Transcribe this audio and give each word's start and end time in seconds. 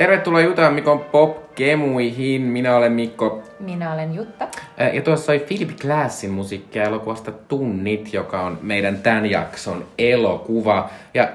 Tervetuloa 0.00 0.40
Jutaan 0.40 0.74
Mikon 0.74 0.98
Pop-kemuihin. 0.98 2.42
Minä 2.42 2.76
olen 2.76 2.92
Mikko. 2.92 3.42
Minä 3.58 3.92
olen 3.92 4.14
Jutta. 4.14 4.48
Ja 4.92 5.02
tuossa 5.02 5.32
oli 5.32 5.38
Philip 5.38 5.70
Glassin 5.80 6.30
musiikkia 6.30 6.84
elokuvasta 6.84 7.32
Tunnit, 7.32 8.12
joka 8.12 8.40
on 8.40 8.58
meidän 8.62 8.98
tämän 8.98 9.26
jakson 9.30 9.84
elokuva. 9.98 10.90
Ja 11.14 11.28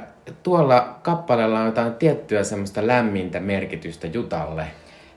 tuolla 0.44 0.96
kappaleella 1.02 1.60
on 1.60 1.66
jotain 1.66 1.94
tiettyä 1.94 2.44
semmoista 2.44 2.88
lämmintä 2.88 3.40
merkitystä 3.40 4.08
Jutalle. 4.08 4.66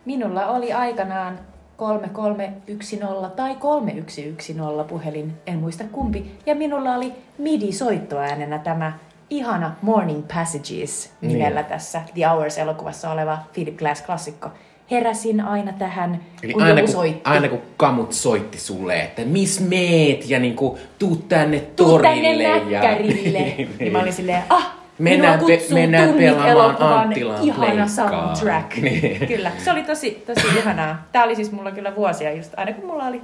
Minulla 0.05 0.47
oli 0.47 0.73
aikanaan 0.73 1.39
3310 1.77 3.31
tai 3.37 3.55
3110 3.55 4.85
puhelin, 4.85 5.33
en 5.47 5.59
muista 5.59 5.85
kumpi. 5.93 6.39
Ja 6.47 6.55
minulla 6.55 6.95
oli 6.95 7.13
MIDI-soittoäänenä 7.39 8.59
tämä 8.59 8.93
ihana 9.31 9.73
Morning 9.83 10.25
Passages 10.35 11.13
nimellä 11.21 11.61
niin. 11.61 11.69
tässä 11.69 12.03
The 12.15 12.23
Hours-elokuvassa 12.27 13.11
oleva 13.11 13.39
Philip 13.53 13.77
Glass-klassikko. 13.77 14.49
Heräsin 14.91 15.41
aina 15.41 15.73
tähän, 15.73 16.21
Eli 16.43 16.53
kun 16.53 16.63
aina, 16.63 16.81
joku 16.81 16.93
kun, 16.93 16.93
soitti. 16.93 17.21
aina 17.31 17.49
kun 17.49 17.61
kamut 17.77 18.13
soitti 18.13 18.59
sulle, 18.59 19.01
että 19.01 19.23
miss 19.25 19.61
meet 19.61 20.31
ja 20.31 20.39
niinku 20.39 20.79
tuu 20.99 21.17
tänne 21.17 21.61
Tuu 21.61 21.99
tänne 21.99 22.23
torille. 22.23 22.43
ja... 22.43 22.81
näkkärille. 22.81 23.39
Niin, 23.59 23.75
niin 23.79 23.93
mä 23.93 24.01
olin 24.01 24.13
silleen, 24.13 24.43
ah, 24.49 24.73
Mennään 24.99 25.41
pe- 25.47 25.75
mennään 25.75 26.15
pelaamaan 26.15 26.49
elokuvan 26.49 26.93
Anttilan 26.99 27.43
ihana 27.43 27.89
soundtrack. 27.89 28.77
Niin. 28.83 29.27
Kyllä, 29.29 29.53
se 29.65 29.73
oli 29.73 29.83
tosi, 29.83 30.23
tosi 30.27 30.47
ihanaa. 30.59 31.07
Tää 31.13 31.25
oli 31.25 31.37
siis 31.37 31.53
mulla 31.53 31.71
kyllä 31.71 31.97
vuosia 31.97 32.33
just, 32.33 32.53
aina 32.57 32.73
kun 32.73 32.87
mulla 32.87 33.05
oli, 33.05 33.21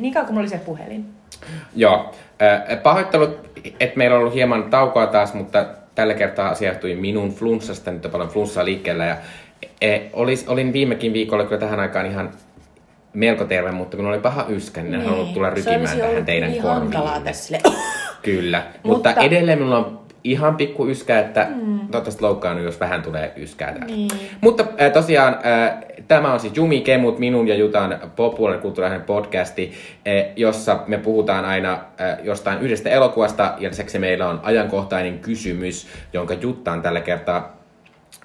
niin 0.00 0.12
kauan 0.12 0.26
kun 0.26 0.34
mulla 0.34 0.44
oli 0.44 0.58
se 0.58 0.58
puhelin. 0.58 1.04
Joo. 1.76 2.14
Äh, 2.42 2.82
Pahoittelut, 2.82 3.50
että 3.80 3.98
meillä 3.98 4.16
on 4.16 4.20
ollut 4.20 4.34
hieman 4.34 4.64
taukoa 4.70 5.06
taas, 5.06 5.34
mutta 5.34 5.66
tällä 5.94 6.14
kertaa 6.14 6.48
asia 6.48 6.68
johtui 6.68 6.94
minun 6.94 7.30
flunssasta. 7.30 7.90
Nyt 7.90 8.04
on 8.04 8.10
paljon 8.10 8.30
flunssaa 8.30 8.64
liikkeellä. 8.64 9.04
Ja, 9.04 9.16
e, 9.80 9.98
olis, 10.12 10.48
olin 10.48 10.72
viimekin 10.72 11.12
viikolla 11.12 11.44
kyllä 11.44 11.60
tähän 11.60 11.80
aikaan 11.80 12.06
ihan 12.06 12.30
melko 13.12 13.44
terve, 13.44 13.70
mutta 13.70 13.96
kun 13.96 14.06
oli 14.06 14.18
paha 14.18 14.46
yskä, 14.48 14.82
niin 14.82 14.94
en 14.94 15.04
halunnut 15.04 15.34
tulla 15.34 15.50
rykimään 15.50 15.98
tähän 15.98 16.24
teidän 16.24 16.50
niin 16.50 16.62
korviin. 16.62 16.90
Kyllä, 18.22 18.58
mutta, 18.82 19.08
Mutta- 19.10 19.22
edelleen 19.26 19.58
minulla 19.58 19.78
on 19.78 20.03
ihan 20.24 20.56
pikku 20.56 20.88
yskä, 20.88 21.18
että 21.18 21.46
mm. 21.50 21.78
toivottavasti 21.78 22.22
loukkaannut, 22.22 22.64
jos 22.64 22.80
vähän 22.80 23.02
tulee 23.02 23.32
yskää 23.36 23.72
täältä. 23.72 23.86
Niin. 23.86 24.10
Mutta 24.40 24.66
äh, 24.80 24.92
tosiaan 24.92 25.34
äh, 25.34 25.84
tämä 26.08 26.32
on 26.32 26.40
siis 26.40 26.56
Jumi 26.56 26.80
Kemut, 26.80 27.18
minun 27.18 27.48
ja 27.48 27.54
Jutan 27.54 27.98
populaarinen 28.16 28.62
kulttuurinen 28.62 29.02
podcasti, 29.02 29.72
äh, 30.08 30.32
jossa 30.36 30.80
me 30.86 30.98
puhutaan 30.98 31.44
aina 31.44 31.72
äh, 31.72 32.18
jostain 32.22 32.60
yhdestä 32.60 32.90
elokuvasta 32.90 33.54
ja 33.58 33.68
lisäksi 33.68 33.98
meillä 33.98 34.28
on 34.28 34.40
ajankohtainen 34.42 35.18
kysymys, 35.18 35.86
jonka 36.12 36.34
Jutta 36.34 36.72
on 36.72 36.82
tällä 36.82 37.00
kertaa 37.00 37.56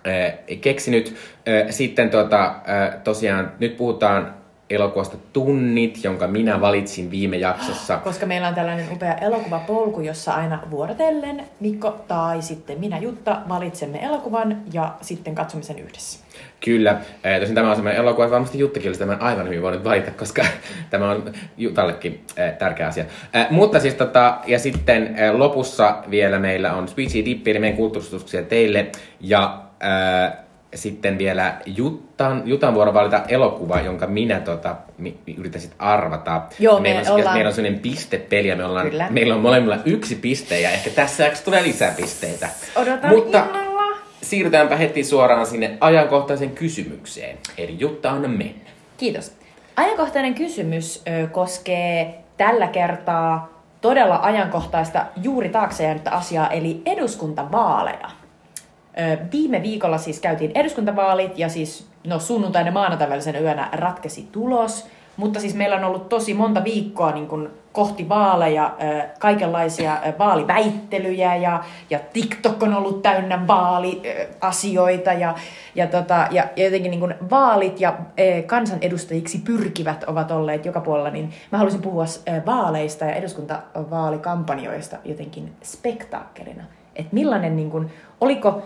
äh, 0.07 0.33
keksinyt. 0.61 1.15
Äh, 1.47 1.69
Sitten 1.69 2.09
tota, 2.09 2.45
äh, 2.45 3.01
tosiaan 3.03 3.51
nyt 3.59 3.77
puhutaan 3.77 4.38
elokuvasta 4.69 5.17
Tunnit, 5.33 6.03
jonka 6.03 6.27
minä 6.27 6.61
valitsin 6.61 7.11
viime 7.11 7.37
jaksossa. 7.37 7.97
Koska 8.03 8.25
meillä 8.25 8.47
on 8.47 8.55
tällainen 8.55 8.91
upea 8.91 9.13
elokuvapolku, 9.15 10.01
jossa 10.01 10.33
aina 10.33 10.59
vuorotellen 10.71 11.43
Mikko 11.59 11.99
tai 12.07 12.41
sitten 12.41 12.79
minä 12.79 12.97
Jutta 12.97 13.41
valitsemme 13.49 14.03
elokuvan 14.03 14.61
ja 14.73 14.95
sitten 15.01 15.35
katsomme 15.35 15.63
sen 15.63 15.79
yhdessä. 15.79 16.19
Kyllä. 16.65 17.01
Eh, 17.23 17.39
Tosin 17.39 17.55
tämä 17.55 17.69
on 17.69 17.75
sellainen 17.75 18.01
elokuva, 18.01 18.25
että 18.25 18.31
varmasti 18.31 18.59
Juttakin 18.59 18.89
olisi 18.89 18.99
tämän 18.99 19.21
aivan 19.21 19.45
hyvin 19.45 19.61
voinut 19.61 19.83
valita, 19.83 20.11
koska 20.11 20.45
tämä 20.89 21.11
on 21.11 21.31
Jutallekin 21.57 22.25
eh, 22.37 22.53
tärkeä 22.57 22.87
asia. 22.87 23.05
Eh, 23.33 23.47
Mutta 23.49 23.79
siis 23.79 23.93
tota, 23.93 24.37
ja 24.47 24.59
sitten 24.59 25.15
lopussa 25.31 25.97
vielä 26.09 26.39
meillä 26.39 26.73
on 26.73 26.87
Speechy 26.87 27.25
Dippi, 27.25 27.51
eli 27.51 27.59
meidän 27.59 27.77
kulttuuristustuksia 27.77 28.43
teille. 28.43 28.87
Ja 29.21 29.61
sitten 30.75 31.17
vielä 31.17 31.55
Juttan, 31.65 32.41
Jutan 32.45 32.73
vuoro 32.73 32.93
valita 32.93 33.23
elokuva, 33.27 33.81
jonka 33.81 34.07
minä 34.07 34.39
tota, 34.39 34.75
mi, 34.97 35.17
yritän 35.37 35.61
sit 35.61 35.73
arvata. 35.79 36.41
Joo, 36.59 36.79
meillä 36.79 37.01
me 37.01 37.09
on, 37.11 37.15
ollaan- 37.19 37.35
meillä 37.35 37.49
on 37.49 37.53
sellainen 37.55 37.79
pistepeli 37.79 38.47
ja 38.47 38.55
me 38.55 38.65
ollaan, 38.65 38.89
Kyllä. 38.89 39.07
meillä 39.09 39.35
on 39.35 39.41
molemmilla 39.41 39.77
yksi 39.85 40.15
piste 40.15 40.59
ja 40.61 40.69
ehkä 40.69 40.89
tässä 40.89 41.31
tulee 41.45 41.63
lisää 41.63 41.91
pisteitä. 41.97 42.49
Odotan 42.75 43.09
Mutta, 43.09 43.45
innolla. 43.45 43.97
Siirrytäänpä 44.21 44.75
heti 44.75 45.03
suoraan 45.03 45.45
sinne 45.45 45.77
ajankohtaiseen 45.81 46.51
kysymykseen. 46.51 47.37
Eli 47.57 47.75
Jutta 47.79 48.11
on 48.11 48.21
mennä. 48.29 48.69
Kiitos. 48.97 49.31
Ajankohtainen 49.75 50.33
kysymys 50.35 51.03
ö, 51.23 51.27
koskee 51.27 52.19
tällä 52.37 52.67
kertaa 52.67 53.59
todella 53.81 54.19
ajankohtaista 54.21 55.05
juuri 55.23 55.49
taakse 55.49 55.83
jäänyttä 55.83 56.11
asiaa, 56.11 56.49
eli 56.49 56.81
eduskuntavaaleja. 56.85 58.09
Viime 59.31 59.63
viikolla 59.63 59.97
siis 59.97 60.19
käytiin 60.19 60.51
eduskuntavaalit 60.55 61.39
ja 61.39 61.49
siis 61.49 61.87
no 62.07 62.19
sunnuntaina 62.19 62.71
maanantain 62.71 63.41
yönä 63.41 63.69
ratkesi 63.71 64.27
tulos. 64.31 64.87
Mutta 65.17 65.39
siis 65.39 65.55
meillä 65.55 65.75
on 65.75 65.83
ollut 65.83 66.09
tosi 66.09 66.33
monta 66.33 66.63
viikkoa 66.63 67.11
niin 67.11 67.27
kuin 67.27 67.49
kohti 67.71 68.09
vaaleja, 68.09 68.75
kaikenlaisia 69.19 69.97
vaaliväittelyjä 70.19 71.35
ja, 71.35 71.63
ja 71.89 71.99
TikTok 72.13 72.63
on 72.63 72.73
ollut 72.73 73.01
täynnä 73.01 73.47
vaaliasioita 73.47 75.13
ja, 75.13 75.35
ja, 75.75 75.87
tota, 75.87 76.27
ja, 76.31 76.47
ja 76.55 76.63
jotenkin 76.65 76.91
niin 76.91 76.99
kuin 76.99 77.15
vaalit 77.29 77.81
ja 77.81 77.93
kansanedustajiksi 78.45 79.37
pyrkivät 79.37 80.03
ovat 80.03 80.31
olleet 80.31 80.65
joka 80.65 80.81
puolella, 80.81 81.09
niin 81.09 81.33
mä 81.51 81.57
haluaisin 81.57 81.81
puhua 81.81 82.05
vaaleista 82.45 83.05
ja 83.05 83.13
eduskuntavaalikampanjoista 83.13 84.97
jotenkin 85.05 85.53
spektaakkelina. 85.63 86.63
Että 86.95 87.13
millainen, 87.13 87.55
niin 87.55 87.71
kuin, 87.71 87.91
oliko, 88.21 88.63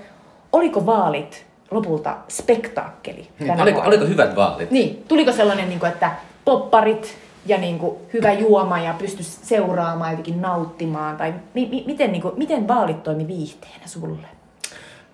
oliko 0.54 0.86
vaalit 0.86 1.46
lopulta 1.72 2.18
spektaakkeli 2.28 3.28
Niin, 3.40 3.52
Oliko, 3.52 3.64
vuonna? 3.76 3.88
oliko 3.88 4.06
hyvät 4.06 4.36
vaalit? 4.36 4.72
Niin, 4.72 5.04
tuliko 5.08 5.32
sellainen, 5.32 5.70
niin 5.70 5.80
kuin, 5.80 5.92
että 5.92 6.12
popparit 6.46 7.18
ja 7.46 7.58
niin 7.58 7.80
kuin, 7.80 7.98
hyvä 8.14 8.32
juoma 8.34 8.80
ja 8.80 8.94
pysty 8.98 9.24
seuraamaan 9.24 10.12
jotenkin 10.12 10.42
nauttimaan? 10.42 11.18
Tai 11.18 11.34
mi- 11.54 11.68
mi- 11.72 11.84
miten, 11.88 12.12
niin 12.12 12.22
kuin, 12.22 12.34
miten 12.38 12.68
vaalit 12.68 13.04
toimi 13.04 13.28
viihteenä 13.28 13.86
sulle? 13.86 14.28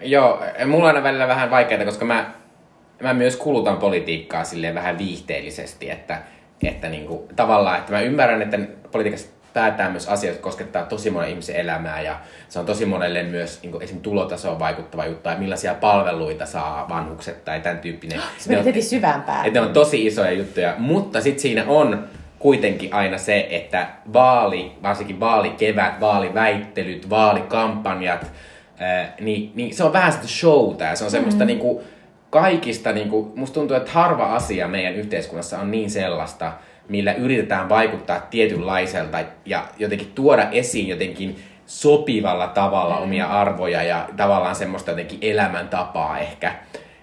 Joo, 0.01 0.39
mulla 0.67 0.83
on 0.83 0.87
aina 0.87 1.03
välillä 1.03 1.27
vähän 1.27 1.51
vaikeaa, 1.51 1.85
koska 1.85 2.05
mä, 2.05 2.31
mä 3.03 3.13
myös 3.13 3.35
kulutan 3.35 3.77
politiikkaa 3.77 4.43
silleen 4.43 4.75
vähän 4.75 4.97
viihteellisesti, 4.97 5.89
että, 5.89 6.21
että 6.63 6.89
niinku, 6.89 7.27
tavallaan, 7.35 7.77
että 7.79 7.91
mä 7.91 8.01
ymmärrän, 8.01 8.41
että 8.41 8.59
politiikassa 8.91 9.27
päätään 9.53 9.91
myös 9.91 10.07
asioita, 10.07 10.35
jotka 10.35 10.49
koskettaa 10.49 10.83
tosi 10.83 11.09
monen 11.09 11.29
ihmisen 11.29 11.55
elämää 11.55 12.01
ja 12.01 12.19
se 12.49 12.59
on 12.59 12.65
tosi 12.65 12.85
monelle 12.85 13.23
myös 13.23 13.63
niin 13.63 13.81
esim. 13.81 13.99
tulotasoon 13.99 14.59
vaikuttava 14.59 15.05
juttu 15.05 15.29
ja 15.29 15.35
millaisia 15.35 15.73
palveluita 15.73 16.45
saa 16.45 16.89
vanhukset 16.89 17.45
tai 17.45 17.59
tämän 17.59 17.79
tyyppinen. 17.79 18.21
Se 18.37 18.49
meni 18.49 18.65
heti 18.65 18.81
syvään 18.81 19.21
päälle. 19.21 19.47
että 19.47 19.59
ne 19.59 19.65
on 19.65 19.73
tosi 19.73 20.05
isoja 20.05 20.31
juttuja, 20.31 20.75
mutta 20.77 21.21
sitten 21.21 21.41
siinä 21.41 21.63
on 21.67 22.07
kuitenkin 22.39 22.93
aina 22.93 23.17
se, 23.17 23.47
että 23.49 23.87
vaali, 24.13 24.71
varsinkin 24.83 25.19
vaalikevät, 25.19 25.99
vaaliväittelyt, 25.99 27.09
vaalikampanjat, 27.09 28.31
ää, 28.79 29.13
niin, 29.19 29.51
niin 29.55 29.75
se 29.75 29.83
on 29.83 29.93
vähän 29.93 30.11
sitä 30.11 30.27
showta 30.27 30.83
ja 30.83 30.95
se 30.95 31.03
on 31.03 31.11
semmoista 31.11 31.43
mm. 31.43 31.47
niinku, 31.47 31.83
kaikista, 32.29 32.91
niinku, 32.91 33.31
musta 33.35 33.53
tuntuu, 33.53 33.77
että 33.77 33.91
harva 33.91 34.35
asia 34.35 34.67
meidän 34.67 34.95
yhteiskunnassa 34.95 35.59
on 35.59 35.71
niin 35.71 35.89
sellaista, 35.89 36.51
millä 36.89 37.13
yritetään 37.13 37.69
vaikuttaa 37.69 38.19
tietynlaiselta 38.19 39.17
ja 39.45 39.65
jotenkin 39.79 40.11
tuoda 40.15 40.49
esiin 40.51 40.87
jotenkin 40.87 41.39
sopivalla 41.65 42.47
tavalla 42.47 42.95
mm. 42.95 43.03
omia 43.03 43.27
arvoja 43.27 43.83
ja 43.83 44.09
tavallaan 44.17 44.55
semmoista 44.55 44.91
jotenkin 44.91 45.19
elämäntapaa 45.21 46.19
ehkä 46.19 46.55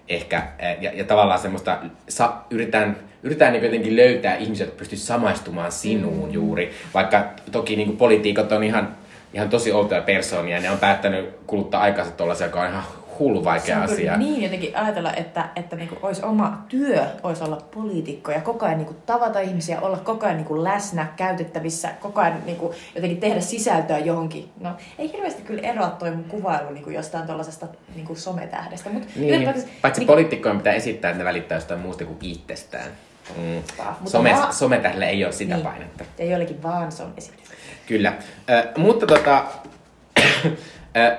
ehkä, 0.09 0.43
eh, 0.59 0.77
ja, 0.81 0.91
ja 0.93 1.03
tavallaan 1.03 1.39
semmoista, 1.39 1.77
sa, 2.09 2.33
yritetään, 2.49 2.97
yritetään 3.23 3.53
niin 3.53 3.63
jotenkin 3.63 3.95
löytää 3.95 4.35
ihmisiä, 4.35 4.65
jotka 4.65 4.77
pystyisivät 4.77 5.07
samaistumaan 5.07 5.71
sinuun 5.71 6.29
mm. 6.29 6.33
juuri, 6.33 6.73
vaikka 6.93 7.25
toki 7.51 7.75
niin 7.75 7.87
kuin 7.87 7.97
poliitikot 7.97 8.51
on 8.51 8.63
ihan, 8.63 8.95
ihan 9.33 9.49
tosi 9.49 9.71
outoja 9.71 10.01
persoonia, 10.01 10.55
ja 10.55 10.61
ne 10.61 10.71
on 10.71 10.77
päättänyt 10.77 11.29
kuluttaa 11.47 11.81
aikansa 11.81 12.11
tuollaisia, 12.11 12.47
joka 12.47 12.61
on 12.61 12.69
ihan 12.69 12.83
hullu 13.19 13.39
Se 13.39 13.45
vaikea 13.45 13.75
on 13.77 13.81
kyllä 13.81 13.93
asia. 13.93 14.17
niin 14.17 14.43
jotenkin 14.43 14.77
ajatella, 14.77 15.13
että, 15.13 15.49
että 15.55 15.75
niinku 15.75 15.97
olisi 16.01 16.23
oma 16.23 16.65
työ, 16.69 17.03
olisi 17.23 17.43
olla 17.43 17.57
poliitikko 17.73 18.31
ja 18.31 18.41
koko 18.41 18.65
ajan 18.65 18.77
niinku 18.77 18.95
tavata 19.05 19.39
ihmisiä, 19.39 19.81
olla 19.81 19.97
koko 19.97 20.25
ajan 20.25 20.37
niinku 20.37 20.63
läsnä, 20.63 21.07
käytettävissä, 21.15 21.89
koko 21.99 22.21
ajan 22.21 22.41
niinku 22.45 22.73
jotenkin 22.95 23.19
tehdä 23.19 23.41
sisältöä 23.41 23.97
johonkin. 23.99 24.49
No 24.59 24.69
ei 24.99 25.11
hirveästi 25.13 25.41
kyllä 25.41 25.61
eroa 25.61 25.89
toi 25.89 26.11
mun 26.11 26.23
kuvailu 26.23 26.69
niinku 26.69 26.89
jostain 26.89 27.25
tuollaisesta 27.25 27.67
niinku 27.95 28.15
sometähdestä. 28.15 28.89
Mut 28.89 29.03
Niin, 29.15 29.33
ylipäätänsä 29.33 29.67
paitsi 29.81 30.01
niinku- 30.01 30.13
poliitikkojen 30.13 30.57
pitää 30.57 30.73
esittää, 30.73 31.11
että 31.11 31.17
ne 31.23 31.25
välittää 31.25 31.57
jostain 31.57 31.79
muusta 31.79 32.05
kuin 32.05 32.17
itsestään. 32.21 32.91
Mm. 33.37 33.63
Some, 34.05 34.35
sometähdellä 34.51 35.05
ei 35.05 35.23
ole 35.25 35.33
sitä 35.33 35.53
niin. 35.55 35.63
painetta. 35.65 36.03
Ja 36.17 36.25
joillekin 36.25 36.63
vaan 36.63 36.91
se 36.91 37.03
on 37.03 37.13
esitys. 37.17 37.47
Kyllä. 37.87 38.13
Ö, 38.49 38.67
mutta 38.77 39.07
tota, 39.07 39.43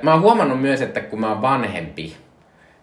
mä 0.02 0.12
oon 0.12 0.22
huomannut 0.22 0.60
myös, 0.60 0.80
että 0.80 1.00
kun 1.00 1.20
mä 1.20 1.28
oon 1.28 1.42
vanhempi, 1.42 2.16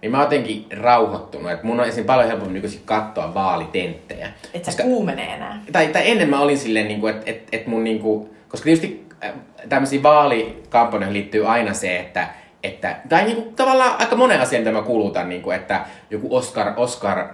niin 0.01 0.11
mä 0.11 0.17
oon 0.17 0.25
jotenkin 0.25 0.65
rauhoittunut. 0.77 1.51
Että 1.51 1.65
mun 1.65 1.79
on 1.79 1.87
esim. 1.87 2.05
paljon 2.05 2.27
helpompi 2.27 2.53
nykyisin 2.53 2.81
katsoa 2.85 3.33
vaalitenttejä. 3.33 4.29
Et 4.53 4.65
sä 4.65 4.83
kuumene 4.83 5.33
enää. 5.33 5.61
tai, 5.71 5.87
tai 5.87 6.11
ennen 6.11 6.29
mä 6.29 6.39
olin 6.39 6.57
silleen, 6.57 6.87
niin 6.87 7.07
että 7.07 7.31
et, 7.31 7.47
et 7.51 7.67
mun 7.67 7.83
niin 7.83 7.99
kuin, 7.99 8.29
koska 8.49 8.63
tietysti 8.63 9.07
äh, 9.23 9.31
tämmöisiin 9.69 10.03
vaalikampanjoihin 10.03 11.13
liittyy 11.13 11.47
aina 11.47 11.73
se, 11.73 11.99
että 11.99 12.27
että, 12.65 12.95
tai 13.09 13.23
niinku, 13.23 13.53
tavallaan 13.55 13.95
aika 13.99 14.15
monen 14.15 14.41
asian, 14.41 14.61
mitä 14.61 14.71
mä 14.71 14.81
kuulutan, 14.81 15.29
niinku, 15.29 15.51
että 15.51 15.85
joku 16.09 16.35
Oscar, 16.35 16.73
Oscar 16.77 17.27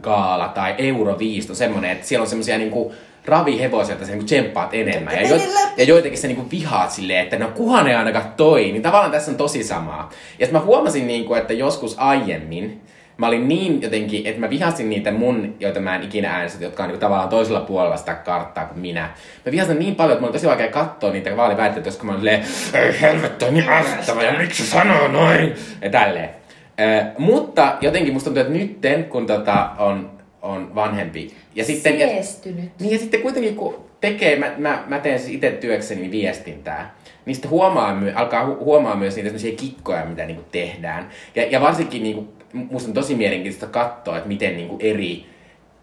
gaala 0.00 0.48
tai 0.48 0.74
Euroviisto, 0.78 1.54
semmoinen, 1.54 1.90
että 1.90 2.06
siellä 2.06 2.22
on 2.22 2.28
semmoisia 2.28 2.58
niinku, 2.58 2.94
ravihevosia, 3.24 3.92
että 3.92 4.04
sä 4.06 4.12
niinku 4.12 4.26
tsemppaat 4.26 4.74
enemmän. 4.74 5.14
Ja, 5.14 5.28
jo, 5.28 5.40
ja 5.76 5.84
joitakin 5.84 6.18
sä 6.18 6.26
niinku 6.26 6.50
vihaat 6.50 6.90
silleen, 6.90 7.24
että 7.24 7.38
no 7.38 7.48
kuhan 7.48 7.88
ei 7.88 7.94
ainakaan 7.94 8.32
toi. 8.36 8.62
Niin 8.62 8.82
tavallaan 8.82 9.12
tässä 9.12 9.30
on 9.30 9.36
tosi 9.36 9.64
samaa. 9.64 10.10
Ja 10.38 10.46
mä 10.50 10.60
huomasin, 10.60 11.06
niinku, 11.06 11.34
että 11.34 11.52
joskus 11.52 11.94
aiemmin, 11.98 12.80
mä 13.16 13.26
olin 13.26 13.48
niin 13.48 13.82
jotenkin, 13.82 14.26
että 14.26 14.40
mä 14.40 14.50
vihasin 14.50 14.90
niitä 14.90 15.10
mun, 15.10 15.54
joita 15.60 15.80
mä 15.80 15.96
en 15.96 16.02
ikinä 16.02 16.30
äänestä, 16.30 16.64
jotka 16.64 16.82
on 16.82 16.88
niinku 16.88 17.00
tavallaan 17.00 17.28
toisella 17.28 17.60
puolella 17.60 17.96
sitä 17.96 18.14
karttaa 18.14 18.66
kuin 18.66 18.78
minä. 18.78 19.10
Mä 19.46 19.52
vihasin 19.52 19.78
niin 19.78 19.94
paljon, 19.94 20.12
että 20.12 20.20
mulla 20.20 20.30
oli 20.30 20.38
tosi 20.38 20.46
vaikea 20.46 20.70
katsoa 20.70 21.12
niitä 21.12 21.36
vaaliväitteitä, 21.36 21.90
koska 21.90 22.04
mä 22.04 22.12
olin 22.12 22.20
silleen, 22.20 22.44
ei 22.74 23.00
helvettä, 23.00 23.46
on 23.46 23.54
niin 23.54 23.68
ärsyttävä, 23.68 24.22
ja 24.22 24.38
miksi 24.38 24.66
sanoo 24.66 25.08
noin? 25.08 25.54
Ja 25.82 25.90
tälleen. 25.90 26.30
Äh, 26.80 27.06
mutta 27.18 27.76
jotenkin 27.80 28.12
musta 28.12 28.24
tuntuu, 28.24 28.40
että 28.40 28.52
nytten, 28.52 29.04
kun 29.04 29.26
tota 29.26 29.70
on, 29.78 30.10
on 30.42 30.74
vanhempi. 30.74 31.30
Ja 31.54 31.64
sitten, 31.64 32.00
ja, 32.00 32.06
niin 32.80 32.92
ja 32.92 32.98
sitten 32.98 33.22
kuitenkin 33.22 33.56
kun 33.56 33.84
tekee, 34.00 34.38
mä, 34.38 34.52
mä, 34.58 34.84
mä 34.86 34.98
teen 34.98 35.18
siis 35.18 35.34
itse 35.34 35.50
työkseni 35.50 36.10
viestintää, 36.10 36.94
niin 37.26 37.34
sitten 37.34 37.50
huomaa, 37.50 37.94
my- 37.94 38.12
alkaa 38.14 38.46
hu- 38.46 38.64
huomaa 38.64 38.96
myös 38.96 39.16
niitä 39.16 39.28
sellaisia 39.28 39.56
kikkoja, 39.56 40.04
mitä 40.04 40.26
niinku 40.26 40.44
tehdään. 40.52 41.08
Ja, 41.34 41.46
ja 41.46 41.60
varsinkin 41.60 42.02
niinku, 42.02 42.28
musta 42.52 42.88
on 42.88 42.94
tosi 42.94 43.14
mielenkiintoista 43.14 43.66
katsoa, 43.66 44.16
että 44.16 44.28
miten 44.28 44.56
niinku 44.56 44.76
eri, 44.80 45.26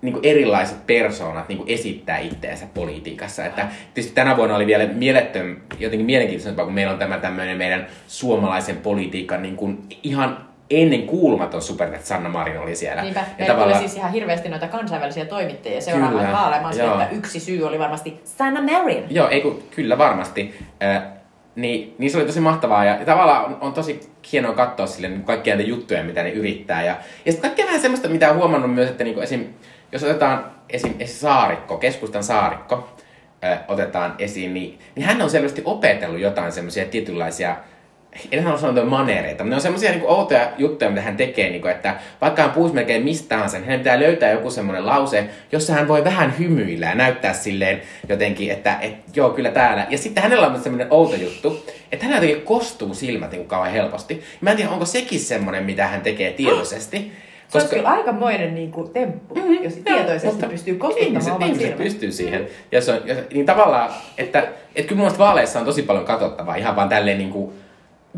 niinku 0.02 0.20
erilaiset 0.24 0.88
persoonat 0.88 1.50
niinku 1.50 1.66
esittää 1.68 2.20
itteensä 2.20 2.66
politiikassa. 2.74 3.46
Että 3.46 3.68
tietysti 3.94 4.16
tänä 4.16 4.38
vuonna 4.38 4.56
oli 4.56 4.68
vielä 4.68 4.86
mielettöm, 4.86 5.56
jotenkin 5.80 6.06
mielenkiintoisempaa, 6.06 6.66
kun 6.66 6.74
meillä 6.74 6.94
on 6.94 7.00
tämä 7.00 7.18
tämmöinen 7.18 7.58
meidän 7.58 7.88
suomalaisen 8.08 8.78
politiikan 8.78 9.42
niinku 9.42 9.74
ihan 10.04 10.48
ennen 10.70 11.04
kuulumaton 11.04 11.62
super, 11.62 11.94
että 11.94 12.08
Sanna 12.08 12.30
Marin 12.30 12.60
oli 12.60 12.76
siellä. 12.76 13.02
Niinpä, 13.02 13.20
ja 13.20 13.26
meillä 13.38 13.54
tavallaan- 13.54 13.78
tuli 13.78 13.90
siis 13.90 14.00
ihan 14.00 14.12
hirveästi 14.12 14.50
noita 14.50 14.68
kansainvälisiä 14.68 15.26
toimittajia 15.26 15.82
seuraamaan 15.82 16.78
joo. 16.78 17.02
että 17.02 17.16
yksi 17.16 17.40
syy 17.40 17.64
oli 17.68 17.80
varmasti 17.80 18.22
Sanna 18.24 18.62
Marin. 18.62 19.04
Joo, 19.10 19.30
ei 19.30 19.42
kun, 19.42 19.64
kyllä 19.76 19.98
varmasti. 19.98 20.56
Äh, 20.84 21.04
niin, 21.56 21.96
niin 21.98 22.12
se 22.12 22.18
oli 22.18 22.26
tosi 22.26 22.40
mahtavaa 22.40 22.86
ja, 22.86 22.96
ja 23.00 23.06
tavallaan 23.06 23.46
on, 23.46 23.58
on 23.62 23.74
tosi 23.74 24.00
hienoa 24.32 24.54
katsoa 24.54 24.88
sille 24.88 25.08
niin 25.08 25.24
kaikkia 25.24 25.56
näitä 25.56 25.70
juttuja, 25.70 26.04
mitä 26.04 26.24
ne 26.24 26.30
yrittää. 26.30 26.84
Ja, 26.84 26.98
ja 27.26 27.32
sitten 27.32 27.50
kaikkea 27.50 27.66
vähän 27.66 27.82
semmoista, 27.82 28.10
mitä 28.10 28.32
on 28.32 28.38
huomannut 28.38 28.74
myös, 28.74 28.90
että 28.90 29.04
niin 29.04 29.24
esim, 29.24 29.46
jos 29.92 30.04
otetaan 30.04 30.52
esim, 30.70 30.94
esim 31.00 31.16
saarikko, 31.16 31.78
keskustan 31.78 32.24
saarikko, 32.24 32.90
otetaan 33.68 34.16
esiin, 34.20 34.54
niin, 34.54 34.80
niin 34.96 35.06
hän 35.06 35.22
on 35.22 35.30
selvästi 35.30 35.62
opetellut 35.66 36.20
jotain 36.20 36.52
semmoisia 36.52 36.86
tietynlaisia 36.86 37.56
en 38.32 38.44
halua 38.44 38.60
sanoa 38.60 38.86
manereita, 38.86 39.44
mutta 39.44 39.50
ne 39.50 39.56
on 39.56 39.62
semmoisia 39.62 39.92
niin 39.92 40.04
outoja 40.08 40.52
juttuja, 40.58 40.90
mitä 40.90 41.02
hän 41.02 41.18
tekee, 41.18 41.50
niin 41.50 41.62
kuin, 41.62 41.72
että 41.72 41.96
vaikka 42.22 42.42
hän 42.42 42.52
puhuisi 42.52 42.76
melkein 42.76 43.04
mistä 43.04 43.30
tahansa, 43.30 43.58
niin 43.58 43.66
hänen 43.66 43.80
pitää 43.80 44.00
löytää 44.00 44.32
joku 44.32 44.52
semmoinen 44.52 44.86
lause, 44.86 45.30
jossa 45.52 45.74
hän 45.74 45.88
voi 45.88 46.04
vähän 46.04 46.34
hymyillä 46.40 46.86
ja 46.86 46.96
näyttää 46.96 47.34
silleen 47.34 47.82
jotenkin, 48.10 48.52
että 48.52 48.78
et, 48.82 48.94
joo, 49.16 49.30
kyllä 49.30 49.52
täällä. 49.52 49.88
Ja 49.90 49.98
sitten 49.98 50.24
hänellä 50.24 50.48
on 50.48 50.64
semmoinen 50.64 50.88
outo 50.90 51.16
juttu, 51.16 51.66
että 51.92 52.06
hänellä 52.06 52.26
jotenkin 52.26 52.46
kostuu 52.46 52.94
silmät 52.94 53.32
niin 53.32 53.40
kuin 53.40 53.48
kauhean 53.48 53.74
helposti. 53.74 54.24
Mä 54.42 54.52
en 54.52 54.58
tiedä, 54.58 54.72
onko 54.72 54.86
sekin 54.86 55.20
semmoinen, 55.20 55.64
mitä 55.64 55.88
hän 55.88 56.02
tekee 56.02 56.32
tietoisesti. 56.32 57.12
Se 57.48 57.58
olisi 57.58 57.76
kyllä 57.76 57.90
aikamoinen 57.90 58.56
niin 58.56 58.72
kuin, 58.72 58.90
temppu, 58.90 59.36
mm-hmm, 59.36 59.64
jos 59.64 59.74
tietoisesti 59.74 60.28
mutta 60.28 60.48
pystyy 60.48 60.76
kostuttamaan 60.76 61.32
oman 61.32 61.50
ihmiset 61.50 61.78
pystyy 61.78 62.12
siihen. 62.12 62.48
Ja 62.72 62.82
se 62.82 62.92
on, 62.92 63.02
ja, 63.06 63.16
niin 63.34 63.46
tavallaan, 63.46 63.90
että, 64.18 64.40
että 64.40 64.90
kyllä 64.90 64.90
mun 64.90 64.98
mielestä 64.98 65.20
vaaleissa 65.20 65.60
on 65.60 65.66
tosi 65.66 65.82
paljon 65.82 66.06
katsottavaa, 66.06 66.56
ihan 66.56 66.76
vaan 66.76 66.90
tälleen 66.90 67.18
niin 67.18 67.30
kuin 67.30 67.54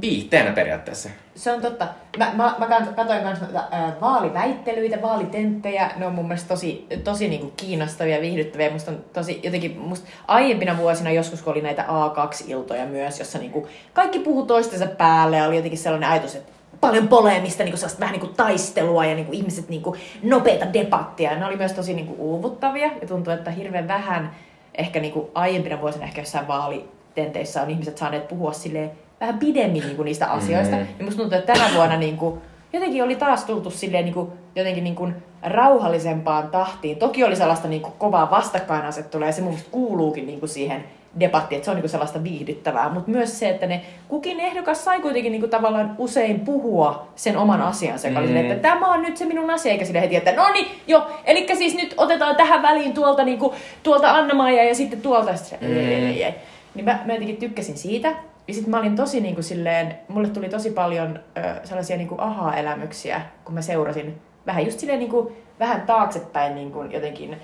viihteenä 0.02 0.52
periaatteessa. 0.52 1.10
Se 1.36 1.52
on 1.52 1.62
totta. 1.62 1.88
Mä, 2.18 2.32
mä, 2.36 2.56
mä 2.58 2.68
katoin 2.96 3.24
myös 3.24 3.38
ää, 3.72 3.96
vaaliväittelyitä, 4.02 5.02
vaalitenttejä. 5.02 5.92
Ne 5.96 6.06
on 6.06 6.14
mun 6.14 6.28
mielestä 6.28 6.48
tosi, 6.48 6.88
tosi 7.04 7.28
niinku 7.28 7.54
kiinnostavia 7.58 8.16
ja 8.16 8.22
viihdyttäviä. 8.22 8.70
Musta 8.70 8.92
on 8.92 9.06
tosi 9.14 9.40
jotenkin, 9.44 9.78
musta 9.78 10.08
aiempina 10.28 10.78
vuosina 10.78 11.12
joskus 11.12 11.48
oli 11.48 11.62
näitä 11.62 11.86
A2-iltoja 11.88 12.86
myös, 12.86 13.20
jossa 13.20 13.40
niinku 13.40 13.68
kaikki 13.94 14.20
puhu 14.20 14.46
toistensa 14.46 14.88
päälle 14.88 15.38
ja 15.38 15.46
oli 15.46 15.56
jotenkin 15.56 15.80
sellainen 15.80 16.10
ajatus, 16.10 16.36
että 16.36 16.52
paljon 16.82 17.08
poleemista, 17.08 17.64
niinku 17.64 17.78
sellaista 17.78 18.00
vähän 18.00 18.14
niinku 18.14 18.34
taistelua 18.38 19.06
ja 19.06 19.16
niinku 19.16 19.32
ihmiset 19.34 19.70
niinku 19.70 19.96
nopeita 20.24 20.74
debattia. 20.74 21.36
Ne 21.36 21.46
oli 21.46 21.56
myös 21.56 21.74
tosi 21.74 21.94
niinku 21.94 22.16
uuvuttavia 22.18 22.92
ja 23.02 23.08
tuntuu, 23.08 23.34
että 23.34 23.52
hirveän 23.52 23.88
vähän 23.88 24.36
ehkä 24.76 25.00
niinku 25.00 25.32
aiempina 25.34 25.82
vuosina 25.82 26.06
ehkä 26.06 26.22
jossain 26.22 26.48
vaalitenteissä 26.48 27.62
on 27.62 27.70
ihmiset 27.70 27.98
saaneet 27.98 28.28
puhua 28.28 28.54
silleen 28.54 28.92
vähän 29.22 29.40
pidemmin 29.40 29.84
niinku 29.84 30.04
niistä 30.04 30.26
asioista. 30.32 30.76
Mm. 30.76 30.82
Ja 31.00 31.06
musta 31.06 31.22
tuntuu, 31.22 31.38
että 31.40 31.54
tänä 31.54 31.70
vuonna 31.76 31.98
niinku, 31.98 32.38
jotenkin 32.74 33.04
oli 33.04 33.16
taas 33.16 33.46
tultu 33.46 33.70
silleen 33.72 34.06
niinku, 34.06 34.34
jotenkin 34.56 34.84
niinku 34.84 35.10
rauhallisempaan 35.44 36.48
tahtiin. 36.50 36.98
Toki 36.98 37.24
oli 37.24 37.36
sellaista 37.36 37.68
niinku 37.68 37.92
kovaa 37.98 38.32
vastakkainasettelua 38.32 39.26
ja 39.28 39.32
se 39.32 39.42
mun 39.42 39.50
mielestä 39.52 39.72
kuuluukin 39.72 40.28
niinku 40.28 40.48
siihen 40.48 40.84
debattiin, 41.20 41.58
että 41.58 41.66
se 41.66 41.72
on 41.72 41.76
niinku 41.76 41.88
sellaista 41.88 42.24
viihdyttävää. 42.24 42.90
Mutta 42.90 43.12
myös 43.12 43.40
se, 43.40 43.50
että 43.50 43.66
ne 43.68 43.82
kukin 44.08 44.40
ehdokas 44.40 44.86
sai 44.86 45.00
kuitenkin 45.00 45.32
niinku 45.32 45.48
tavallaan 45.48 45.96
usein 45.98 46.40
puhua 46.40 47.08
sen 47.16 47.38
oman 47.38 47.62
asiansa, 47.62 48.08
joka 48.08 48.20
oli 48.20 48.28
Mm. 48.28 48.34
silleen, 48.34 48.52
että 48.52 48.70
tämä 48.70 48.88
on 48.94 49.02
nyt 49.02 49.18
se 49.18 49.26
minun 49.26 49.50
asia, 49.50 49.72
eikä 49.72 49.86
sille 49.86 50.02
heti, 50.02 50.16
että 50.16 50.32
no 50.36 50.50
niin, 50.54 50.68
joo, 50.88 51.08
eli 51.26 51.48
siis 51.58 51.76
nyt 51.76 51.94
otetaan 51.98 52.36
tähän 52.36 52.62
väliin 52.62 52.94
tuolta, 52.94 53.24
niinku, 53.24 53.54
tuolta 53.84 54.12
Anna-Maija 54.12 54.64
ja 54.64 54.76
sitten 54.76 55.02
tuolta. 55.02 55.36
Sitten, 55.36 55.60
se, 55.60 55.66
ei, 55.66 55.86
ei, 55.86 56.06
ei, 56.06 56.24
ei. 56.24 56.34
Niin 56.76 56.86
mä, 56.86 57.00
mä 57.06 57.14
jotenkin 57.14 57.38
tykkäsin 57.38 57.78
siitä. 57.78 58.14
Ja 58.50 58.54
sitten 58.56 58.72
mä 58.72 58.80
olin 58.80 58.96
tosi 58.96 59.22
niin 59.22 59.34
kuin 59.36 59.44
silleen, 59.44 59.96
mulle 60.08 60.28
tuli 60.28 60.50
tosi 60.50 60.72
paljon 60.72 61.20
ö, 61.38 61.42
sellaisia 61.66 61.98
niin 61.98 62.08
kuin 62.08 62.20
aha-elämyksiä, 62.22 63.22
kun 63.46 63.54
mä 63.54 63.62
seurasin 63.62 64.22
vähän 64.48 64.66
just 64.66 64.80
silleen 64.80 65.00
niin 65.00 65.12
kuin, 65.12 65.34
vähän 65.60 65.82
taaksepäin 65.82 66.56
niin 66.56 66.72
kuin 66.72 66.92
jotenkin 66.92 67.38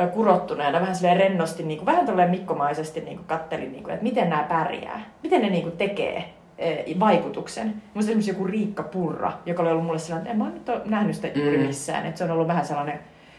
ö, 0.00 0.06
kurottuneena, 0.06 0.80
vähän 0.80 0.96
silleen 0.96 1.16
rennosti, 1.16 1.62
niin 1.62 1.78
kuin, 1.78 1.86
vähän 1.86 2.06
tolleen 2.06 2.30
mikkomaisesti 2.30 3.00
niin 3.00 3.16
kuin 3.16 3.26
kattelin, 3.26 3.72
niin 3.72 3.82
kuin, 3.84 3.92
että 3.92 4.02
miten 4.04 4.30
nämä 4.30 4.42
pärjää, 4.42 5.00
miten 5.22 5.42
ne 5.42 5.50
niin 5.50 5.62
kuin 5.62 5.76
tekee 5.76 6.24
ö, 6.62 7.00
vaikutuksen. 7.00 7.74
Musta 7.94 8.10
esimerkiksi 8.10 8.30
joku 8.30 8.44
Riikka 8.46 8.82
Purra, 8.82 9.32
joka 9.46 9.62
oli 9.62 9.70
ollut 9.70 9.84
mulle 9.86 9.98
sellainen, 9.98 10.32
että 10.32 10.44
en 10.44 10.52
mä 10.52 10.54
nyt 10.58 10.68
ole 10.68 10.80
nähnyt 10.84 11.16
sitä 11.16 11.28
juuri 11.40 11.58
Mm. 11.58 11.66
missään, 11.66 12.06
että 12.06 12.18
se 12.18 12.24
on 12.24 12.30
ollut 12.30 12.48
vähän 12.48 12.66
sellainen 12.66 12.98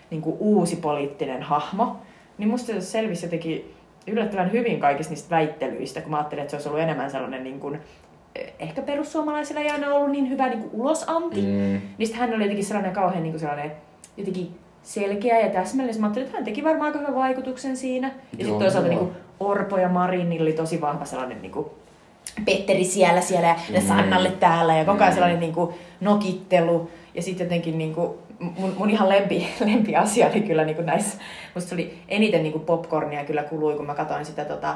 niin 0.10 0.22
kuin 0.22 0.36
uusi 0.40 0.76
poliittinen 0.76 1.42
hahmo. 1.44 1.98
Niin 2.38 2.50
musta 2.50 2.68
se 2.74 2.82
selvisi 2.82 3.26
jotenkin 3.26 3.75
yllättävän 4.08 4.52
hyvin 4.52 4.80
kaikista 4.80 5.12
niistä 5.12 5.36
väittelyistä, 5.36 6.02
kun 6.02 6.12
mä 6.12 6.18
ajattelin, 6.18 6.42
että 6.42 6.52
se 6.52 6.56
olisi 6.56 6.70
ollut 6.70 6.82
enemmän 6.84 7.12
sellainen 7.12 7.44
niin 7.44 7.60
kuin, 7.60 7.80
eh, 8.36 8.54
ehkä 8.60 8.82
perussuomalaisilla 8.82 9.62
ei 9.62 9.70
aina 9.70 9.94
ollut 9.94 10.12
niin 10.12 10.30
hyvä 10.30 10.48
niin 10.48 10.60
kuin 10.60 10.82
ulosanti. 10.82 11.42
Mm. 11.42 11.82
Niin 11.98 12.14
hän 12.16 12.34
oli 12.34 12.44
jotenkin 12.44 12.66
sellainen 12.66 12.94
kauhean 12.94 13.24
niin 13.24 13.34
kuin 13.34 13.40
sellainen, 13.40 13.72
jotenkin 14.18 14.56
selkeä 14.84 15.40
ja 15.40 15.50
täsmällinen. 15.50 16.02
Mä 16.02 16.08
ajattelin, 16.08 16.26
että 16.26 16.38
hän 16.38 16.46
teki 16.46 16.64
varmaan 16.64 16.86
aika 16.86 17.00
hyvän 17.00 17.16
vaikutuksen 17.16 17.78
siinä. 17.78 18.08
Ja 18.08 18.46
sitten 18.46 18.60
toisaalta 18.60 18.88
joo. 18.88 19.00
niin 19.00 19.10
kuin 19.10 19.24
Orpo 19.40 19.78
ja 19.78 19.90
Marin 19.90 20.42
oli 20.42 20.54
tosi 20.54 20.82
vahva 20.82 21.06
sellainen 21.06 21.42
niin 21.42 21.52
kuin 21.52 21.66
Petteri 22.46 22.84
siellä, 22.84 23.22
siellä 23.22 23.56
ja 23.70 23.82
mm. 23.82 23.88
Sannalle 23.88 24.32
täällä 24.32 24.78
ja 24.78 24.86
koko 24.86 24.98
ajan 24.98 25.10
Mm. 25.10 25.14
sellainen 25.14 25.40
niin 25.40 25.54
kuin 25.54 25.74
nokittelu. 26.02 26.90
Ja 27.14 27.22
sitten 27.22 27.46
jotenkin 27.46 27.78
niin 27.78 27.96
kuin, 27.96 28.10
mun, 28.40 28.74
mun 28.78 28.90
ihan 28.90 29.10
lempi, 29.10 29.48
lempi 29.66 29.96
asia 29.96 30.28
oli 30.28 30.42
kyllä 30.42 30.66
niin 30.66 30.76
kuin 30.76 30.86
näissä, 30.86 31.18
musta 31.56 31.76
oli 31.76 32.00
eniten 32.08 32.44
niin 32.44 32.54
kuin 32.54 32.66
popcornia 32.66 33.26
kyllä 33.26 33.44
kului, 33.44 33.76
kun 33.76 33.86
mä 33.86 33.96
katsoin 33.96 34.26
sitä 34.26 34.46
tota, 34.46 34.76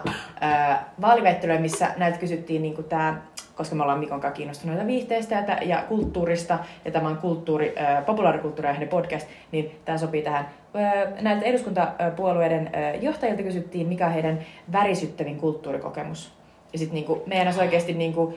vaaliväittelyä, 1.01 1.59
missä 1.59 1.91
näitä 1.97 2.17
kysyttiin 2.17 2.61
niin 2.61 2.75
kuin 2.75 2.85
tää, 2.85 3.21
koska 3.55 3.75
me 3.75 3.83
ollaan 3.83 3.99
Mikon 3.99 4.19
kanssa 4.19 4.35
kiinnostuneita 4.35 4.87
viihteistä 4.87 5.35
ja, 5.35 5.63
ja 5.63 5.83
kulttuurista, 5.87 6.59
ja 6.85 6.91
tämä 6.91 7.09
on 7.09 7.17
kulttuuri, 7.17 7.73
ää, 7.77 8.01
populaarikulttuuri 8.01 8.87
podcast, 8.89 9.27
niin 9.51 9.79
tämä 9.85 9.97
sopii 9.97 10.21
tähän. 10.21 10.49
Ää, 10.73 11.07
näiltä 11.21 11.45
eduskuntapuolueiden 11.45 12.69
ää, 12.73 12.95
johtajilta 12.95 13.43
kysyttiin, 13.43 13.87
mikä 13.87 14.05
on 14.05 14.13
heidän 14.13 14.39
värisyttävin 14.71 15.37
kulttuurikokemus. 15.37 16.33
Ja 16.73 16.79
sitten 16.79 16.95
niinku, 16.95 17.23
meidän 17.25 17.53
oikeasti 17.59 17.93
niinku, 17.93 18.33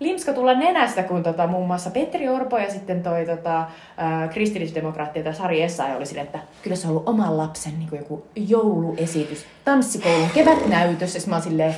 limska 0.00 0.32
tulla 0.32 0.54
nenästä, 0.54 1.02
kun 1.02 1.22
tota, 1.22 1.46
muun 1.46 1.66
muassa 1.66 1.90
Petteri 1.90 2.28
Orpo 2.28 2.58
ja 2.58 2.70
sitten 2.70 3.02
toi 3.02 3.26
tota, 3.26 3.64
ää, 3.96 4.28
kristillisdemokraatti 4.28 5.22
tai 5.22 5.34
Sari 5.34 5.62
Essay 5.62 5.96
oli 5.96 6.06
silleen, 6.06 6.26
että 6.26 6.38
kyllä 6.62 6.76
se 6.76 6.86
on 6.86 6.90
ollut 6.90 7.08
oman 7.08 7.36
lapsen 7.38 7.72
niin 7.78 7.88
kuin 7.88 7.98
joku 7.98 8.26
jouluesitys, 8.36 9.44
tanssikoulun 9.64 10.30
kevätnäytös. 10.34 11.14
Ja 11.14 11.20
mä 11.26 11.34
oon 11.34 11.42
silleen, 11.42 11.74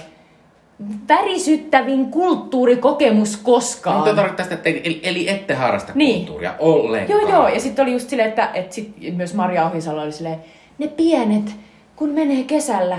värisyttävin 1.08 2.10
kulttuurikokemus 2.10 3.36
koskaan. 3.36 3.96
Mutta 3.96 4.14
tarkoittaa 4.14 4.44
sitä, 4.44 4.54
että 4.54 4.68
eli, 4.68 5.00
eli 5.02 5.28
ette 5.28 5.54
harrasta 5.54 5.92
Niin. 5.94 6.16
kulttuuria 6.16 6.54
ollenkaan. 6.58 7.20
Joo, 7.20 7.30
joo. 7.30 7.48
Ja 7.48 7.60
sitten 7.60 7.82
oli 7.82 7.92
just 7.92 8.08
silleen, 8.10 8.28
että, 8.28 8.50
että 8.54 8.74
sit 8.74 8.94
myös 9.16 9.34
Maria 9.34 9.66
Ohisalo 9.70 10.02
oli 10.02 10.12
silleen, 10.12 10.38
ne 10.78 10.88
pienet, 10.88 11.56
kun 11.96 12.08
menee 12.08 12.44
kesällä 12.44 12.98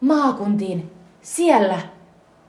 maakuntiin, 0.00 0.90
siellä 1.22 1.78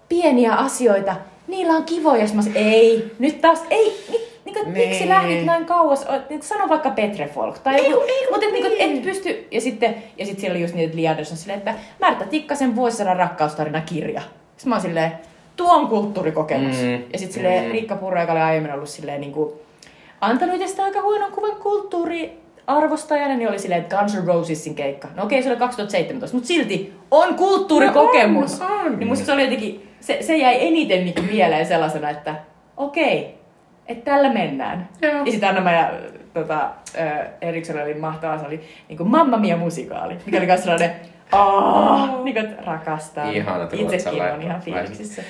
pieniä 0.09 0.53
asioita, 0.53 1.15
niillä 1.50 1.74
on 1.74 1.84
kivoja. 1.84 2.25
Mä 2.34 2.41
sanoin, 2.41 2.63
ei, 2.65 3.12
nyt 3.20 3.41
taas, 3.41 3.63
ei, 3.70 4.06
mi, 4.12 4.18
niin 4.46 4.56
kuin, 4.56 4.74
Nee. 4.74 4.88
miksi 4.88 5.10
lähdit 5.10 5.46
näin 5.46 5.65
kauas? 5.65 6.06
Niin 6.29 6.41
Sano 6.41 6.70
vaikka 6.70 6.89
Petre 6.89 7.27
Folk. 7.27 7.60
Tai 7.60 7.75
Ei 7.75 7.89
joku, 7.89 8.03
ei 8.08 8.27
mutta 8.32 8.46
et, 8.46 8.51
niin 8.53 8.63
niin. 8.63 8.98
et 8.98 9.03
pysty. 9.03 9.48
Ja 9.51 9.62
sitten, 9.62 9.96
ja 10.18 10.25
sitten 10.25 10.41
siellä 10.41 10.53
oli 10.56 10.62
just 10.62 10.75
niitä 10.75 10.96
Li 10.96 11.08
Anderson 11.08 11.38
silleen, 11.38 11.58
että 11.60 11.74
Märtä 12.00 12.25
Tikkasen 12.25 12.75
vuosisadan 12.75 13.18
rakkaustarina 13.18 13.82
kirja. 13.82 14.22
Sitten 14.22 14.70
mä 14.70 14.75
oon 14.75 14.82
silleen, 14.82 15.12
tuo 15.56 15.74
on 15.74 15.88
kulttuurikokemus. 15.88 16.77
Mm, 16.77 16.94
Ja 17.13 17.20
sitten 17.20 17.34
silleen 17.34 17.65
mm. 17.65 17.72
Riikka 17.72 17.96
Purra, 17.96 18.22
joka 18.22 18.34
oli 18.34 18.41
aiemmin 18.41 18.74
ollut 18.74 18.89
silleen 18.89 19.22
niin 19.22 19.34
kuin, 19.34 19.53
antanut 20.22 20.56
itsestä 20.56 20.84
aika 20.84 21.01
huonon 21.01 21.32
kuvan 21.32 21.56
kulttuuriarvostajana, 21.56 23.36
niin 23.36 23.50
oli 23.50 23.60
silleen, 23.60 23.82
että 23.82 23.98
Guns 23.98 24.15
N' 24.15 24.27
Rosesin 24.27 24.75
keikka. 24.75 25.08
No 25.15 25.24
okei, 25.24 25.44
se 25.44 25.50
oli 25.50 25.58
2017, 25.58 26.38
mutta 26.38 26.48
silti 26.48 26.94
on 27.12 27.36
kulttuurikokemus. 27.36 28.60
No 28.60 28.65
on, 28.65 28.72
on. 28.86 29.00
Niin 29.00 29.08
musta 29.08 29.25
se 29.25 29.32
oli 29.32 29.41
jotenkin, 29.44 29.88
se, 30.01 30.18
se 30.22 30.38
jäi 30.38 30.58
eniten 30.68 31.06
niin 31.06 31.25
mieleen 31.32 31.65
sellaisena, 31.65 32.10
että 32.10 32.36
okei, 32.77 33.36
että 33.88 34.12
tällä 34.12 34.34
mennään. 34.34 34.89
Joo. 35.01 35.25
Ja 35.25 35.32
sitten 35.32 35.50
Anna 35.50 35.72
ja 35.72 35.91
tota, 36.34 36.70
äh, 37.00 37.20
Eriksson 37.41 37.82
oli 37.82 37.94
mahtavaa, 37.94 38.38
se 38.39 38.46
oli 38.46 38.62
niin 38.89 38.98
kuin 38.98 39.10
Mamma 39.10 39.38
Mia 39.38 39.58
musikaali, 39.58 40.15
mikä 40.25 40.38
oli 40.38 40.46
myös 40.46 40.63
sellainen, 40.63 40.91
aah, 41.32 42.24
niin 42.24 42.34
kuin, 42.36 42.56
rakastaa. 42.65 43.32
Ihana 43.32 43.63
Itsekin 43.63 44.00
sellainen- 44.01 44.36
on 44.36 44.41
ihan 44.41 44.62
fiiliksissä. 44.62 45.22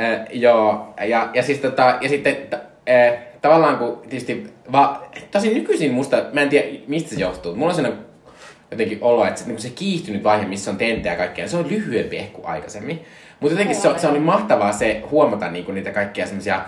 Äh, 0.00 0.26
joo, 0.32 0.94
ja, 1.00 1.30
ja 1.34 1.42
siis 1.42 1.58
tota, 1.58 1.98
ja 2.00 2.08
sitten 2.08 2.36
t- 2.36 2.54
äh, 2.54 3.18
tavallaan 3.42 3.78
kun 3.78 3.98
tietysti, 4.02 4.46
va, 4.72 5.02
tosi 5.30 5.54
nykyisin 5.54 5.92
musta, 5.92 6.16
mä 6.32 6.40
en 6.40 6.48
tiedä 6.48 6.68
mistä 6.88 7.14
se 7.14 7.20
johtuu, 7.20 7.54
mulla 7.56 7.68
on 7.70 7.74
sellainen 7.76 8.04
jotenkin 8.70 8.98
olo, 9.00 9.26
että 9.26 9.40
se, 9.40 9.46
niin 9.48 9.58
se 9.60 9.70
kiihtynyt 9.70 10.24
vaihe, 10.24 10.46
missä 10.46 10.70
on 10.70 10.76
tenttejä 10.76 11.12
ja 11.12 11.18
kaikkea, 11.18 11.48
se 11.48 11.56
on 11.56 11.68
lyhyempi 11.68 12.16
ehkä 12.16 12.34
kuin 12.34 12.46
aikaisemmin. 12.46 13.04
Mutta 13.40 13.54
jotenkin 13.54 13.76
se, 13.76 13.88
on- 13.88 13.98
se, 13.98 14.08
oli 14.08 14.18
mahtavaa 14.20 14.72
se 14.72 15.02
huomata 15.10 15.50
niin 15.50 15.64
kuin 15.64 15.74
niitä 15.74 15.90
kaikkia 15.90 16.26
semmoisia 16.26 16.60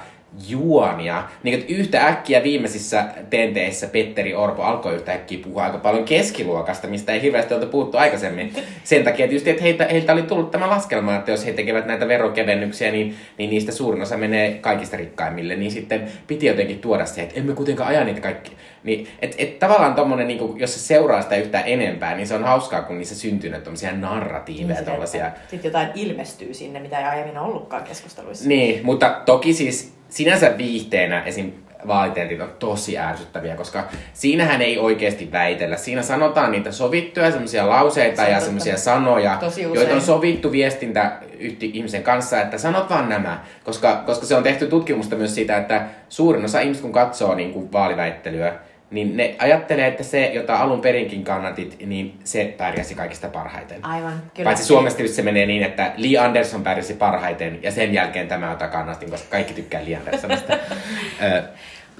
juonia. 0.49 1.23
Niin, 1.43 1.59
että 1.59 1.73
yhtä 1.73 2.07
äkkiä 2.07 2.43
viimeisissä 2.43 3.05
tenteissä 3.31 3.87
Petteri 3.87 4.35
Orpo 4.35 4.63
alkoi 4.63 4.95
yhtä 4.95 5.13
äkkiä 5.13 5.39
puhua 5.45 5.65
aika 5.65 5.79
paljon 5.79 6.05
keskiluokasta, 6.05 6.89
mistä 6.89 7.13
ei 7.13 7.23
hirveästi 7.23 7.55
oltu 7.55 7.67
puhuttu 7.67 7.97
aikaisemmin. 7.99 8.55
Sen 8.85 9.05
takia 9.05 9.29
tietysti, 9.29 9.51
että 9.51 9.63
heiltä, 9.63 9.85
heiltä 9.85 10.13
oli 10.13 10.23
tullut 10.23 10.51
tämä 10.51 10.69
laskelma, 10.69 11.17
että 11.17 11.31
jos 11.31 11.47
he 11.47 11.53
tekevät 11.53 11.87
näitä 11.87 12.09
verokevennyksiä, 12.09 12.93
niin, 12.93 13.15
niin 13.39 13.51
niistä 13.51 13.73
suurin 13.73 14.03
osa 14.03 14.17
menee 14.17 14.59
kaikista 14.61 14.97
rikkaimmille. 14.97 15.57
Niin 15.57 15.71
sitten 15.71 16.09
piti 16.27 16.47
jotenkin 16.47 16.79
tuoda 16.79 17.07
se, 17.07 17.23
että 17.23 17.41
emme 17.41 17.55
kuitenkaan 17.55 17.89
aja 17.89 18.05
niitä 18.05 18.21
kaikki. 18.21 18.53
Niin, 18.85 19.09
et, 19.23 19.35
et 19.39 19.59
tavallaan 19.59 19.95
tommonen, 19.95 20.29
niin 20.29 20.59
jos 20.61 20.75
se 20.75 20.81
seuraa 20.81 21.23
sitä 21.23 21.37
yhtään 21.37 21.65
enempää, 21.67 22.15
niin 22.15 22.27
se 22.27 22.35
on 22.35 22.45
hauskaa, 22.45 22.83
kun 22.83 22.99
niissä 22.99 23.15
syntyy 23.15 23.51
näitä 23.51 23.65
tommosia 23.65 23.93
narratiiveja, 23.93 24.83
tollasia. 24.83 25.31
Sitten 25.51 25.69
jotain 25.69 25.89
ilmestyy 25.95 26.55
sinne, 26.55 26.81
mitä 26.81 26.99
ei 26.99 27.05
aiemmin 27.05 27.39
ollutkaan 27.39 27.85
keskusteluissa. 27.85 28.49
Niin, 28.49 28.81
mutta 28.87 29.21
toki 29.27 29.53
siis 29.53 30.02
sinänsä 30.13 30.59
viihteenä 30.59 31.23
esim. 31.23 31.53
vaalitentit 31.87 32.41
on 32.41 32.53
tosi 32.59 32.99
ärsyttäviä, 32.99 33.57
koska 33.57 33.85
siinähän 34.13 34.63
ei 34.63 34.79
oikeasti 34.79 35.33
väitellä. 35.33 35.77
Siinä 35.77 36.03
sanotaan 36.03 36.51
niitä 36.51 36.73
sovittuja 36.73 37.31
semmoisia 37.31 37.69
lauseita 37.69 38.23
ja 38.23 38.41
semmoisia 38.41 38.77
sanoja, 38.77 39.39
joita 39.75 39.95
on 39.95 40.01
sovittu 40.01 40.53
viestintä 40.53 41.13
yhti 41.39 41.71
ihmisen 41.75 42.03
kanssa, 42.03 42.43
että 42.43 42.59
sanot 42.59 42.91
vaan 42.91 43.09
nämä. 43.09 43.45
Koska, 43.65 44.03
koska 44.07 44.27
se 44.27 44.37
on 44.37 44.43
tehty 44.43 44.67
tutkimusta 44.67 45.17
myös 45.17 45.35
siitä, 45.35 45.57
että 45.57 45.87
suurin 46.09 46.45
osa 46.45 46.61
ihmisistä, 46.61 46.83
kun 46.83 46.93
katsoo 46.93 47.35
niin 47.35 47.53
kuin 47.53 47.73
vaaliväittelyä, 47.73 48.55
niin 48.93 49.17
ne 49.17 49.37
ajattelee, 49.39 49.87
että 49.87 50.03
se, 50.03 50.27
jota 50.27 50.57
alun 50.57 50.81
perinkin 50.81 51.25
kannatit, 51.25 51.87
niin 51.87 52.19
se 52.25 52.55
pärjäsi 52.59 52.95
kaikista 52.95 53.29
parhaiten. 53.29 53.85
Aivan, 53.85 54.23
kyllä. 54.35 54.49
Paitsi 54.49 54.65
Suomessa 54.65 54.97
tietysti 54.97 55.17
se 55.17 55.23
menee 55.23 55.47
niin, 55.47 55.63
että 55.63 55.93
Lee 55.97 56.19
Anderson 56.19 56.63
pärjäsi 56.63 56.95
parhaiten 56.95 57.59
ja 57.63 57.71
sen 57.71 57.95
jälkeen 57.95 58.29
tämä, 58.29 58.51
jota 58.51 58.69
kannatin, 58.69 59.11
koska 59.11 59.31
kaikki 59.31 59.55
tykkää 59.55 59.85
Lee 59.85 59.97
Andersonista. 59.97 60.53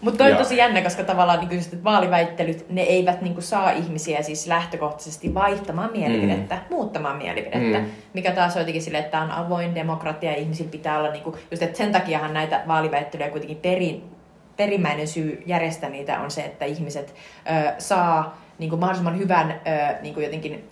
Mutta 0.03 0.19
toi 0.19 0.33
on 0.33 0.39
tosi 0.39 0.57
jännä, 0.57 0.83
koska 0.83 1.05
tavallaan 1.05 1.49
niin 1.49 1.61
että 1.61 1.85
vaaliväittelyt, 1.85 2.67
ne 2.71 2.83
eivät 2.83 3.23
niin 3.23 3.35
kuin, 3.35 3.45
saa 3.45 3.71
ihmisiä 3.71 4.23
siis 4.23 4.47
lähtökohtaisesti 4.47 5.35
vaihtamaan 5.35 5.91
mielipidettä, 5.93 6.55
mm. 6.55 6.77
muuttamaan 6.77 7.17
mielipidettä. 7.17 7.79
Mm. 7.79 7.87
Mikä 8.15 8.33
taas 8.33 8.57
on 8.57 8.61
jotenkin 8.61 8.83
silleen, 8.83 9.05
että 9.05 9.19
tämä 9.19 9.25
on 9.25 9.47
avoin 9.47 9.75
demokratia 9.75 10.31
ja 10.31 10.37
ihmisillä 10.37 10.71
pitää 10.71 10.99
olla, 10.99 11.11
niin 11.11 11.23
kuin, 11.23 11.37
just 11.51 11.63
että 11.63 11.79
sen 11.79 11.93
takiahan 11.93 12.35
näitä 12.35 12.63
vaaliväittelyjä 12.69 13.31
kuitenkin 13.31 13.57
perin, 13.57 14.05
perimmäinen 14.57 15.09
syy 15.09 15.43
järjestää 15.47 15.91
niitä 15.91 16.21
on 16.21 16.31
se, 16.31 16.41
että 16.43 16.65
ihmiset 16.65 17.15
ö, 17.67 17.73
saa 17.79 18.43
niin 18.59 18.71
kuin 18.71 18.81
mahdollisimman 18.81 19.19
hyvän, 19.19 19.51
ö, 19.67 20.03
niin 20.03 20.15
kuin 20.15 20.25
jotenkin, 20.25 20.71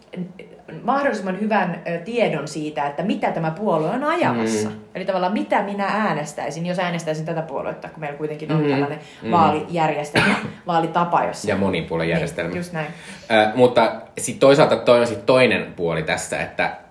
mahdollisimman 0.82 1.40
hyvän 1.40 1.82
ö, 1.88 1.98
tiedon 1.98 2.48
siitä, 2.48 2.86
että 2.86 3.02
mitä 3.02 3.30
tämä 3.32 3.50
puolue 3.50 3.88
on 3.90 4.04
ajamassa. 4.04 4.68
Mm. 4.68 4.76
Eli 4.94 5.04
tavallaan 5.04 5.32
mitä 5.32 5.62
minä 5.62 5.84
äänestäisin, 5.86 6.66
jos 6.66 6.78
äänestäisin 6.78 7.26
tätä 7.26 7.42
puoluetta, 7.42 7.88
kun 7.88 8.00
meillä 8.00 8.18
kuitenkin 8.18 8.52
on 8.52 8.62
Mm. 8.62 8.70
tällainen 8.70 8.98
Mm. 9.22 9.30
vaalijärjestelmä, 9.30 10.34
vaalitapa, 10.66 11.24
jossa... 11.24 11.48
ja 11.48 11.56
monipuolijärjestelmä. 11.56 12.48
Niin, 12.48 12.56
just 12.56 12.72
näin. 12.72 12.86
Ö, 13.30 13.48
mutta 13.54 13.92
sitten 14.18 14.40
toisaalta 14.40 14.76
toi 14.76 15.00
on 15.00 15.06
sit 15.06 15.26
toinen 15.26 15.72
puoli 15.76 16.02
tässä, 16.02 16.42
että 16.42 16.66
et, 16.66 16.89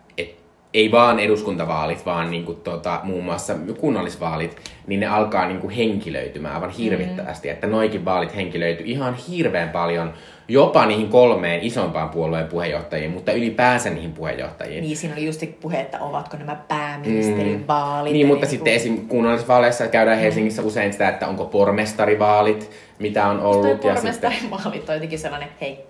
ei 0.74 0.92
vaan 0.92 1.20
eduskuntavaalit, 1.20 2.06
vaan 2.06 2.32
niinku 2.32 2.54
tota, 2.54 3.00
muun 3.04 3.24
muassa 3.24 3.56
kunnallisvaalit, 3.80 4.58
niin 4.88 5.00
ne 5.00 5.08
alkaa 5.08 5.48
niinku 5.48 5.70
henkilöitymään 5.70 6.56
aivan 6.56 6.70
hirvittävästi. 6.70 7.48
Mm. 7.48 7.54
Että 7.54 7.68
noikin 7.68 8.06
vaalit 8.06 8.36
henkilöity 8.36 8.84
ihan 8.86 9.14
hirveän 9.14 9.70
paljon, 9.70 10.14
jopa 10.48 10.86
niihin 10.86 11.10
kolmeen 11.10 11.62
isompaan 11.62 12.10
puolueen 12.10 12.48
puheenjohtajiin, 12.48 13.12
mutta 13.12 13.32
ylipäänsä 13.32 13.90
niihin 13.90 14.12
puheenjohtajiin. 14.12 14.82
Niin, 14.82 14.98
siinä 14.98 15.16
oli 15.16 15.26
just 15.26 15.44
puhe, 15.62 15.80
että 15.80 16.00
ovatko 16.00 16.38
nämä 16.38 16.56
pääministerin 16.68 17.68
vaalit. 17.68 18.14
Niin, 18.14 18.22
ja 18.22 18.28
mutta 18.28 18.46
niin 18.46 18.52
sitten 18.52 18.74
esim. 18.74 19.08
kunnallisvaaleissa 19.08 19.88
käydään 19.88 20.20
Helsingissä 20.20 20.62
usein 20.62 20.92
sitä, 20.92 21.10
että 21.10 21.28
onko 21.28 21.46
pormestarivaalit, 21.46 22.72
mitä 23.00 23.28
on 23.28 23.40
Toi 23.40 23.46
ollut. 23.46 23.84
ja 23.84 23.96
sitten... 23.96 24.34
vaalit 24.52 24.90
on 24.90 24.96
jotenkin 24.96 25.20
sellainen, 25.20 25.50
hei, 25.62 25.89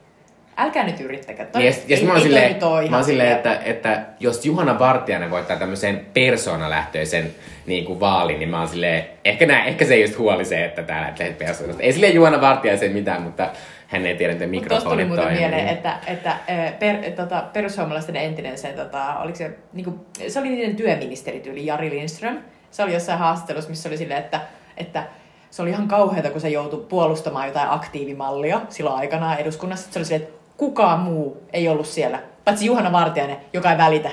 älkää 0.60 0.84
nyt 0.86 1.00
yrittäkää. 1.00 1.46
Toi, 1.46 1.62
Niin, 1.62 1.74
ja, 1.74 1.80
ja 1.88 1.98
sit 1.98 2.06
mä 2.06 2.12
oon 2.12 2.18
ei 2.22 2.24
silleen, 2.24 2.56
mä 2.90 2.96
oon 2.98 3.06
silleen 3.06 3.32
että, 3.32 3.60
että 3.66 4.02
jos 4.20 4.46
Juhana 4.46 4.80
Vartiainen 4.80 5.32
voittaa 5.32 5.58
tämmöisen 5.58 6.06
persoonalähtöisen 6.14 7.32
niin 7.66 7.86
kuin 7.86 8.00
vaalin, 8.00 8.40
niin 8.40 8.50
mä 8.50 8.60
oon 8.60 8.68
silleen, 8.68 9.06
ehkä, 9.26 9.46
nää, 9.46 9.66
ehkä 9.66 9.86
se 9.86 9.94
ei 9.94 10.02
just 10.02 10.18
huoli 10.18 10.46
se, 10.46 10.66
että 10.66 10.84
täällä 10.84 11.08
lähtee 11.08 11.34
persoonasta. 11.34 11.84
Ei 11.84 11.94
silleen 11.94 12.16
Juhana 12.16 12.42
Vartiaisen 12.42 12.92
mitään, 12.92 13.22
mutta 13.22 13.50
hän 13.88 14.06
ei 14.06 14.16
tiedä, 14.16 14.34
miten 14.34 14.50
Mutta 14.54 14.70
tuosta 14.70 14.90
tuli 14.90 15.06
mikrofonit 15.06 15.26
toimii. 15.26 15.40
mieleen, 15.40 15.66
niin- 15.66 15.74
että, 15.78 15.98
että 16.08 16.36
per, 16.80 16.96
tota, 17.16 17.44
perussuomalaisten 17.54 18.16
entinen 18.16 18.58
se, 18.58 18.68
tota, 18.68 19.16
oliko 19.18 19.38
se, 19.38 19.52
niinku, 19.74 20.06
se 20.28 20.40
oli 20.40 20.50
niiden 20.50 20.76
työministerityyli 20.76 21.66
Jari 21.66 21.90
Lindström. 21.90 22.38
Se 22.72 22.84
oli 22.84 22.94
jossain 22.94 23.20
haastattelussa, 23.20 23.70
missä 23.70 23.90
oli 23.90 23.98
silleen, 23.98 24.20
että, 24.20 24.42
että 24.78 25.04
se 25.50 25.62
oli 25.62 25.70
ihan 25.70 25.88
kauheata, 25.88 26.30
kun 26.30 26.42
se 26.42 26.50
joutui 26.50 26.86
puolustamaan 26.90 27.48
jotain 27.48 27.70
aktiivimallia 27.70 28.62
silloin 28.70 28.96
aikanaan 28.96 29.40
eduskunnassa. 29.40 29.92
Se 29.92 30.00
oli 30.00 30.06
silleen, 30.06 30.24
että 30.30 30.39
kukaan 30.60 31.00
muu 31.00 31.44
ei 31.54 31.68
ollut 31.68 31.88
siellä, 31.88 32.20
paitsi 32.46 32.66
Juhana 32.66 32.92
Vartiainen, 32.92 33.38
joka 33.54 33.72
ei 33.72 33.78
välitä. 33.78 34.10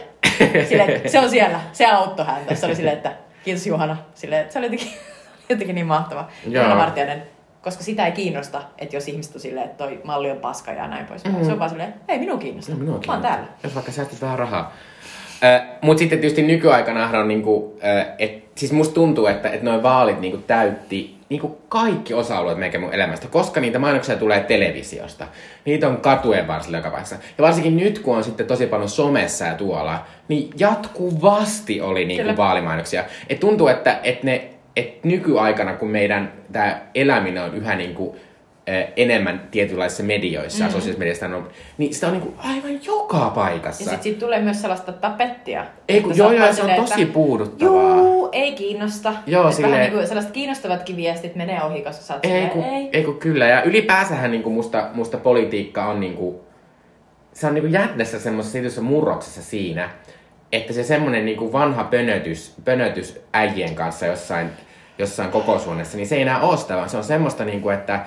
Silleen, 0.69 1.11
se 1.11 1.19
on 1.19 1.31
siellä, 1.31 1.61
se 1.73 1.87
auttoi 1.87 2.27
häntä. 2.27 2.55
Se 2.55 2.67
oli 2.67 2.75
silleen, 2.75 2.97
että 2.97 3.13
kiitos 3.45 3.67
Juhana. 3.67 3.97
Silleen, 4.15 4.43
että 4.43 4.53
se 4.53 4.59
oli 4.59 4.67
jotenkin, 4.67 4.89
jotenkin 5.49 5.75
niin 5.75 5.87
mahtava. 5.87 6.29
Joo. 6.49 6.65
Juhana 6.65 6.81
Vartiainen, 6.81 7.23
koska 7.63 7.85
sitä 7.85 8.07
ei 8.07 8.13
kiinnosta, 8.13 8.63
että 8.79 8.97
jos 8.97 9.09
ihmiset 9.09 9.35
on 9.35 9.41
silleen, 9.41 9.67
että 9.67 9.85
toi 9.85 10.01
malli 10.05 10.31
on 10.31 10.37
paska 10.37 10.73
ja 10.73 10.89
näin 10.89 11.07
pois. 11.07 11.25
Mm-hmm. 11.25 11.45
Se 11.45 11.53
on 11.53 11.59
vaan 11.59 11.71
silleen, 11.71 11.95
ei 12.09 12.19
minua 12.19 12.39
kiinnosta. 12.39 12.73
No, 12.73 12.79
minua 12.79 13.01
Mä 13.07 13.13
oon 13.13 13.23
täällä. 13.23 13.47
Jos 13.63 13.75
vaikka 13.75 13.93
säästät 13.93 14.21
vähän 14.21 14.39
rahaa. 14.39 14.73
Mutta 15.83 15.99
sitten 15.99 16.19
tietysti 16.19 16.43
nykyaikana 16.43 17.21
on 17.21 17.29
niinku, 17.29 17.79
ö, 17.85 18.15
et, 18.19 18.45
siis 18.55 18.73
musta 18.73 18.95
tuntuu, 18.95 19.27
että 19.27 19.49
et 19.49 19.63
noin 19.63 19.83
vaalit 19.83 20.21
niinku 20.21 20.39
täytti 20.39 21.16
niinku 21.29 21.59
kaikki 21.69 22.15
osa-alueet 22.15 22.59
meikä 22.59 22.79
mun 22.79 22.95
elämästä, 22.95 23.29
koska 23.29 23.61
niitä 23.61 23.79
mainoksia 23.79 24.17
tulee 24.17 24.41
televisiosta. 24.41 25.27
Niitä 25.65 25.89
on 25.89 25.97
katujen 25.97 26.47
varsilla 26.47 26.77
joka 26.77 26.91
paikassa. 26.91 27.17
Ja 27.39 27.45
varsinkin 27.45 27.77
nyt, 27.77 27.99
kun 27.99 28.17
on 28.17 28.25
sitten 28.25 28.47
tosi 28.47 28.67
paljon 28.67 28.89
somessa 28.89 29.45
ja 29.45 29.55
tuolla, 29.55 30.05
niin 30.29 30.51
jatkuvasti 30.59 31.81
oli 31.81 32.05
niinku 32.05 32.23
Kyllä. 32.23 32.37
vaalimainoksia. 32.37 33.05
Et 33.29 33.41
tuntuu, 33.41 33.69
että 33.69 34.01
et 34.03 34.23
ne, 34.23 34.51
et 34.77 35.05
nykyaikana, 35.05 35.75
kun 35.75 35.91
meidän 35.91 36.33
tämä 36.53 36.81
eläminen 36.95 37.43
on 37.43 37.55
yhä 37.55 37.77
niinku, 37.77 38.17
ö, 38.17 38.26
enemmän 38.97 39.49
tietynlaisissa 39.51 40.03
medioissa 40.03 40.65
ja 40.65 40.71
sosiaalisessa 40.71 40.99
mediassa, 40.99 41.27
on, 41.27 41.49
niin 41.79 41.95
sitä 41.95 42.07
on 42.07 42.13
niinku 42.13 42.35
aivan 42.39 42.85
joka 42.85 43.31
paikassa. 43.35 43.85
Ja 43.85 43.91
sit 43.91 44.03
siitä 44.03 44.21
tulee 44.21 44.41
myös 44.41 44.61
sellaista 44.61 44.93
tapettia. 44.93 45.65
Ei 45.89 46.01
kun, 46.01 46.17
joo, 46.17 46.33
joo, 46.33 46.53
se 46.53 46.63
on 46.63 46.71
tosi 46.71 47.03
että 47.03 47.15
puuduttavaa. 47.15 47.97
Juu, 47.97 48.29
ei 48.33 48.53
kiinnosta. 48.53 49.13
Joo, 49.27 49.53
silleen- 49.53 49.73
Vähän 49.73 49.85
niin 49.87 49.93
kuin 49.99 50.07
sellaiset 50.07 50.33
kiinnostavatkin 50.33 50.97
viestit 50.97 51.35
menee 51.37 51.63
ohi, 51.63 51.83
koska 51.83 52.03
sä 52.03 52.15
oot 52.15 52.25
Ei 52.25 52.31
silleen, 52.31 52.51
kun, 52.51 52.65
ei. 52.65 52.89
ei 52.93 53.05
kun 53.05 53.19
kyllä. 53.19 53.47
Ja 53.47 53.63
ylipäänsä 53.63 54.29
niinku 54.29 54.51
musta, 54.51 54.89
musta 54.95 55.19
politiikka 55.19 55.85
on 55.87 56.01
niinku, 56.01 56.45
se 57.33 57.47
on 57.47 57.55
niinku 57.55 57.71
jätnessä 57.71 58.19
semmoisessa 58.19 58.53
tietyssä 58.53 58.81
murroksessa 58.81 59.43
siinä, 59.43 59.91
että 60.53 60.73
se 60.73 60.85
semmonen 60.85 61.25
niinku 61.25 61.53
vanha 61.53 61.85
pönötys, 61.85 62.55
pönötys 62.65 63.21
äijien 63.33 63.75
kanssa 63.75 64.07
jossain, 64.07 64.49
jossain 64.99 65.31
kokoushuoneessa, 65.31 65.97
niin 65.97 66.07
se 66.09 66.15
ei 66.17 66.23
enää 66.23 66.41
ole 66.41 66.57
sitä, 66.57 66.77
vaan 66.77 66.91
se 66.91 66.97
on 66.97 67.05
semmoista 67.05 67.45
niinku, 67.45 67.69
että 67.71 68.01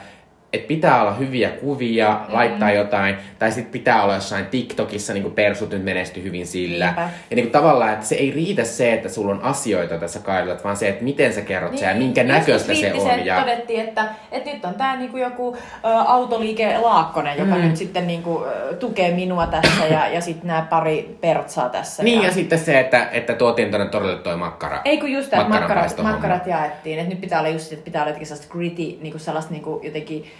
että 0.53 0.67
pitää 0.67 1.01
olla 1.01 1.13
hyviä 1.13 1.49
kuvia, 1.49 2.09
mm. 2.27 2.33
laittaa 2.33 2.71
jotain, 2.71 3.15
tai 3.39 3.51
sitten 3.51 3.71
pitää 3.71 4.03
olla 4.03 4.15
jossain 4.15 4.45
TikTokissa, 4.45 5.13
niin 5.13 5.23
kuin 5.23 5.33
persut 5.35 5.69
nyt 5.71 5.83
menesty 5.83 6.23
hyvin 6.23 6.47
sillä. 6.47 6.85
Niinpä. 6.85 7.01
Ja 7.01 7.35
niin 7.35 7.45
kuin 7.45 7.51
tavallaan, 7.51 7.93
että 7.93 8.05
se 8.05 8.15
ei 8.15 8.31
riitä 8.31 8.63
se, 8.63 8.93
että 8.93 9.09
sulla 9.09 9.31
on 9.31 9.41
asioita 9.43 9.97
tässä 9.97 10.19
kaivelet, 10.19 10.63
vaan 10.63 10.77
se, 10.77 10.89
että 10.89 11.03
miten 11.03 11.33
sä 11.33 11.41
kerrot 11.41 11.77
sen 11.77 11.89
ja 11.89 11.95
minkä 11.95 12.23
Niin, 12.23 12.35
joskus 12.35 12.47
näköistä 12.67 12.73
se 12.73 12.93
on. 13.13 13.25
Ja... 13.25 13.39
todettiin, 13.39 13.79
että, 13.79 14.05
että 14.31 14.49
nyt 14.49 14.65
on 14.65 14.73
tää 14.73 14.95
niinku 14.95 15.17
joku 15.17 15.57
ö, 15.85 15.87
autoliike 15.87 16.77
Laakkonen, 16.77 17.37
joka 17.37 17.55
Mm. 17.55 17.61
nyt 17.61 17.77
sitten 17.77 18.07
niinku, 18.07 18.43
ö, 18.45 18.75
tukee 18.75 19.11
minua 19.11 19.47
tässä 19.47 19.85
ja, 19.85 20.07
ja 20.07 20.21
sitten 20.21 20.47
nämä 20.47 20.67
pari 20.69 21.17
pertsaa 21.21 21.69
tässä. 21.69 22.03
Niin, 22.03 22.19
ja, 22.21 22.27
ja 22.27 22.33
sitten 22.33 22.59
se, 22.59 22.79
että, 22.79 23.07
että 23.11 23.33
tuotiin 23.33 23.69
tuonne 23.69 23.87
torille 23.87 24.17
toi 24.17 24.37
makkara. 24.37 24.81
Ei 24.85 24.97
kun 24.97 25.11
just 25.11 25.29
tämä, 25.29 25.41
että 25.41 25.53
makkarat, 25.53 25.97
makkarat 26.03 26.47
jaettiin. 26.47 26.99
Että 26.99 27.09
nyt 27.09 27.21
pitää 27.21 27.39
olla 27.39 27.49
just, 27.49 27.73
että 27.73 27.85
pitää 27.85 28.01
olla 28.01 28.09
jotenkin 28.09 28.27
sellaista 28.27 28.51
gritty, 28.53 28.97
niinku 29.01 29.19
sellaista 29.19 29.51
niinku 29.51 29.81
jotenkin 29.83 30.23
ö, 30.23 30.25
m- 30.25 30.38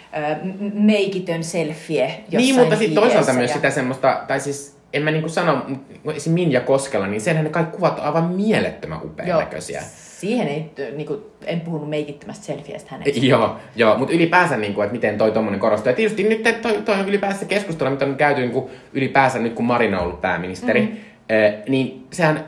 meikitön 0.74 1.44
selfie 1.44 2.06
jossain 2.06 2.36
Niin, 2.36 2.54
mutta 2.54 2.76
sitten 2.76 2.94
toisaalta 3.02 3.32
myös 3.32 3.50
ja- 3.50 3.56
sitä 3.56 3.70
semmoista, 3.70 4.24
tai 4.28 4.40
siis 4.40 4.80
en 4.92 5.02
mä 5.02 5.10
niinku 5.10 5.28
sano, 5.28 5.66
esim. 6.14 6.32
Minja 6.32 6.60
Koskela, 6.60 7.06
niin 7.06 7.20
senhän 7.20 7.44
ne 7.44 7.50
kaikki 7.50 7.76
kuvat 7.76 7.98
on 7.98 8.04
aivan 8.04 8.24
mielettömän 8.24 9.00
upean 9.04 9.28
Joo, 9.28 9.40
näköisiä. 9.40 9.82
Siihen 10.20 10.48
ei, 10.48 10.72
niinku, 10.96 11.30
en 11.44 11.60
puhunut 11.60 11.90
meikittömästä 11.90 12.44
selfiestä 12.44 12.90
hänestä. 12.90 13.20
Joo, 13.26 13.56
joo 13.76 13.98
mutta 13.98 14.14
ylipäänsä, 14.14 14.56
niin 14.56 14.74
kuin, 14.74 14.84
että 14.84 14.92
miten 14.92 15.18
toi 15.18 15.32
tommonen 15.32 15.60
korostuu. 15.60 15.90
Ja 15.90 15.96
tietysti 15.96 16.22
nyt 16.22 16.42
toi, 16.62 16.82
toi 16.84 17.00
on 17.00 17.08
ylipäänsä 17.08 17.44
keskustelu, 17.44 17.90
mitä 17.90 18.04
on 18.04 18.16
käyty 18.16 18.40
niin 18.40 18.52
kuin, 18.52 18.70
ylipäänsä 18.92 19.38
nyt, 19.38 19.52
kun 19.52 19.64
Marina 19.64 19.98
on 19.98 20.04
ollut 20.04 20.20
pääministeri, 20.20 20.80
mm. 20.80 20.96
eh, 21.28 21.54
niin 21.68 22.06
sehän 22.12 22.44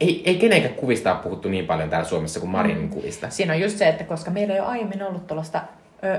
ei, 0.00 0.22
ei 0.26 0.34
kenenkään 0.34 0.74
kuvista 0.74 1.12
ole 1.12 1.22
puhuttu 1.22 1.48
niin 1.48 1.66
paljon 1.66 1.90
täällä 1.90 2.08
Suomessa 2.08 2.40
kuin 2.40 2.50
Marinin 2.50 2.82
mm. 2.82 2.90
kuvista. 2.90 3.30
Siinä 3.30 3.52
on 3.52 3.60
just 3.60 3.78
se, 3.78 3.88
että 3.88 4.04
koska 4.04 4.30
meillä 4.30 4.54
ei 4.54 4.60
ole 4.60 4.68
aiemmin 4.68 5.02
ollut 5.02 5.26
tuollaista 5.26 5.60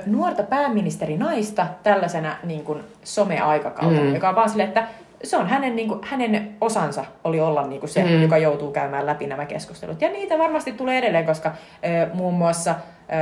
nuorta 0.05 0.43
pääministerinaista 0.43 1.67
tällaisena 1.83 2.35
niin 2.43 2.63
kuin 2.63 2.83
some-aikakautena, 3.03 4.01
Mm. 4.01 4.13
joka 4.13 4.29
on 4.29 4.35
vaan 4.35 4.49
silleen, 4.49 4.67
että 4.67 4.87
se 5.23 5.37
on 5.37 5.47
hänen, 5.49 5.75
niin 5.75 5.87
kuin, 5.87 5.99
hänen 6.03 6.55
osansa 6.61 7.05
oli 7.23 7.39
olla 7.41 7.67
niin 7.67 7.79
kuin 7.79 7.89
se, 7.89 8.03
Mm. 8.03 8.09
mm. 8.09 8.21
joka 8.21 8.37
joutuu 8.37 8.71
käymään 8.71 9.05
läpi 9.05 9.27
nämä 9.27 9.45
keskustelut. 9.45 10.01
Ja 10.01 10.09
niitä 10.09 10.37
varmasti 10.37 10.71
tulee 10.71 10.97
edelleen, 10.97 11.25
koska 11.25 11.51
ö, 11.51 12.07
muun 12.13 12.33
muassa 12.33 12.75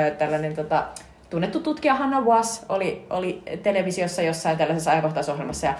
ö, 0.07 0.11
tällainen 0.11 0.55
tota, 0.55 0.83
tunnettu 1.29 1.59
tutkija 1.59 1.93
Hanna 1.95 2.21
Was 2.21 2.65
oli, 2.69 3.05
oli 3.09 3.41
televisiossa 3.63 4.21
jossain 4.21 4.57
tällaisessa 4.57 4.91
ajankohtaisohjelmassa 4.91 5.67
ja 5.67 5.73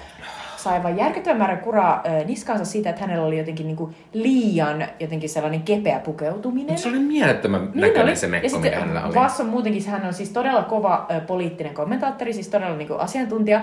sai 0.63 0.74
aivan 0.74 0.98
järkyttävän 0.98 1.38
määrän 1.38 1.58
kuraa 1.60 2.03
niskaansa 2.25 2.65
siitä, 2.65 2.89
että 2.89 3.01
hänellä 3.01 3.25
oli 3.25 3.38
jotenkin 3.38 3.67
niin 3.67 3.75
kuin 3.77 3.96
liian 4.13 4.88
jotenkin 5.00 5.29
sellainen 5.29 5.62
kepeä 5.62 6.00
pukeutuminen. 6.00 6.77
Se 6.77 6.89
oli 6.89 7.00
mielettömän 7.00 7.62
Niin 7.62 7.82
näköinen 7.82 8.03
oli. 8.03 8.15
se 8.15 8.25
ja 8.25 8.29
mekko, 8.29 8.50
sitten 8.50 8.72
mikä 8.72 8.79
hänellä 8.79 9.05
oli. 9.05 9.15
Vass 9.15 9.39
on 9.39 9.46
muutenkin, 9.48 9.88
hän 9.88 10.05
on 10.05 10.13
siis 10.13 10.29
todella 10.29 10.63
kova 10.63 11.08
poliittinen 11.27 11.74
kommentaattori, 11.74 12.34
siis 12.34 12.48
todella 12.48 12.75
niin 12.77 12.88
kuin 12.88 13.00
asiantuntija. 13.00 13.62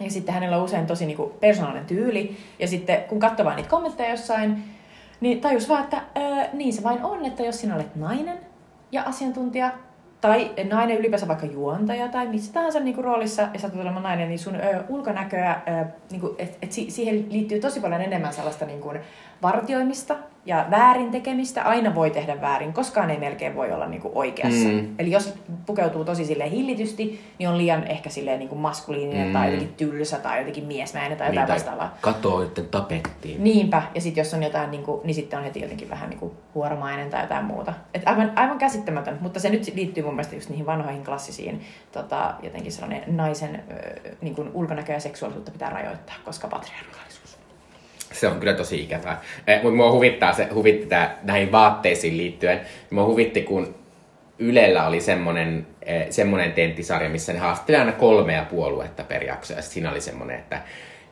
Ja 0.00 0.10
sitten 0.10 0.34
hänellä 0.34 0.56
on 0.56 0.64
usein 0.64 0.86
tosi 0.86 1.06
niin 1.06 1.16
kuin 1.16 1.30
persoonallinen 1.40 1.86
tyyli. 1.86 2.36
Ja 2.58 2.68
sitten 2.68 3.02
kun 3.08 3.18
katsoo 3.20 3.44
vaan 3.44 3.56
niitä 3.56 3.70
kommentteja 3.70 4.10
jossain, 4.10 4.62
niin 5.20 5.40
tajus 5.40 5.68
vaan, 5.68 5.84
että 5.84 5.96
ö, 6.16 6.20
niin 6.52 6.72
se 6.72 6.82
vain 6.82 7.02
on, 7.04 7.24
että 7.24 7.42
jos 7.42 7.60
sinä 7.60 7.74
olet 7.74 7.96
nainen 7.96 8.38
ja 8.92 9.02
asiantuntija, 9.02 9.70
tai 10.24 10.50
nainen 10.70 10.98
ylipäänsä 10.98 11.28
vaikka 11.28 11.46
juontaja 11.46 12.08
tai 12.08 12.26
missä 12.26 12.52
tahansa 12.52 12.80
niinku 12.80 13.02
roolissa 13.02 13.48
ja 13.52 13.58
satut 13.58 13.80
olemaan 13.80 14.02
nainen, 14.02 14.28
niin 14.28 14.38
sun 14.38 14.54
ö, 14.54 14.84
ulkonäköä, 14.88 15.60
ö, 15.68 15.84
niinku, 16.10 16.34
et, 16.38 16.58
et 16.62 16.72
si, 16.72 16.90
siihen 16.90 17.26
liittyy 17.30 17.60
tosi 17.60 17.80
paljon 17.80 18.00
enemmän 18.00 18.32
sellaista 18.32 18.66
niinku, 18.66 18.92
vartioimista 19.44 20.16
ja 20.46 20.66
väärin 20.70 21.10
tekemistä. 21.10 21.62
Aina 21.62 21.94
voi 21.94 22.10
tehdä 22.10 22.40
väärin, 22.40 22.72
koskaan 22.72 23.10
ei 23.10 23.18
melkein 23.18 23.54
voi 23.54 23.72
olla 23.72 23.86
niinku, 23.86 24.10
oikeassa. 24.14 24.68
Mm. 24.68 24.94
Eli 24.98 25.10
jos 25.10 25.34
pukeutuu 25.66 26.04
tosi 26.04 26.24
silleen 26.24 26.50
hillitysti, 26.50 27.20
niin 27.38 27.48
on 27.48 27.58
liian 27.58 27.84
ehkä 27.84 28.10
silleen 28.10 28.38
niinku 28.38 28.54
maskuliininen 28.54 29.26
Mm. 29.26 29.32
tai 29.32 29.46
jotenkin 29.46 29.74
tylsä 29.76 30.18
tai 30.18 30.38
jotenkin 30.38 30.64
miesmäinen 30.64 31.18
tai 31.18 31.26
jotain 31.26 31.40
Niitä 31.40 31.52
vastaavaa. 31.52 31.96
Katoa, 32.00 32.42
joten 32.42 32.68
tapettiin. 32.68 33.44
Niinpä, 33.44 33.82
ja 33.94 34.00
sitten 34.00 34.20
jos 34.22 34.34
on 34.34 34.42
jotain, 34.42 34.70
niin, 34.70 34.82
kuin, 34.82 35.00
niin 35.04 35.14
sitten 35.14 35.38
on 35.38 35.44
heti 35.44 35.60
jotenkin 35.60 35.90
vähän 35.90 36.10
niin 36.10 36.20
kuin 36.20 36.32
huoromainen 36.54 37.10
tai 37.10 37.22
jotain 37.22 37.44
muuta. 37.44 37.72
Et 37.94 38.02
aivan, 38.06 38.32
aivan 38.36 38.58
käsittämätön, 38.58 39.18
mutta 39.20 39.40
se 39.40 39.50
nyt 39.50 39.72
liittyy 39.74 40.04
mun 40.04 40.14
mielestä 40.14 40.34
just 40.34 40.48
niihin 40.50 40.66
vanhoihin 40.66 41.04
klassisiin, 41.04 41.60
tota, 41.92 42.34
jotenkin 42.42 42.72
sellainen 42.72 43.16
naisen 43.16 43.62
ö, 43.70 44.10
niin 44.20 44.34
kuin 44.34 44.50
ulkonäköä 44.54 44.96
ja 44.96 45.00
seksuaalisuutta 45.00 45.52
pitää 45.52 45.70
rajoittaa, 45.70 46.14
koska 46.24 46.48
patriarkaalisuus. 46.48 47.13
Se 48.14 48.28
on 48.28 48.40
kyllä 48.40 48.54
tosi 48.54 48.82
ikävää. 48.82 49.22
Eh, 49.46 49.62
Mutta 49.62 49.76
mua 49.76 49.92
huvittaa 49.92 50.32
se, 50.32 50.48
huvitti 50.54 50.86
tää, 50.86 51.18
näihin 51.22 51.52
vaatteisiin 51.52 52.16
liittyen. 52.16 52.60
Mua 52.90 53.04
huvitti, 53.04 53.42
kun 53.42 53.74
Ylellä 54.38 54.86
oli 54.86 55.00
semmonen, 55.00 55.66
eh, 55.82 56.06
semmonen 56.10 56.52
tenttisarja, 56.52 57.08
missä 57.08 57.32
ne 57.32 57.38
haastatteli 57.38 57.78
aina 57.78 57.92
kolmea 57.92 58.44
puoluetta 58.44 59.04
per 59.04 59.24
jakso. 59.24 59.54
Ja 59.54 59.62
siinä 59.62 59.90
oli 59.90 60.00
semmonen, 60.00 60.38
että 60.38 60.62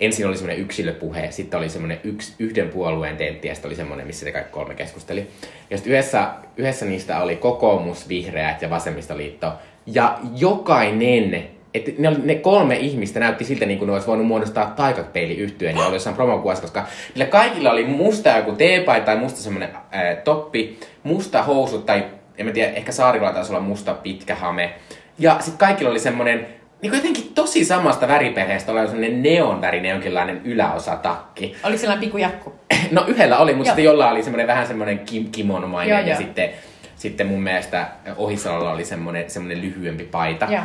ensin 0.00 0.26
oli 0.26 0.36
semmoinen 0.36 0.62
yksilöpuhe, 0.62 1.30
sitten 1.30 1.58
oli 1.58 1.68
semmoinen 1.68 2.00
yks, 2.04 2.34
yhden 2.38 2.68
puolueen 2.68 3.16
tentti 3.16 3.48
ja 3.48 3.54
sitten 3.54 3.68
oli 3.68 3.76
semmoinen, 3.76 4.06
missä 4.06 4.26
ne 4.26 4.32
kaikki 4.32 4.52
kolme 4.52 4.74
keskusteli. 4.74 5.26
Ja 5.70 5.76
sitten 5.76 5.92
yhdessä, 5.92 6.30
yhdessä 6.56 6.86
niistä 6.86 7.22
oli 7.22 7.36
kokoomus, 7.36 8.08
vihreät 8.08 8.62
ja 8.62 8.70
vasemmistoliitto. 8.70 9.52
Ja 9.86 10.18
jokainen, 10.36 11.50
että 11.74 11.90
ne, 11.98 12.08
oli, 12.08 12.16
ne 12.24 12.34
kolme 12.34 12.76
ihmistä 12.76 13.20
näytti 13.20 13.44
siltä, 13.44 13.66
niin 13.66 13.78
kuin 13.78 13.86
ne 13.86 13.92
olisi 13.92 14.06
voinut 14.06 14.26
muodostaa 14.26 14.72
taikapeili 14.76 15.36
yhtyeen 15.36 15.76
ja 15.76 15.86
oli 15.86 15.96
jossain 15.96 16.16
promokuvassa, 16.16 16.62
koska 16.62 16.84
niillä 17.14 17.30
kaikilla 17.30 17.70
oli 17.70 17.84
musta 17.84 18.28
joku 18.28 18.52
teepaita 18.52 19.06
tai 19.06 19.16
musta 19.16 19.40
semmoinen 19.40 19.68
ää, 19.90 20.16
toppi, 20.16 20.80
musta 21.02 21.42
housut 21.42 21.86
tai 21.86 22.04
en 22.38 22.46
mä 22.46 22.52
tiedä, 22.52 22.72
ehkä 22.72 22.92
Saarilla 22.92 23.32
taisi 23.32 23.52
olla 23.52 23.62
musta 23.62 23.94
pitkä 23.94 24.34
hame. 24.34 24.74
Ja 25.18 25.36
sitten 25.40 25.58
kaikilla 25.58 25.90
oli 25.90 25.98
semmoinen 25.98 26.46
niin 26.82 26.94
jotenkin 26.94 27.34
tosi 27.34 27.64
samasta 27.64 28.08
väriperheestä 28.08 28.72
oli 28.72 28.80
semmoinen 28.80 29.22
neonvärinen 29.22 29.90
jonkinlainen 29.90 30.40
yläosatakki. 30.44 31.56
Oliko 31.64 31.78
sellainen 31.78 32.00
pikkujakku? 32.00 32.52
No 32.90 33.04
yhdellä 33.06 33.38
oli, 33.38 33.54
mutta 33.54 33.68
Joo. 33.68 33.72
sitten 33.72 33.84
jollain 33.84 34.12
oli 34.12 34.22
semmoinen 34.22 34.46
vähän 34.46 34.66
semmoinen 34.66 34.98
kim- 34.98 35.30
kimonomainen 35.32 35.98
Joo, 35.98 36.08
ja 36.08 36.16
sitten, 36.16 36.50
sitten 36.96 37.26
mun 37.26 37.42
mielestä 37.42 37.86
Ohisalolla 38.16 38.72
oli 38.72 38.84
semmoinen, 38.84 39.30
semmoinen 39.30 39.62
lyhyempi 39.62 40.04
paita. 40.04 40.48
Joo. 40.50 40.62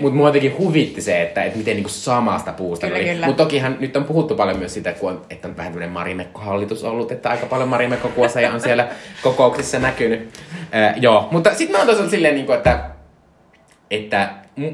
Mutta 0.00 0.16
mua 0.16 0.28
jotenkin 0.28 0.58
huvitti 0.58 1.00
se, 1.00 1.22
että, 1.22 1.42
että 1.42 1.58
miten 1.58 1.76
niinku 1.76 1.90
samasta 1.90 2.52
puusta 2.52 2.86
Kyllä, 2.86 2.98
oli. 2.98 3.26
Mutta 3.26 3.44
tokihan 3.44 3.76
nyt 3.80 3.96
on 3.96 4.04
puhuttu 4.04 4.34
paljon 4.34 4.58
myös 4.58 4.74
sitä, 4.74 4.92
kun 4.92 5.10
on, 5.10 5.22
että 5.30 5.48
on 5.48 5.56
vähän 5.56 5.72
tämmöinen 5.72 5.90
Marimekko-hallitus 5.90 6.84
ollut, 6.84 7.12
että 7.12 7.30
aika 7.30 7.46
paljon 7.46 7.68
Marimekko-kuoseja 7.68 8.52
on 8.52 8.60
siellä 8.60 8.88
kokouksissa 9.22 9.78
näkynyt. 9.78 10.28
Äh, 10.74 10.94
joo, 10.96 11.28
mutta 11.30 11.50
sitten 11.50 11.70
mä 11.70 11.78
oon 11.78 11.86
tosiaan 11.86 12.10
silleen, 12.10 12.34
niinku, 12.34 12.52
että, 12.52 12.90
että 13.90 14.30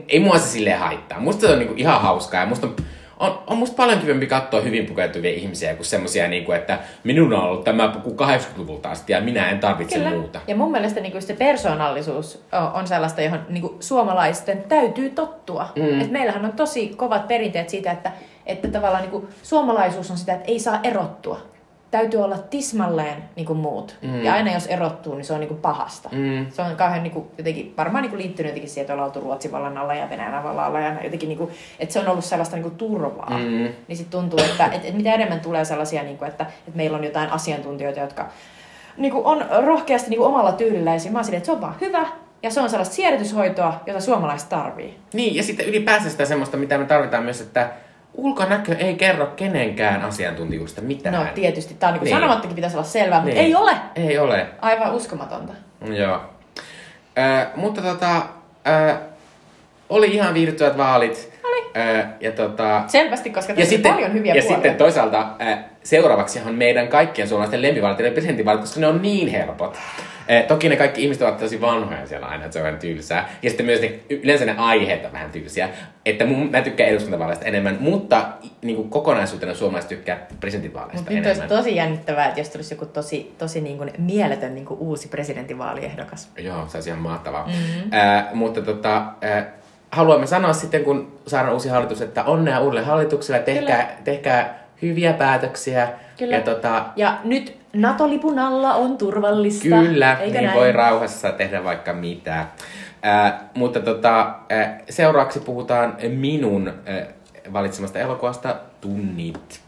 ei 0.08 0.20
mua 0.20 0.38
se 0.38 0.48
silleen 0.48 0.78
haittaa. 0.78 1.20
Musta 1.20 1.46
se 1.46 1.52
on 1.52 1.58
niinku 1.58 1.74
ihan 1.76 2.00
hauskaa 2.00 2.40
ja 2.40 2.46
musta 2.46 2.66
on, 2.66 2.76
on, 3.18 3.42
on 3.46 3.58
musta 3.58 3.76
paljon 3.76 3.98
kivempi 3.98 4.26
katsoa 4.26 4.60
hyvin 4.60 4.86
pukeutuvia 4.86 5.30
ihmisiä 5.30 5.74
kuin 5.74 5.86
semmosia, 5.86 6.28
niinku, 6.28 6.52
että 6.52 6.78
minulla 7.04 7.38
on 7.38 7.44
ollut 7.48 7.64
tämä 7.64 7.88
puku 7.88 8.24
80-luvulta 8.24 8.90
asti 8.90 9.12
ja 9.12 9.20
minä 9.20 9.50
en 9.50 9.58
tarvitse 9.58 9.98
Kyllä. 9.98 10.10
muuta. 10.10 10.40
Ja 10.46 10.56
mun 10.56 10.72
mielestä 10.72 11.00
niin 11.00 11.22
se 11.22 11.34
persoonallisuus 11.34 12.44
on- 12.74 12.86
sellaista, 12.86 13.22
johon 13.22 13.40
niin 13.48 13.70
suomalaisten 13.80 14.64
täytyy 14.68 15.10
tottua. 15.10 15.68
Mm. 15.76 16.00
Et 16.00 16.10
meillähän 16.10 16.44
on 16.44 16.52
tosi 16.52 16.88
kovat 16.88 17.28
perinteet 17.28 17.68
siitä, 17.68 17.90
että, 17.90 18.12
että 18.46 18.68
tavallaan 18.68 19.10
niin 19.10 19.28
suomalaisuus 19.42 20.10
on 20.10 20.18
sitä, 20.18 20.32
että 20.32 20.48
ei 20.48 20.58
saa 20.58 20.80
erottua. 20.82 21.40
Täytyy 21.90 22.20
olla 22.20 22.38
tismalleen 22.38 23.24
niin 23.36 23.46
kuin 23.46 23.58
muut. 23.58 23.96
Mm. 24.02 24.22
Ja 24.22 24.34
aina 24.34 24.52
jos 24.52 24.66
erottuu, 24.66 25.14
niin 25.14 25.24
se 25.24 25.32
on 25.32 25.40
niin 25.40 25.48
kuin 25.48 25.60
pahasta. 25.60 26.08
Mm. 26.12 26.46
Se 26.50 26.62
on 26.62 26.76
kauhean 26.76 27.02
niin 27.02 27.12
kuin, 27.12 27.26
jotenkin, 27.38 27.74
varmaan 27.76 28.02
niin 28.02 28.10
kuin 28.10 28.22
liittynyt 28.22 28.50
jotenkin 28.50 28.70
siihen, 28.70 28.82
että 28.82 28.92
ollaan 28.92 29.06
oltu 29.06 29.20
Ruotsin 29.20 29.52
vallan 29.52 29.78
alla 29.78 29.94
ja 29.94 30.10
Venäjän 30.10 30.44
vallan 30.44 30.64
alla. 30.64 30.80
Ja 30.80 31.04
jotenkin, 31.04 31.28
niin 31.28 31.38
kuin, 31.38 31.50
että 31.78 31.92
se 31.92 32.00
on 32.00 32.08
ollut 32.08 32.24
sellaista 32.24 32.56
niin 32.56 32.62
kuin 32.62 32.76
turvaa. 32.76 33.30
Mm. 33.38 33.68
Niin 33.88 33.96
sitten 33.96 34.20
tuntuu, 34.20 34.38
että, 34.38 34.64
että, 34.64 34.76
että 34.76 34.96
mitä 34.96 35.14
enemmän 35.14 35.40
tulee 35.40 35.64
sellaisia, 35.64 36.02
niin 36.02 36.18
kuin, 36.18 36.28
että, 36.28 36.44
että 36.44 36.76
meillä 36.76 36.98
on 36.98 37.04
jotain 37.04 37.30
asiantuntijoita, 37.30 38.00
jotka 38.00 38.28
niin 38.96 39.12
kuin 39.12 39.24
on 39.24 39.46
rohkeasti 39.64 40.10
niin 40.10 40.18
kuin 40.18 40.28
omalla 40.28 40.52
tyylillään. 40.52 41.00
Mä 41.10 41.18
oon 41.18 41.24
silleen, 41.24 41.38
että 41.38 41.46
se 41.46 41.52
on 41.52 41.60
vaan 41.60 41.76
hyvä. 41.80 42.06
Ja 42.42 42.50
se 42.50 42.60
on 42.60 42.70
sellaista 42.70 42.94
siedätyshoitoa, 42.94 43.80
jota 43.86 44.00
suomalaiset 44.00 44.48
tarvii. 44.48 44.98
Niin, 45.12 45.34
ja 45.34 45.42
sitten 45.42 45.66
ylipäänsä 45.66 46.10
sitä 46.10 46.24
semmoista, 46.24 46.56
mitä 46.56 46.78
me 46.78 46.84
tarvitaan 46.84 47.24
myös, 47.24 47.40
että 47.40 47.70
ulkonäkö 48.18 48.74
ei 48.78 48.94
kerro 48.94 49.26
kenenkään 49.26 50.02
asiantuntijuudesta 50.02 50.80
mitään. 50.80 51.14
No 51.14 51.26
tietysti, 51.34 51.74
tämä 51.74 51.88
on 51.88 51.92
niin 51.94 51.98
kuin 52.00 52.06
Niin. 52.06 52.16
sanomattakin 52.16 52.54
pitäisi 52.54 52.76
olla 52.76 52.86
selvää, 52.86 53.20
mutta 53.20 53.34
Niin. 53.34 53.44
ei 53.46 53.54
ole. 53.54 53.72
Ei 53.96 54.18
ole. 54.18 54.46
Aivan 54.62 54.94
uskomatonta. 54.94 55.52
Joo. 55.92 56.20
Ö, 57.18 57.46
mutta 57.56 57.82
tota, 57.82 58.16
ö, 58.66 58.94
oli 59.88 60.14
ihan 60.14 60.34
viihdyttävät 60.34 60.76
vaalit. 60.76 61.32
Ja 62.20 62.32
tota, 62.32 62.84
Selvästi, 62.86 63.30
koska 63.30 63.54
tässä 63.54 63.76
on 63.76 63.82
paljon 63.82 64.12
hyviä 64.12 64.34
ja 64.34 64.42
puolia. 64.42 64.56
sitten 64.56 64.76
toisaalta 64.76 65.28
äh, 65.40 65.58
seuraavaksihan 65.82 66.54
meidän 66.54 66.88
kaikkien 66.88 67.28
suomalaisten 67.28 67.62
lempivaalit 67.62 68.00
eli 68.00 68.10
presidentinvaalit, 68.10 68.60
koska 68.60 68.80
ne 68.80 68.86
on 68.86 69.02
niin 69.02 69.28
helpot. 69.28 69.76
Äh, 70.30 70.44
toki 70.44 70.68
ne 70.68 70.76
kaikki 70.76 71.02
ihmiset 71.02 71.22
ovat 71.22 71.38
tosi 71.38 71.60
vanhoja 71.60 72.06
siellä 72.06 72.26
aina, 72.26 72.44
että 72.44 72.52
se 72.52 72.58
on 72.58 72.64
vähän 72.64 72.78
tylsää. 72.80 73.28
Ja 73.42 73.50
sitten 73.50 73.66
myös 73.66 73.80
ne, 73.80 73.92
yleensä 74.10 74.44
ne 74.44 74.54
aiheet 74.58 75.04
on 75.04 75.12
vähän 75.12 75.30
tylsiä. 75.30 75.68
Että 76.06 76.24
mun, 76.26 76.50
mä 76.50 76.62
tykkään 76.62 76.90
eduskuntavaaleista 76.90 77.44
enemmän, 77.44 77.76
mutta 77.80 78.26
niin 78.62 78.76
kuin 78.76 78.90
kokonaisuutena 78.90 79.54
suomalaiset 79.54 79.88
tykkää 79.88 80.26
presidentinvaaleista 80.40 80.98
Mutta 80.98 81.12
nyt 81.14 81.26
olisi 81.26 81.40
enemmän. 81.40 81.58
tosi 81.58 81.76
jännittävää, 81.76 82.28
että 82.28 82.40
jos 82.40 82.48
tulisi 82.48 82.74
joku 82.74 82.86
tosi, 82.86 83.34
tosi 83.38 83.60
niin 83.60 83.78
kuin 83.78 83.90
mieletön 83.98 84.54
niin 84.54 84.66
kuin 84.66 84.80
uusi 84.80 85.08
presidentinvaaliehdokas. 85.08 86.28
Joo, 86.38 86.66
se 86.68 86.76
olisi 86.76 86.90
ihan 86.90 87.02
mahtavaa. 87.02 87.46
Mhm. 87.46 87.56
Mm-hmm. 87.56 87.92
Äh, 87.98 88.24
mutta 88.34 88.62
tota, 88.62 88.96
äh, 89.24 89.44
haluamme 89.92 90.26
sanoa 90.26 90.52
sitten, 90.52 90.84
kun 90.84 91.18
saadaan 91.26 91.54
uusi 91.54 91.68
hallitus, 91.68 92.00
että 92.00 92.24
onnea 92.24 92.60
uudelle 92.60 92.84
hallitukselle, 92.84 93.40
tehkää, 93.40 94.00
tehkää 94.04 94.58
hyviä 94.82 95.12
päätöksiä. 95.12 95.88
Kyllä. 96.18 96.36
Ja 96.36 96.42
tota, 96.42 96.84
Ja 96.96 97.18
nyt 97.24 97.56
NATO-lipun 97.72 98.38
alla 98.38 98.74
on 98.74 98.98
turvallista. 98.98 99.68
Kyllä, 99.68 100.16
Eikö 100.20 100.38
niin 100.38 100.46
näin? 100.46 100.58
voi 100.58 100.72
rauhassa 100.72 101.32
tehdä 101.32 101.64
vaikka 101.64 101.92
mitä. 101.92 102.46
Ää, 103.02 103.48
mutta 103.54 103.80
tota, 103.80 104.34
ää, 104.48 104.80
seuraavaksi 104.90 105.40
puhutaan 105.40 105.96
minun 106.08 106.72
ää, 106.86 107.06
valitsemasta 107.52 107.98
elokuvasta 107.98 108.56
Tunnit. 108.80 109.60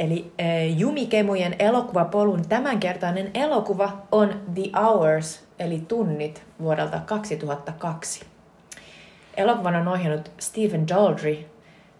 Eli 0.00 0.32
äh, 0.40 0.78
Jumikemujen 0.78 1.54
elokuvapolun 1.58 2.48
tämänkertainen 2.48 3.30
elokuva 3.34 4.02
on 4.12 4.40
The 4.54 4.80
Hours, 4.80 5.43
eli 5.58 5.82
Tunnit, 5.88 6.42
vuodelta 6.60 6.98
2002. 7.06 8.24
Elokuvan 9.36 9.76
on 9.76 9.88
ohjannut 9.88 10.30
Stephen 10.38 10.88
Daldry, 10.88 11.36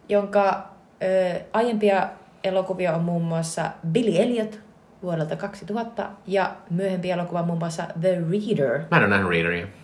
jonka 0.09 0.49
äh, 0.49 1.41
aiempia 1.53 2.09
elokuvia 2.45 2.93
on 2.95 3.03
muun 3.03 3.23
muassa 3.23 3.71
Billy 3.93 4.23
Elliot 4.23 4.59
vuodelta 5.03 5.37
2000 5.37 6.07
ja 6.27 6.51
myöhempi 6.71 7.11
elokuva 7.11 7.43
muun 7.43 7.59
muassa 7.59 7.83
The 8.01 8.19
Reader. 8.31 8.81
Mä 8.91 8.97
en 8.97 9.03
ole 9.03 9.09
nähnyt 9.09 9.31
Readeria. 9.31 9.67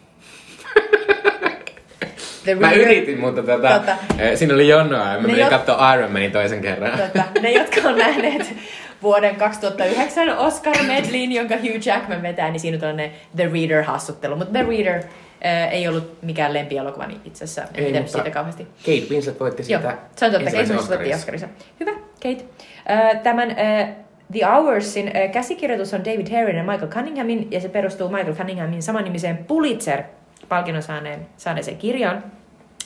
The 2.44 2.54
Mä 2.54 2.72
yritin, 2.72 3.20
mutta 3.20 3.42
tota, 3.42 3.68
Tota. 3.80 3.96
ää, 4.18 4.37
siinä 4.37 4.54
oli 4.54 4.68
jonoa 4.68 5.06
ja 5.12 5.20
mä 5.20 5.26
menin 5.26 5.46
jot- 5.46 5.50
katsoa 5.50 5.94
Iron 5.94 6.12
Manin 6.12 6.33
toisen 6.33 6.61
kerran. 6.61 6.98
Tota, 6.98 7.24
ne, 7.40 7.52
jotka 7.52 7.88
on 7.88 7.98
nähneet 7.98 8.54
vuoden 9.02 9.36
2009 9.36 10.38
Oscar 10.38 10.82
Medleyin, 10.86 11.32
jonka 11.32 11.56
Hugh 11.56 11.86
Jackman 11.86 12.22
vetää, 12.22 12.50
niin 12.50 12.60
siinä 12.60 12.76
on 12.76 12.80
tällainen 12.80 13.10
The 13.36 13.44
Reader-haastattelu. 13.44 14.36
Mutta 14.36 14.52
The 14.52 14.62
Reader 14.62 14.94
äh, 14.94 15.72
ei 15.72 15.88
ollut 15.88 16.22
mikään 16.22 16.54
lempielokuvani 16.54 17.20
itse 17.24 17.44
asiassa. 17.44 17.62
En 17.74 17.84
Ei, 17.84 17.92
mutta 17.92 18.12
siitä 18.12 18.30
kauheasti. 18.30 18.66
Kate 18.78 19.06
Winslet 19.10 19.40
voitti 19.40 19.72
Joo, 19.72 19.80
sitä 19.80 19.98
se 20.16 20.26
on 20.26 20.32
totta. 20.32 20.50
Kate 20.50 20.62
Winslet 20.62 20.88
voitti 20.88 21.14
Oscarissa. 21.14 21.48
Hyvä, 21.80 21.90
Kate. 22.22 22.44
Äh, 22.90 23.22
Tämän 23.22 23.50
äh, 23.50 23.88
The 24.32 24.44
Hoursin 24.44 25.10
äh, 25.16 25.30
käsikirjoitus 25.32 25.94
on 25.94 26.04
David 26.04 26.30
Herrin 26.30 26.56
ja 26.56 26.64
Michael 26.64 26.90
Cunninghamin, 26.90 27.48
ja 27.50 27.60
se 27.60 27.68
perustuu 27.68 28.08
Michael 28.08 28.34
Cunninghamin 28.34 28.82
samanimiseen 28.82 29.46
Pulitzer-palkinnon 29.48 30.82
saaneen, 30.82 31.26
saaneeseen 31.36 31.76
kirjaan, 31.76 32.24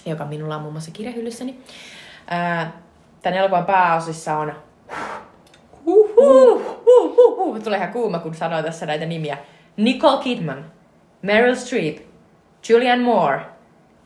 joka 0.06 0.24
minulla 0.24 0.56
on 0.56 0.62
muun 0.62 0.74
muassa 0.74 0.90
kirjahyllyssäni. 0.90 1.58
Äh, 2.32 2.72
Tämän 3.22 3.38
elokuvan 3.38 3.66
pääosissa 3.66 4.38
on 4.38 4.52
Huh, 5.86 6.08
huh, 6.16 6.62
huh, 6.86 7.16
huh, 7.16 7.36
huh. 7.36 7.62
Tulee 7.62 7.78
ihan 7.78 7.92
kuuma, 7.92 8.18
kun 8.18 8.34
sanoo 8.34 8.62
tässä 8.62 8.86
näitä 8.86 9.06
nimiä. 9.06 9.38
Nicole 9.76 10.22
Kidman, 10.22 10.64
Meryl 11.22 11.54
Streep, 11.54 11.98
Julianne 12.68 13.04
Moore, 13.04 13.40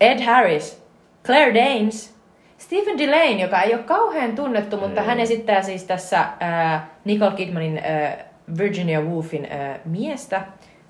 Ed 0.01 0.23
Harris, 0.25 0.83
Claire 1.25 1.55
Danes, 1.55 2.19
Stephen 2.59 2.99
Delane, 2.99 3.43
joka 3.43 3.63
ei 3.63 3.75
ole 3.75 3.83
kauhean 3.83 4.37
tunnettu, 4.37 4.77
mutta 4.77 5.03
hän 5.03 5.21
esittää 5.21 5.63
siis 5.63 5.85
tässä 5.85 6.21
äh, 6.21 6.83
Nicole 7.05 7.37
Kidmanin 7.37 7.79
äh, 7.79 8.17
Virginia 8.59 9.01
Woolfin 9.01 9.49
äh, 9.53 9.81
miestä, 9.85 10.43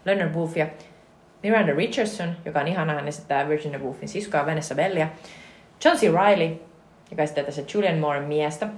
Leonard 0.04 0.34
Woolfia, 0.34 0.66
Miranda 1.42 1.74
Richardson, 1.74 2.36
joka 2.44 2.60
on 2.60 2.68
ihana, 2.68 2.94
hän 2.94 3.08
esittää 3.08 3.48
Virginia 3.48 3.78
Woolfin 3.78 4.08
siskoa 4.08 4.46
Vanessa 4.46 4.74
Bellia, 4.74 5.08
John 5.84 5.96
C. 5.96 6.02
Reilly, 6.02 6.60
joka 7.10 7.22
esittää 7.22 7.44
tässä 7.44 7.62
Julian 7.74 7.98
Mooren 7.98 8.24
miestä, 8.24 8.68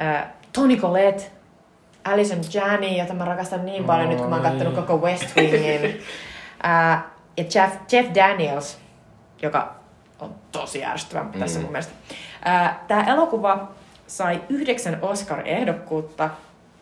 äh, 0.00 0.26
Tony 0.52 0.76
Collette, 0.76 1.22
Alison 2.04 2.38
Janney, 2.54 2.90
jota 2.90 3.14
mä 3.14 3.24
rakastan 3.24 3.64
niin 3.64 3.84
paljon 3.84 4.08
nyt, 4.08 4.18
kun 4.18 4.28
mä 4.28 4.34
oon 4.34 4.44
kattonut 4.44 4.74
koko 4.74 4.96
West 4.96 5.36
Wingin, 5.36 5.84
äh, 6.64 7.04
ja 7.36 7.44
Jeff, 7.54 7.76
Jeff 7.92 8.14
Daniels, 8.14 8.78
joka 9.42 9.74
on 10.20 10.34
tosi 10.52 10.84
ärsyttävä 10.84 11.22
mm. 11.22 11.40
tässä 11.40 11.60
mun 11.60 11.70
mielestä. 11.70 11.92
Äh, 12.46 12.76
Tämä 12.88 13.04
elokuva 13.04 13.68
sai 14.06 14.42
yhdeksän 14.48 14.98
Oscar-ehdokkuutta. 15.02 16.30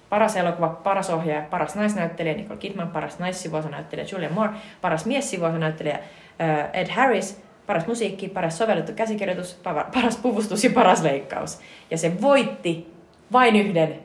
Paras 0.09 0.37
elokuva, 0.37 0.69
paras 0.69 1.11
ohjaaja, 1.11 1.47
paras 1.51 1.75
naisnäyttelijä 1.75 2.35
Nicole 2.35 2.59
Kidman, 2.59 2.89
paras 2.89 3.19
naissivuosanäyttelijä 3.19 4.07
Julia 4.13 4.31
Moore, 4.31 4.53
paras 4.81 5.07
miessivuosanäyttelijä 5.07 5.99
äh, 6.41 6.69
Ed 6.73 6.89
Harris, 6.89 7.43
paras 7.67 7.87
musiikki, 7.87 8.29
paras 8.29 8.59
sovellettu 8.59 8.93
käsikirjoitus, 8.93 9.59
pa- 9.65 9.91
paras 9.95 10.17
puvustus 10.17 10.65
ja 10.65 10.71
paras 10.71 11.03
leikkaus. 11.03 11.59
Ja 11.91 11.99
se 11.99 12.21
voitti 12.21 12.90
vain 13.33 13.57
yhden 13.57 13.99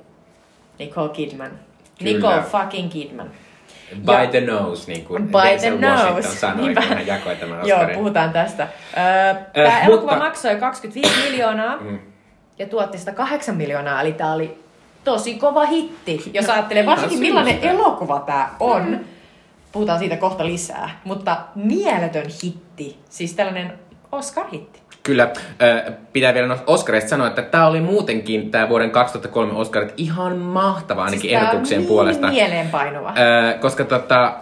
Nicole 0.79 1.09
Kidman. 1.09 1.51
Kyllä. 1.99 2.11
Nicole 2.17 2.41
fucking 2.41 2.91
Kidman. 2.91 3.31
By 4.05 4.11
Ja- 4.11 4.27
the 4.27 4.41
nose, 4.41 4.91
niin 4.91 5.05
kuin 5.05 5.23
By 5.23 5.31
the 5.31 5.37
Washington 5.71 6.15
nose. 6.15 6.27
sanoi, 6.37 6.61
Niinpä. 6.61 6.81
kun 6.81 6.89
hän 6.89 7.07
jakoi 7.07 7.35
tämän 7.35 7.67
Joo, 7.67 7.77
Oscarin. 7.77 7.97
puhutaan 7.97 8.29
tästä. 8.33 8.67
Tämä 9.53 9.67
Äh, 9.67 9.87
elokuva 9.87 10.11
mutta- 10.11 10.25
maksoi 10.25 10.55
25 10.55 11.15
miljoonaa 11.29 11.77
Mm. 11.77 11.99
ja 12.59 12.65
tuotti 12.67 12.97
108 12.97 13.55
miljoonaa, 13.55 14.01
eli 14.01 14.11
tämä 14.13 14.33
oli 14.33 14.59
tosi 15.03 15.33
kova 15.35 15.65
hitti. 15.65 16.31
Jos 16.33 16.49
ajattelee 16.49 16.85
varsinkin 16.85 17.19
millainen 17.19 17.59
elokuva 17.63 18.19
tämä 18.19 18.49
on, 18.59 18.99
puhutaan 19.71 19.99
siitä 19.99 20.17
kohta 20.17 20.45
lisää, 20.45 20.99
mutta 21.03 21.37
mieletön 21.55 22.25
hitti, 22.43 22.99
siis 23.09 23.33
tällainen 23.33 23.73
Oscar-hitti. 24.11 24.79
Kyllä, 25.05 25.23
äh, 25.23 25.93
pitää 26.13 26.33
vielä 26.33 26.47
noista 26.47 26.71
Oscarista 26.71 27.09
sanoa, 27.09 27.27
että 27.27 27.41
tämä 27.41 27.67
oli 27.67 27.81
muutenkin, 27.81 28.51
tämä 28.51 28.69
vuoden 28.69 28.91
2003 28.91 29.53
Oscarit, 29.53 29.93
ihan 29.97 30.37
mahtava 30.37 31.03
ainakin 31.03 31.21
Siis 31.21 31.33
ehdotuksien 31.33 31.79
niin 31.79 31.87
puolesta. 31.87 32.27
mieleenpainuva. 32.27 33.09
Äh, 33.09 33.59
koska 33.59 33.85
tota, 33.85 34.33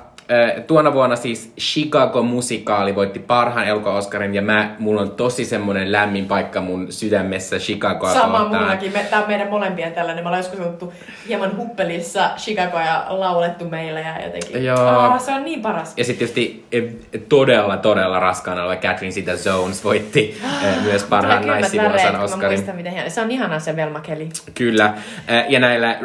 tuona 0.67 0.93
vuonna 0.93 1.15
siis 1.15 1.53
Chicago-musikaali 1.59 2.95
voitti 2.95 3.19
parhaan 3.19 3.67
elokuva 3.67 3.97
Oscarin, 3.97 4.35
ja 4.35 4.41
mä, 4.41 4.75
mulla 4.79 5.01
on 5.01 5.11
tosi 5.11 5.45
semmonen 5.45 5.91
lämmin 5.91 6.25
paikka 6.25 6.61
mun 6.61 6.91
sydämessä 6.91 7.57
Chicagoa 7.59 8.13
Sama 8.13 8.39
kohtaan. 8.39 8.63
mullakin. 8.63 8.91
Me, 8.93 9.05
tää 9.09 9.19
on 9.21 9.27
meidän 9.27 9.49
molempien 9.49 9.93
tällainen. 9.93 10.23
Me 10.23 10.27
ollaan 10.27 10.43
joskus 10.43 10.59
otettu 10.59 10.93
hieman 11.27 11.57
huppelissa 11.57 12.29
Chicagoa 12.37 12.81
ja 12.81 13.05
laulettu 13.09 13.65
meillä 13.69 13.99
ja 13.99 14.23
jotenkin. 14.25 14.63
Joo. 14.65 14.77
Aa, 14.87 15.19
se 15.19 15.31
on 15.31 15.43
niin 15.43 15.61
paras. 15.61 15.93
Ja 15.97 16.03
sitten 16.03 16.27
tietysti 16.27 16.65
eh, 16.71 16.83
todella, 17.29 17.77
todella 17.77 18.19
raskaana 18.19 18.63
oleva 18.63 18.81
Catherine 18.81 19.11
Zeta-Jones 19.13 19.83
voitti 19.83 20.37
eh, 20.63 20.83
myös 20.83 21.03
parhaan 21.03 21.47
naissivuosan 21.47 22.19
Oscarin. 22.19 22.49
muistan, 22.51 22.75
miten 22.75 22.91
hieno. 22.93 23.09
Se 23.09 23.21
on 23.21 23.31
ihanaa 23.31 23.59
se 23.59 23.75
Velma 23.75 23.99
Kelly. 23.99 24.29
Kyllä. 24.53 24.85
Äh, 25.31 25.45
Ja 25.49 25.59
näillä 25.59 25.89
äh, 25.89 26.01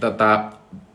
tota, 0.00 0.44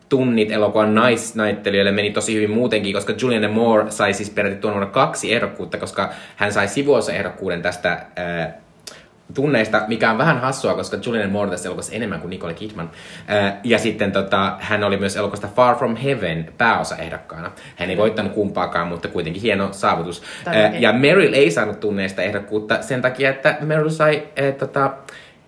tunnit 0.10 0.52
elokuvan 0.52 0.96
naisnäyttelijöille 0.96 1.92
meni 1.92 2.12
tosi 2.12 2.36
hyvin 2.36 2.52
muutenkin, 2.52 2.94
koska 2.94 3.14
Julianne 3.22 3.48
Moore 3.48 3.92
sai 3.92 4.14
siis 4.14 4.30
peräti 4.30 4.56
tuon 4.56 4.74
vuonna 4.74 4.92
kaksi 4.92 5.34
ehdokkuutta, 5.34 5.78
koska 5.78 6.10
hän 6.36 6.54
sai 6.54 6.68
sivuosa 6.68 7.14
ehdokkuuden 7.14 7.62
tästä 7.62 7.92
äh, 7.92 8.54
tunneista, 9.34 9.82
mikä 9.88 10.12
on 10.12 10.18
vähän 10.18 10.42
hassua, 10.42 10.74
koska 10.74 10.98
Julianne 11.06 11.32
Moore 11.32 11.52
tässä 11.52 11.68
elokuvassa 11.68 11.94
enemmän 11.94 12.22
kuin 12.22 12.30
Nicole 12.30 12.54
Kidman. 12.54 12.92
Äh, 13.30 13.54
ja 13.64 13.80
sitten 13.80 14.12
tota, 14.12 14.58
hän 14.60 14.84
oli 14.84 14.98
myös 14.98 15.16
elokuvasta 15.16 15.48
Far 15.56 15.76
From 15.76 15.96
Heaven 15.96 16.54
pääosaehdokkaana. 16.58 17.52
Hän 17.76 17.90
ei 17.90 17.98
voittanut 17.98 18.32
kumpaakaan, 18.32 18.88
mutta 18.88 19.08
kuitenkin 19.08 19.42
hieno 19.42 19.70
saavutus. 19.72 20.24
Todellakin. 20.44 20.76
Äh, 20.76 20.82
ja 20.82 20.94
Meryl 20.94 21.34
ei 21.34 21.52
saanut 21.52 21.80
tunneista 21.80 22.22
ehdokkuutta 22.22 22.82
sen 22.82 23.02
takia, 23.02 23.30
että 23.30 23.58
Meryl 23.62 23.90
sai 23.90 24.28
äh, 24.40 24.54
tota, 24.54 24.94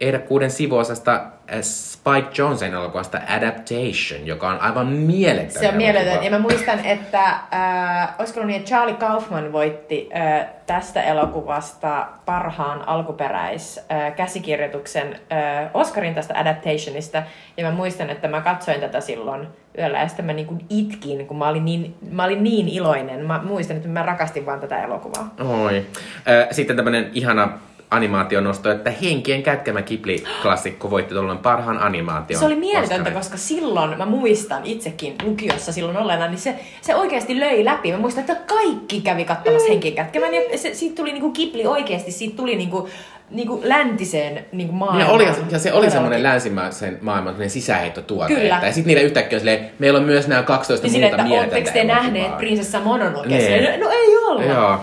ehdokkuuden 0.02 0.52
sivuosasta 0.52 1.26
Spike 1.62 2.30
Jonzein 2.38 2.74
elokuvasta 2.74 3.20
Adaptation, 3.28 4.26
joka 4.26 4.50
on 4.50 4.60
aivan 4.60 4.88
mieletön 4.88 5.62
Se 5.62 5.70
on 5.70 5.76
mieletön. 5.76 6.24
Ja 6.24 6.32
mä 6.32 6.40
muistan, 6.40 6.86
että 6.86 7.26
äh, 7.28 8.10
olisiko 8.20 8.44
niin, 8.44 8.58
että 8.58 8.68
Charlie 8.68 8.96
Kaufman 8.96 9.52
voitti 9.52 10.10
äh, 10.16 10.48
tästä 10.66 11.04
elokuvasta 11.04 12.08
parhaan 12.26 12.88
alkuperäis 12.88 13.80
äh, 13.92 14.16
käsikirjoituksen 14.16 15.20
äh, 15.32 15.70
Oscarin 15.74 16.16
tästä 16.16 16.34
Adaptationista. 16.38 17.24
Ja 17.58 17.66
mä 17.66 17.72
muistan, 17.72 18.10
että 18.10 18.28
mä 18.28 18.42
katsoin 18.42 18.80
tätä 18.80 19.02
silloin 19.02 19.48
yöllä 19.78 20.00
ja 20.00 20.08
sitten 20.08 20.26
mä 20.26 20.34
niin 20.34 20.48
kuin 20.48 20.66
itkin, 20.70 21.28
kun 21.28 21.38
mä 21.38 21.48
olin 21.48 21.66
niin, 21.66 21.96
mä 22.12 22.24
olin 22.24 22.44
niin 22.44 22.68
iloinen. 22.68 23.26
Mä 23.26 23.42
muistan, 23.44 23.78
että 23.78 23.90
mä 23.90 24.04
rakastin 24.04 24.46
vaan 24.46 24.60
tätä 24.60 24.84
elokuvaa. 24.84 25.34
Oi. 25.40 25.86
Äh, 26.28 26.48
Sitten 26.52 26.76
tämmönen 26.76 27.10
ihana 27.14 27.60
animaationosto, 27.92 28.72
että 28.72 28.92
Henkien 28.92 29.44
kätkemä 29.44 29.82
Ghibli-klassikko 29.82 30.90
voitti 30.90 31.14
tuolloin 31.14 31.38
parhaan 31.38 31.80
animaation 31.84 32.40
Se 32.40 32.46
oli 32.46 32.56
mieletöntä, 32.56 32.96
Oscarin. 32.96 33.14
koska 33.18 33.38
silloin, 33.38 33.98
mä 33.98 34.06
muistan 34.06 34.62
itsekin 34.66 35.16
lukiossa 35.24 35.72
silloin 35.74 35.98
olleena, 35.98 36.28
niin 36.28 36.38
se, 36.40 36.56
se 36.82 36.96
oikeasti 36.96 37.40
löi 37.40 37.66
läpi. 37.66 37.92
Mä 37.92 37.98
muistan, 37.98 38.22
että 38.22 38.36
kaikki 38.36 39.02
kävi 39.02 39.26
katsomassa 39.26 39.68
mm. 39.68 39.72
henkien 39.72 39.94
kätkemään 39.96 40.34
ja 40.34 40.58
se, 40.58 40.74
siitä 40.74 40.96
tuli 40.96 41.12
niinku 41.12 41.32
kipli 41.32 41.66
oikeasti, 41.66 42.12
siitä 42.12 42.36
tuli 42.38 42.56
niinku, 42.56 42.90
niinku 43.30 43.62
läntiseen 43.64 44.46
niinku 44.52 44.74
Ja, 44.74 44.78
maailmaan. 44.80 45.10
oli, 45.12 45.28
ja 45.52 45.60
se 45.60 45.74
oli 45.74 45.92
semmoinen 45.92 46.24
länsimaisen 46.24 46.98
maailman 47.02 47.50
sisäheittotuote. 47.50 48.36
Kyllä. 48.36 48.56
Että, 48.56 48.68
ja 48.68 48.74
sitten 48.74 48.88
niillä 48.88 49.04
yhtäkkiä 49.04 49.38
on 49.38 49.40
silleen, 49.40 49.70
meillä 49.80 50.00
on 50.00 50.06
myös 50.06 50.28
nämä 50.28 50.44
12 50.44 50.88
Niin 50.88 51.02
muuta 51.02 51.24
mieletöntä 51.24 51.56
ootteko 51.58 51.70
te 51.74 51.84
nähneet 51.84 52.38
prinsessa 52.38 52.80
Mononoke? 52.80 53.28
Niin. 53.30 53.42
Silleen, 53.42 53.80
No 53.80 53.90
ei 53.90 54.18
olla. 54.18 54.44
Joo. 54.44 54.80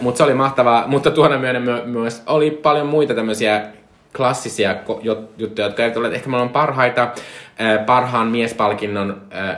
Mutta 0.00 0.18
se 0.18 0.24
oli 0.24 0.34
mahtavaa, 0.34 0.86
mutta 0.86 1.10
tuona 1.10 1.38
myönä 1.38 1.60
my- 1.60 1.82
myös 1.84 2.22
oli 2.26 2.50
paljon 2.50 2.86
muita 2.86 3.14
tämmöisiä 3.14 3.62
klassisia 4.16 4.76
juttuja, 5.38 5.66
jotka 5.66 5.82
eivät 5.82 5.96
ole 5.96 6.08
ehkä 6.08 6.28
maailman 6.28 6.52
parhaita. 6.52 7.02
Äh, 7.02 7.86
Parhaan 7.86 8.26
miespalkinnon 8.26 9.22
äh, 9.34 9.56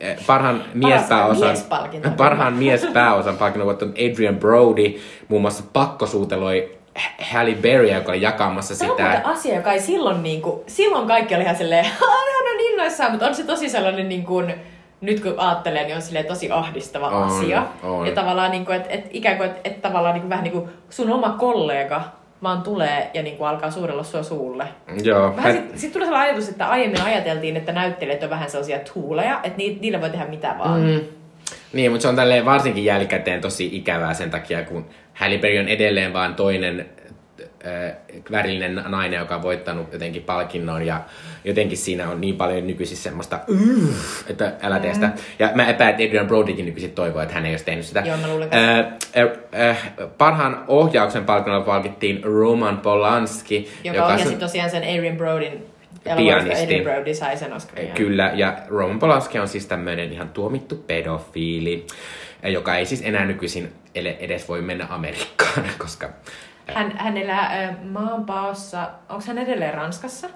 eh, 0.00 0.16
parhaan 0.26 0.62
miespääosan, 0.74 1.48
miespalkinnon. 1.48 2.12
parhaan 2.12 2.52
miespääosan 2.54 3.36
palkinnon 3.36 3.66
voittanut 3.66 3.94
Adrian 3.98 4.36
Brody 4.36 4.94
muun 5.28 5.42
muassa 5.42 5.64
pakkosuuteloi 5.72 6.78
Halle 7.32 7.54
Berry, 7.54 7.88
joka 7.92 8.12
oli 8.12 8.22
jakamassa 8.22 8.78
Tämä 8.78 8.90
on 8.92 8.96
sitä. 8.98 9.08
muuten 9.08 9.26
asia, 9.26 9.54
joka 9.56 9.72
ei 9.72 9.80
silloin 9.80 10.22
niinku, 10.22 10.64
silloin 10.66 11.08
kaikki 11.08 11.34
oli 11.34 11.42
ihan 11.42 11.56
silleen, 11.56 11.84
hän 11.84 11.94
on 12.54 12.60
innoissaan, 12.70 13.10
mutta 13.10 13.26
on 13.26 13.34
se 13.34 13.44
tosi 13.44 13.68
sellainen 13.68 14.08
niin 14.08 14.24
kuin, 14.24 14.54
nyt 15.00 15.20
kun 15.20 15.34
ajattelee, 15.36 15.84
niin 15.84 15.96
on 15.96 16.02
silleen 16.02 16.26
tosi 16.26 16.50
ahdistava 16.50 17.06
On, 17.08 17.22
asia. 17.22 17.62
on. 17.82 18.06
Ja 18.06 18.12
tavallaan, 18.14 18.50
niin 18.50 18.64
kuin, 18.66 18.76
että, 18.76 18.90
että 18.90 19.08
ikään 19.12 19.36
kuin, 19.36 19.46
että, 19.48 19.60
että 19.64 19.88
tavallaan 19.88 20.14
niin 20.14 20.22
kuin, 20.22 20.30
vähän 20.30 20.44
niin 20.44 20.52
kuin 20.52 20.68
sun 20.90 21.10
oma 21.12 21.28
kollega 21.38 22.02
vaan 22.42 22.62
tulee 22.62 23.10
ja 23.14 23.22
niin 23.22 23.36
kuin 23.36 23.48
alkaa 23.48 23.70
suurella 23.70 24.02
sua 24.02 24.22
suulle. 24.22 24.64
Joo, 25.04 25.36
Vähän 25.36 25.42
hän- 25.42 25.54
sitten 25.56 25.78
sit 25.78 25.92
tuli 25.92 26.04
sellainen 26.04 26.30
ajatus, 26.30 26.48
että 26.48 26.68
aiemmin 26.68 27.02
ajateltiin, 27.02 27.56
että 27.56 27.72
näyttelijät 27.72 28.22
on 28.22 28.30
vähän 28.30 28.50
sellaisia 28.50 28.78
tuuleja, 28.94 29.40
että 29.42 29.56
ni, 29.58 29.78
niille 29.80 30.00
voi 30.00 30.10
tehdä 30.10 30.26
mitä 30.26 30.54
vaan. 30.58 30.80
Mm. 30.82 31.00
Niin, 31.72 31.90
mutta 31.90 32.02
se 32.02 32.08
on 32.08 32.16
tälleen 32.16 32.44
varsinkin 32.44 32.84
jälkikäteen 32.84 33.40
tosi 33.40 33.68
ikävää 33.72 34.14
sen 34.14 34.30
takia, 34.30 34.64
kun 34.64 34.86
Halle 35.14 35.38
Berry 35.38 35.58
on 35.58 35.68
edelleen 35.68 36.12
vaan 36.12 36.34
toinen 36.34 36.86
värillinen 38.32 38.84
nainen, 38.88 39.18
joka 39.18 39.36
on 39.36 39.42
voittanut 39.42 39.92
jotenkin 39.92 40.22
palkinnon 40.22 40.86
ja 40.86 41.00
jotenkin 41.44 41.78
siinä 41.78 42.10
on 42.10 42.20
niin 42.20 42.36
paljon 42.36 42.66
nykyisin 42.66 42.96
semmoista 42.96 43.40
että 44.28 44.52
älä 44.62 44.78
tee 44.78 44.94
sitä. 44.94 45.10
Ja 45.38 45.50
mä 45.54 45.66
epäilen, 45.68 45.90
että 45.94 46.04
Adrian 46.04 46.26
Brodykin 46.26 46.64
nykyisin 46.66 46.90
toivoo, 46.92 47.22
että 47.22 47.34
hän 47.34 47.46
ei 47.46 47.52
olisi 47.52 47.64
tehnyt 47.64 47.86
sitä. 47.86 48.02
Joo, 48.06 48.16
mä 48.16 48.28
luulen 48.28 48.48
Äh, 48.54 48.78
äh, 48.78 49.68
äh, 49.68 49.92
parhaan 50.18 50.64
ohjauksen 50.68 51.24
palkinnolla 51.24 51.64
palkittiin 51.64 52.24
Roman 52.24 52.78
Polanski, 52.78 53.70
Joka, 53.84 54.04
ohjasi 54.06 54.28
sun- 54.28 54.38
tosiaan 54.38 54.70
sen 54.70 54.82
Adrian 54.82 55.16
Brodin 55.16 55.52
elokuvasta. 55.52 56.16
Pianisti. 56.16 56.64
Adrian 56.64 56.84
Brody 56.84 57.14
sai 57.14 57.36
sen 57.36 57.52
Oscarin. 57.52 57.92
Kyllä, 57.92 58.32
ja 58.34 58.56
Roman 58.68 58.98
Polanski 58.98 59.38
on 59.38 59.48
siis 59.48 59.66
tämmöinen 59.66 60.12
ihan 60.12 60.28
tuomittu 60.28 60.76
pedofiili, 60.86 61.86
eh, 62.42 62.52
joka 62.52 62.76
ei 62.76 62.86
siis 62.86 63.02
enää 63.04 63.24
nykyisin 63.24 63.72
edes 63.94 64.48
voi 64.48 64.62
mennä 64.62 64.86
Amerikkaan, 64.90 65.66
koska 65.78 66.08
Hän, 66.74 66.92
hän 66.98 67.16
elää 67.16 67.64
äh, 67.64 67.76
maanpaossa, 67.84 68.90
onko 69.08 69.24
hän 69.26 69.38
edelleen 69.38 69.74
Ranskassa? 69.74 70.28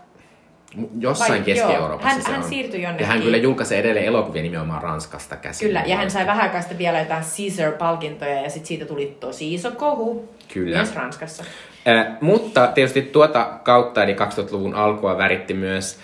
jossain 0.99 1.31
Vai- 1.33 1.41
Keski-Euroopassa 1.41 2.09
joo, 2.09 2.15
hän- 2.15 2.23
se 2.23 2.31
hän 2.31 2.43
on. 2.43 2.49
siirtyi 2.49 2.83
Ja 2.83 2.89
jonnekin. 2.89 3.07
hän 3.07 3.21
kyllä 3.23 3.37
julkaisee 3.37 3.79
edelleen 3.81 4.07
elokuvia 4.07 4.43
nimenomaan 4.43 4.83
Ranskasta 4.83 5.37
käsin. 5.37 5.69
Kyllä, 5.69 5.83
ja 5.87 5.97
hän 5.97 6.11
sai 6.11 6.27
vähän 6.27 6.43
aikaa 6.43 6.61
vielä 6.79 6.99
jotain 6.99 7.25
Caesar-palkintoja, 7.25 8.41
ja 8.43 8.51
sitten 8.51 8.67
siitä 8.67 8.85
tuli 8.85 9.17
tosi 9.21 9.55
iso 9.55 9.71
kohu. 9.71 10.35
Kyllä. 10.55 10.77
Myös 10.77 10.95
Ranskassa. 10.95 11.45
Äh, 11.89 12.07
mutta 12.21 12.67
tietysti 12.67 13.03
tuota 13.03 13.45
kautta, 13.65 14.03
eli 14.05 14.15
2000-luvun 14.15 14.75
alkua 14.75 15.19
väritti 15.19 15.55
myös 15.55 15.99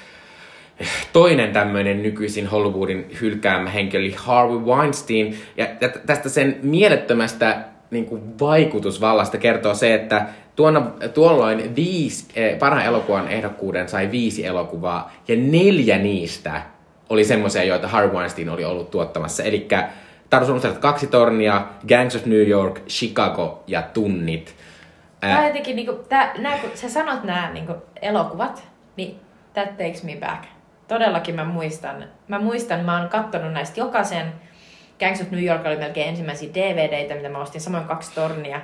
toinen 1.12 1.52
tämmöinen 1.52 2.02
nykyisin 2.02 2.46
Hollywoodin 2.46 3.16
hylkäämä 3.20 3.70
henkilö, 3.70 4.10
Harvey 4.16 4.58
Weinstein. 4.58 5.38
Ja 5.56 5.66
tä- 5.66 5.88
tästä 6.06 6.28
sen 6.28 6.58
mielettömästä 6.62 7.64
niin 7.90 8.06
kuin 8.06 8.38
vaikutusvallasta 8.40 9.38
kertoo 9.38 9.74
se, 9.74 9.94
että 9.94 10.26
tuonna, 10.56 10.90
tuolloin 11.14 11.76
viisi, 11.76 12.26
eh, 12.36 12.58
parhaan 12.58 12.86
elokuvan 12.86 13.28
ehdokkuuden 13.28 13.88
sai 13.88 14.10
viisi 14.10 14.46
elokuvaa, 14.46 15.12
ja 15.28 15.36
neljä 15.36 15.98
niistä 15.98 16.62
oli 17.10 17.24
semmoisia, 17.24 17.64
joita 17.64 17.88
Harvey 17.88 18.16
Weinstein 18.16 18.48
oli 18.48 18.64
ollut 18.64 18.90
tuottamassa. 18.90 19.42
Eli 19.42 19.68
unohtaa 20.50 20.72
kaksi 20.72 21.06
tornia, 21.06 21.66
Gangs 21.88 22.16
of 22.16 22.26
New 22.26 22.48
York, 22.48 22.80
Chicago 22.88 23.64
ja 23.66 23.82
Tunnit. 23.82 24.56
Ää, 25.22 25.36
Tää 25.36 25.46
jotenkin, 25.46 25.76
niinku, 25.76 25.92
tää, 26.08 26.32
nää, 26.38 26.58
kun 26.58 26.70
sä 26.74 26.88
sanot 26.88 27.24
nämä 27.24 27.50
niinku, 27.52 27.74
elokuvat, 28.02 28.68
niin 28.96 29.16
that 29.54 29.76
takes 29.76 30.02
me 30.02 30.16
back. 30.20 30.44
Todellakin 30.88 31.34
mä 31.34 31.44
muistan. 31.44 32.04
Mä 32.28 32.38
muistan, 32.38 32.84
mä 32.84 32.98
oon 33.00 33.08
kattonut 33.08 33.52
näistä 33.52 33.80
jokaisen. 33.80 34.32
Gangs 35.00 35.20
of 35.20 35.30
New 35.30 35.44
York 35.44 35.66
oli 35.66 35.76
melkein 35.76 36.08
ensimmäisiä 36.08 36.54
DVDitä, 36.54 37.14
mitä 37.14 37.28
mä 37.28 37.38
ostin, 37.38 37.60
samoin 37.60 37.84
kaksi 37.84 38.14
tornia. 38.14 38.60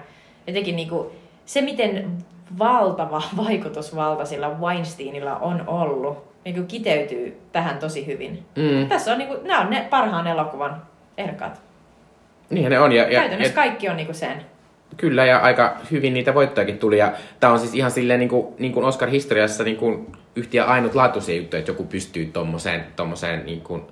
Jotenkin 0.46 0.77
niinku, 0.77 1.12
se, 1.44 1.61
miten 1.61 2.16
valtava 2.59 3.22
vaikutusvalta 3.44 4.25
sillä 4.25 4.49
Weinsteinilla 4.49 5.37
on 5.37 5.64
ollut, 5.66 6.25
niinku 6.44 6.62
kiteytyy 6.68 7.40
tähän 7.53 7.79
tosi 7.79 8.07
hyvin. 8.07 8.44
Mm. 8.57 8.88
Tässä 8.88 9.12
on 9.12 9.18
niinku, 9.18 9.37
nämä 9.44 9.61
on 9.61 9.70
ne 9.70 9.87
parhaan 9.90 10.27
elokuvan 10.27 10.83
ehdokkaat. 11.18 11.61
Niinhän 12.51 12.70
ne 12.70 12.81
on. 12.81 12.92
Ja, 12.92 13.03
ja, 13.03 13.20
Käytännössä 13.20 13.51
et, 13.51 13.55
kaikki 13.55 13.88
on 13.88 13.96
niinku 13.96 14.12
sen. 14.12 14.44
kyllä, 14.96 15.25
ja 15.25 15.38
aika 15.38 15.77
hyvin 15.90 16.14
niitä 16.14 16.35
voittojakin 16.35 16.79
tuli. 16.79 16.99
Ja 16.99 17.12
tää 17.40 17.53
on 17.53 17.59
siis 17.59 17.75
ihan 17.75 17.90
silleen 17.90 18.20
niin 18.20 18.29
kuin, 18.29 18.55
niin 18.59 18.72
kuin 18.72 18.87
Oscar-historiassa 18.87 19.64
niin 19.64 19.77
kuin 19.77 20.12
yhtiä 20.37 20.64
ainutlaatuisia 20.64 21.37
juttuja, 21.37 21.59
että 21.59 21.70
joku 21.70 21.85
pystyy 21.85 22.27
tommoseen, 22.27 22.85
tommoseen 22.96 23.46
niin 23.46 23.61
kuin, 23.61 23.83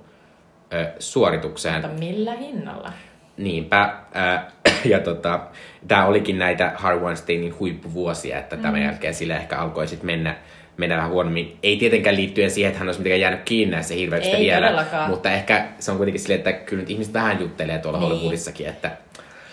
ö, 0.73 0.91
suoritukseen. 0.99 1.81
Mutta 1.81 1.99
millä 1.99 2.33
hinnalla? 2.35 2.93
Niinpä. 3.37 3.93
Ää, 4.13 4.51
ja 4.85 4.99
tota, 4.99 5.39
tämä 5.87 6.05
olikin 6.05 6.39
näitä 6.39 6.71
Harvey 6.75 7.03
Weinsteinin 7.03 7.59
huippuvuosia, 7.59 8.39
että 8.39 8.57
tämän 8.57 8.81
jälkeen 8.81 9.13
sille 9.13 9.35
ehkä 9.35 9.57
alkoi 9.57 9.87
sitten 9.87 10.05
mennä, 10.05 10.35
mennä 10.77 10.97
vähän 10.97 11.11
huonommin. 11.11 11.57
Ei 11.63 11.77
tietenkään 11.77 12.15
liittyen 12.15 12.51
siihen, 12.51 12.69
että 12.69 12.79
hän 12.79 12.87
olisi 12.87 12.99
mitenkään 12.99 13.21
jäänyt 13.21 13.41
kiinni 13.45 13.71
näissä 13.75 13.93
hirveyksistä 13.93 14.37
vielä. 14.37 14.67
todellakaan. 14.67 15.09
Mutta 15.09 15.31
ehkä 15.31 15.67
se 15.79 15.91
on 15.91 15.97
kuitenkin 15.97 16.21
silleen, 16.21 16.37
että 16.37 16.53
kyllä 16.53 16.81
nyt 16.81 16.89
ihmiset 16.89 17.13
vähän 17.13 17.39
juttelee 17.41 17.79
tuolla 17.79 17.99
Niin. 17.99 18.09
Hollywoodissakin, 18.09 18.67
että 18.67 18.91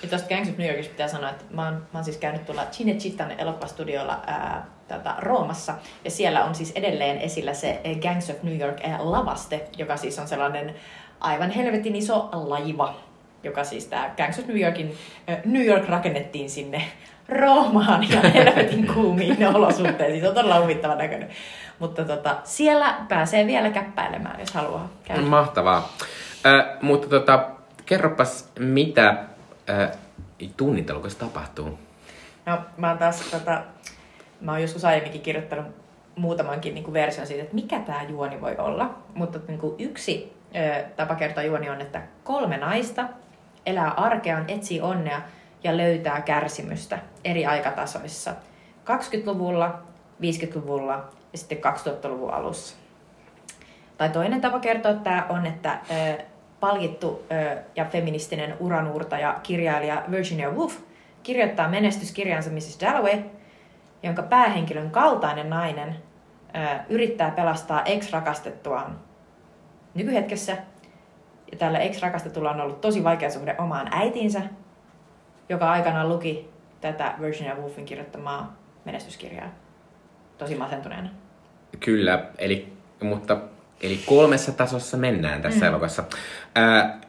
Ja 0.02 0.08
tuosta 0.08 0.28
Gangs 0.28 0.48
of 0.48 0.56
New 0.58 0.66
Yorkista 0.68 0.90
pitää 0.90 1.08
sanoa, 1.08 1.30
että 1.30 1.44
mä 1.50 1.64
oon, 1.64 1.74
mä 1.74 1.88
oon 1.94 2.04
siis 2.04 2.16
käynyt 2.16 2.46
tuolla 2.46 2.62
Cinecittàn 2.72 3.34
elokuvastudiolla 3.38 4.20
ää, 4.26 4.66
tota, 4.88 5.14
Roomassa. 5.18 5.74
Ja 6.04 6.10
siellä 6.10 6.44
on 6.44 6.54
siis 6.54 6.72
edelleen 6.74 7.18
esillä 7.18 7.54
se 7.54 7.80
Gangs 8.02 8.30
of 8.30 8.42
New 8.42 8.60
York 8.60 8.80
ää, 8.84 8.98
lavaste, 9.00 9.64
joka 9.78 9.96
siis 9.96 10.18
on 10.18 10.28
sellainen 10.28 10.74
aivan 11.22 11.50
helvetin 11.50 11.96
iso 11.96 12.28
laiva. 12.32 12.94
Joka 13.42 13.64
siis 13.64 13.86
tää 13.86 14.14
Gangs 14.16 14.38
of 14.38 14.46
New 14.46 14.60
Yorkin, 14.60 14.94
New 15.44 15.64
York 15.64 15.88
rakennettiin 15.88 16.50
sinne 16.50 16.82
Roomaan 17.28 18.10
ja 18.10 18.20
helvetin 18.34 18.86
kuumiin 18.94 19.46
olosuhteisiin. 19.56 20.20
Se 20.20 20.28
on 20.28 20.34
todella 20.34 20.60
huvittava 20.60 20.94
näköinen. 20.94 21.28
Mutta 21.78 22.04
tota, 22.04 22.36
siellä 22.44 22.94
pääsee 23.08 23.46
vielä 23.46 23.70
käppäilemään, 23.70 24.40
jos 24.40 24.54
haluaa 24.54 24.88
käydä. 25.04 25.22
mahtavaa. 25.22 25.92
Ää, 26.44 26.76
mutta 26.82 27.08
tota, 27.08 27.48
kerropas, 27.86 28.48
mitä 28.58 29.24
tunnitelukossa 30.56 31.18
tapahtuu. 31.18 31.78
No, 32.46 32.58
mä 32.76 32.88
oon 32.88 32.98
taas, 32.98 33.20
tota, 33.30 33.62
mä 34.40 34.52
oon 34.52 34.62
joskus 34.62 34.84
aiemminkin 34.84 35.20
kirjoittanut 35.20 35.66
muutamankin 36.16 36.74
niin 36.74 36.84
kuin 36.84 36.94
version 36.94 37.26
siitä, 37.26 37.42
että 37.42 37.54
mikä 37.54 37.78
tämä 37.78 38.02
juoni 38.02 38.40
voi 38.40 38.56
olla. 38.58 38.94
Mutta 39.14 39.38
niin 39.48 39.58
kuin 39.58 39.74
yksi 39.78 40.32
tapa 40.96 41.14
kertoa 41.14 41.42
juoni 41.44 41.70
on, 41.70 41.80
että 41.80 42.02
kolme 42.24 42.56
naista 42.56 43.04
elää 43.66 43.90
arkeaan, 43.90 44.44
etsii 44.48 44.80
onnea 44.80 45.22
ja 45.64 45.76
löytää 45.76 46.20
kärsimystä 46.20 46.98
eri 47.24 47.46
aikatasoissa. 47.46 48.34
20-luvulla, 48.84 49.78
50-luvulla 50.22 51.10
ja 51.32 51.38
sitten 51.38 51.58
2000-luvun 51.58 52.34
alussa. 52.34 52.76
Tai 53.98 54.08
toinen 54.08 54.40
tapa 54.40 54.60
kertoa 54.60 54.94
tämä 54.94 55.26
on, 55.28 55.46
että 55.46 55.78
palkittu 56.60 57.26
ja 57.76 57.84
feministinen 57.84 58.56
uranuurtaja 58.60 59.40
kirjailija 59.42 60.02
Virginia 60.10 60.50
Woolf 60.50 60.76
kirjoittaa 61.22 61.68
menestyskirjansa 61.68 62.50
Mrs. 62.50 62.80
Dalloway, 62.80 63.18
jonka 64.02 64.22
päähenkilön 64.22 64.90
kaltainen 64.90 65.50
nainen 65.50 65.96
yrittää 66.88 67.30
pelastaa 67.30 67.82
ex-rakastettuaan 67.84 68.98
nykyhetkessä. 69.94 70.56
Ja 71.52 71.58
tällä 71.58 71.78
ex-rakastetulla 71.78 72.50
on 72.50 72.60
ollut 72.60 72.80
tosi 72.80 73.04
vaikea 73.04 73.30
suhde 73.30 73.54
omaan 73.58 73.88
äitinsä, 73.90 74.40
joka 75.48 75.70
aikanaan 75.70 76.08
luki 76.08 76.50
tätä 76.80 77.14
Virginia 77.20 77.54
Woolfin 77.54 77.84
kirjoittamaa 77.84 78.56
menestyskirjaa 78.84 79.48
tosi 80.38 80.54
masentuneena. 80.54 81.08
Kyllä, 81.80 82.24
eli, 82.38 82.72
mutta, 83.00 83.38
eli 83.82 84.00
kolmessa 84.06 84.52
tasossa 84.52 84.96
mennään 84.96 85.42
tässä 85.42 85.60
mm. 85.60 85.68
elokuvassa. 85.68 86.04
Ää, 86.54 87.00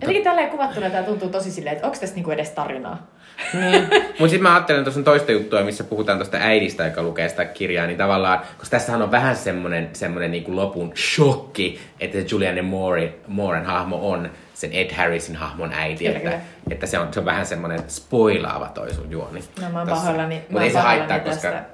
Jotenkin 0.00 0.24
tälleen 0.24 0.50
kuvattuna 0.50 0.90
tämä 0.90 1.02
tuntuu 1.02 1.28
tosi 1.28 1.50
silleen, 1.50 1.76
että 1.76 1.86
onko 1.86 1.98
tässä 2.00 2.14
niinku 2.14 2.30
edes 2.30 2.50
tarinaa? 2.50 3.06
Niin. 3.54 3.88
Mutta 3.92 4.28
sitten 4.28 4.42
mä 4.42 4.54
ajattelen 4.54 4.84
tuossa 4.84 5.00
on 5.00 5.04
toista 5.04 5.32
juttua, 5.32 5.62
missä 5.62 5.84
puhutaan 5.84 6.18
tuosta 6.18 6.36
äidistä, 6.40 6.84
joka 6.86 7.02
lukee 7.02 7.28
sitä 7.28 7.44
kirjaa, 7.44 7.86
niin 7.86 7.98
tavallaan, 7.98 8.38
koska 8.58 8.70
tässähän 8.70 9.02
on 9.02 9.10
vähän 9.10 9.36
semmoinen, 9.36 9.90
semmoinen 9.92 10.30
niin 10.30 10.56
lopun 10.56 10.92
shokki, 10.96 11.80
että 12.00 12.18
se 12.20 12.26
Julianne 12.30 12.62
Moore, 12.62 13.14
Mooren 13.26 13.64
hahmo 13.64 14.10
on 14.10 14.30
sen 14.54 14.72
Ed 14.72 14.94
Harrisin 14.94 15.36
hahmon 15.36 15.72
äiti, 15.72 16.04
Kyllä, 16.04 16.18
että, 16.18 16.40
että 16.70 16.86
se, 16.86 16.98
on, 16.98 17.12
se 17.12 17.20
on 17.20 17.26
vähän 17.26 17.46
semmoinen 17.46 17.82
spoilaava 17.88 18.68
toi 18.68 18.94
sun 18.94 19.10
juoni. 19.10 19.40
No, 19.60 19.70
mä 19.70 19.78
oon 19.78 19.88
pahoillani- 19.88 20.42
Mutta 20.48 20.64
ei 20.64 20.70
se 20.70 20.78
haittaa, 20.78 21.20
koska 21.20 21.48
tästä. 21.50 21.64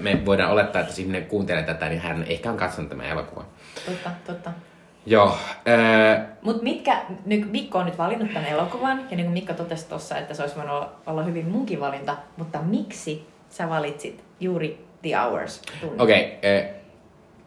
me 0.00 0.22
voidaan 0.26 0.50
olettaa, 0.50 0.80
että 0.80 0.90
jos 0.92 0.98
ihminen 0.98 1.26
kuuntelee 1.26 1.62
tätä, 1.62 1.88
niin 1.88 2.00
hän 2.00 2.24
ehkä 2.28 2.50
on 2.50 2.56
katsonut 2.56 2.88
tämän 2.90 3.06
elokuvan. 3.06 3.44
Totta, 3.86 4.10
totta. 4.26 4.50
Joo, 5.06 5.38
äh, 5.68 6.26
Mutta 6.42 6.62
mitkä, 6.62 7.02
nyt 7.26 7.52
Mikko 7.52 7.78
on 7.78 7.86
nyt 7.86 7.98
valinnut 7.98 8.28
tämän 8.34 8.48
elokuvan, 8.48 8.98
ja 9.10 9.16
niin 9.16 9.26
kuin 9.26 9.32
Mikko 9.32 9.52
totesi 9.52 9.88
tuossa, 9.88 10.18
että 10.18 10.34
se 10.34 10.42
olisi 10.42 10.56
voinut 10.56 10.74
olla, 10.74 10.92
olla 11.06 11.22
hyvin 11.22 11.48
munkin 11.48 11.80
valinta, 11.80 12.16
mutta 12.36 12.62
miksi 12.62 13.26
sä 13.50 13.68
valitsit 13.68 14.24
juuri 14.40 14.86
The 15.02 15.16
Hours? 15.16 15.62
Okei, 15.98 16.38
okay, 16.38 16.76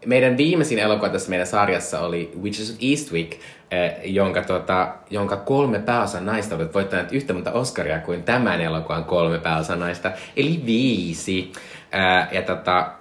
meidän 0.05 0.37
viimeisin 0.37 0.79
elokuva 0.79 1.09
tässä 1.09 1.29
meidän 1.29 1.47
sarjassa 1.47 1.99
oli 1.99 2.31
Witches 2.41 2.71
of 2.71 2.77
Eastwick, 2.81 3.33
eh, 3.71 3.93
jonka, 4.03 4.41
tota, 4.41 4.95
jonka 5.09 5.37
kolme 5.37 5.79
pääosan 5.79 6.25
naista 6.25 6.55
olivat 6.55 6.73
voittaneet 6.73 7.11
yhtä 7.11 7.33
monta 7.33 7.51
Oscaria 7.51 7.99
kuin 7.99 8.23
tämän 8.23 8.61
elokuvan 8.61 9.05
kolme 9.05 9.39
pääosan 9.39 9.79
naista, 9.79 10.11
eli 10.35 10.61
viisi. 10.65 11.51
Eh, 11.91 12.35
ja 12.35 12.41
tota, 12.41 12.91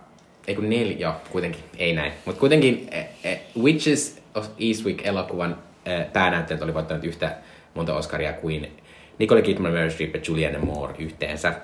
ei 0.46 0.54
kun 0.54 0.70
neljä, 0.70 0.98
joo, 0.98 1.14
kuitenkin, 1.30 1.62
ei 1.76 1.94
näin. 1.94 2.12
Mutta 2.24 2.40
kuitenkin 2.40 2.88
eh, 3.24 3.40
Witches 3.62 4.17
Eastwick-elokuvan 4.40 5.58
eh, 5.86 6.12
päänäyttelijät 6.12 6.62
oli 6.62 6.74
voittanut 6.74 7.04
yhtä 7.04 7.36
monta 7.74 7.94
Oscaria 7.94 8.32
kuin 8.32 8.76
Nicole 9.18 9.42
Kidman, 9.42 9.72
Meryl 9.72 9.90
Streep 9.90 10.14
ja 10.14 10.20
Julianne 10.28 10.58
Moore 10.58 10.94
yhteensä. 10.98 11.54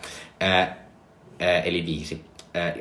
Eh, 0.41 0.69
eh, 1.41 1.63
eli 1.65 1.87
viisi. 1.87 2.25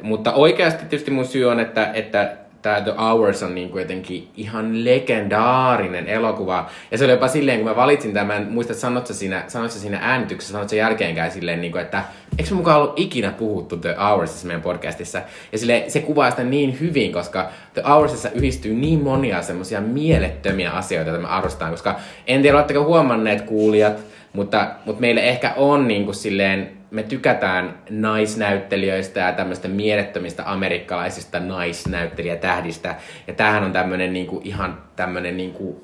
Mutta 0.01 0.34
oikeasti 0.34 0.86
tietysti 0.86 1.12
mun 1.12 1.25
syy 1.25 1.45
on, 1.45 1.60
että, 1.60 1.91
että 1.93 2.38
tämä 2.63 2.82
The 2.82 2.93
Hours 2.97 3.43
on 3.43 3.56
niin 3.56 3.69
kuin 3.69 3.82
jotenkin 3.82 4.28
ihan 4.38 4.86
legendaarinen 4.86 6.08
elokuva. 6.08 6.69
Ja 6.91 6.97
se 6.97 7.04
oli 7.04 7.12
jopa 7.12 7.28
silleen, 7.28 7.60
kun 7.60 7.69
mä 7.69 7.76
valitsin 7.76 8.13
tämän, 8.13 8.41
en 8.41 8.52
muista, 8.52 8.73
sanot 8.73 9.08
sä 9.08 9.13
siinä, 9.13 9.43
sanot 9.47 9.71
sä 9.71 9.80
siinä 9.80 9.99
äänityksessä, 10.02 10.52
sanot 10.52 10.69
sä 10.69 10.76
jälkeenkään 10.76 11.32
silleen, 11.32 11.62
niin 11.62 11.71
kuin, 11.71 11.82
että 11.82 12.04
eikö 12.38 12.49
me 12.52 12.58
mukaan 12.58 12.82
ollut 12.82 12.99
ikinä 12.99 13.32
puhuttu 13.32 13.78
The 13.78 13.95
Hoursissa 13.99 14.47
meidän 14.47 14.62
podcastissa. 14.62 15.21
Ja 15.52 15.58
sille, 15.58 15.84
se 15.88 15.99
kuvaa 15.99 16.30
sitä 16.30 16.43
niin 16.43 16.80
hyvin, 16.80 17.13
koska 17.13 17.49
The 17.73 17.84
Hoursissa 17.88 18.30
yhdistyy 18.30 18.73
niin 18.73 19.04
monia 19.04 19.41
semmoisia 19.41 19.82
mielettömiä 19.82 20.71
asioita, 20.71 21.10
joita 21.10 21.21
me 21.21 21.30
arvostetaan. 21.30 21.71
Koska 21.71 21.95
en 22.28 22.41
tiedä, 22.41 22.58
oletteko 22.58 22.84
huomanneet 22.84 23.41
kuulijat, 23.41 23.97
mutta, 24.34 24.67
mutta 24.86 25.02
meille 25.02 25.21
ehkä 25.21 25.54
on 25.56 25.88
niin 25.88 26.06
kuin 26.06 26.15
silleen, 26.15 26.83
me 26.93 27.03
tykätään 27.03 27.77
naisnäyttelijöistä 27.89 29.19
ja 29.19 29.32
tämmöistä 29.32 29.67
mielettömistä 29.67 30.43
amerikkalaisista 30.45 31.39
naisnäyttelijätähdistä. 31.39 32.95
Ja 33.27 33.34
tämähän 33.34 33.63
on 33.63 33.71
tämmöinen 33.71 34.13
niinku, 34.13 34.41
ihan 34.43 34.77
tämmöinen 34.95 35.38
niinku, 35.38 35.84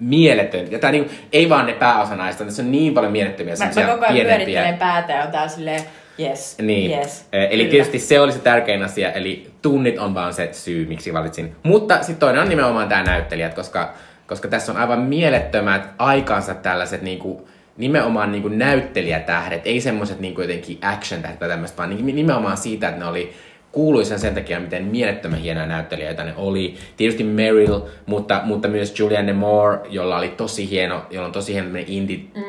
mieletön. 0.00 0.72
Ja 0.72 0.78
tää 0.78 0.92
niinku, 0.92 1.10
ei 1.32 1.48
vaan 1.48 1.66
ne 1.66 1.72
pääosanaista, 1.72 2.44
tässä 2.44 2.62
on 2.62 2.72
niin 2.72 2.94
paljon 2.94 3.12
mielettömiä 3.12 3.54
Mä, 3.58 3.64
mä 3.64 3.70
koko 3.92 4.04
ajan 4.04 4.14
pienempiä. 4.14 4.26
pyörittelen 4.36 4.78
päätä 4.78 5.12
ja 5.12 5.22
on 5.22 5.32
tää 5.32 5.48
silleen, 5.48 5.82
yes, 6.20 6.58
Niin. 6.62 6.98
yes. 6.98 7.28
Eli 7.32 7.56
kyllä. 7.62 7.70
tietysti 7.70 7.98
se 7.98 8.20
oli 8.20 8.32
se 8.32 8.38
tärkein 8.38 8.82
asia, 8.82 9.12
eli 9.12 9.50
tunnit 9.62 9.98
on 9.98 10.14
vaan 10.14 10.34
se 10.34 10.48
syy, 10.52 10.86
miksi 10.86 11.12
valitsin. 11.12 11.56
Mutta 11.62 11.96
sitten 11.98 12.16
toinen 12.16 12.42
on 12.42 12.48
nimenomaan 12.48 12.88
tämä 12.88 13.02
näyttelijät, 13.02 13.54
koska, 13.54 13.94
koska 14.26 14.48
tässä 14.48 14.72
on 14.72 14.78
aivan 14.78 15.00
mielettömät 15.00 15.88
aikansa 15.98 16.54
tällaiset 16.54 17.02
niinku, 17.02 17.48
nimenomaan 17.76 18.32
niinku 18.32 18.48
näyttelijätähdet, 18.48 19.62
ei 19.64 19.80
semmoiset 19.80 20.20
niinku 20.20 20.40
jotenkin 20.40 20.78
action-tähdet 20.82 21.38
tai 21.38 21.48
tämmöistä, 21.48 21.76
vaan 21.76 21.90
niinku 21.90 22.04
nimenomaan 22.04 22.56
siitä, 22.56 22.88
että 22.88 23.00
ne 23.00 23.06
oli 23.06 23.32
kuuluisa 23.76 24.18
sen 24.18 24.34
takia, 24.34 24.60
miten 24.60 24.84
mielettömän 24.84 25.38
hienoja 25.38 25.66
näyttelijöitä 25.66 26.24
ne 26.24 26.32
oli. 26.36 26.76
Tietysti 26.96 27.24
Meryl, 27.24 27.80
mutta, 28.06 28.40
mutta 28.44 28.68
myös 28.68 28.98
Julianne 28.98 29.32
Moore, 29.32 29.78
jolla 29.88 30.18
oli 30.18 30.28
tosi 30.28 30.70
hieno, 30.70 31.06
jolla 31.10 31.26
on 31.26 31.32
tosi 31.32 31.52
hieno 31.52 31.78
indie, 31.86 32.16
mm. 32.16 32.40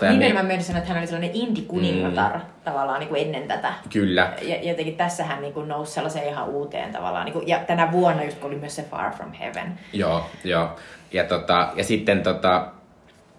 me- 0.00 0.12
Nimenomaan 0.12 0.46
mä 0.46 0.60
sanoa, 0.60 0.78
että 0.78 0.92
hän 0.92 0.98
oli 0.98 1.06
sellainen 1.06 1.30
indie-kuningatar 1.34 2.34
mm. 2.34 2.40
tavallaan 2.64 3.00
niin 3.00 3.08
kuin 3.08 3.22
ennen 3.22 3.48
tätä. 3.48 3.72
Kyllä. 3.92 4.32
Ja 4.42 4.70
jotenkin 4.70 4.96
tässä 4.96 5.24
hän 5.24 5.42
niin 5.42 5.54
kuin 5.54 5.68
nousi 5.68 5.92
sellaiseen 5.92 6.28
ihan 6.28 6.48
uuteen 6.48 6.92
tavallaan. 6.92 7.24
Niin 7.24 7.32
kuin, 7.32 7.48
ja 7.48 7.58
tänä 7.58 7.92
vuonna 7.92 8.24
just 8.24 8.38
kun 8.38 8.50
oli 8.50 8.58
myös 8.58 8.76
se 8.76 8.82
Far 8.82 9.12
From 9.12 9.32
Heaven. 9.32 9.78
Joo, 9.92 10.26
joo. 10.44 10.68
Ja, 11.12 11.24
tota, 11.24 11.68
ja 11.76 11.84
sitten 11.84 12.22
tota, 12.22 12.66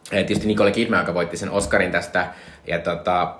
tietysti 0.10 0.48
Nicole 0.48 0.72
Kidman, 0.72 1.00
joka 1.00 1.14
voitti 1.14 1.38
sen 1.38 1.52
Oscarin 1.52 1.92
tästä. 1.92 2.28
Ja, 2.68 2.80
tota, 2.80 3.34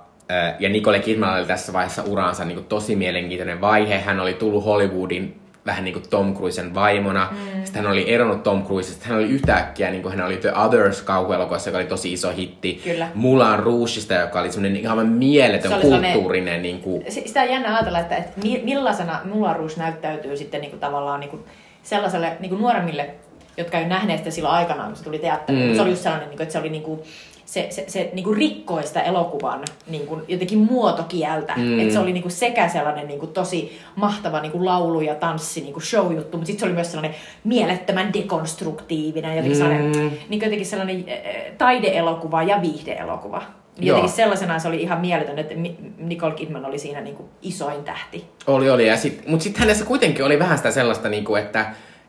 ja 0.60 0.70
Nicole 0.70 1.00
Kidman 1.00 1.38
oli 1.38 1.46
tässä 1.46 1.74
vaiheessa 1.74 2.04
uraansa 2.04 2.46
niin 2.46 2.56
kuin 2.56 2.66
tosi 2.68 2.96
mielenkiintoinen 2.96 3.62
vaihe. 3.62 4.00
Hän 4.00 4.20
oli 4.20 4.34
tullut 4.34 4.66
Hollywoodin 4.66 5.40
vähän 5.66 5.84
niin 5.84 5.94
kuin 5.94 6.10
Tom 6.10 6.36
Cruisen 6.36 6.76
vaimona. 6.76 7.28
Mm. 7.32 7.66
Sitten 7.66 7.84
hän 7.84 7.92
oli 7.92 8.14
eronnut 8.14 8.44
Tom 8.44 8.66
Cruisesta. 8.66 9.06
Hän 9.08 9.18
oli 9.18 9.30
yhtäkkiä, 9.30 9.92
niin 9.92 10.02
kuin 10.04 10.18
hän 10.18 10.26
oli 10.28 10.38
The 10.38 10.54
Others 10.56 11.02
kauhuelokuvassa, 11.02 11.70
joka 11.70 11.78
oli 11.78 11.86
tosi 11.88 12.14
iso 12.14 12.32
hitti. 12.32 12.82
Kyllä. 12.84 13.08
Mulan 13.16 13.60
Rougeista, 13.60 14.14
joka 14.14 14.40
oli 14.40 14.52
semmoinen 14.52 14.82
ihan 14.82 15.08
mieletön 15.08 15.70
Se 15.72 15.76
oli 15.76 15.82
sellainen- 15.84 16.12
kulttuurinen 16.14 16.62
niin 16.62 16.80
kuin, 16.82 17.06
Si- 17.10 17.24
Sitä 17.28 17.42
on 17.42 17.50
jännä 17.50 17.76
ajatella, 17.76 18.00
että, 18.00 18.16
että 18.16 18.42
mi- 18.44 18.62
millaisena 18.64 19.20
nuoruus 19.24 19.78
näyttäytyy 19.78 20.38
sitten 20.38 20.62
niin 20.62 20.72
kuin 20.72 20.80
tavallaan 20.80 21.20
niin 21.20 21.30
kuin 21.30 21.44
sellaiselle 21.84 22.38
niin 22.40 22.50
kuin 22.50 22.62
nuoremmille, 22.62 23.10
jotka 23.58 23.78
ei 23.80 23.86
nähneet 23.88 24.18
sitä 24.18 24.32
silloin 24.32 24.56
aikanaan, 24.56 24.88
kun 24.88 24.98
se 24.98 25.04
tuli 25.04 25.20
teatteriin. 25.20 25.70
Mm. 25.70 25.76
Se 25.76 25.82
oli 25.82 25.90
just 25.90 26.04
sellainen, 26.04 26.30
niin 26.30 26.38
kuin, 26.38 26.44
että 26.44 26.54
se 26.54 26.60
oli 26.60 26.70
niin 26.70 26.84
kuin, 26.84 27.00
se, 27.46 27.68
se, 27.70 27.84
se 27.88 28.10
niin 28.14 28.24
kuin 28.24 28.38
rikkoi 28.38 28.84
sitä 28.84 29.02
elokuvan 29.02 29.64
niin 29.88 30.08
kuin 30.08 30.22
jotenkin 30.28 30.58
muotokieltä. 30.60 31.54
Mm. 31.58 31.80
Että 31.80 31.94
se 31.94 32.00
oli 32.00 32.14
niin 32.14 32.22
kuin 32.22 32.32
sekä 32.32 32.68
sellainen 32.70 33.08
niin 33.08 33.20
kuin 33.20 33.32
tosi 33.34 33.80
mahtava 33.96 34.40
niin 34.42 34.52
kuin 34.52 34.66
laulu 34.66 35.02
ja 35.02 35.16
tanssi 35.16 35.62
niin 35.62 35.74
kuin 35.74 35.84
show-juttu, 35.84 36.38
mutta 36.38 36.48
sitten 36.48 36.60
se 36.60 36.66
oli 36.66 36.74
myös 36.74 36.92
sellainen 36.92 37.16
mielettömän 37.44 38.14
dekonstruktiivinen, 38.14 39.36
jotenkin 39.36 39.52
Mm. 39.52 39.64
sellainen, 39.64 39.92
niin 39.92 40.20
kuin 40.30 40.42
jotenkin 40.42 40.66
sellainen 40.66 41.06
äh, 41.10 41.42
taideelokuva 41.58 42.44
ja 42.44 42.62
viihdeelokuva. 42.62 43.38
Niin 43.78 43.88
Joo. 43.88 43.98
Jotenkin 43.98 44.16
sellaisena 44.16 44.60
se 44.60 44.68
oli 44.68 44.82
ihan 44.82 45.02
mieletön, 45.02 45.40
että 45.40 45.54
Nicole 45.98 46.34
Kidman 46.34 46.66
oli 46.66 46.80
siinä 46.80 47.02
niin 47.02 47.16
kuin 47.16 47.30
isoin 47.42 47.84
tähti. 47.84 48.26
Oli, 48.48 48.70
oli. 48.70 48.98
Sit, 48.98 49.28
mutta 49.28 49.44
sitten 49.44 49.60
hänessä 49.62 49.86
kuitenkin 49.86 50.26
oli 50.26 50.40
vähän 50.40 50.58
sitä 50.58 50.72
sellaista, 50.72 51.10
niinku, 51.10 51.36
että, 51.36 51.66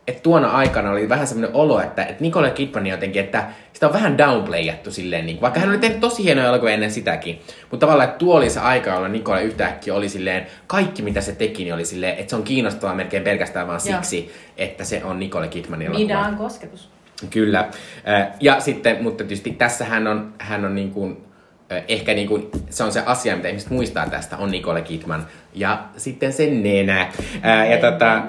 että 0.07 0.21
tuona 0.23 0.49
aikana 0.49 0.91
oli 0.91 1.09
vähän 1.09 1.27
semmoinen 1.27 1.55
olo, 1.55 1.81
että, 1.81 2.03
että 2.03 2.23
Nicole 2.23 2.51
Kidman 2.51 2.87
jotenkin, 2.87 3.23
että 3.23 3.47
sitä 3.73 3.87
on 3.87 3.93
vähän 3.93 4.17
downplayattu 4.17 4.91
silleen, 4.91 5.25
niin, 5.25 5.41
vaikka 5.41 5.59
hän 5.59 5.69
oli 5.69 5.77
tehnyt 5.77 5.99
tosi 5.99 6.23
hienoja 6.23 6.47
elokuvia 6.47 6.73
ennen 6.73 6.91
sitäkin. 6.91 7.41
Mutta 7.71 7.85
tavallaan, 7.85 8.09
että 8.09 8.19
tuo 8.19 8.37
oli 8.37 8.49
se 8.49 8.59
aika, 8.59 8.89
jolloin 8.89 9.11
Nicole 9.11 9.43
yhtäkkiä 9.43 9.93
oli 9.93 10.09
silleen, 10.09 10.47
kaikki 10.67 11.01
mitä 11.01 11.21
se 11.21 11.35
teki, 11.35 11.63
niin 11.63 11.73
oli 11.73 11.85
silleen, 11.85 12.17
että 12.17 12.29
se 12.29 12.35
on 12.35 12.43
kiinnostavaa 12.43 12.95
melkein 12.95 13.23
pelkästään 13.23 13.67
vaan 13.67 13.81
Joo. 13.85 13.95
siksi, 13.95 14.31
että 14.57 14.83
se 14.83 15.03
on 15.03 15.19
Nicole 15.19 15.47
Kidmanin 15.47 15.87
elokuva. 15.87 16.07
Mida 16.07 16.19
on 16.19 16.35
kosketus. 16.35 16.89
Kyllä. 17.29 17.69
Ja 18.39 18.59
sitten, 18.59 19.03
mutta 19.03 19.23
tietysti 19.23 19.51
tässä 19.51 19.85
hän 19.85 20.07
on, 20.07 20.33
hän 20.37 20.65
on 20.65 20.75
niin 20.75 20.91
kuin, 20.91 21.26
ehkä 21.87 22.13
niin 22.13 22.27
kuin, 22.27 22.49
se 22.69 22.83
on 22.83 22.91
se 22.91 23.03
asia, 23.05 23.35
mitä 23.35 23.47
ihmiset 23.47 23.69
muistaa 23.69 24.09
tästä, 24.09 24.37
on 24.37 24.51
Nicole 24.51 24.81
Kidman. 24.81 25.27
Ja 25.53 25.83
sitten 25.97 26.33
se 26.33 26.45
nenä. 26.49 27.01
Äh, 27.45 27.71
Ja 27.71 27.77
tota, 27.77 28.23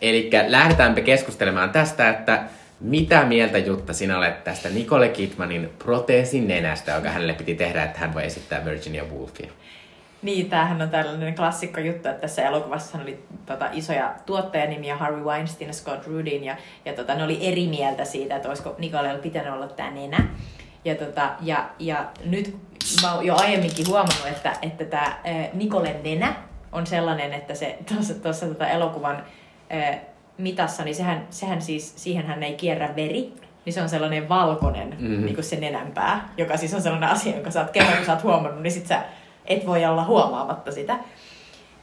eli 0.00 0.30
lähdetäänpä 0.46 1.00
keskustelemaan 1.00 1.70
tästä, 1.70 2.10
että 2.10 2.42
mitä 2.80 3.24
mieltä 3.24 3.58
Jutta 3.58 3.92
sinä 3.92 4.18
olet 4.18 4.44
tästä 4.44 4.68
Nicole 4.68 5.08
Kidmanin 5.08 5.70
proteesin 5.78 6.48
nenästä, 6.48 6.92
joka 6.92 7.08
hänelle 7.08 7.32
piti 7.32 7.54
tehdä, 7.54 7.84
että 7.84 7.98
hän 7.98 8.14
voi 8.14 8.24
esittää 8.24 8.64
Virginia 8.64 9.04
Woolfia. 9.04 9.50
Niin, 10.22 10.50
tämähän 10.50 10.82
on 10.82 10.90
tällainen 10.90 11.34
klassikko 11.34 11.80
juttu, 11.80 12.08
että 12.08 12.20
tässä 12.20 12.42
elokuvassa 12.42 12.98
oli 13.02 13.18
tota, 13.46 13.68
isoja 13.72 14.14
tuottajanimiä, 14.26 14.96
Harvey 14.96 15.24
Weinstein 15.24 15.68
ja 15.68 15.74
Scott 15.74 16.06
Rudin, 16.06 16.44
ja, 16.44 16.56
ja 16.84 16.92
tota, 16.92 17.14
ne 17.14 17.24
oli 17.24 17.38
eri 17.40 17.66
mieltä 17.66 18.04
siitä, 18.04 18.36
että 18.36 18.48
olisiko 18.48 18.74
Nicolella 18.78 19.18
pitänyt 19.18 19.52
olla 19.52 19.68
tämä 19.68 19.90
nenä. 19.90 20.24
Ja, 20.84 20.94
tota, 20.94 21.30
ja, 21.40 21.70
ja 21.78 22.04
nyt 22.24 22.56
mä 23.02 23.14
oon 23.14 23.26
jo 23.26 23.36
aiemminkin 23.36 23.86
huomannut, 23.88 24.26
että, 24.26 24.52
että 24.62 24.84
tämä 24.84 25.16
Nicolen 25.52 26.02
nenä 26.02 26.34
on 26.72 26.86
sellainen, 26.86 27.32
että 27.32 27.54
se 27.54 27.78
tuossa, 27.94 28.14
tuossa 28.14 28.46
tota 28.46 28.68
elokuvan 28.68 29.24
äh, 29.74 30.00
mitassa, 30.38 30.84
niin 30.84 30.94
sehän, 30.94 31.26
sehän 31.30 31.62
siis, 31.62 31.92
siihen 31.96 32.26
hän 32.26 32.42
ei 32.42 32.54
kierrä 32.54 32.96
veri, 32.96 33.32
niin 33.64 33.72
se 33.72 33.82
on 33.82 33.88
sellainen 33.88 34.28
valkoinen, 34.28 34.88
Mhm. 34.88 35.02
mm-hmm. 35.02 35.24
niin 35.24 35.34
kuin 35.34 35.44
se 35.44 35.56
nenänpää, 35.56 36.28
joka 36.36 36.56
siis 36.56 36.74
on 36.74 36.82
sellainen 36.82 37.08
asia, 37.10 37.34
jonka 37.34 37.50
sä 37.50 37.60
oot 37.60 37.70
kerran, 37.70 37.96
kun 37.96 38.06
sä 38.06 38.12
oot 38.12 38.22
huomannut, 38.22 38.62
niin 38.62 38.72
sit 38.72 38.86
sä 38.86 39.02
et 39.46 39.66
voi 39.66 39.84
olla 39.84 40.04
huomaamatta 40.04 40.72
sitä. 40.72 40.98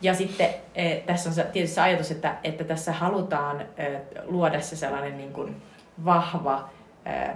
Ja 0.01 0.13
sitten 0.13 0.49
eh, 0.75 1.03
tässä 1.05 1.29
on 1.29 1.35
se, 1.35 1.43
tietysti 1.43 1.75
se 1.75 1.81
ajatus, 1.81 2.11
että, 2.11 2.35
että 2.43 2.63
tässä 2.63 2.91
halutaan 2.93 3.61
eh, 3.77 4.01
luoda 4.25 4.61
se 4.61 4.75
sellainen 4.75 5.17
niin 5.17 5.33
kuin 5.33 5.61
vahva, 6.05 6.69
eh, 7.05 7.29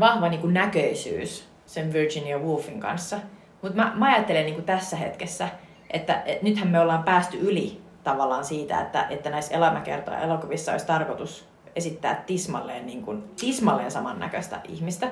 vahva 0.00 0.28
niin 0.28 0.40
kuin 0.40 0.54
näköisyys 0.54 1.48
sen 1.66 1.92
Virginia 1.92 2.38
Woolfin 2.38 2.80
kanssa. 2.80 3.16
Mutta 3.62 3.76
mä, 3.76 3.92
mä 3.94 4.06
ajattelen 4.06 4.44
niin 4.44 4.54
kuin 4.54 4.64
tässä 4.64 4.96
hetkessä, 4.96 5.48
että 5.90 6.22
et 6.26 6.42
nythän 6.42 6.68
me 6.68 6.80
ollaan 6.80 7.02
päästy 7.02 7.38
yli 7.40 7.80
tavallaan 8.04 8.44
siitä, 8.44 8.80
että, 8.80 9.06
että 9.10 9.30
näissä 9.30 9.54
elämäkertoja 9.54 10.18
elokuvissa 10.18 10.72
olisi 10.72 10.86
tarkoitus 10.86 11.48
esittää 11.76 12.22
tismalleen, 12.26 12.86
niin 12.86 13.02
kuin, 13.02 13.22
tismalleen 13.40 13.90
samannäköistä 13.90 14.60
ihmistä. 14.68 15.10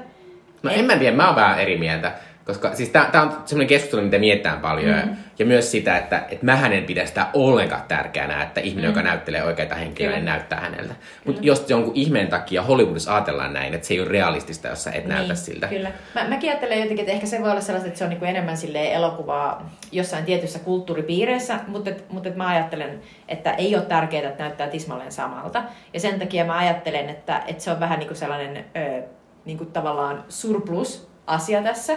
No 0.63 0.71
en 0.71 0.85
mä 0.85 0.97
tiedä, 0.97 1.17
mä 1.17 1.27
oon 1.27 1.37
vähän 1.37 1.59
eri 1.61 1.79
mieltä. 1.79 2.13
Koska 2.51 2.75
siis 2.75 2.89
tää 2.89 3.11
on 3.23 3.43
semmoinen 3.45 3.69
keskustelu, 3.69 4.03
mitä 4.03 4.19
mietitään 4.19 4.61
paljon. 4.61 4.97
Mm. 4.97 5.17
Ja 5.39 5.47
myös 5.47 5.71
sitä, 5.71 5.97
että 5.97 6.25
et 6.31 6.43
mähän 6.43 6.73
en 6.73 6.85
pidä 6.85 7.07
sitä 7.07 7.27
ollenkaan 7.35 7.83
tärkeänä, 7.89 8.43
että 8.43 8.61
ihminen, 8.61 8.91
mm. 8.91 8.97
joka 8.97 9.09
näyttelee 9.09 9.43
oikeita 9.43 9.75
henkilöitä, 9.75 10.17
Kyllä. 10.17 10.17
niin 10.17 10.39
näyttää 10.39 10.61
häneltä. 10.61 10.95
Mutta 11.25 11.41
jos 11.45 11.71
jonkun 11.71 11.93
ihmeen 11.95 12.29
takia 12.29 12.63
Hollywoodissa 12.63 13.15
ajatellaan 13.15 13.53
näin, 13.53 13.75
että 13.75 13.87
se 13.87 13.95
ei 13.95 14.01
ole 14.01 14.09
realistista, 14.09 14.69
jos 14.69 14.85
sä 14.85 14.91
et 14.91 15.07
näytä 15.07 15.35
siltä. 15.35 15.67
Niin, 15.67 15.77
Kyllä. 15.77 15.93
Mä, 16.15 16.29
mäkin 16.29 16.51
ajattelen 16.51 16.79
jotenkin, 16.79 17.01
että 17.01 17.13
ehkä 17.13 17.27
se 17.27 17.41
voi 17.43 17.51
olla 17.51 17.61
sellaista, 17.61 17.89
että 17.89 17.99
se 17.99 18.05
on 18.05 18.11
niinku 18.11 18.25
enemmän 18.25 18.57
silleen 18.57 18.93
elokuvaa 18.93 19.71
jossain 19.93 20.25
tietyssä 20.25 20.59
kulttuuripiireissä, 20.59 21.61
mutta, 21.67 21.91
et, 21.91 22.11
mutta 22.11 22.29
et 22.29 22.37
mä 22.37 22.49
ajattelen, 22.49 23.01
että 23.29 23.53
ei 23.53 23.77
ole 23.77 23.85
tärkeää, 23.85 24.29
että 24.29 24.43
näyttää 24.43 24.69
tismalleen 24.69 25.13
samalta. 25.13 25.63
Ja 25.95 26.01
sen 26.01 26.19
takia 26.19 26.45
mä 26.45 26.59
ajattelen, 26.59 27.09
että, 27.09 27.43
että 27.47 27.63
se 27.63 27.71
on 27.71 27.81
vähän 27.81 27.99
niin 27.99 28.09
kuin 28.09 28.19
sellainen 28.19 28.65
ö, 28.77 29.03
niin 29.45 29.59
kuin 29.59 29.73
tavallaan 29.73 30.25
surplus-asia 30.29 31.63
tässä. 31.63 31.97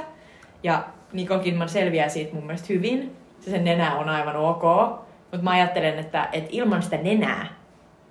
Ja 0.64 0.84
Nicole 1.14 1.44
Kidman 1.44 1.70
selviää 1.70 2.10
siitä 2.10 2.34
mun 2.34 2.46
mielestä 2.46 2.68
hyvin. 2.70 3.16
Se 3.40 3.52
sen 3.52 3.64
nenä 3.64 3.96
on 3.96 4.10
aivan 4.10 4.36
ok. 4.36 4.64
Mutta 5.32 5.44
mä 5.44 5.52
ajattelen, 5.52 6.00
että, 6.00 6.30
että 6.32 6.50
ilman 6.54 6.84
sitä 6.84 6.98
nenää 6.98 7.48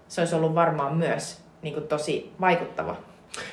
se 0.08 0.20
olisi 0.20 0.34
ollut 0.34 0.54
varmaan 0.54 0.96
myös 0.96 1.40
niin 1.62 1.74
kuin 1.74 1.88
tosi 1.88 2.32
vaikuttava. 2.40 2.96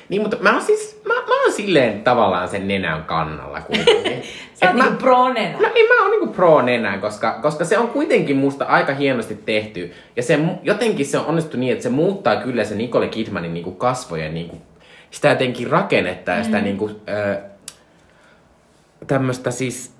Niin, 0.08 0.22
mutta 0.22 0.36
mä 0.40 0.52
oon 0.52 0.62
siis, 0.62 1.02
mä, 1.08 1.14
mä 1.14 1.42
oon 1.42 1.52
silleen 1.52 2.02
tavallaan 2.04 2.48
sen 2.48 2.68
nenän 2.68 3.04
kannalla 3.04 3.60
kuitenkin. 3.60 4.22
Sä 4.54 4.66
oot 4.66 4.76
mä, 4.76 4.84
niinku 4.84 4.98
pro-nenä. 5.02 5.52
No 5.52 5.68
niin, 5.74 5.88
mä 5.88 6.02
oon 6.02 6.10
niinku 6.10 6.26
pro 6.26 6.62
nenä, 6.62 6.98
koska, 6.98 7.38
koska 7.42 7.64
se 7.64 7.78
on 7.78 7.88
kuitenkin 7.88 8.36
musta 8.36 8.64
aika 8.64 8.94
hienosti 8.94 9.34
tehty. 9.46 9.92
Ja 10.16 10.22
se, 10.22 10.38
jotenkin 10.62 11.06
se 11.06 11.18
on 11.18 11.26
onnistu 11.26 11.56
niin, 11.56 11.72
että 11.72 11.82
se 11.82 11.88
muuttaa 11.88 12.36
kyllä 12.36 12.64
se 12.64 12.74
Nicole 12.74 13.08
Kidmanin 13.08 13.54
niinku 13.54 13.70
kasvojen 13.72 14.34
niinku, 14.34 14.56
sitä 15.10 15.28
jotenkin 15.28 15.70
rakennetta 15.70 16.30
ja 16.30 16.44
sitä 16.44 16.58
Mm. 16.58 16.64
niinku, 16.64 16.90
ö, 17.08 17.36
tämmöstä 19.06 19.50
siis 19.50 19.94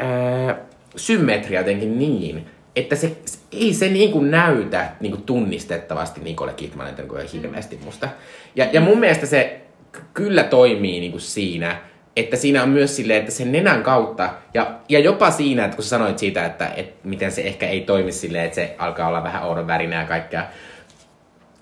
ö, 0.00 0.54
symmetria 0.96 1.60
jotenkin 1.60 1.98
niin, 1.98 2.46
että 2.76 2.96
se, 2.96 3.16
se 3.24 3.38
ei 3.52 3.74
se 3.74 3.88
niinku 3.88 4.20
näytä 4.20 4.90
niinku 5.00 5.18
tunnistettavasti 5.18 6.20
Nicole 6.20 6.52
Kidmanilta 6.52 7.02
niinku 7.02 7.16
hirveästi 7.32 7.78
musta. 7.84 8.08
Ja, 8.56 8.66
ja 8.72 8.80
mun 8.80 8.98
mielestä 8.98 9.26
se 9.26 9.60
ky- 9.92 10.02
kyllä 10.14 10.44
toimii 10.44 11.00
niinku 11.00 11.18
siinä, 11.18 11.76
että 12.16 12.36
siinä 12.36 12.62
on 12.62 12.68
myös 12.68 12.96
silleen, 12.96 13.20
että 13.20 13.30
sen 13.30 13.52
nenän 13.52 13.82
kautta, 13.82 14.30
ja, 14.54 14.78
ja 14.88 14.98
jopa 14.98 15.30
siinä, 15.30 15.64
että 15.64 15.76
kun 15.76 15.84
sä 15.84 15.88
sanoit 15.88 16.18
siitä, 16.18 16.46
että, 16.46 16.70
että 16.76 17.08
miten 17.08 17.32
se 17.32 17.42
ehkä 17.42 17.68
ei 17.68 17.80
toimi 17.80 18.12
silleen, 18.12 18.44
että 18.44 18.54
se 18.54 18.74
alkaa 18.78 19.08
olla 19.08 19.24
vähän 19.24 19.42
oudon 19.42 19.66
värinä 19.66 20.00
ja 20.00 20.06
kaikkea, 20.06 20.46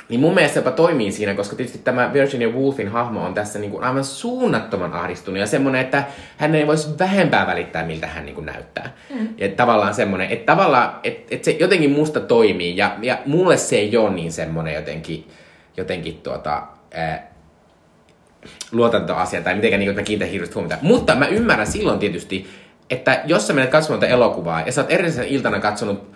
niin 0.09 0.20
mun 0.20 0.34
mielestä 0.34 0.59
jopa 0.59 0.70
toimii 0.70 1.12
siinä, 1.12 1.34
koska 1.34 1.56
tietysti 1.56 1.78
tämä 1.78 2.12
Virginia 2.12 2.48
Woolfin 2.48 2.88
hahmo 2.88 3.24
on 3.24 3.34
tässä 3.34 3.59
niin 3.59 3.70
kuin 3.70 3.84
aivan 3.84 4.04
suunnattoman 4.04 4.92
ahdistunut 4.92 5.40
ja 5.40 5.46
semmoinen, 5.46 5.80
että 5.80 6.04
hän 6.36 6.54
ei 6.54 6.66
voisi 6.66 6.88
vähempää 6.98 7.46
välittää, 7.46 7.84
miltä 7.84 8.06
hän 8.06 8.24
niin 8.24 8.34
kuin 8.34 8.46
näyttää. 8.46 8.92
Mm. 9.14 9.28
Ja 9.38 9.48
tavallaan 9.48 9.94
semmoinen, 9.94 10.30
että 10.30 10.52
tavallaan, 10.52 11.00
että, 11.04 11.34
että 11.34 11.44
se 11.44 11.50
jotenkin 11.50 11.90
musta 11.90 12.20
toimii 12.20 12.76
ja, 12.76 12.96
ja 13.02 13.18
mulle 13.26 13.56
se 13.56 13.76
ei 13.76 13.96
ole 13.96 14.11
niin 14.11 14.32
semmoinen 14.32 14.74
jotenkin, 14.74 15.28
jotenkin 15.76 16.20
tuota, 16.22 16.62
ää, 16.94 17.30
luotantoasia 18.72 19.42
tai 19.42 19.54
mitenkään 19.54 19.80
niin, 19.80 19.90
että 19.90 20.00
mä 20.00 20.04
kiinnitän 20.04 20.32
hirveästi 20.32 20.54
huomiota. 20.54 20.78
Mutta 20.82 21.14
mä 21.14 21.26
ymmärrän 21.26 21.66
silloin 21.66 21.98
tietysti, 21.98 22.46
että 22.90 23.22
jos 23.24 23.46
sä 23.46 23.52
menet 23.52 23.70
katsomaan 23.70 24.04
elokuvaa 24.04 24.61
ja 24.66 24.72
sä 24.72 24.80
oot 24.80 24.90
edellisen 24.90 25.28
iltana 25.28 25.61
katsonut 25.61 26.12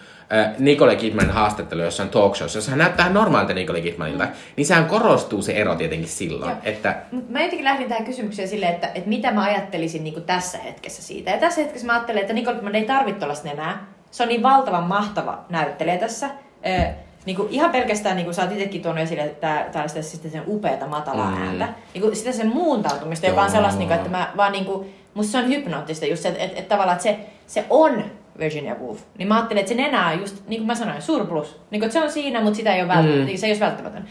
Nicole 0.59 0.97
Kidmanin 0.97 1.31
haastattelu 1.31 1.83
jossain 1.83 2.09
talk 2.09 2.37
showssa, 2.37 2.59
jossa 2.59 2.71
hän 2.71 2.79
näyttää 2.79 3.09
normaalilta 3.09 3.55
Nicole 3.55 3.81
Kidmanilta, 3.81 4.29
niin 4.57 4.67
sehän 4.67 4.87
korostuu 4.87 5.43
se 5.43 5.53
ero 5.53 5.75
tietenkin 5.75 6.09
silloin. 6.09 6.51
Joo. 6.51 6.61
Että, 6.65 6.97
mä 7.29 7.41
jotenkin 7.43 7.65
lähdin 7.65 7.89
tähän 7.89 8.05
kysymykseen 8.05 8.49
silleen, 8.49 8.75
että, 8.75 8.91
että 8.95 9.09
mitä 9.09 9.31
mä 9.33 9.43
ajattelisin 9.43 10.05
niin 10.05 10.23
tässä 10.23 10.59
hetkessä 10.59 11.03
siitä. 11.03 11.31
Ja 11.31 11.39
tässä 11.39 11.61
hetkessä 11.61 11.87
mä 11.87 11.93
ajattelen, 11.93 12.21
että 12.21 12.33
Nicole 12.33 12.55
Kidman 12.57 12.75
ei 12.75 12.85
tarvitse 12.85 13.19
tuollaista 13.19 13.49
nenää. 13.49 13.87
Se 14.11 14.23
on 14.23 14.29
niin 14.29 14.43
valtavan 14.43 14.85
mahtava 14.85 15.39
näyttelijä 15.49 15.97
tässä. 15.99 16.31
Ö, 16.67 16.85
niin 17.27 17.37
kuin 17.37 17.49
ihan 17.51 17.71
pelkästään, 17.71 18.17
niin 18.17 18.25
kuin 18.25 18.35
sä 18.35 18.43
oot 18.43 18.53
itsekin 18.53 18.83
tuonut 18.83 19.03
esille, 19.03 19.23
että 19.23 19.67
tällaista 19.73 20.03
sitten 20.03 20.31
sen 20.31 20.43
upeata 20.47 20.87
matalaa 20.87 21.31
Mm. 21.31 21.43
ääntä. 21.43 21.69
Niin 21.95 22.03
kuin 22.03 22.17
sitä 22.17 22.33
sen 22.33 22.49
muuntautumista, 22.49 23.27
joka 23.27 23.41
on 23.41 23.47
Joo. 23.47 23.53
sellaista, 23.55 23.79
niin 23.79 23.89
kuin, 23.89 23.97
että 23.97 24.11
mä 24.11 24.33
vaan 24.37 24.53
niin 24.53 24.65
kuin, 24.65 24.95
musta 25.15 25.33
se 25.33 25.39
on 25.39 25.49
hypnoottista 25.49 26.07
just 26.07 26.23
se, 26.23 26.29
että, 26.29 26.43
että, 26.45 26.59
että 26.59 26.69
tavallaan 26.69 26.97
että 26.97 27.03
se, 27.09 27.19
se 27.47 27.65
on 27.71 28.05
Virginia 28.39 28.75
Woolf. 28.75 29.01
Niin 29.19 29.29
mä 29.29 29.35
ajattelin, 29.37 29.61
että 29.61 29.69
se 29.69 29.75
nenä 29.75 30.09
on 30.09 30.21
just, 30.21 30.49
niin 30.49 30.61
kuin 30.61 30.67
mä 30.67 30.75
sanoin, 30.75 31.03
surplus. 31.03 31.61
Niin 31.71 31.81
kuin, 31.81 31.93
se 31.93 32.01
on 32.03 32.11
siinä, 32.11 32.41
mutta 32.41 32.57
sitä 32.57 32.75
ei 32.75 32.83
ole 32.83 32.93
vält- 32.93 33.31
Mm. 33.31 33.37
se 33.37 33.47
ei 33.47 33.53
ole 33.53 33.61
välttämätön. 33.61 34.05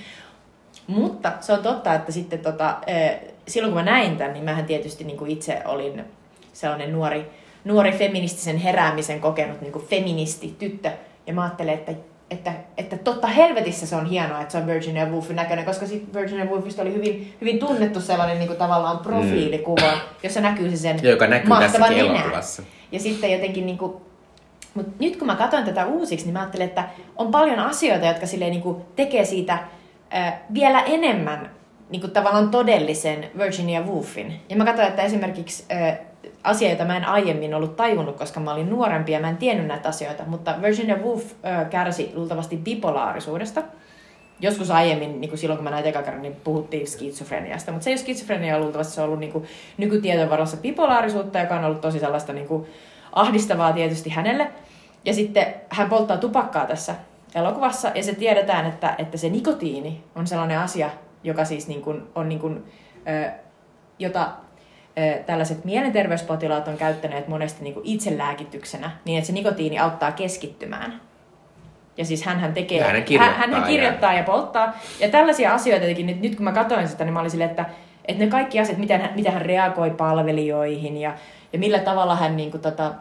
Mutta 0.87 1.31
se 1.39 1.53
on 1.53 1.59
totta, 1.63 1.93
että 1.93 2.11
sitten 2.11 2.39
tota, 2.39 2.75
eh, 2.87 3.19
silloin 3.47 3.73
kun 3.73 3.83
mä 3.83 3.91
näin 3.91 4.17
tämän, 4.17 4.33
niin 4.33 4.43
mähän 4.45 4.65
tietysti 4.65 5.03
niin 5.03 5.17
kuin 5.17 5.31
itse 5.31 5.61
olin 5.65 6.05
sellainen 6.53 6.93
nuori, 6.93 7.25
nuori 7.65 7.91
feministisen 7.91 8.57
heräämisen 8.57 9.19
kokenut 9.21 9.61
niin 9.61 9.71
kuin 9.71 9.85
feministi 9.85 10.55
tyttö. 10.59 10.91
Ja 11.27 11.33
mä 11.33 11.41
ajattelin, 11.43 11.73
että, 11.73 11.91
että, 12.31 12.53
että 12.77 12.97
totta 12.97 13.27
helvetissä 13.27 13.87
se 13.87 13.95
on 13.95 14.05
hienoa, 14.05 14.41
että 14.41 14.51
se 14.51 14.57
on 14.57 14.67
Virginia 14.67 15.05
Woolfin 15.05 15.35
näköinen, 15.35 15.65
koska 15.65 15.85
sit 15.87 16.13
Virginia 16.13 16.45
Woolfista 16.45 16.81
oli 16.81 16.93
hyvin, 16.93 17.33
hyvin 17.41 17.59
tunnettu 17.59 18.01
sellainen 18.01 18.37
niin 18.39 18.47
kuin 18.47 18.59
tavallaan 18.59 18.97
profiilikuva, 18.99 19.91
jossa 20.23 20.41
näkyy 20.41 20.69
se 20.69 20.77
sen 20.77 20.99
joka 21.03 21.27
näkyy 21.27 21.49
mahtava 21.49 21.71
tässäkin 21.71 21.97
nenä. 21.97 22.19
elokuvassa. 22.19 22.63
Ja 22.91 22.99
sitten 22.99 23.31
jotenkin 23.31 23.65
niinku, 23.65 24.01
mut 24.73 24.99
nyt 24.99 25.17
kun 25.17 25.27
mä 25.27 25.35
katsoin 25.35 25.65
tätä 25.65 25.85
uusiksi, 25.85 26.25
niin 26.25 26.33
mä 26.33 26.39
ajattelin, 26.39 26.67
että 26.67 26.83
on 27.15 27.31
paljon 27.31 27.59
asioita, 27.59 28.05
jotka 28.05 28.25
silleen 28.25 28.51
niinku 28.51 28.85
tekee 28.95 29.25
siitä 29.25 29.57
vielä 30.53 30.81
enemmän 30.81 31.49
niinku 31.89 32.07
tavallaan 32.07 32.49
todellisen 32.49 33.29
Virginia 33.37 33.81
Woolfin. 33.81 34.41
Ja 34.49 34.55
mä 34.55 34.65
katsoin, 34.65 34.87
että 34.87 35.01
esimerkiksi 35.01 35.65
äh, 35.71 35.97
asia, 36.43 36.69
jota 36.69 36.85
mä 36.85 36.97
en 36.97 37.05
aiemmin 37.05 37.53
ollut 37.53 37.75
tajunnut, 37.75 38.17
koska 38.17 38.39
mä 38.39 38.53
olin 38.53 38.69
nuorempi 38.69 39.11
ja 39.11 39.19
mä 39.19 39.29
en 39.29 39.37
tiennyt 39.37 39.67
näitä 39.67 39.89
asioita, 39.89 40.23
mutta 40.27 40.55
Virginia 40.61 40.97
Woolf 40.97 41.23
äh, 41.45 41.69
kärsi 41.69 42.11
luultavasti 42.15 42.57
bipolaarisuudesta. 42.57 43.63
Joskus 44.39 44.71
aiemmin, 44.71 45.21
niin 45.21 45.29
kuin 45.29 45.39
silloin 45.39 45.57
kun 45.57 45.63
mä 45.63 45.69
näin 45.69 45.85
eka 45.85 46.03
kerran, 46.03 46.21
niin 46.21 46.35
puhuttiin 46.43 46.87
skitsofreniasta, 46.87 47.71
mutta 47.71 47.83
se 47.83 47.89
ei 47.89 47.93
ole 47.93 47.99
skitsofrenia 47.99 48.59
luultavasti, 48.59 48.93
se 48.93 49.01
on 49.01 49.05
ollut 49.05 49.19
niin 49.19 49.31
kuin 49.31 49.45
nykytietojen 49.77 50.29
varassa 50.29 50.57
bipolaarisuutta, 50.57 51.39
joka 51.39 51.55
on 51.55 51.65
ollut 51.65 51.81
tosi 51.81 51.99
sellaista 51.99 52.33
niin 52.33 52.47
kuin 52.47 52.67
ahdistavaa 53.11 53.73
tietysti 53.73 54.09
hänelle. 54.09 54.47
Ja 55.05 55.13
sitten 55.13 55.53
hän 55.69 55.89
polttaa 55.89 56.17
tupakkaa 56.17 56.65
tässä 56.65 56.95
elokuvassa, 57.35 57.91
ja 57.95 58.03
se 58.03 58.15
tiedetään, 58.15 58.65
että, 58.65 58.95
että 58.97 59.17
se 59.17 59.29
nikotiini 59.29 60.03
on 60.15 60.27
sellainen 60.27 60.59
asia, 60.59 60.89
joka 61.23 61.45
siis 61.45 61.67
niin 61.67 61.81
kuin, 61.81 62.03
on 62.15 62.29
niin 62.29 62.39
kuin, 62.39 62.63
ö, 63.07 63.31
jota 63.99 64.29
ö, 64.97 65.23
tällaiset 65.23 65.65
mielenterveyspotilaat 65.65 66.67
on 66.67 66.77
käyttäneet 66.77 67.27
monesti 67.27 67.63
niin 67.63 67.73
kuin 67.73 67.85
itselääkityksenä, 67.85 68.91
niin 69.05 69.17
että 69.17 69.27
se 69.27 69.33
nikotiini 69.33 69.79
auttaa 69.79 70.11
keskittymään. 70.11 71.01
Ja 71.97 72.05
siis 72.05 72.23
hän 72.23 72.53
tekee, 72.53 72.77
Ja 72.77 72.85
hänhän 72.85 73.03
kirjoittaa 73.03 73.37
hän, 73.39 73.51
hän 73.51 73.61
ja- 73.61 73.67
kirjoittaa 73.67 74.13
ja 74.13 74.23
polttaa. 74.23 74.73
Ja 74.99 75.09
tällaisia 75.09 75.53
asioita 75.53 75.83
jotenkin, 75.85 76.05
nyt, 76.07 76.21
nyt 76.21 76.35
kun 76.35 76.43
mä 76.43 76.51
katsoin 76.51 76.87
sitä, 76.87 77.03
niin 77.03 77.13
mä 77.13 77.19
olin 77.19 77.31
silleen, 77.31 77.49
että, 77.49 77.65
että 78.05 78.23
ne 78.23 78.29
kaikki 78.29 78.59
asiat, 78.59 78.77
miten 78.77 79.01
hän, 79.01 79.11
miten 79.15 79.33
hän 79.33 79.41
reagoi 79.41 79.89
palvelijoihin 79.89 80.97
ja, 80.97 81.13
ja 81.53 81.59
millä 81.59 81.79
tavalla 81.79 82.15
hän 82.15 82.37
niin 82.37 82.51
kuin, 82.51 82.61
tota, 82.61 82.93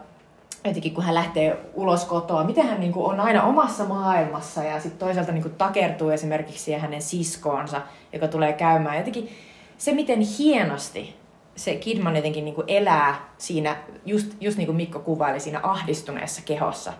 jotenkin 0.65 0.93
kun 0.93 1.03
hän 1.03 1.15
lähtee 1.15 1.57
ulos 1.73 2.05
kotoa, 2.05 2.43
miten 2.43 2.67
hän 2.67 2.79
niin 2.79 2.91
kuin, 2.91 3.05
on 3.05 3.19
aina 3.19 3.43
omassa 3.43 3.85
maailmassa 3.85 4.63
ja 4.63 4.79
sitten 4.79 4.99
toisaalta 4.99 5.31
niin 5.31 5.43
kuin, 5.43 5.55
takertuu 5.55 6.09
esimerkiksi 6.09 6.63
siihen 6.63 6.81
hänen 6.81 7.01
siskoonsa, 7.01 7.81
joka 8.13 8.27
tulee 8.27 8.53
käymään. 8.53 8.97
Jotenkin 8.97 9.29
se, 9.77 9.93
miten 9.93 10.19
hienosti 10.19 11.21
se 11.55 11.75
Kidman 11.75 12.15
jotenkin 12.15 12.45
niin 12.45 12.55
kuin 12.55 12.65
elää 12.67 13.29
siinä, 13.37 13.75
just, 14.05 14.33
just 14.39 14.57
niin 14.57 14.65
kuin 14.65 14.75
Mikko 14.75 14.99
kuvaili, 14.99 15.39
siinä 15.39 15.59
ahdistuneessa 15.63 16.41
kehossa, 16.45 16.93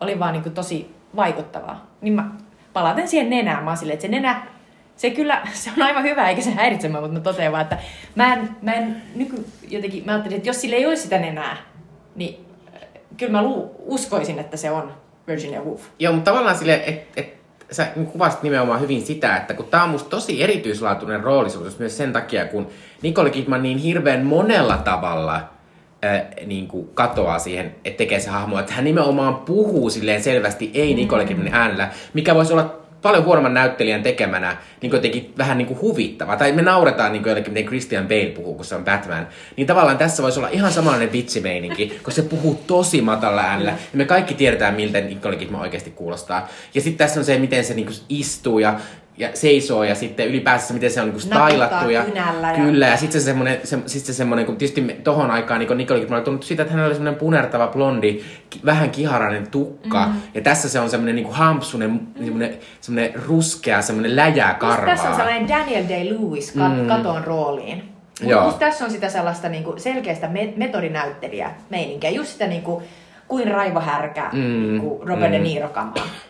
oli 0.00 0.18
vaan 0.18 0.32
niin 0.32 0.42
kuin 0.42 0.54
tosi 0.54 0.94
vaikuttavaa. 1.16 1.86
Niin 2.00 2.14
mä 2.14 2.30
palaten 2.72 3.08
siihen 3.08 3.30
nenään, 3.30 3.64
mä 3.64 3.76
silleen, 3.76 3.94
että 3.94 4.06
se 4.06 4.10
nenä, 4.10 4.46
se 4.96 5.10
kyllä, 5.10 5.42
se 5.52 5.70
on 5.76 5.82
aivan 5.82 6.02
hyvä, 6.02 6.28
eikä 6.28 6.42
se 6.42 6.50
häiritse 6.50 6.88
mua, 6.88 7.00
mutta 7.00 7.14
mä 7.14 7.20
totean 7.20 7.52
vaan, 7.52 7.62
että 7.62 7.78
mä 8.14 8.34
en, 8.34 8.48
mä 8.62 8.72
en 8.72 9.02
nyky, 9.14 9.46
jotenkin, 9.68 10.02
mä 10.06 10.12
ajattelin, 10.12 10.36
että 10.36 10.48
jos 10.48 10.60
sillä 10.60 10.76
ei 10.76 10.86
olisi 10.86 11.02
sitä 11.02 11.18
nenää, 11.18 11.56
niin 12.16 12.46
äh, 12.74 12.80
kyllä 13.16 13.32
mä 13.32 13.42
lu, 13.42 13.70
uskoisin, 13.78 14.38
että 14.38 14.56
se 14.56 14.70
on 14.70 14.92
Virginia 15.26 15.62
Woolf. 15.62 15.82
Joo, 15.98 16.12
mutta 16.12 16.30
tavallaan 16.30 16.58
silleen, 16.58 16.82
että 16.86 17.20
et, 17.20 17.36
sä 17.70 17.86
kuvasit 18.12 18.42
nimenomaan 18.42 18.80
hyvin 18.80 19.02
sitä, 19.02 19.36
että 19.36 19.54
kun 19.54 19.66
tää 19.66 19.84
on 19.84 19.90
musta 19.90 20.10
tosi 20.10 20.42
erityislaatuinen 20.42 21.24
roolisuus 21.24 21.78
myös 21.78 21.96
sen 21.96 22.12
takia, 22.12 22.46
kun 22.46 22.68
Nicole 23.02 23.30
Kidman 23.30 23.62
niin 23.62 23.78
hirveän 23.78 24.26
monella 24.26 24.76
tavalla 24.76 25.36
äh, 26.04 26.22
niin 26.46 26.68
kuin 26.68 26.88
katoaa 26.94 27.38
siihen, 27.38 27.74
että 27.84 27.98
tekee 27.98 28.20
se 28.20 28.30
hahmo, 28.30 28.58
että 28.58 28.72
hän 28.72 28.84
nimenomaan 28.84 29.36
puhuu 29.36 29.90
silleen 29.90 30.22
selvästi 30.22 30.70
ei 30.74 30.94
Nicole 30.94 31.24
Kidmanin 31.24 31.54
äänellä, 31.54 31.90
mikä 32.14 32.34
voisi 32.34 32.52
olla 32.52 32.85
paljon 33.02 33.24
huonomman 33.24 33.54
näyttelijän 33.54 34.02
tekemänä 34.02 34.56
niin 34.82 34.92
jotenkin 34.92 35.34
vähän 35.38 35.58
niin 35.58 35.68
kuin 35.68 35.80
huvittava. 35.80 36.36
Tai 36.36 36.52
me 36.52 36.62
nauretaan 36.62 37.12
niin 37.12 37.24
jollekin, 37.26 37.52
miten 37.52 37.66
Christian 37.66 38.08
Bale 38.08 38.26
puhuu, 38.26 38.54
kun 38.54 38.64
se 38.64 38.74
on 38.74 38.84
Batman. 38.84 39.28
Niin 39.56 39.66
tavallaan 39.66 39.98
tässä 39.98 40.22
voisi 40.22 40.38
olla 40.38 40.48
ihan 40.48 40.72
samanlainen 40.72 41.12
vitsimeininki, 41.12 42.00
kun 42.02 42.12
se 42.12 42.22
puhuu 42.22 42.62
tosi 42.66 43.00
matalalla 43.00 43.42
äänellä. 43.42 43.70
Ja 43.70 43.76
me 43.92 44.04
kaikki 44.04 44.34
tiedetään, 44.34 44.74
miltä 44.74 45.00
Nicole 45.00 45.36
Kidman 45.36 45.60
oikeasti 45.60 45.90
kuulostaa. 45.90 46.48
Ja 46.74 46.80
sitten 46.80 47.06
tässä 47.06 47.20
on 47.20 47.24
se, 47.24 47.38
miten 47.38 47.64
se 47.64 47.74
niin 47.74 47.88
istuu 48.08 48.58
ja 48.58 48.80
ja 49.18 49.28
seisoo 49.34 49.84
ja 49.84 49.94
sitten 49.94 50.28
ylipäänsä 50.28 50.74
miten 50.74 50.90
se 50.90 51.00
on 51.00 51.06
niin 51.08 51.14
Naputtaa 51.16 51.48
stylattu. 51.48 51.90
Ja, 51.90 52.04
kynällä 52.04 52.50
ja- 52.50 52.56
Kyllä, 52.56 52.86
ja 52.86 52.96
sitten 52.96 53.20
se 53.20 53.24
semmoinen, 53.24 53.60
se, 53.64 53.78
sit 53.86 54.04
se 54.04 54.12
semmoinen, 54.12 54.46
kun 54.46 54.56
tietysti 54.56 54.80
me- 54.80 54.92
tohon 54.92 55.30
aikaan 55.30 55.60
niin 55.60 55.78
Nicole 55.78 56.00
Kidman 56.00 56.16
oli 56.16 56.24
tunnettu 56.24 56.46
siitä, 56.46 56.62
että 56.62 56.72
hänellä 56.72 56.86
oli 56.88 56.94
semmoinen 56.94 57.18
punertava 57.20 57.66
blondi, 57.66 58.20
ki- 58.50 58.60
vähän 58.64 58.90
kiharainen 58.90 59.50
tukka. 59.50 60.06
Mm. 60.06 60.12
Ja 60.34 60.40
tässä 60.40 60.68
se 60.68 60.80
on 60.80 60.90
semmoinen 60.90 61.14
niin 61.16 61.30
hampsunen, 61.32 61.90
mm. 61.90 62.24
semmoinen, 62.24 62.56
semmoinen 62.80 63.12
ruskea, 63.26 63.82
semmoinen 63.82 64.16
läjää 64.16 64.54
karvaa. 64.54 64.86
Tässä 64.86 65.08
on 65.08 65.14
sellainen 65.16 65.48
Daniel 65.48 65.84
Day-Lewis 65.88 66.54
kat- 66.56 66.80
mm. 66.80 66.86
katon 66.88 67.24
rooliin. 67.24 67.82
Mut 68.22 68.30
Joo. 68.30 68.44
musta 68.44 68.58
tässä 68.58 68.84
on 68.84 68.90
sitä 68.90 69.08
sellaista 69.08 69.48
niinku 69.48 69.74
selkeästä 69.76 70.28
me- 70.28 70.52
metodinäyttelijä 70.56 71.50
meininkiä. 71.70 72.10
Just 72.10 72.30
sitä 72.32 72.46
niinku, 72.46 72.82
kuin 73.28 73.46
Raivo 73.50 73.80
Härkä 73.80 74.30
Mm, 74.32 74.38
niinku 74.40 75.02
Robert 75.06 75.20
mm. 75.20 75.26
mm. 75.26 75.32
De 75.32 75.38
Niro 75.38 75.68
kamaa. 75.68 75.94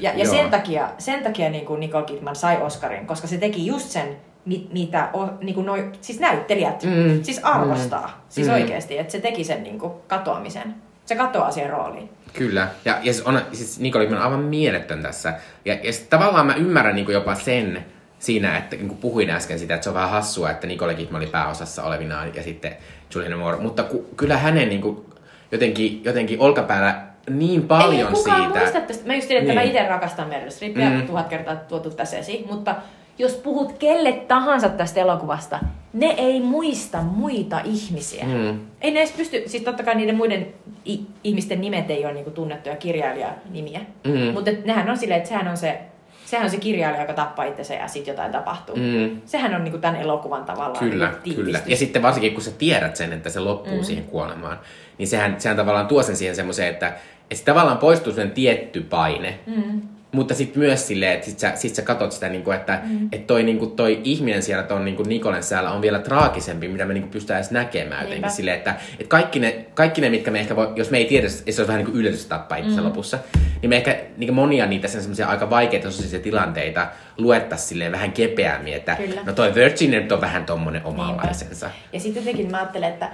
Ja, 0.00 0.10
ja 0.14 0.24
Joo. 0.24 0.34
sen 0.34 0.50
takia, 0.50 0.88
sen 0.98 1.22
takia 1.22 1.50
niinku 1.50 1.76
Nicole 1.76 2.04
Kidman 2.04 2.36
sai 2.36 2.62
Oscarin, 2.62 3.06
koska 3.06 3.26
se 3.26 3.38
teki 3.38 3.66
just 3.66 3.86
sen, 3.90 4.16
mit, 4.44 4.72
mitä 4.72 5.08
o, 5.12 5.28
niinku 5.40 5.62
noi, 5.62 5.90
siis 6.00 6.20
näyttelijät 6.20 6.82
Mm. 6.84 7.22
siis 7.22 7.40
arvostaa. 7.42 8.24
Siis 8.28 8.46
Mm. 8.46 8.52
oikeasti, 8.52 8.98
että 8.98 9.12
se 9.12 9.20
teki 9.20 9.44
sen 9.44 9.62
niinku 9.62 9.88
katoamisen. 10.08 10.74
Se 11.06 11.16
katoaa 11.16 11.50
siihen 11.50 11.70
rooliin. 11.70 12.10
Kyllä. 12.32 12.68
Ja, 12.84 12.92
ja 13.02 13.12
siis, 13.12 13.26
on, 13.26 13.40
siis 13.52 13.80
Nicole 13.80 14.04
Kidman 14.04 14.20
on 14.22 14.24
aivan 14.32 14.44
mieletön 14.44 15.02
tässä. 15.02 15.34
Ja, 15.64 15.74
ja 15.74 15.92
tavallaan 16.10 16.46
mä 16.46 16.54
ymmärrän 16.54 16.94
niin 16.96 17.10
jopa 17.12 17.34
sen 17.34 17.86
siinä, 18.18 18.58
että 18.58 18.76
niin 18.76 18.96
puhuin 18.96 19.30
äsken 19.30 19.58
sitä, 19.58 19.74
että 19.74 19.84
se 19.84 19.90
on 19.90 19.94
vähän 19.94 20.10
hassua, 20.10 20.50
että 20.50 20.66
Nicole 20.66 20.94
Kidman 20.94 21.20
oli 21.22 21.26
pääosassa 21.30 21.82
olevinaan 21.84 22.34
ja 22.34 22.42
sitten 22.42 22.76
Julianne 23.14 23.36
Moore. 23.36 23.56
Mutta 23.56 23.82
ku, 23.82 24.06
kyllä 24.16 24.36
hänen 24.36 24.68
niin 24.68 24.80
kuin, 24.80 25.04
jotenkin, 25.52 26.04
jotenkin 26.04 26.40
olkapäällä 26.40 27.00
niin 27.30 27.62
paljon 27.68 27.94
Ei 28.08 28.14
kukaan 28.14 28.42
siitä. 28.42 28.58
muista 28.58 28.80
tästä. 28.80 29.06
Mä 29.06 29.14
just 29.14 29.28
tiedän, 29.28 29.42
että 29.42 29.60
Niin. 29.62 29.72
mä 29.72 29.78
itse 29.78 29.88
rakastan 29.88 30.28
Meryl 30.28 30.50
Streepia, 30.50 30.90
Mm. 30.90 31.06
tuhat 31.06 31.28
kertaa 31.28 31.56
tuotu 31.56 31.90
tässä 31.90 32.18
esiin, 32.18 32.46
mutta 32.50 32.74
jos 33.18 33.32
puhut 33.32 33.72
kelle 33.78 34.12
tahansa 34.12 34.68
tästä 34.68 35.00
elokuvasta, 35.00 35.58
ne 35.92 36.06
ei 36.06 36.40
muista 36.40 37.02
muita 37.02 37.60
ihmisiä. 37.64 38.24
Mm. 38.24 38.60
Ei 38.80 38.90
ne 38.90 38.98
edes 39.00 39.12
pysty, 39.12 39.42
siis 39.46 39.62
totta 39.62 39.82
kai 39.82 39.94
niiden 39.94 40.16
muiden 40.16 40.46
i- 40.88 41.06
ihmisten 41.24 41.60
nimet 41.60 41.90
ei 41.90 42.04
ole 42.04 42.12
niinku 42.14 42.30
tunnettuja 42.30 42.76
kirjailijanimiä, 42.76 43.80
Mm. 44.04 44.32
mutta 44.32 44.50
nehän 44.64 44.90
on 44.90 44.96
silleen, 44.98 45.18
että 45.18 45.28
sehän 45.28 45.48
on 45.48 45.56
se, 45.56 45.78
sehän 46.26 46.44
on 46.44 46.50
se 46.50 46.56
kirjailija, 46.56 47.00
joka 47.02 47.12
tappaa 47.12 47.44
itsensä 47.44 47.74
ja 47.74 47.88
sitten 47.88 48.12
jotain 48.12 48.32
tapahtuu. 48.32 48.76
Mm. 48.76 49.20
Sehän 49.26 49.54
on 49.54 49.64
niinku 49.64 49.78
tämän 49.78 50.00
elokuvan 50.00 50.44
tavallaan 50.44 50.90
Kyllä, 50.90 51.12
niinku 51.24 51.42
kyllä. 51.42 51.60
Ja 51.66 51.76
sitten 51.76 52.02
varsinkin, 52.02 52.32
kun 52.34 52.42
sä 52.42 52.50
tiedät 52.50 52.96
sen, 52.96 53.12
että 53.12 53.30
se 53.30 53.40
loppuu 53.40 53.76
mm. 53.78 53.84
siihen 53.84 54.04
kuolemaan, 54.04 54.58
niin 55.00 55.08
sehän, 55.08 55.40
sehän 55.40 55.56
tavallaan 55.56 55.86
tuo 55.86 56.02
sen 56.02 56.16
siihen 56.16 56.36
semmoiseen, 56.36 56.68
että, 56.68 56.92
että 57.30 57.44
tavallaan 57.44 57.78
poistuu 57.78 58.12
sen 58.12 58.30
tietty 58.30 58.80
paine. 58.80 59.38
Mm. 59.46 59.82
Mutta 60.12 60.34
sitten 60.34 60.58
myös 60.58 60.86
silleen, 60.86 61.12
että 61.12 61.26
sit 61.26 61.38
sä, 61.38 61.52
sit 61.54 61.74
sä 61.74 61.82
katot 61.82 62.12
sitä, 62.12 62.28
niinku, 62.28 62.50
että 62.50 62.80
mm. 62.84 63.08
et 63.12 63.26
toi, 63.26 63.42
niinku, 63.42 63.66
toi 63.66 64.00
ihminen 64.04 64.42
siellä, 64.42 64.62
ton 64.62 64.84
niinku 64.84 65.02
Nikolen 65.02 65.42
siellä 65.42 65.70
on 65.70 65.82
vielä 65.82 65.98
traagisempi, 65.98 66.68
mitä 66.68 66.84
me 66.84 66.94
niinku 66.94 67.08
pystytään 67.08 67.38
edes 67.38 67.50
näkemään 67.50 68.00
jotenkin. 68.00 68.22
Niinpä. 68.22 68.28
Silleen, 68.28 68.56
että 68.56 68.74
et 68.98 69.06
kaikki, 69.06 69.38
ne, 69.38 69.66
kaikki 69.74 70.00
ne, 70.00 70.10
mitkä 70.10 70.30
me 70.30 70.40
ehkä 70.40 70.56
voi, 70.56 70.72
jos 70.76 70.90
me 70.90 70.98
ei 70.98 71.04
tiedä, 71.04 71.26
että 71.26 71.52
se 71.52 71.60
olisi 71.60 71.66
vähän 71.66 71.78
niin 71.78 71.92
kuin 71.92 71.98
yllätys 71.98 72.26
tappaa 72.26 72.58
mm. 72.58 72.84
lopussa, 72.84 73.18
niin 73.62 73.70
me 73.70 73.76
ehkä 73.76 74.00
niin 74.16 74.34
monia 74.34 74.66
niitä 74.66 74.88
sen 74.88 75.00
semmoisia 75.00 75.28
aika 75.28 75.50
vaikeita 75.50 75.90
sosiaalisia 75.90 76.20
tilanteita 76.20 76.88
luettaisiin 77.18 77.68
silleen 77.68 77.92
vähän 77.92 78.12
kepeämmin, 78.12 78.74
että 78.74 78.94
Kyllä. 78.94 79.20
no 79.26 79.32
toi 79.32 79.54
Virginia 79.54 80.00
nyt 80.00 80.12
on 80.12 80.20
vähän 80.20 80.46
tommonen 80.46 80.84
omanlaisensa. 80.84 81.70
Ja 81.92 82.00
sitten 82.00 82.24
jotenkin 82.24 82.50
mä 82.50 82.56
ajattelen, 82.56 82.92
että 82.92 83.10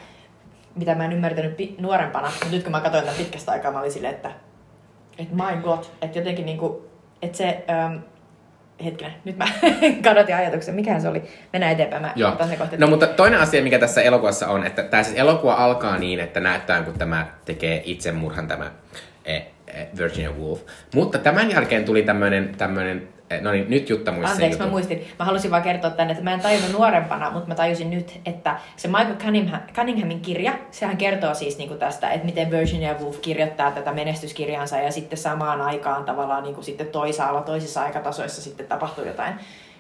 mitä 0.77 0.95
mä 0.95 1.05
en 1.05 1.13
ymmärtänyt 1.13 1.57
pi- 1.57 1.75
nuorempana, 1.79 2.31
mutta 2.31 2.47
nyt 2.51 2.63
kun 2.63 2.73
mä 2.73 2.81
katsoin 2.81 3.05
tämän 3.05 3.19
pitkästä 3.19 3.53
aikaa, 3.53 3.73
mä 3.73 3.81
olin 3.81 3.93
silleen, 3.93 4.15
että, 4.15 4.31
että 5.19 5.35
my 5.35 5.63
god, 5.63 5.85
että 6.03 6.19
jotenkin 6.19 6.47
niinku, 6.47 6.91
että 7.23 7.39
se, 7.39 7.65
ähm, 7.71 7.97
hetkinen, 8.85 9.13
nyt 9.25 9.37
mä 9.37 9.45
kadotin 10.09 10.37
ajatuksen, 10.37 10.75
mikähän 10.75 11.01
se 11.01 11.09
oli, 11.09 11.23
mennään 11.53 11.73
eteenpäin, 11.73 12.03
mä 12.03 12.13
Joo. 12.17 12.33
otan 12.33 12.49
se 12.49 12.57
kohta. 12.57 12.77
No 12.79 12.87
mutta 12.87 13.07
toinen 13.07 13.41
asia, 13.41 13.63
mikä 13.63 13.79
tässä 13.79 14.03
elokuvassa 14.03 14.49
on, 14.49 14.67
että 14.67 14.83
tämä 14.83 15.03
siis 15.03 15.19
elokuva 15.19 15.55
alkaa 15.55 15.99
niin, 15.99 16.21
että 16.21 16.41
näyttää, 16.41 16.83
kun 16.83 16.99
tämä 16.99 17.27
tekee 17.45 17.83
itsemurhan 17.85 18.49
tämä 18.49 18.71
eh, 19.25 19.47
eh, 19.67 19.87
Virginia 19.99 20.31
Woolf. 20.31 20.61
Mutta 20.95 21.19
tämän 21.19 21.51
jälkeen 21.51 21.85
tuli 21.85 22.03
tämmöinen, 22.03 22.55
tämmöinen 22.59 23.09
no 23.41 23.53
niin, 23.53 23.71
nyt 23.71 23.91
Jutta 23.91 24.13
muisti 24.13 24.27
sen 24.27 24.35
Anteeksi, 24.35 24.59
mä 24.59 24.65
jutun. 24.65 24.73
muistin. 24.73 25.07
Mä 25.19 25.25
halusin 25.25 25.51
vaan 25.51 25.63
kertoa 25.63 25.91
tänne, 25.91 26.13
että 26.13 26.25
mä 26.25 26.33
en 26.33 26.41
tajunnut 26.41 26.73
nuorempana, 26.73 27.31
mutta 27.31 27.49
mä 27.49 27.55
tajusin 27.55 27.91
nyt, 27.91 28.21
että 28.27 28.57
se 28.77 28.89
Michael 28.89 29.17
Cunningham, 29.17 29.61
Cunninghamin 29.75 30.21
kirja, 30.21 30.53
sehän 30.71 30.97
kertoo 30.97 31.35
siis 31.35 31.59
niinku 31.59 31.75
tästä, 31.75 32.11
että 32.11 32.27
miten 32.27 32.51
Virginia 32.51 32.95
Woolf 33.01 33.21
kirjoittaa 33.21 33.71
tätä 33.71 33.93
menestyskirjansa 33.93 34.77
ja 34.79 34.93
sitten 34.93 35.19
samaan 35.19 35.61
aikaan 35.61 36.05
tavallaan 36.05 36.43
niinku 36.43 36.63
sitten 36.63 36.87
toisaalla, 36.87 37.43
toisissa 37.43 37.83
aikatasoissa 37.83 38.43
sitten 38.43 38.67
tapahtuu 38.67 39.05
jotain. 39.05 39.35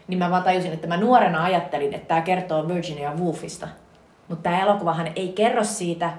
Niin 0.09 0.18
mä 0.18 0.30
vaan 0.30 0.42
tajusin, 0.42 0.72
että 0.72 0.86
mä 0.86 0.97
nuorena 0.97 1.44
ajattelin, 1.44 1.94
että 1.94 2.09
tämä 2.09 2.20
kertoo 2.20 2.68
Virginia 2.68 3.12
Woolfista. 3.18 3.68
Mutta 4.28 4.42
tämä 4.42 4.62
elokuvahan 4.62 5.11
ei 5.16 5.28
kerro 5.28 5.64
siitä, 5.64 6.11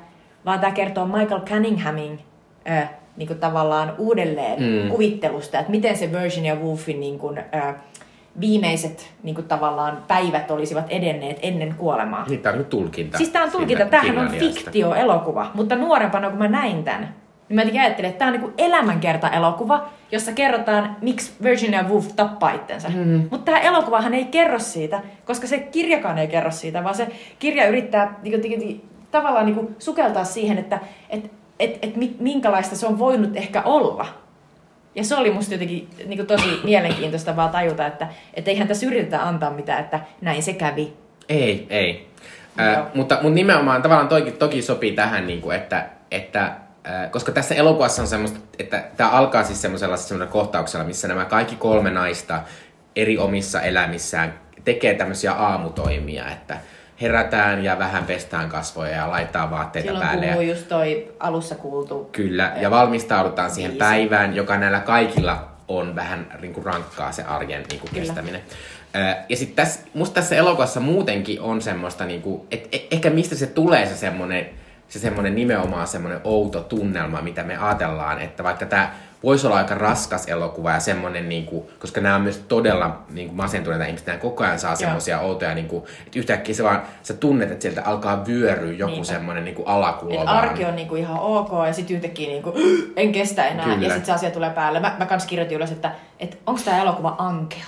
vaan 0.45 0.59
tämä 0.59 0.71
kertoo 0.71 1.05
Michael 1.05 1.41
Cunninghamin 1.41 2.19
ö, 2.69 2.87
niin 3.17 3.27
kuin 3.27 3.39
tavallaan 3.39 3.93
uudelleen 3.97 4.59
Mm. 4.83 4.89
kuvittelusta, 4.89 5.59
että 5.59 5.71
miten 5.71 5.97
se 5.97 6.11
Virginia 6.11 6.55
Woolfin 6.55 6.99
niin 6.99 7.19
kuin, 7.19 7.37
ö, 7.37 7.73
viimeiset 8.39 9.13
niin 9.23 9.35
kuin 9.35 9.47
tavallaan 9.47 10.03
päivät 10.07 10.51
olisivat 10.51 10.85
edenneet 10.89 11.39
ennen 11.41 11.75
kuolemaa. 11.77 12.25
Niin, 12.29 12.39
tämä 12.41 12.53
on 12.53 12.59
nyt 12.59 12.69
tulkinta. 12.69 13.17
Siis 13.17 13.29
tämä 13.29 13.45
on 13.45 13.51
tulkinta, 13.51 13.85
tämähän 13.85 14.17
on 14.17 14.29
fiktio-elokuva, 14.29 15.51
mutta 15.53 15.75
nuorempana 15.75 16.29
kun 16.29 16.39
mä 16.39 16.47
näin 16.47 16.83
tämän, 16.83 17.15
niin 17.49 17.73
mä 17.75 17.81
ajattelin, 17.81 18.09
että 18.09 18.19
tämä 18.19 18.31
on 18.31 18.33
niinku 18.39 18.53
elämänkerta-elokuva, 18.57 19.89
jossa 20.11 20.31
kerrotaan, 20.31 20.95
miksi 21.01 21.31
Virginia 21.43 21.83
Woolf 21.83 22.07
tappaa 22.15 22.51
itsensä. 22.51 22.89
Mm. 22.89 23.27
Mutta 23.31 23.45
tämä 23.51 23.59
elokuvahan 23.59 24.13
ei 24.13 24.25
kerro 24.25 24.59
siitä, 24.59 25.01
koska 25.25 25.47
se 25.47 25.59
kirjakaan 25.59 26.17
ei 26.17 26.27
kerro 26.27 26.51
siitä, 26.51 26.83
vaan 26.83 26.95
se 26.95 27.07
kirja 27.39 27.67
yrittää 27.67 28.19
niinku, 28.23 28.47
niinku, 28.47 28.85
tavallaan 29.11 29.45
niinku, 29.45 29.71
sukeltaa 29.79 30.23
siihen, 30.23 30.57
että 30.57 30.79
et, 31.09 31.31
et, 31.59 31.79
et, 31.81 31.95
mi- 31.95 32.15
minkälaista 32.19 32.75
se 32.75 32.87
on 32.87 32.99
voinut 32.99 33.35
ehkä 33.35 33.61
olla. 33.61 34.05
Ja 34.95 35.03
se 35.03 35.15
oli 35.15 35.31
musta 35.31 35.53
jotenkin 35.53 35.89
niin 36.05 36.17
kuin 36.17 36.27
tosi 36.27 36.59
mielenkiintoista 36.63 37.35
vaan 37.35 37.49
tajuta, 37.49 37.87
että 37.87 38.07
et 38.33 38.47
eihän 38.47 38.67
tässä 38.67 38.85
yritetä 38.85 39.27
antaa 39.27 39.49
mitään, 39.49 39.79
että 39.79 39.99
näin 40.21 40.43
se 40.43 40.53
kävi. 40.53 40.93
Ei, 41.29 41.67
ei. 41.69 42.07
Äh, 42.59 42.77
mutta, 42.93 43.15
mutta 43.15 43.35
nimenomaan 43.35 43.81
tavallaan 43.81 44.07
toki, 44.07 44.31
toki 44.31 44.61
sopii 44.61 44.91
tähän, 44.91 45.27
niin 45.27 45.41
kuin, 45.41 45.55
että, 45.55 45.85
että 46.11 46.43
äh, 46.43 47.11
koska 47.11 47.31
tässä 47.31 47.55
elokuvassa 47.55 48.01
on 48.01 48.07
semmoista, 48.07 48.39
että 48.59 48.83
tämä 48.97 49.09
alkaa 49.09 49.43
siis 49.43 49.61
semmoisella, 49.61 49.97
semmoisella 49.97 50.31
kohtauksella, 50.31 50.85
missä 50.85 51.07
nämä 51.07 51.25
kaikki 51.25 51.55
kolme 51.55 51.89
naista 51.89 52.41
eri 52.95 53.17
omissa 53.17 53.61
elämissään 53.61 54.33
tekee 54.65 54.93
tämmöisiä 54.93 55.33
aamutoimia, 55.33 56.31
että 56.31 56.57
herätään 57.01 57.63
ja 57.63 57.79
vähän 57.79 58.03
pestään 58.05 58.49
kasvoja 58.49 58.91
ja 58.95 59.09
laittaa 59.09 59.51
vaatteita 59.51 59.85
Silloin 59.87 60.07
päälle. 60.07 60.25
kuuluu 60.25 60.41
just 60.41 60.67
toi 60.67 61.11
alussa 61.19 61.55
kuultu. 61.55 62.09
Kyllä, 62.11 62.53
ja 62.61 62.71
valmistaudutaan 62.71 63.51
siihen 63.51 63.71
Biisi. 63.71 63.85
päivään, 63.85 64.35
joka 64.35 64.57
näillä 64.57 64.79
kaikilla 64.79 65.47
on 65.67 65.95
vähän 65.95 66.27
niin 66.41 66.53
kuin 66.53 66.65
rankkaa 66.65 67.11
se 67.11 67.23
arjen 67.23 67.63
niin 67.69 67.79
kuin 67.79 67.89
Kyllä. 67.91 68.05
kestäminen. 68.05 68.41
Ö, 68.95 69.15
Ja 69.29 69.35
sitten 69.37 69.55
tässä, 69.65 69.79
musta 69.93 70.13
tässä 70.13 70.35
elokuvassa 70.35 70.79
muutenkin 70.79 71.41
on 71.41 71.61
semmoista, 71.61 72.05
niin 72.05 72.21
kuin, 72.21 72.41
et, 72.51 72.67
e- 72.71 72.87
ehkä 72.91 73.09
mistä 73.09 73.35
se 73.35 73.47
tulee 73.47 73.85
se 73.85 73.95
semmoinen, 73.95 74.45
se 74.87 74.99
semmoinen 74.99 75.35
nimenomaan 75.35 75.87
semmoinen 75.87 76.21
outo 76.23 76.59
tunnelma, 76.59 77.21
mitä 77.21 77.43
me 77.43 77.57
ajatellaan, 77.57 78.21
että 78.21 78.43
vaikka 78.43 78.65
tämä 78.65 78.91
voisi 79.23 79.47
olla 79.47 79.57
aika 79.57 79.75
raskas 79.75 80.27
elokuva 80.27 80.71
ja 80.71 80.79
semmoinen, 80.79 81.29
niin 81.29 81.45
kuin, 81.45 81.67
koska 81.79 82.01
nämä 82.01 82.15
on 82.15 82.21
myös 82.21 82.43
todella 82.47 83.03
niin 83.09 83.27
kuin 83.27 83.37
masentuneita 83.37 83.85
ihmisiä, 83.85 84.05
nämä 84.07 84.17
koko 84.17 84.43
ajan 84.43 84.59
saa 84.59 84.75
semmoisia 84.75 85.19
outoja, 85.19 85.55
niin 85.55 85.67
kuin, 85.67 85.83
että 86.05 86.19
yhtäkkiä 86.19 86.55
se 86.55 86.63
vaan, 86.63 86.81
sä 87.03 87.13
tunnet, 87.13 87.51
että 87.51 87.61
sieltä 87.61 87.83
alkaa 87.85 88.25
vyöryä 88.25 88.73
joku 88.73 88.91
Niinpä. 88.91 89.07
semmoinen 89.07 89.45
niin 89.45 89.55
kuin 89.55 89.67
alakulo 89.67 90.15
vaan. 90.15 90.27
arki 90.27 90.65
on 90.65 90.75
niinku 90.75 90.95
ihan 90.95 91.19
ok 91.19 91.49
ja 91.67 91.73
sitten 91.73 91.95
yhtäkkiä 91.95 92.27
niinku, 92.27 92.53
en 92.95 93.11
kestä 93.11 93.45
enää. 93.45 93.65
Kyllä. 93.65 93.87
Ja 93.87 93.89
sitten 93.89 94.05
se 94.05 94.11
asia 94.11 94.31
tulee 94.31 94.49
päälle. 94.49 94.79
Mä, 94.79 94.95
mä 94.99 95.05
kans 95.05 95.25
kirjoitin 95.25 95.55
ylös, 95.55 95.71
että, 95.71 95.91
että 96.19 96.37
onko 96.45 96.61
tämä 96.65 96.81
elokuva 96.81 97.15
ankea? 97.17 97.65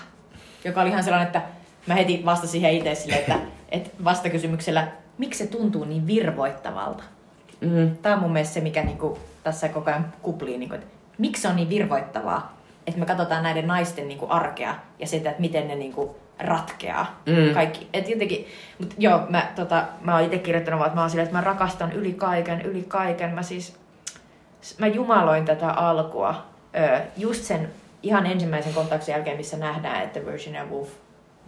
Joka 0.66 0.82
oli 0.82 0.90
ihan 0.90 1.04
sellainen, 1.04 1.28
että 1.28 1.42
mä 1.88 1.94
heti 1.94 2.22
vastasin 2.26 2.52
siihen 2.52 2.74
itse 2.74 2.96
silleen, 2.96 3.20
että, 3.20 3.40
että 3.72 3.90
vastakysymyksellä, 4.04 4.88
miksi 5.18 5.44
se 5.44 5.52
tuntuu 5.52 5.86
niin 5.86 6.08
virvoittavalta? 6.08 7.04
Mm. 7.62 7.98
Tämä 8.02 8.16
on 8.16 8.22
mun 8.22 8.34
mielestä 8.34 8.54
se, 8.54 8.62
mikä 8.62 8.84
niinku 8.84 9.20
tässä 9.44 9.70
koko 9.70 9.90
ajan 9.90 10.14
kuplii, 10.22 10.58
niinku, 10.58 10.76
että 10.76 10.99
miksi 11.20 11.42
se 11.42 11.48
on 11.48 11.56
niin 11.56 11.70
virvoittavaa, 11.70 12.58
että 12.88 13.00
me 13.00 13.06
katsotaan 13.06 13.44
näiden 13.44 13.68
naisten 13.68 14.08
niinku 14.08 14.26
arkea 14.30 14.76
ja 15.00 15.08
sitä, 15.08 15.30
että 15.30 15.42
miten 15.42 15.68
ne 15.68 15.76
niinku 15.76 16.16
ratkeaa. 16.40 17.22
Mm. 17.26 17.54
Kaikki. 17.54 17.88
Et 17.94 18.10
jotenkin, 18.10 18.48
mut 18.80 18.94
joo, 18.98 19.22
mä, 19.30 19.52
tota, 19.56 19.84
mä 20.02 20.16
oon 20.16 20.24
itse 20.24 20.38
kirjoittanut 20.38 20.80
vaan, 20.80 20.88
että 20.88 20.96
mä 20.96 21.02
oon 21.02 21.10
silleen, 21.10 21.26
että 21.26 21.38
mä 21.38 21.44
rakastan 21.44 21.92
yli 21.92 22.14
kaiken, 22.14 22.62
yli 22.62 22.86
kaiken. 22.88 23.30
Mä 23.30 23.44
siis, 23.44 23.78
mä 24.78 24.88
jumaloin 24.88 25.46
tätä 25.46 25.72
alkua 25.72 26.46
ö, 26.76 27.00
just 27.18 27.44
sen 27.44 27.70
ihan 28.04 28.26
ensimmäisen 28.26 28.74
kohtauksen 28.74 29.14
jälkeen, 29.14 29.38
missä 29.38 29.58
nähdään, 29.58 30.04
että 30.04 30.26
Virginia 30.26 30.66
Woolf 30.66 30.90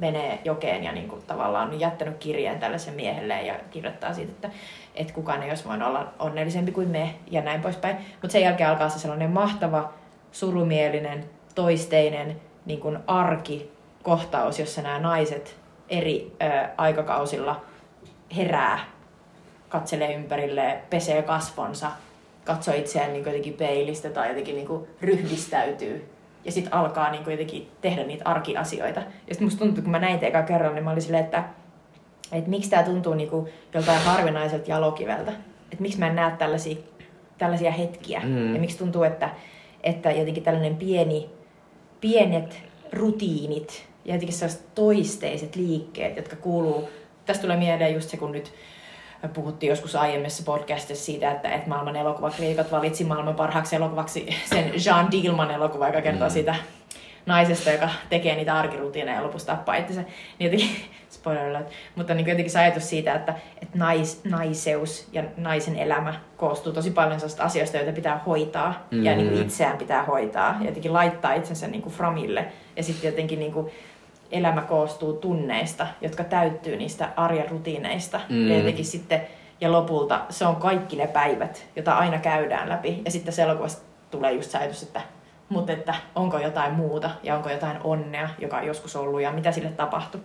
menee 0.01 0.39
jokeen 0.45 0.83
ja 0.83 0.91
niin 0.91 1.07
kuin 1.07 1.21
tavallaan 1.27 1.69
on 1.69 1.79
jättänyt 1.79 2.17
kirjeen 2.17 2.59
tällaisen 2.59 2.93
miehelle 2.93 3.41
ja 3.41 3.55
kirjoittaa 3.69 4.13
siitä, 4.13 4.31
että, 4.31 4.49
että 4.95 5.13
kukaan 5.13 5.43
ei 5.43 5.49
olisi 5.49 5.65
voinut 5.65 5.87
olla 5.87 6.13
onnellisempi 6.19 6.71
kuin 6.71 6.87
me 6.87 7.15
ja 7.31 7.41
näin 7.41 7.61
poispäin. 7.61 7.97
Mutta 8.11 8.31
sen 8.31 8.41
jälkeen 8.41 8.69
alkaa 8.69 8.89
se 8.89 8.99
sellainen 8.99 9.31
mahtava, 9.31 9.93
surumielinen, 10.31 11.29
toisteinen 11.55 12.41
niin 12.65 12.79
kuin 12.79 12.97
arkikohtaus, 13.07 14.59
jossa 14.59 14.81
nämä 14.81 14.99
naiset 14.99 15.55
eri 15.89 16.31
ö, 16.43 16.67
aikakausilla 16.77 17.61
herää, 18.35 18.79
katselee 19.69 20.13
ympärille, 20.13 20.81
pesee 20.89 21.21
kasvonsa, 21.21 21.91
katsoo 22.45 22.73
itseään 22.73 23.13
niin 23.13 23.25
jotenkin 23.25 23.53
peilistä 23.53 24.09
tai 24.09 24.27
jotenkin 24.27 24.55
niin 24.55 24.67
kuin 24.67 24.87
ryhdistäytyy. 25.01 26.10
Ja 26.45 26.51
sitten 26.51 26.73
alkaa 26.73 27.11
niin 27.11 27.23
kuin 27.23 27.31
jotenkin 27.31 27.71
tehdä 27.81 28.03
niitä 28.03 28.29
arkiasioita. 28.29 28.99
Ja 28.99 29.05
sitten 29.33 29.43
musta 29.43 29.59
tuntui, 29.59 29.83
kun 29.83 29.91
mä 29.91 29.99
näin 29.99 30.19
teitä 30.19 30.41
kerran, 30.41 30.75
niin 30.75 30.83
mä 30.83 30.91
olin 30.91 31.01
silleen, 31.01 31.23
että, 31.23 31.43
että 32.31 32.49
miksi 32.49 32.69
tämä 32.69 32.83
tuntuu 32.83 33.13
niin 33.13 33.29
kuin 33.29 33.49
joltain 33.73 34.01
harvinaiselta 34.01 34.71
jalokiveltä. 34.71 35.31
Että 35.71 35.81
miksi 35.81 35.99
mä 35.99 36.07
en 36.07 36.15
näe 36.15 36.31
tällaisia, 36.37 36.75
tällaisia 37.37 37.71
hetkiä. 37.71 38.21
Mm. 38.23 38.53
Ja 38.53 38.59
miksi 38.59 38.77
tuntuu, 38.77 39.03
että, 39.03 39.29
että 39.83 40.11
jotenkin 40.11 40.43
tällainen 40.43 40.75
pieni, 40.75 41.29
pienet 42.01 42.63
rutiinit 42.93 43.87
ja 44.05 44.13
jotenkin 44.13 44.37
sellaiset 44.37 44.75
toisteiset 44.75 45.55
liikkeet, 45.55 46.15
jotka 46.15 46.35
kuuluu. 46.35 46.89
Tästä 47.25 47.41
tulee 47.41 47.57
mieleen 47.57 47.93
just 47.93 48.09
se, 48.09 48.17
kun 48.17 48.31
nyt 48.31 48.53
me 49.23 49.29
puhuttiin 49.29 49.69
joskus 49.69 49.95
aiemmissa 49.95 50.43
podcastissa 50.43 51.05
siitä, 51.05 51.31
että, 51.31 51.49
että 51.49 51.69
maailman 51.69 51.95
elokuvakriikot 51.95 52.71
valitsi 52.71 53.03
maailman 53.03 53.35
parhaaksi 53.35 53.75
elokuvaksi 53.75 54.35
sen 54.45 54.71
Jean 54.85 55.11
Dillman 55.11 55.51
elokuva, 55.51 55.87
joka 55.87 56.01
kertoo 56.01 56.27
mm. 56.27 56.31
siitä 56.33 56.55
naisesta, 57.25 57.71
joka 57.71 57.89
tekee 58.09 58.35
niitä 58.35 58.55
arkirutiineja 58.55 59.17
ja 59.17 59.23
lopussa 59.23 59.47
tappaa 59.47 59.75
itsensä. 59.75 60.01
Niin 60.01 60.51
jotenkin, 60.51 60.69
spoiler 61.09 61.49
alert, 61.49 61.69
mutta 61.95 62.13
niin 62.13 62.27
jotenkin 62.27 62.51
se 62.51 62.59
ajatus 62.59 62.89
siitä, 62.89 63.13
että, 63.13 63.33
että 63.61 63.77
nais, 63.77 64.23
naiseus 64.23 65.07
ja 65.11 65.23
naisen 65.37 65.75
elämä 65.75 66.13
koostuu 66.37 66.73
tosi 66.73 66.91
paljon 66.91 67.19
sellaisista 67.19 67.43
asioista, 67.43 67.77
joita 67.77 67.91
pitää 67.91 68.21
hoitaa 68.25 68.87
mm. 68.91 69.03
ja 69.03 69.15
niin 69.15 69.29
kuin 69.29 69.41
itseään 69.41 69.77
pitää 69.77 70.03
hoitaa 70.03 70.57
ja 70.59 70.65
jotenkin 70.65 70.93
laittaa 70.93 71.33
itsensä 71.33 71.67
niin 71.67 71.81
kuin 71.81 71.93
framille 71.93 72.45
ja 72.75 72.83
sitten 72.83 73.09
jotenkin 73.09 73.39
niin 73.39 73.53
kuin 73.53 73.71
elämä 74.31 74.61
koostuu 74.61 75.13
tunneista, 75.13 75.87
jotka 76.01 76.23
täyttyy 76.23 76.75
niistä 76.75 77.09
arjen 77.15 77.49
rutiineista 77.49 78.19
mm. 78.29 78.49
ja 78.49 78.57
jotenkin 78.57 78.85
sitten 78.85 79.21
ja 79.61 79.71
lopulta 79.71 80.21
se 80.29 80.45
on 80.45 80.55
kaikki 80.55 80.95
ne 80.95 81.07
päivät, 81.07 81.65
joita 81.75 81.93
aina 81.93 82.17
käydään 82.17 82.69
läpi. 82.69 83.01
Ja 83.05 83.11
sitten 83.11 83.33
se 83.33 83.41
elokuvasta 83.41 83.81
tulee 84.11 84.31
just 84.31 84.55
ajatus, 84.55 84.83
että 84.83 85.01
mutta 85.49 85.71
että 85.71 85.95
onko 86.15 86.39
jotain 86.39 86.73
muuta 86.73 87.09
ja 87.23 87.35
onko 87.35 87.49
jotain 87.49 87.77
onnea, 87.83 88.29
joka 88.39 88.57
on 88.57 88.67
joskus 88.67 88.95
ollut 88.95 89.21
ja 89.21 89.31
mitä 89.31 89.51
sille 89.51 89.69
tapahtui. 89.69 90.21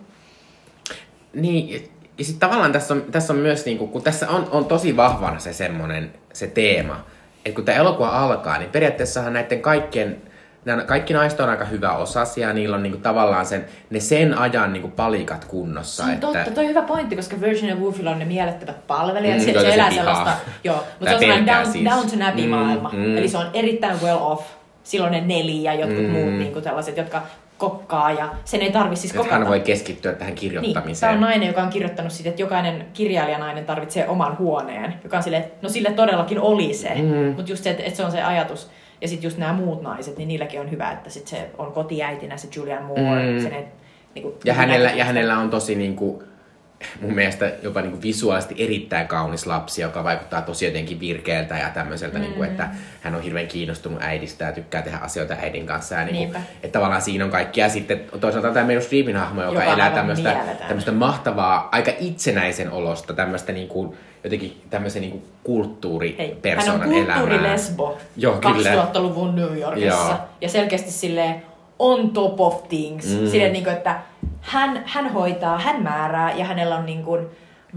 Niin, 1.33 1.89
ja 2.17 2.23
sitten 2.25 2.49
tavallaan 2.49 2.71
tässä 2.71 2.93
on, 2.93 3.01
tässä 3.11 3.33
on 3.33 3.39
myös, 3.39 3.65
niinku, 3.65 3.87
kun 3.87 4.03
tässä 4.03 4.29
on, 4.29 4.47
on 4.51 4.65
tosi 4.65 4.97
vahvana 4.97 5.39
se 5.39 5.53
semmoinen, 5.53 6.13
se 6.33 6.47
teema, 6.47 7.05
että 7.45 7.55
kun 7.55 7.65
tämä 7.65 7.77
elokuva 7.77 8.09
alkaa, 8.09 8.57
niin 8.57 8.69
periaatteessahan 8.69 9.33
näiden 9.33 9.61
kaikkien, 9.61 10.21
nämä 10.67 10.83
kaikki 10.83 11.13
naiset 11.13 11.39
on 11.39 11.49
aika 11.49 11.65
hyvä 11.65 11.91
osasia, 11.91 12.47
ja 12.47 12.53
niillä 12.53 12.75
on 12.75 12.83
niinku 12.83 12.97
tavallaan 12.97 13.45
sen, 13.45 13.65
ne 13.89 13.99
sen 13.99 14.37
ajan 14.37 14.73
niinku 14.73 14.87
palikat 14.87 15.45
kunnossa. 15.45 16.03
Se 16.03 16.09
on 16.09 16.13
että... 16.13 16.27
totta, 16.27 16.51
toi 16.51 16.63
on 16.63 16.69
hyvä 16.69 16.81
pointti, 16.81 17.15
koska 17.15 17.41
Virginia 17.41 17.75
Woolfilla 17.75 18.11
on 18.11 18.19
ne 18.19 18.25
mielettömät 18.25 18.87
palvelijat, 18.87 19.37
mm, 19.37 19.43
se, 19.43 19.53
se 19.53 19.73
elää 19.73 19.91
sellaista, 19.91 20.31
joo, 20.63 20.75
mutta 20.75 21.09
se 21.09 21.13
on 21.13 21.19
sellainen 21.19 21.47
down, 21.47 21.71
siis. 21.71 21.85
down 21.85 22.09
to 22.09 22.29
Abbey 22.29 22.47
maailma, 22.47 22.89
mm, 22.89 22.99
mm. 22.99 23.17
eli 23.17 23.27
se 23.27 23.37
on 23.37 23.47
erittäin 23.53 24.01
well 24.01 24.17
off, 24.21 24.45
silloin 24.83 25.11
ne 25.11 25.21
Neli 25.21 25.63
ja 25.63 25.73
jotkut 25.73 26.03
mm. 26.03 26.09
muut 26.09 26.33
niin 26.33 26.53
kuin 26.53 26.63
tällaiset, 26.63 26.97
jotka 26.97 27.21
kokkaa 27.57 28.11
ja 28.11 28.29
sen 28.45 28.61
ei 28.61 28.71
tarvitse 28.71 29.01
siis 29.01 29.13
kokata. 29.13 29.35
hän 29.35 29.47
voi 29.47 29.59
keskittyä 29.59 30.13
tähän 30.13 30.35
kirjoittamiseen. 30.35 30.87
Niin, 30.87 30.99
tämä 30.99 31.13
on 31.13 31.21
nainen, 31.21 31.47
joka 31.47 31.61
on 31.61 31.69
kirjoittanut 31.69 32.11
siitä, 32.11 32.29
että 32.29 32.41
jokainen 32.41 32.85
kirjailijanainen 32.93 33.65
tarvitsee 33.65 34.07
oman 34.07 34.37
huoneen, 34.37 34.93
joka 35.03 35.17
on 35.17 35.23
sille, 35.23 35.51
no 35.61 35.69
sille 35.69 35.91
todellakin 35.91 36.39
oli 36.39 36.73
se, 36.73 36.95
mm. 36.95 37.33
mutta 37.35 37.51
just 37.51 37.63
se, 37.63 37.69
että, 37.69 37.83
että 37.83 37.97
se 37.97 38.05
on 38.05 38.11
se 38.11 38.23
ajatus. 38.23 38.69
Ja 39.01 39.07
sitten 39.07 39.27
just 39.27 39.37
nämä 39.37 39.53
muut 39.53 39.81
naiset, 39.81 40.17
niin 40.17 40.27
niilläkin 40.27 40.61
on 40.61 40.71
hyvä, 40.71 40.91
että 40.91 41.09
sit 41.09 41.27
se 41.27 41.49
on 41.57 41.71
kotiäitinä 41.71 42.37
se 42.37 42.47
Julian 42.55 42.83
Moore. 42.83 43.31
Mm. 43.31 43.41
Sen, 43.41 43.65
niin 44.15 44.23
kuin, 44.23 44.35
ja, 44.45 44.53
hänellä, 44.53 44.91
ja 44.91 45.05
hänellä 45.05 45.37
on 45.37 45.49
tosi 45.49 45.75
niin 45.75 45.95
kuin, 45.95 46.23
mun 47.01 47.13
mielestä 47.13 47.51
jopa 47.61 47.81
niin 47.81 47.91
kuin 47.91 48.01
visuaalisesti 48.01 48.55
erittäin 48.57 49.07
kaunis 49.07 49.47
lapsi, 49.47 49.81
joka 49.81 50.03
vaikuttaa 50.03 50.41
tosi 50.41 50.65
jotenkin 50.65 50.99
virkeältä 50.99 51.57
ja 51.57 51.69
tämmöiseltä, 51.69 52.17
mm. 52.17 52.21
niin 52.21 52.33
kuin, 52.33 52.49
että 52.49 52.69
hän 53.01 53.15
on 53.15 53.21
hirveän 53.21 53.47
kiinnostunut 53.47 54.01
äidistä 54.01 54.45
ja 54.45 54.51
tykkää 54.51 54.81
tehdä 54.81 54.97
asioita 54.97 55.33
äidin 55.33 55.65
kanssa. 55.65 55.95
Ja 55.95 56.05
niin 56.05 56.31
kuin, 56.31 56.41
että 56.63 56.79
tavallaan 56.79 57.01
siinä 57.01 57.25
on 57.25 57.31
kaikki. 57.31 57.59
Ja 57.59 57.69
sitten 57.69 58.01
toisaalta 58.19 58.51
tämä 58.51 58.65
meidän 58.65 58.83
Streamin 58.83 59.15
hahmo, 59.15 59.43
joka, 59.43 59.63
joka 59.63 59.73
elää 59.73 59.89
tämmöistä, 59.91 60.35
tämmöistä 60.67 60.91
mahtavaa, 60.91 61.69
aika 61.71 61.91
itsenäisen 61.99 62.71
olosta, 62.71 63.13
tämmöistä 63.13 63.51
niin 63.51 63.67
kuin, 63.67 63.97
jotenkin 64.27 64.61
tämmöisen 64.69 65.01
niin 65.01 65.25
kulttuuripersonan 65.43 66.93
elämää. 66.93 67.15
Hän 67.15 67.23
on 67.23 67.29
kulttuurilesbo 67.29 67.97
2000-luvun 68.19 69.35
New 69.35 69.59
Yorkissa. 69.59 70.07
Joo. 70.09 70.17
Ja 70.41 70.49
selkeästi 70.49 70.91
silleen 70.91 71.43
on 71.79 72.09
top 72.09 72.41
of 72.41 72.67
things. 72.67 73.05
Mm. 73.05 73.27
Silleen, 73.27 73.53
niin 73.53 73.63
kuin, 73.63 73.75
että 73.75 73.99
hän, 74.41 74.83
hän 74.85 75.13
hoitaa, 75.13 75.59
hän 75.59 75.83
määrää 75.83 76.31
ja 76.31 76.45
hänellä 76.45 76.75
on 76.75 76.85
niin 76.85 77.03
kuin 77.03 77.25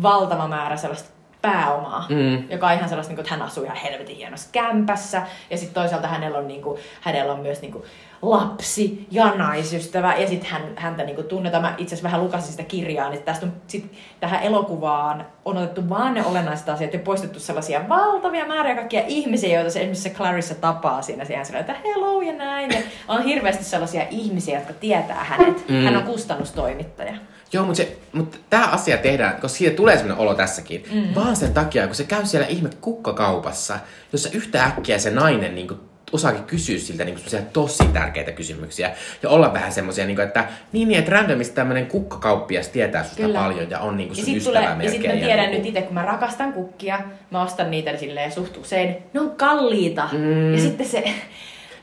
valtava 0.02 0.48
määrä 0.48 0.76
sellaista 0.76 1.10
pääomaa, 1.42 2.06
mm. 2.08 2.50
joka 2.50 2.66
on 2.66 2.72
ihan 2.72 2.88
sellaista, 2.88 3.12
niin 3.12 3.20
että 3.20 3.34
hän 3.34 3.42
asuu 3.42 3.64
ihan 3.64 3.76
helvetin 3.76 4.16
hienossa 4.16 4.48
kämpässä. 4.52 5.22
Ja 5.50 5.56
sitten 5.56 5.82
toisaalta 5.82 6.08
hänellä 6.08 6.38
on, 6.38 6.48
niin 6.48 6.62
kuin, 6.62 6.80
hänellä 7.00 7.32
on 7.32 7.40
myös 7.40 7.62
niin 7.62 7.72
kuin, 7.72 7.84
lapsi 8.22 9.06
ja 9.10 9.34
naisystävä. 9.34 10.14
Ja 10.14 10.28
sitten 10.28 10.50
hän, 10.50 10.62
häntä 10.76 11.04
niin 11.04 11.16
kuin, 11.16 11.26
tunnetaan. 11.26 11.62
Mä 11.62 11.74
itse 11.78 11.94
asiassa 11.94 12.08
vähän 12.08 12.24
lukasin 12.24 12.50
sitä 12.50 12.62
kirjaa, 12.62 13.10
niin 13.10 13.22
tästä 13.22 13.46
on 13.46 13.52
sit, 13.66 13.92
tähän 14.20 14.42
elokuvaan 14.42 15.26
on 15.44 15.56
otettu 15.56 15.88
vaan 15.88 16.14
ne 16.14 16.26
olennaiset 16.26 16.68
asiat 16.68 16.92
ja 16.92 16.98
poistettu 16.98 17.40
sellaisia 17.40 17.88
valtavia 17.88 18.46
määriä 18.46 18.74
kaikkia 18.74 19.02
ihmisiä, 19.06 19.54
joita 19.54 19.70
se 19.70 19.78
esimerkiksi 19.78 20.02
se 20.02 20.10
Clarissa 20.10 20.54
tapaa 20.54 21.02
siinä. 21.02 21.24
Siinä 21.24 21.44
sillä, 21.44 21.60
että 21.60 21.76
hello 21.84 22.22
ja 22.22 22.32
näin. 22.32 22.70
Ja 22.70 22.78
on 23.08 23.22
hirveästi 23.22 23.64
sellaisia 23.64 24.04
ihmisiä, 24.10 24.58
jotka 24.58 24.72
tietää 24.72 25.24
hänet. 25.24 25.68
Mm. 25.68 25.84
Hän 25.84 25.96
on 25.96 26.02
kustannustoimittaja. 26.02 27.14
Joo, 27.52 27.64
mutta, 27.66 27.76
se, 27.76 27.96
mutta 28.12 28.38
tämä 28.50 28.66
asia 28.66 28.98
tehdään, 28.98 29.32
koska 29.32 29.48
siitä 29.48 29.76
tulee 29.76 29.96
sellainen 29.96 30.22
olo 30.22 30.34
tässäkin, 30.34 30.84
mm. 30.92 31.14
vaan 31.14 31.36
sen 31.36 31.54
takia, 31.54 31.86
kun 31.86 31.96
se 31.96 32.04
käy 32.04 32.26
siellä 32.26 32.46
ihme 32.46 32.70
kukkakaupassa, 32.80 33.78
jossa 34.12 34.28
yhtäkkiä 34.32 34.98
se 34.98 35.10
nainen 35.10 35.54
niin 35.54 35.68
kuin, 35.68 35.80
osaakin 36.12 36.44
kysyä 36.44 36.78
siltä 36.78 37.04
niin 37.04 37.18
kuin, 37.30 37.46
tosi 37.52 37.84
tärkeitä 37.84 38.32
kysymyksiä. 38.32 38.92
Ja 39.22 39.28
olla 39.30 39.52
vähän 39.52 39.72
semmoisia, 39.72 40.06
niin 40.06 40.20
että 40.20 40.44
niin, 40.72 40.88
niin, 40.88 40.98
että 40.98 41.10
randomista 41.10 41.54
tämmöinen 41.54 41.86
kukkakauppias 41.86 42.68
tietää 42.68 43.04
susta 43.04 43.22
Kyllä. 43.22 43.38
paljon 43.38 43.70
ja 43.70 43.78
on 43.78 43.96
niin 43.96 44.08
kuin, 44.08 44.16
sun 44.16 44.32
ja 44.32 44.36
ystävä 44.36 44.60
tulee, 44.60 44.84
Ja 44.84 44.90
sitten 44.90 45.14
mä 45.14 45.20
tiedän 45.24 45.50
niin 45.50 45.58
nyt 45.58 45.66
itse, 45.66 45.82
kun 45.82 45.94
mä 45.94 46.02
rakastan 46.02 46.52
kukkia, 46.52 47.00
mä 47.30 47.42
ostan 47.42 47.70
niitä 47.70 47.96
silleen 47.96 48.32
suht 48.32 48.56
usein. 48.56 48.96
Ne 49.12 49.20
on 49.20 49.30
kalliita. 49.30 50.08
Mm. 50.12 50.54
Ja 50.54 50.60
sitten 50.60 50.86
se, 50.86 51.04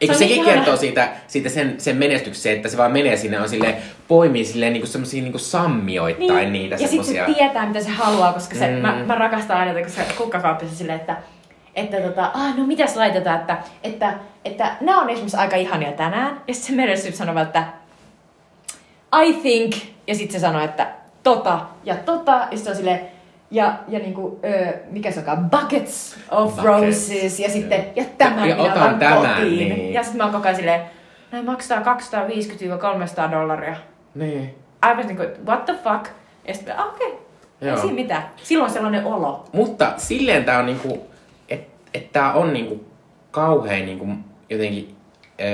Eikö 0.01 0.13
se 0.13 0.19
sekin 0.19 0.45
kertoo 0.45 0.77
siitä, 0.77 1.09
siitä 1.27 1.49
sen, 1.49 1.75
sen 1.77 1.97
menestyksestä, 1.97 2.49
että 2.49 2.69
se 2.69 2.77
vaan 2.77 2.91
menee 2.91 3.17
sinne 3.17 3.39
on 3.39 3.49
sille 3.49 3.75
poimii 4.07 4.45
silleen 4.45 4.73
niinku 4.73 4.87
semmosia 4.87 5.23
niinku 5.23 5.37
sammioittain 5.37 6.53
niin. 6.53 6.53
niitä 6.53 6.75
Ja 6.79 6.87
sitten 6.87 7.05
se 7.05 7.33
tietää, 7.35 7.65
mitä 7.65 7.81
se 7.81 7.89
haluaa, 7.89 8.33
koska 8.33 8.55
se, 8.55 8.67
mm. 8.67 8.81
mä, 8.81 9.03
mä 9.05 9.15
rakastan 9.15 9.57
aina, 9.57 9.81
kun 9.81 9.89
se 9.89 10.01
kukkakauppissa 10.17 10.77
silleen, 10.77 10.99
että 10.99 11.17
että 11.75 11.97
tota, 11.97 12.31
ah, 12.33 12.57
no 12.57 12.67
mitäs 12.67 12.95
laitetaan, 12.95 13.39
että, 13.39 13.57
että, 13.83 14.13
että 14.45 14.75
nämä 14.81 15.01
on 15.01 15.09
esimerkiksi 15.09 15.37
aika 15.37 15.55
ihania 15.55 15.91
tänään. 15.91 16.41
Ja 16.47 16.53
sitten 16.53 16.75
se 16.75 16.81
Meryl 16.81 16.97
Streep 16.97 17.15
sanoo 17.15 17.41
että 17.41 17.63
I 19.25 19.33
think, 19.33 19.75
ja 20.07 20.15
sitten 20.15 20.39
se 20.39 20.39
sanoo, 20.39 20.61
että 20.61 20.87
tota 21.23 21.59
ja 21.83 21.95
tota, 21.95 22.31
ja 22.31 22.41
sitten 22.41 22.63
se 22.63 22.69
on 22.69 22.75
silleen, 22.75 23.16
ja, 23.51 23.79
ja 23.87 23.99
niinku, 23.99 24.39
ö, 24.45 24.73
mikä 24.89 25.11
se 25.11 25.19
onkaan, 25.19 25.49
buckets 25.49 26.17
of 26.31 26.55
buckets. 26.55 26.67
roses, 26.67 27.39
ja 27.39 27.49
sitten, 27.49 27.85
ja 27.95 28.05
tämän 28.17 28.49
ja 28.49 28.55
minä 28.55 28.73
otan 28.73 28.99
tämän, 28.99 29.17
kotiin. 29.17 29.69
Niin. 29.69 29.93
Ja 29.93 30.03
sitten 30.03 30.17
mä 30.17 30.23
oon 30.23 30.33
koko 30.33 30.45
ajan 30.45 30.55
silleen, 30.55 30.81
näin 31.31 31.45
maksaa 31.45 31.81
250-300 33.27 33.31
dollaria. 33.31 33.75
Niin. 34.15 34.55
Aivan 34.81 35.07
niinku, 35.07 35.23
what 35.45 35.65
the 35.65 35.75
fuck? 35.83 36.07
Ja 36.47 36.53
sitten, 36.53 36.75
okei, 36.79 37.07
okay. 37.07 37.69
ei 37.69 37.77
siinä 37.77 37.95
mitään. 37.95 38.23
Silloin 38.43 38.71
sellainen 38.71 39.05
olo. 39.05 39.45
Mutta 39.53 39.93
silleen 39.97 40.45
tää 40.45 40.59
on 40.59 40.65
niinku, 40.65 41.07
että 41.49 41.77
et 41.93 42.11
tää 42.11 42.33
on 42.33 42.53
niinku 42.53 42.85
kauhean 43.31 43.85
niinku 43.85 44.07
jotenkin 44.49 44.95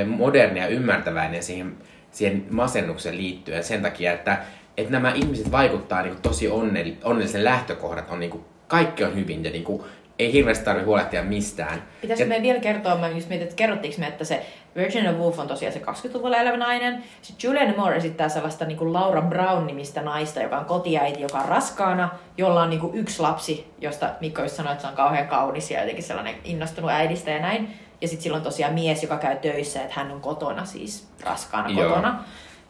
moderni 0.08 0.60
ja 0.60 0.68
ymmärtäväinen 0.68 1.44
siihen, 1.44 1.78
siihen 2.12 2.46
masennukseen 2.50 3.18
liittyen 3.18 3.64
sen 3.64 3.82
takia, 3.82 4.14
että 4.14 4.38
että 4.78 4.92
nämä 4.92 5.12
ihmiset 5.12 5.52
vaikuttaa 5.52 6.02
niin 6.02 6.14
kuin, 6.14 6.22
tosi 6.22 6.48
onnell- 6.48 6.96
onnellisen 7.04 7.44
lähtökohdat 7.44 8.10
on 8.10 8.20
niin 8.20 8.32
kuin, 8.32 8.46
kaikki 8.68 9.04
on 9.04 9.16
hyvin 9.16 9.44
ja 9.44 9.52
niin 9.52 9.64
kuin, 9.64 9.84
ei 10.20 10.34
hirveästi 10.34 10.66
tarvitse 10.66 10.86
huolehtia 10.86 11.24
mistään. 11.24 11.84
Pitäisikö 12.02 12.34
ja... 12.34 12.38
me 12.38 12.44
vielä 12.44 12.60
kertoa, 12.60 12.96
mä 12.96 13.08
just 13.08 13.30
mietin, 13.30 13.44
että 13.44 13.56
kerrottiinko 13.56 14.00
me, 14.00 14.08
että 14.08 14.24
se 14.24 14.46
Virginia 14.76 15.12
Woolf 15.12 15.40
on 15.40 15.48
tosiaan 15.48 15.74
se 15.74 15.80
20-luvulla 15.80 16.38
elävä 16.38 16.58
nainen. 16.58 17.04
Sitten 17.22 17.48
Julianne 17.48 17.78
Moore 17.78 17.98
esittää 17.98 18.30
sellaista 18.30 18.66
niin 18.66 18.78
kuin 18.78 18.94
Laura 18.94 19.22
Brown-nimistä 19.22 20.02
naista, 20.02 20.42
joka 20.42 20.58
on 20.58 20.66
kotiäiti, 20.66 21.22
joka 21.22 21.38
on 21.38 21.50
raskaana, 21.50 22.10
jolla 22.38 22.62
on 22.62 22.70
niin 22.70 22.80
kuin 22.80 22.96
yksi 22.96 23.22
lapsi, 23.22 23.74
josta 23.82 24.10
Mikko 24.22 24.42
just 24.42 24.56
sanoi, 24.56 24.72
että 24.72 24.82
se 24.82 24.88
on 24.88 24.96
kauhean 24.96 25.28
kaunis 25.28 25.72
ja 25.72 25.80
jotenkin 25.80 26.04
sellainen 26.04 26.36
innostunut 26.44 26.92
äidistä 26.92 27.32
ja 27.32 27.40
näin. 27.40 27.74
Ja 28.02 28.08
sitten 28.08 28.24
silloin 28.24 28.44
tosiaan 28.44 28.74
mies, 28.74 29.04
joka 29.04 29.18
käy 29.18 29.36
töissä, 29.36 29.82
että 29.82 29.94
hän 29.96 30.12
on 30.12 30.22
kotona 30.22 30.66
siis, 30.66 31.08
raskaana 31.24 31.70
Joo. 31.70 31.90
kotona 31.90 32.24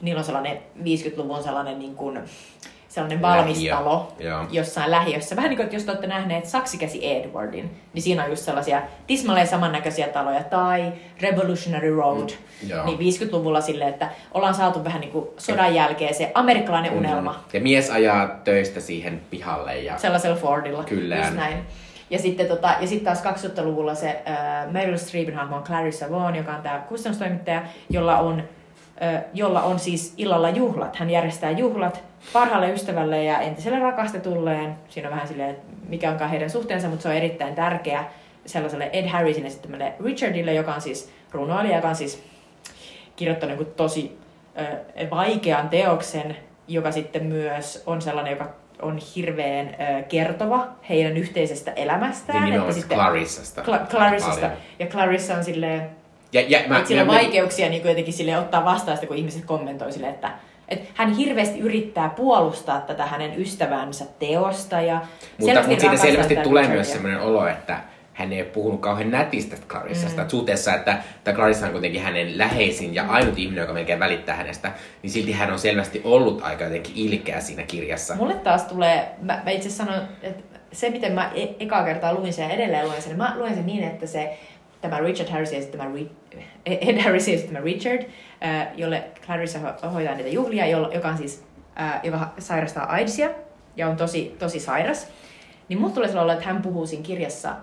niillä 0.04 0.20
on 0.20 0.26
sellainen 0.26 0.58
50-luvun 0.84 1.43
sellainen 1.43 1.80
niin 1.80 1.95
kuin, 1.95 2.20
sellainen 2.93 3.22
valmistalo 3.22 4.14
Lähiö. 4.20 4.45
jossain 4.51 4.91
lähiössä. 4.91 5.36
Vähän 5.36 5.49
niin 5.49 5.58
kuin, 5.58 5.64
että 5.64 5.76
jos 5.76 5.84
te 5.84 5.91
olette 5.91 6.08
nähneet 6.08 6.45
Saksikäsi 6.45 7.16
Edwardin, 7.16 7.72
niin 7.93 8.04
siinä 8.04 8.24
on 8.24 8.30
just 8.30 8.43
sellaisia 8.43 8.82
tismalleen 9.08 9.47
samannäköisiä 9.47 10.08
taloja. 10.08 10.43
Tai 10.43 10.93
Revolutionary 11.22 11.95
Road, 11.95 12.30
mm, 12.30 12.86
niin 12.86 12.99
50-luvulla 12.99 13.62
sille, 13.62 13.88
että 13.88 14.10
ollaan 14.34 14.54
saatu 14.54 14.84
vähän 14.84 15.01
niin 15.01 15.12
kuin 15.12 15.28
sodan 15.38 15.76
jälkeen 15.76 16.14
se 16.14 16.32
amerikkalainen 16.34 16.91
mm. 16.91 16.97
unelma. 16.97 17.43
Ja 17.54 17.62
mies 17.62 17.89
ajaa 17.89 18.28
töistä 18.28 18.80
siihen 18.80 19.22
pihalle. 19.30 19.78
Ja... 19.78 19.97
Sellaisella 19.97 20.38
Fordilla. 20.38 20.84
Kyllä. 20.84 21.16
Just 21.16 21.34
näin. 21.34 21.58
Ja 22.10 22.20
sitten, 22.20 22.47
tota, 22.47 22.76
ja 22.82 22.88
sitten 22.88 23.06
taas 23.06 23.43
2000-luvulla 23.43 23.95
se 23.95 24.24
äh, 24.28 24.72
Meryl 24.72 24.97
Streepin 24.97 25.36
hahmo 25.36 25.56
on 25.56 25.64
Clarissa 25.64 26.12
Vaughan, 26.12 26.36
joka 26.36 26.56
on 26.56 26.62
tämä 26.62 26.80
kustannustoimittaja, 26.80 27.62
jolla 27.89 28.20
on 28.20 28.43
jolla 29.34 29.64
on 29.64 29.80
siis 29.80 30.14
illalla 30.18 30.50
juhlat. 30.50 30.96
Hän 30.96 31.10
järjestää 31.10 31.52
juhlat 31.52 32.04
parhaalle 32.34 32.72
ystävälle 32.72 33.24
ja 33.24 33.39
entiselle 33.39 33.80
rakastetulleen. 33.80 34.76
Siinä 34.89 35.10
on 35.10 35.16
vähän 35.16 35.28
silleen, 35.28 35.58
mikä 35.88 36.12
onkaan 36.12 36.30
heidän 36.30 36.50
suhteensa, 36.50 36.88
mutta 36.88 37.04
se 37.04 37.10
on 37.10 37.16
erittäin 37.16 37.56
tärkeä 37.56 38.04
sellaiselle 38.46 38.89
Ed 38.94 39.08
Harrisin 39.08 39.46
esittämälle 39.46 39.94
Richardille, 40.04 40.54
joka 40.54 40.74
on 40.74 40.82
siis 40.82 41.10
runoilija, 41.32 41.76
joka 41.76 41.89
on 41.89 41.96
siis 41.96 42.24
kirjoittanut 43.16 43.58
niin 43.58 43.68
tosi 43.76 44.18
vaikean 45.12 45.70
teoksen, 45.70 46.38
joka 46.68 46.91
sitten 46.91 47.26
myös 47.26 47.84
on 47.86 48.02
sellainen, 48.02 48.32
joka 48.32 48.50
on 48.82 49.00
hirveän 49.16 49.76
kertova 50.10 50.68
heidän 50.89 51.18
yhteisestä 51.18 51.72
elämästään. 51.72 52.38
Ja 52.39 52.46
nimenomaan 52.46 52.74
sitten- 52.74 52.98
Clarissasta. 52.98 53.62
Cla- 53.62 53.88
Clarissasta. 53.89 54.50
Ja 54.80 54.86
Clarissa 54.88 55.36
on 55.36 55.44
silleen, 55.44 55.89
Ja, 56.34 56.41
ja 56.47 56.59
mä, 56.67 56.77
että 56.77 56.88
sillä 56.88 57.01
on 57.01 57.07
vaikeuksia 57.07 57.69
niin 57.69 57.88
jotenkin 57.88 58.13
sille 58.13 58.38
ottaa 58.38 58.65
vastaan 58.65 58.97
sitä, 58.97 59.07
kun 59.07 59.17
ihmiset 59.17 59.45
kommentoi 59.45 59.91
sille, 59.91 60.09
että 60.09 60.31
että 60.67 60.89
hän 60.93 61.13
hirveästi 61.13 61.59
yrittää 61.59 62.09
puolustaa 62.09 62.81
tätä 62.81 63.05
hänen 63.05 63.41
ystävänsä 63.41 64.05
teosta. 64.19 64.81
Ja 64.81 65.01
Mutta, 65.39 65.63
mutta 65.67 65.81
siitä 65.81 65.97
selvästi 65.97 66.36
tulee 66.36 66.67
myös 66.67 66.91
sellainen 66.91 67.21
olo, 67.21 67.47
että 67.47 67.79
hän 68.13 68.34
ei 68.34 68.41
ole 68.41 68.49
puhunut 68.49 68.81
kauhean 68.81 69.11
nätistä 69.11 69.57
Clarissasta. 69.67 70.23
Mm. 70.23 70.29
Suhteessa, 70.29 70.75
että, 70.75 70.97
että 71.15 71.34
Clarissa 71.34 71.65
on 71.65 71.71
kuitenkin 71.71 72.01
hänen 72.01 72.38
läheisin 72.38 72.95
ja 72.95 73.05
ainut 73.07 73.39
ihminen, 73.39 73.61
joka 73.61 73.73
melkein 73.73 73.99
välittää 73.99 74.36
hänestä, 74.36 74.71
niin 75.01 75.11
silti 75.11 75.31
hän 75.31 75.51
on 75.51 75.59
selvästi 75.59 76.01
ollut 76.03 76.41
aika 76.43 76.63
jotenkin 76.63 76.93
ilkeä 76.95 77.39
siinä 77.39 77.63
kirjassa. 77.63 78.15
Mulle 78.15 78.36
taas 78.36 78.63
tulee, 78.63 79.07
mä, 79.21 79.41
mä 79.45 79.51
itse 79.51 79.69
sanon, 79.69 80.01
että 80.21 80.59
se 80.71 80.89
miten 80.89 81.11
mä 81.11 81.31
e- 81.36 81.55
ekaa 81.59 81.84
kertaa 81.84 82.13
luin 82.13 82.34
sen 82.34 82.49
ja 82.49 82.55
edelleen 82.55 82.88
luen 82.88 83.01
sen, 83.01 83.17
mä 83.17 83.34
luen 83.38 83.55
sen 83.55 83.65
niin, 83.65 83.84
että 83.84 84.07
se 84.07 84.38
tämä 84.84 84.99
Richard 84.99 85.29
Harris 85.29 85.51
ja 85.51 85.61
tämä 85.61 85.84
Ri- 85.84 86.39
Ed 86.65 87.01
Harris 87.01 87.27
ja 87.27 87.39
tämä 87.47 87.59
Richard, 87.59 88.03
äh, 88.45 88.67
jolle 88.75 89.03
Clarissa 89.25 89.59
ho- 89.59 89.88
hoitaa 89.88 90.15
niitä 90.15 90.29
juhlia, 90.29 90.65
jolla, 90.65 90.89
joka 90.93 91.07
on 91.07 91.17
siis, 91.17 91.43
äh, 91.79 91.99
joka 92.03 92.34
sairastaa 92.39 92.91
AIDSia 92.91 93.29
ja 93.75 93.89
on 93.89 93.97
tosi, 93.97 94.36
tosi 94.39 94.59
sairas, 94.59 95.07
niin 95.69 95.79
mulle 95.79 95.93
tulee 95.93 96.07
sellainen 96.09 96.38
että 96.38 96.49
hän 96.49 96.61
puhuu 96.61 96.86
siinä 96.86 97.03
kirjassa 97.03 97.55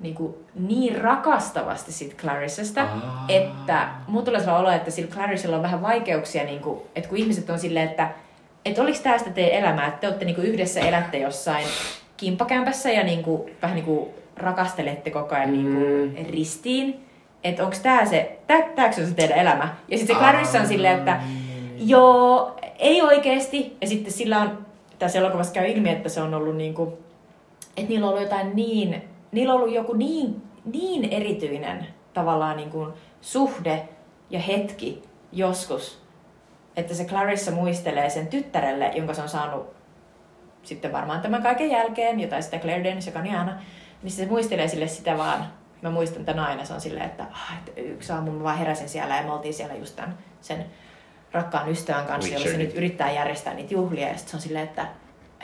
niin, 0.00 0.14
kuin 0.14 0.34
niin 0.54 1.00
rakastavasti 1.00 1.92
siitä 1.92 2.14
Clarissasta, 2.16 2.82
Aa. 2.82 3.24
että 3.28 3.88
mulla 4.06 4.24
tulee 4.24 4.40
sellainen 4.40 4.68
olo, 4.68 4.76
että 4.76 4.90
sillä 4.90 5.10
Clarissalla 5.10 5.56
on 5.56 5.62
vähän 5.62 5.82
vaikeuksia, 5.82 6.44
niin 6.44 6.60
kuin, 6.60 6.80
että 6.96 7.08
kun 7.08 7.18
ihmiset 7.18 7.50
on 7.50 7.58
silleen, 7.58 7.88
että 7.88 8.10
että 8.64 8.82
oliko 8.82 8.98
tämä 9.02 9.18
sitä 9.18 9.30
teidän 9.30 9.58
elämää, 9.58 9.86
että 9.86 10.00
te 10.00 10.06
olette 10.06 10.24
niinku 10.24 10.40
yhdessä 10.40 10.80
elätte 10.80 11.18
jossain 11.18 11.66
kimppakämpässä 12.16 12.90
ja 12.90 13.04
niinku, 13.04 13.50
vähän 13.62 13.76
niinku 13.76 14.14
rakastelette 14.36 15.10
koko 15.10 15.34
ajan 15.34 15.52
niinku 15.52 15.80
Mm. 15.80 16.26
ristiin. 16.32 17.04
Että 17.44 17.64
onko 17.64 17.76
tämä 17.82 18.04
se, 18.06 18.38
tää, 18.46 18.62
tääkö 18.62 19.00
on 19.00 19.06
se 19.08 19.14
teidän 19.14 19.38
elämä? 19.38 19.74
Ja 19.88 19.98
sitten 19.98 20.16
se. 20.16 20.20
Clarissa 20.20 20.60
on 20.60 20.66
silleen, 20.66 20.98
että 20.98 21.20
joo, 21.78 22.56
ei 22.78 23.02
oikeesti. 23.02 23.76
Ja 23.80 23.86
sitten 23.86 24.12
sillä 24.12 24.40
on, 24.40 24.66
tässä 24.98 25.18
elokuvassa 25.18 25.52
käy 25.52 25.66
ilmi, 25.66 25.90
että 25.90 26.08
se 26.08 26.20
on 26.22 26.34
ollut 26.34 26.56
niinku, 26.56 26.98
että 27.76 27.88
niillä 27.88 28.06
on 28.06 28.10
ollut 28.12 28.22
jotain 28.24 28.56
niin, 28.56 29.02
niillä 29.32 29.54
on 29.54 29.60
ollut 29.60 29.74
joku 29.74 29.92
niin, 29.92 30.42
niin 30.64 31.04
erityinen 31.04 31.86
tavallaan 32.14 32.56
niinku 32.56 32.88
suhde 33.20 33.88
ja 34.30 34.38
hetki 34.40 35.02
joskus, 35.32 36.02
että 36.76 36.94
se 36.94 37.04
Clarissa 37.04 37.50
muistelee 37.50 38.10
sen 38.10 38.26
tyttärelle, 38.26 38.92
jonka 38.94 39.14
se 39.14 39.22
on 39.22 39.28
saanut 39.28 39.66
sitten 40.62 40.92
varmaan 40.92 41.20
tämän 41.20 41.42
kaiken 41.42 41.70
jälkeen, 41.70 42.20
jotain 42.20 42.42
sitä 42.42 42.58
Claire 42.58 42.84
Danes, 42.90 43.06
joka 43.06 43.18
on 43.18 43.26
ihana, 43.26 43.58
niin 44.02 44.12
se 44.12 44.26
muistelee 44.26 44.68
sille 44.68 44.88
sitä 44.88 45.18
vaan, 45.18 45.46
mä 45.82 45.90
muistan 45.90 46.24
tämän 46.24 46.44
aina, 46.44 46.64
se 46.64 46.74
on 46.74 46.80
silleen, 46.80 47.06
että, 47.06 47.26
ah, 47.32 47.58
että 47.58 47.80
yksi 47.80 48.12
aamu 48.12 48.30
mä 48.30 48.42
vaan 48.42 48.58
heräsin 48.58 48.88
siellä 48.88 49.16
ja 49.16 49.22
me 49.22 49.32
oltiin 49.32 49.54
siellä 49.54 49.74
just 49.74 49.96
tämän, 49.96 50.18
sen 50.40 50.66
rakkaan 51.32 51.70
ystävän 51.70 52.06
kanssa, 52.06 52.34
jolla 52.34 52.46
se 52.46 52.56
nyt 52.56 52.74
yrittää 52.74 53.12
järjestää 53.12 53.54
niitä 53.54 53.74
juhlia, 53.74 54.08
ja 54.08 54.14
sitten 54.14 54.30
se 54.30 54.36
on 54.36 54.42
silleen, 54.42 54.64
että, 54.64 54.86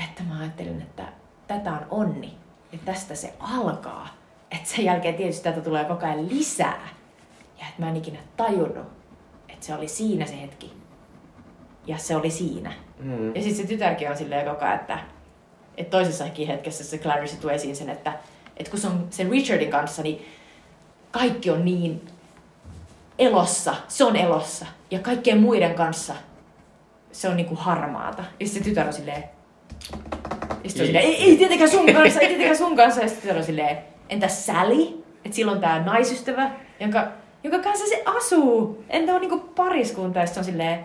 että 0.09 0.23
mä 0.23 0.41
ajattelin, 0.41 0.83
että 0.83 1.05
tätä 1.47 1.73
on 1.73 1.87
onni, 1.91 2.37
ja 2.73 2.79
tästä 2.85 3.15
se 3.15 3.35
alkaa. 3.41 4.09
Että 4.51 4.69
sen 4.69 4.85
jälkeen 4.85 5.15
tietysti 5.15 5.45
tätä 5.45 5.61
tulee 5.61 5.85
koko 5.85 6.07
ajan 6.07 6.29
lisää. 6.29 6.89
Ja 7.59 7.65
että 7.69 7.83
mä 7.83 7.89
en 7.89 7.97
ikinä 7.97 8.19
tajunnut, 8.37 8.87
että 9.49 9.67
se 9.67 9.75
oli 9.75 9.89
siinä 9.89 10.27
se 10.27 10.41
hetki. 10.41 10.73
Ja 11.87 11.99
se 11.99 12.17
oli 12.17 12.31
siinä. 12.31 12.73
Mm. 12.99 13.37
Ja 13.37 13.43
sitten 13.43 13.57
se 13.57 13.67
tytärkin 13.67 14.11
on 14.11 14.17
silleen 14.17 14.47
koko 14.47 14.65
ajan, 14.65 14.77
että, 14.77 14.99
että 15.77 15.91
toisessakin 15.91 16.47
hetkessä 16.47 16.85
se 16.85 16.99
Clarissa 16.99 17.41
tuo 17.41 17.51
esiin 17.51 17.77
sen, 17.77 17.91
että, 17.91 18.13
että 18.57 18.71
kun 18.71 18.81
se 18.81 18.87
on 18.87 19.07
sen 19.11 19.31
Richardin 19.31 19.71
kanssa, 19.71 20.03
niin 20.03 20.27
kaikki 21.11 21.51
on 21.51 21.65
niin 21.65 22.01
elossa, 23.19 23.75
se 23.89 24.05
on 24.05 24.17
elossa. 24.17 24.67
Ja 24.91 24.99
kaikkien 24.99 25.41
muiden 25.41 25.75
kanssa 25.75 26.15
se 27.13 27.29
on 27.29 27.37
niinku 27.37 27.55
harmaata. 27.55 28.25
Ja 28.41 28.47
sitten 28.47 28.65
se 28.65 28.69
tytär 28.69 28.87
on 28.87 28.93
silleen, 28.93 29.25
ja 30.51 30.57
on 30.65 30.71
silleen, 30.71 31.05
ei, 31.05 31.23
ei 31.23 31.37
tietenkään 31.37 31.71
sun 31.71 31.93
kanssa, 31.93 32.21
ei 32.21 32.29
tietenkään 32.29 32.57
sun 32.57 32.77
kanssa. 32.77 33.01
Ja 33.01 33.09
sitten 33.09 33.23
tytär 33.23 33.39
on 33.39 33.45
silleen, 33.45 33.79
entä 34.09 34.29
Sally? 34.29 35.05
Että 35.25 35.37
silloin 35.37 35.61
tää 35.61 35.85
naisystävä, 35.85 36.51
jonka, 36.81 37.09
jonka 37.43 37.59
kanssa 37.59 37.87
se 37.87 38.03
asuu. 38.05 38.85
Entä 38.89 39.15
on 39.15 39.21
niinku 39.21 39.39
pariskunta? 39.39 40.19
Ja 40.19 40.27
se 40.27 40.41
on 40.41 40.45
silleen, 40.45 40.81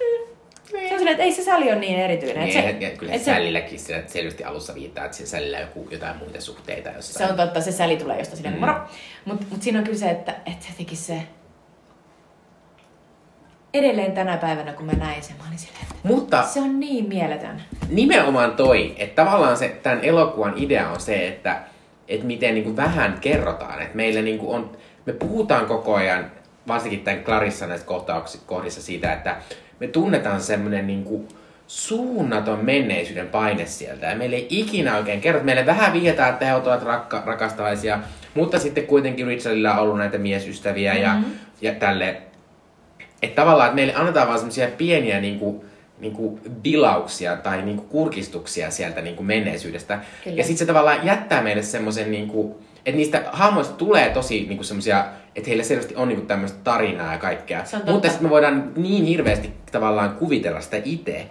mm. 0.00 0.35
Se 0.70 0.76
on 0.92 0.98
silleen, 0.98 1.08
että 1.08 1.22
ei 1.24 1.32
se 1.32 1.44
Sally 1.44 1.64
ole 1.64 1.76
niin 1.76 1.98
erityinen. 1.98 2.44
Niin, 2.44 2.58
Et 2.64 2.78
se, 2.80 2.86
ja 2.86 2.90
kyllä 2.90 3.12
et 3.12 3.18
se 3.20 3.24
se- 3.24 3.30
Sälilläkin 3.34 3.78
sillä 3.78 4.02
selvästi 4.06 4.44
alussa 4.44 4.74
viittaa, 4.74 5.04
että 5.04 5.16
se 5.16 5.26
Sälillä 5.26 5.56
on 5.56 5.62
joku, 5.62 5.88
jotain 5.90 6.16
muita 6.16 6.40
suhteita 6.40 6.88
jossain. 6.90 7.26
Se 7.26 7.32
on 7.32 7.36
totta, 7.36 7.60
se 7.60 7.72
säli 7.72 7.96
tulee 7.96 8.18
jostain 8.18 8.36
silleen 8.36 8.54
Mm. 8.54 8.60
moro. 8.60 8.74
Mutta 9.24 9.46
mut 9.50 9.62
siinä 9.62 9.78
on 9.78 9.84
kyllä 9.84 9.98
se, 9.98 10.10
että, 10.10 10.32
että 10.46 10.66
jotenkin 10.70 10.96
se... 10.98 11.22
Edelleen 13.74 14.12
tänä 14.12 14.36
päivänä, 14.36 14.72
kun 14.72 14.86
mä 14.86 14.92
näin 14.92 15.22
sen, 15.22 15.36
mä 15.36 15.44
olin 15.48 15.58
silleen, 15.58 15.82
että 15.82 15.94
Mutta 16.02 16.42
se 16.42 16.60
on 16.60 16.80
niin 16.80 17.08
mieletön. 17.08 17.62
nimenomaan 17.88 18.52
toi, 18.56 18.94
että 18.98 19.24
tavallaan 19.24 19.56
se, 19.56 19.68
tämän 19.68 20.00
elokuvan 20.04 20.52
idea 20.56 20.88
on 20.90 21.00
se, 21.00 21.28
että, 21.28 21.60
että 22.08 22.26
miten 22.26 22.54
niin 22.54 22.64
kuin 22.64 22.76
vähän 22.76 23.18
kerrotaan. 23.20 23.82
Että 23.82 23.96
meillä 23.96 24.22
niin 24.22 24.38
kuin 24.38 24.56
on, 24.56 24.76
me 25.06 25.12
puhutaan 25.12 25.66
koko 25.66 25.94
ajan, 25.94 26.32
varsinkin 26.68 27.00
tämän 27.04 27.24
Clarissa 27.24 27.66
näissä 27.66 27.86
kohdissa 28.46 28.82
siitä, 28.82 29.12
että 29.12 29.36
me 29.80 29.86
tunnetaan 29.86 30.40
semmoinen 30.40 30.86
niin 30.86 31.04
kuin 31.04 31.28
suunnaton 31.66 32.64
menneisyyden 32.64 33.28
paine 33.28 33.66
sieltä. 33.66 34.06
Ja 34.06 34.16
meille 34.16 34.36
ei 34.36 34.46
ikinä 34.50 34.96
oikein 34.96 35.20
kerrota. 35.20 35.44
Meille 35.44 35.66
vähän 35.66 35.92
vihjataan, 35.92 36.30
että 36.32 36.46
he 36.46 36.54
ovat 36.54 36.82
rakka, 36.82 37.22
rakastavaisia, 37.26 37.98
mutta 38.34 38.58
sitten 38.58 38.86
kuitenkin 38.86 39.26
Richardilla 39.26 39.74
on 39.74 39.78
ollut 39.78 39.98
näitä 39.98 40.18
miesystäviä 40.18 40.94
ja, 40.94 41.14
Mhm. 41.14 41.24
ja 41.60 41.74
tälle 41.74 42.16
että 43.22 43.42
tavallaan, 43.42 43.66
että 43.68 43.74
meille 43.74 43.94
annetaan 43.94 44.26
vaan 44.26 44.38
semmoisia 44.38 44.68
pieniä 44.78 45.20
niinku, 45.20 45.64
niinku 46.00 46.40
bilauksia 46.62 47.36
tai 47.36 47.62
niinku 47.62 47.82
kurkistuksia 47.82 48.70
sieltä 48.70 49.00
niinku 49.00 49.22
menneisyydestä. 49.22 49.98
Kyllä. 50.24 50.36
Ja 50.36 50.42
sitten 50.44 50.58
se 50.58 50.66
tavallaan 50.66 51.06
jättää 51.06 51.42
meille 51.42 51.62
semmoisen, 51.62 52.10
niinku, 52.10 52.62
että 52.86 52.96
niistä 52.96 53.24
hahmoista 53.32 53.74
tulee 53.74 54.10
tosi 54.10 54.44
niinku 54.48 54.64
semmoisia, 54.64 55.04
että 55.36 55.48
heillä 55.48 55.64
selvästi 55.64 55.96
on 55.96 56.08
niinku 56.08 56.26
tämmöistä 56.26 56.58
tarinaa 56.64 57.12
ja 57.12 57.18
kaikkea. 57.18 57.62
Mutta 57.90 58.08
sitten 58.08 58.26
me 58.26 58.30
voidaan 58.30 58.72
niin 58.76 59.04
hirveästi 59.04 59.52
tavallaan 59.72 60.10
kuvitella 60.10 60.60
sitä 60.60 60.76
itse. 60.84 61.26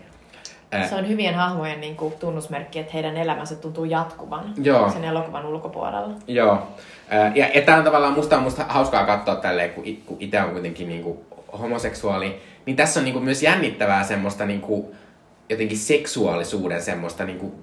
Se 0.90 0.96
on 0.96 1.08
hyvien 1.08 1.36
hahmojen 1.36 1.82
niin 1.82 1.96
kuin, 1.96 2.14
tunnusmerkki, 2.20 2.80
että 2.80 2.94
heidän 2.94 3.18
elämänsä 3.18 3.56
tuntuu 3.56 3.86
jatkuvan 3.86 4.54
Joo. 4.64 4.92
sen 4.92 5.04
elokuvan 5.04 5.46
ulkopuolella. 5.46 6.14
Joo. 6.28 6.68
Ja, 7.36 7.48
ja 7.54 7.62
tämä 7.62 7.78
on 7.78 7.84
tavallaan, 7.84 8.14
musta 8.14 8.38
on 8.38 8.44
musta 8.44 8.66
hauskaa 8.70 9.06
katsoa 9.06 9.36
tälleen, 9.36 9.70
kun, 9.70 9.84
kun 10.06 10.18
itse 10.20 10.42
on 10.42 10.52
kuitenkin 10.52 10.88
niinku 10.88 11.26
homoseksuaali, 11.60 12.42
niin 12.66 12.76
tässä 12.76 13.00
on 13.00 13.04
niinku 13.04 13.20
myös 13.20 13.44
jännittävää 13.44 14.04
semmoista 14.04 14.46
niinku, 14.46 14.96
jotenkin 15.50 15.78
seksuaalisuuden 15.78 16.82
semmoista 16.82 17.26
niinku 17.26 17.56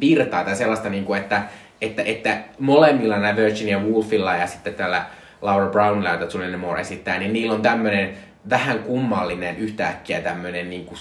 virtaa 0.00 0.44
tai 0.44 0.56
sellaista, 0.56 0.88
niinku, 0.88 1.14
että, 1.14 1.42
että, 1.80 2.02
että 2.02 2.38
molemmilla 2.58 3.18
näillä 3.18 3.42
Virginia 3.42 3.78
Woolfilla 3.78 4.36
ja 4.36 4.46
sitten 4.46 4.74
tällä 4.74 5.06
Laura 5.42 5.66
Brownilla, 5.70 6.10
jota 6.10 6.24
Julianne 6.34 6.56
Moore 6.58 6.80
esittää, 6.80 7.18
niin 7.18 7.32
niillä 7.32 7.54
on 7.54 7.62
tämmöinen 7.62 8.16
vähän 8.50 8.78
kummallinen 8.78 9.56
yhtäkkiä 9.56 10.20
tämmöinen 10.20 10.70
niinku, 10.70 10.94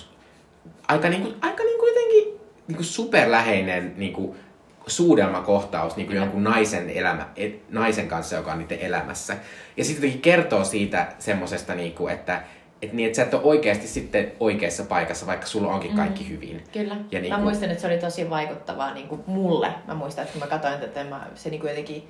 aika, 0.88 1.10
niinku, 1.10 1.34
aika 1.42 1.64
niinku 1.64 1.86
jotenkin 1.88 2.40
niinku 2.68 2.84
superläheinen 2.84 3.94
niinku, 3.98 4.36
suudelmakohtaus 4.88 5.96
niinku 5.96 6.14
jonkun 6.14 6.44
naisen, 6.44 6.90
elämä, 6.90 7.28
et, 7.36 7.62
naisen 7.72 8.08
kanssa, 8.08 8.36
joka 8.36 8.52
on 8.52 8.60
niiden 8.60 8.80
elämässä. 8.80 9.38
Ja 9.78 9.84
sitten 9.84 10.02
jotenkin 10.04 10.22
kertoo 10.22 10.64
siitä 10.64 11.08
semmosesta, 11.20 11.76
niinku, 11.76 12.08
että 12.08 12.42
et 12.82 12.94
niin, 12.94 13.08
että 13.08 13.16
sä 13.16 13.24
et 13.24 13.34
ole 13.34 13.42
oikeasti 13.44 13.88
sitten 13.88 14.32
oikeassa 14.40 14.84
paikassa, 14.84 15.28
vaikka 15.28 15.46
sulla 15.46 15.72
onkin 15.74 15.96
kaikki 15.96 16.24
Mm. 16.24 16.30
hyvin. 16.30 16.64
Kyllä. 16.74 16.94
Ja 16.94 17.00
Ja 17.12 17.22
niin 17.22 17.30
mä 17.34 17.36
kuin- 17.36 17.44
muistan, 17.44 17.70
että 17.70 17.82
se 17.82 17.88
oli 17.88 17.98
tosi 17.98 18.30
vaikuttavaa 18.30 18.94
niin 18.94 19.08
kuin 19.08 19.22
mulle. 19.28 19.68
Mä 19.88 19.94
muistan, 19.94 20.22
että 20.24 20.34
kun 20.34 20.42
mä 20.42 20.48
katsoin 20.48 20.80
tätä, 20.80 21.04
mä, 21.04 21.28
se 21.36 21.50
niin 21.50 21.62
kuin 21.62 21.70
jotenkin, 21.70 22.08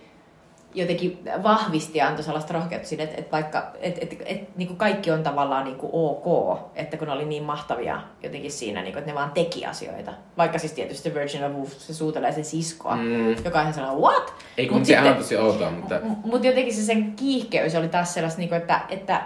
jotenkin 0.76 1.20
vahvisti 1.44 1.98
ja 1.98 2.08
antoi 2.08 2.24
sellaista 2.24 2.54
rohkeutta 2.54 2.88
sinne, 2.88 3.04
että, 3.04 3.16
että 3.18 3.32
vaikka 3.32 3.72
että, 3.80 4.00
että, 4.02 4.16
että, 4.26 4.52
niin 4.58 4.68
kuin 4.68 4.78
kaikki 4.78 5.12
on 5.12 5.24
tavallaan 5.24 5.64
niin 5.66 5.78
kuin 5.78 5.90
ok, 5.94 6.58
että 6.76 6.98
kun 6.98 7.08
ne 7.08 7.14
oli 7.14 7.26
niin 7.26 7.44
mahtavia 7.44 8.02
jotenkin 8.24 8.52
siinä, 8.52 8.82
niin 8.82 8.94
kuin, 8.94 9.00
että 9.00 9.12
ne 9.12 9.16
vaan 9.16 9.32
teki 9.32 9.66
asioita. 9.66 10.14
Vaikka 10.38 10.60
siis 10.60 10.74
tietysti 10.74 11.14
Virginia 11.14 11.50
Woolf, 11.50 11.72
se 11.72 11.94
suutelee 11.94 12.32
sen 12.32 12.46
siskoa, 12.46 12.96
Mm. 12.96 13.36
joka 13.46 13.62
ihan 13.62 13.74
sellainen, 13.74 14.02
what? 14.02 14.34
Ei 14.58 14.68
kun 14.68 14.78
Mut 14.78 14.86
sehän 14.88 15.08
on 15.08 15.16
tosi 15.18 15.38
outoa, 15.38 15.72
mutta... 15.72 16.00
Mutta 16.26 16.48
jotenkin 16.48 16.74
se 16.74 16.82
sen 16.82 17.14
kiihkeys 17.16 17.76
oli 17.76 17.88
taas 17.88 18.14
sellaista, 18.14 18.40
niinku, 18.40 18.56
että, 18.56 18.82
että 18.90 19.22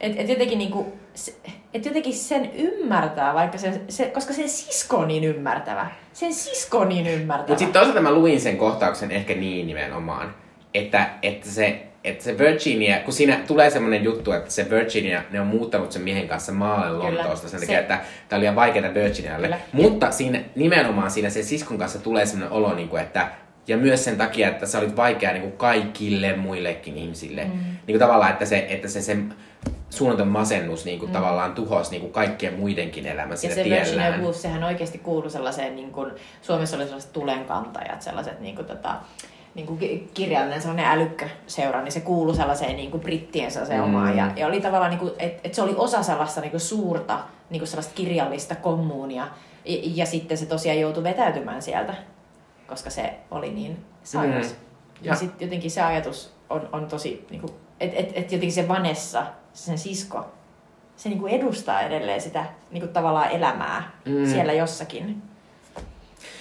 et, 0.00 0.12
et 0.16 0.28
jotenkin, 0.28 0.58
niinku, 0.58 0.92
se, 1.14 1.34
et 1.74 1.84
jotenkin 1.84 2.14
sen 2.14 2.50
ymmärtää, 2.54 3.34
vaikka 3.34 3.58
se, 3.58 3.80
se, 3.88 4.04
koska 4.04 4.32
sen 4.32 4.48
sisko 4.48 4.96
on 4.96 5.08
niin 5.08 5.24
ymmärtävä. 5.24 5.86
Sen 6.12 6.34
sisko 6.34 6.78
on 6.78 6.88
niin 6.88 7.06
ymmärtävä. 7.06 7.48
Mutta 7.48 7.58
sitten 7.58 7.80
toisaalta 7.80 8.00
mä 8.00 8.12
luin 8.12 8.40
sen 8.40 8.56
kohtauksen 8.56 9.10
ehkä 9.10 9.34
niin 9.34 9.66
nimenomaan, 9.66 10.34
että, 10.74 11.10
että 11.22 11.50
se 11.50 11.82
että 12.04 12.24
se 12.24 12.38
Virginia, 12.38 13.00
kun 13.00 13.12
siinä 13.12 13.40
tulee 13.46 13.70
semmoinen 13.70 14.04
juttu, 14.04 14.32
että 14.32 14.50
se 14.50 14.70
Virginia, 14.70 15.22
ne 15.30 15.40
on 15.40 15.46
muuttanut 15.46 15.92
sen 15.92 16.02
miehen 16.02 16.28
kanssa 16.28 16.52
maalle. 16.52 16.98
Lontoosta 16.98 17.48
sen 17.48 17.60
Se- 17.60 17.66
takia, 17.66 17.80
että 17.80 18.00
tämä 18.28 18.36
oli 18.36 18.40
liian 18.40 18.56
vaikeaa 18.56 18.94
Virginialle. 18.94 19.46
Kyllä. 19.46 19.58
Mutta 19.72 20.10
siinä, 20.10 20.40
nimenomaan 20.54 21.10
siinä 21.10 21.30
sen 21.30 21.44
siskon 21.44 21.78
kanssa 21.78 21.98
tulee 21.98 22.26
semmoinen 22.26 22.52
olo, 22.52 22.74
niin 22.74 22.88
kuin, 22.88 23.02
että 23.02 23.28
ja 23.66 23.76
myös 23.76 24.04
sen 24.04 24.16
takia, 24.16 24.48
että 24.48 24.66
sä 24.66 24.78
olit 24.78 24.96
vaikea 24.96 25.32
niin 25.32 25.42
kuin 25.42 25.56
kaikille 25.56 26.36
muillekin 26.36 26.96
ihmisille. 26.96 27.44
Mm. 27.44 27.50
Niin 27.50 27.86
kuin 27.86 27.98
tavallaan, 27.98 28.32
että 28.32 28.44
se, 28.44 28.66
että 28.68 28.88
se, 28.88 29.02
se 29.02 29.16
suunnaton 29.94 30.28
masennus 30.28 30.84
niin 30.84 30.98
kuin 30.98 31.08
mm. 31.10 31.12
tavallaan 31.12 31.54
tuhosi 31.54 31.90
niin 31.90 32.00
kuin 32.00 32.12
kaikkien 32.12 32.54
muidenkin 32.54 33.06
elämän 33.06 33.30
Ja 33.30 33.36
siinä 33.36 33.54
se 33.54 33.64
Virginia 33.64 33.84
tiellään. 33.84 34.20
Woolf, 34.20 34.36
sehän 34.36 34.64
oikeasti 34.64 34.98
kuului 34.98 35.30
sellaiseen, 35.30 35.76
niin 35.76 35.92
kuin, 35.92 36.10
Suomessa 36.42 36.76
oli 36.76 36.84
sellaiset 36.84 37.12
tulenkantajat, 37.12 38.02
sellaiset 38.02 38.40
niin 38.40 38.54
kuin, 38.56 38.66
tota, 38.66 38.94
niin 39.54 39.66
kuin 39.66 39.78
ki- 39.78 40.10
kirjallinen 40.14 40.60
sellainen 40.60 40.86
älykköseura, 40.86 41.82
niin 41.82 41.92
se 41.92 42.00
kuului 42.00 42.34
sellaiseen 42.36 42.76
niin 42.76 42.90
kuin 42.90 43.00
brittien 43.00 43.50
sellaiseen 43.50 43.80
Mm. 43.80 43.84
omaan. 43.86 44.16
Ja, 44.16 44.30
ja 44.36 44.46
oli 44.46 44.60
tavallaan, 44.60 44.90
niin 44.90 44.98
kuin, 45.00 45.12
että 45.18 45.40
et 45.44 45.54
se 45.54 45.62
oli 45.62 45.74
osa 45.76 46.02
sellaista 46.02 46.40
niin 46.40 46.50
kuin 46.50 46.60
suurta 46.60 47.18
niin 47.50 47.60
kuin 47.60 47.68
sellaista 47.68 47.92
kirjallista 47.94 48.54
kommuunia. 48.54 49.28
Ja, 49.64 49.78
ja 49.94 50.06
sitten 50.06 50.38
se 50.38 50.46
tosiaan 50.46 50.80
joutui 50.80 51.02
vetäytymään 51.04 51.62
sieltä, 51.62 51.94
koska 52.66 52.90
se 52.90 53.14
oli 53.30 53.50
niin 53.50 53.84
sairas. 54.02 54.46
Mm. 54.46 54.56
Ja- 55.02 55.10
Ja 55.10 55.14
sitten 55.16 55.46
jotenkin 55.46 55.70
se 55.70 55.82
ajatus 55.82 56.32
on, 56.50 56.68
on 56.72 56.86
tosi, 56.86 57.26
niin 57.30 57.40
kuin, 57.40 57.52
että 57.80 57.96
et, 58.00 58.08
et 58.14 58.32
jotenkin 58.32 58.52
se 58.52 58.68
Vanessa, 58.68 59.26
sen 59.54 59.78
sisko, 59.78 60.26
se 60.96 61.08
niin 61.08 61.18
kuin 61.18 61.32
edustaa 61.32 61.80
edelleen 61.82 62.20
sitä 62.20 62.44
niin 62.70 62.80
kuin 62.80 62.92
tavallaan 62.92 63.30
elämää 63.30 63.90
Mm. 64.04 64.26
siellä 64.26 64.52
jossakin. 64.52 65.22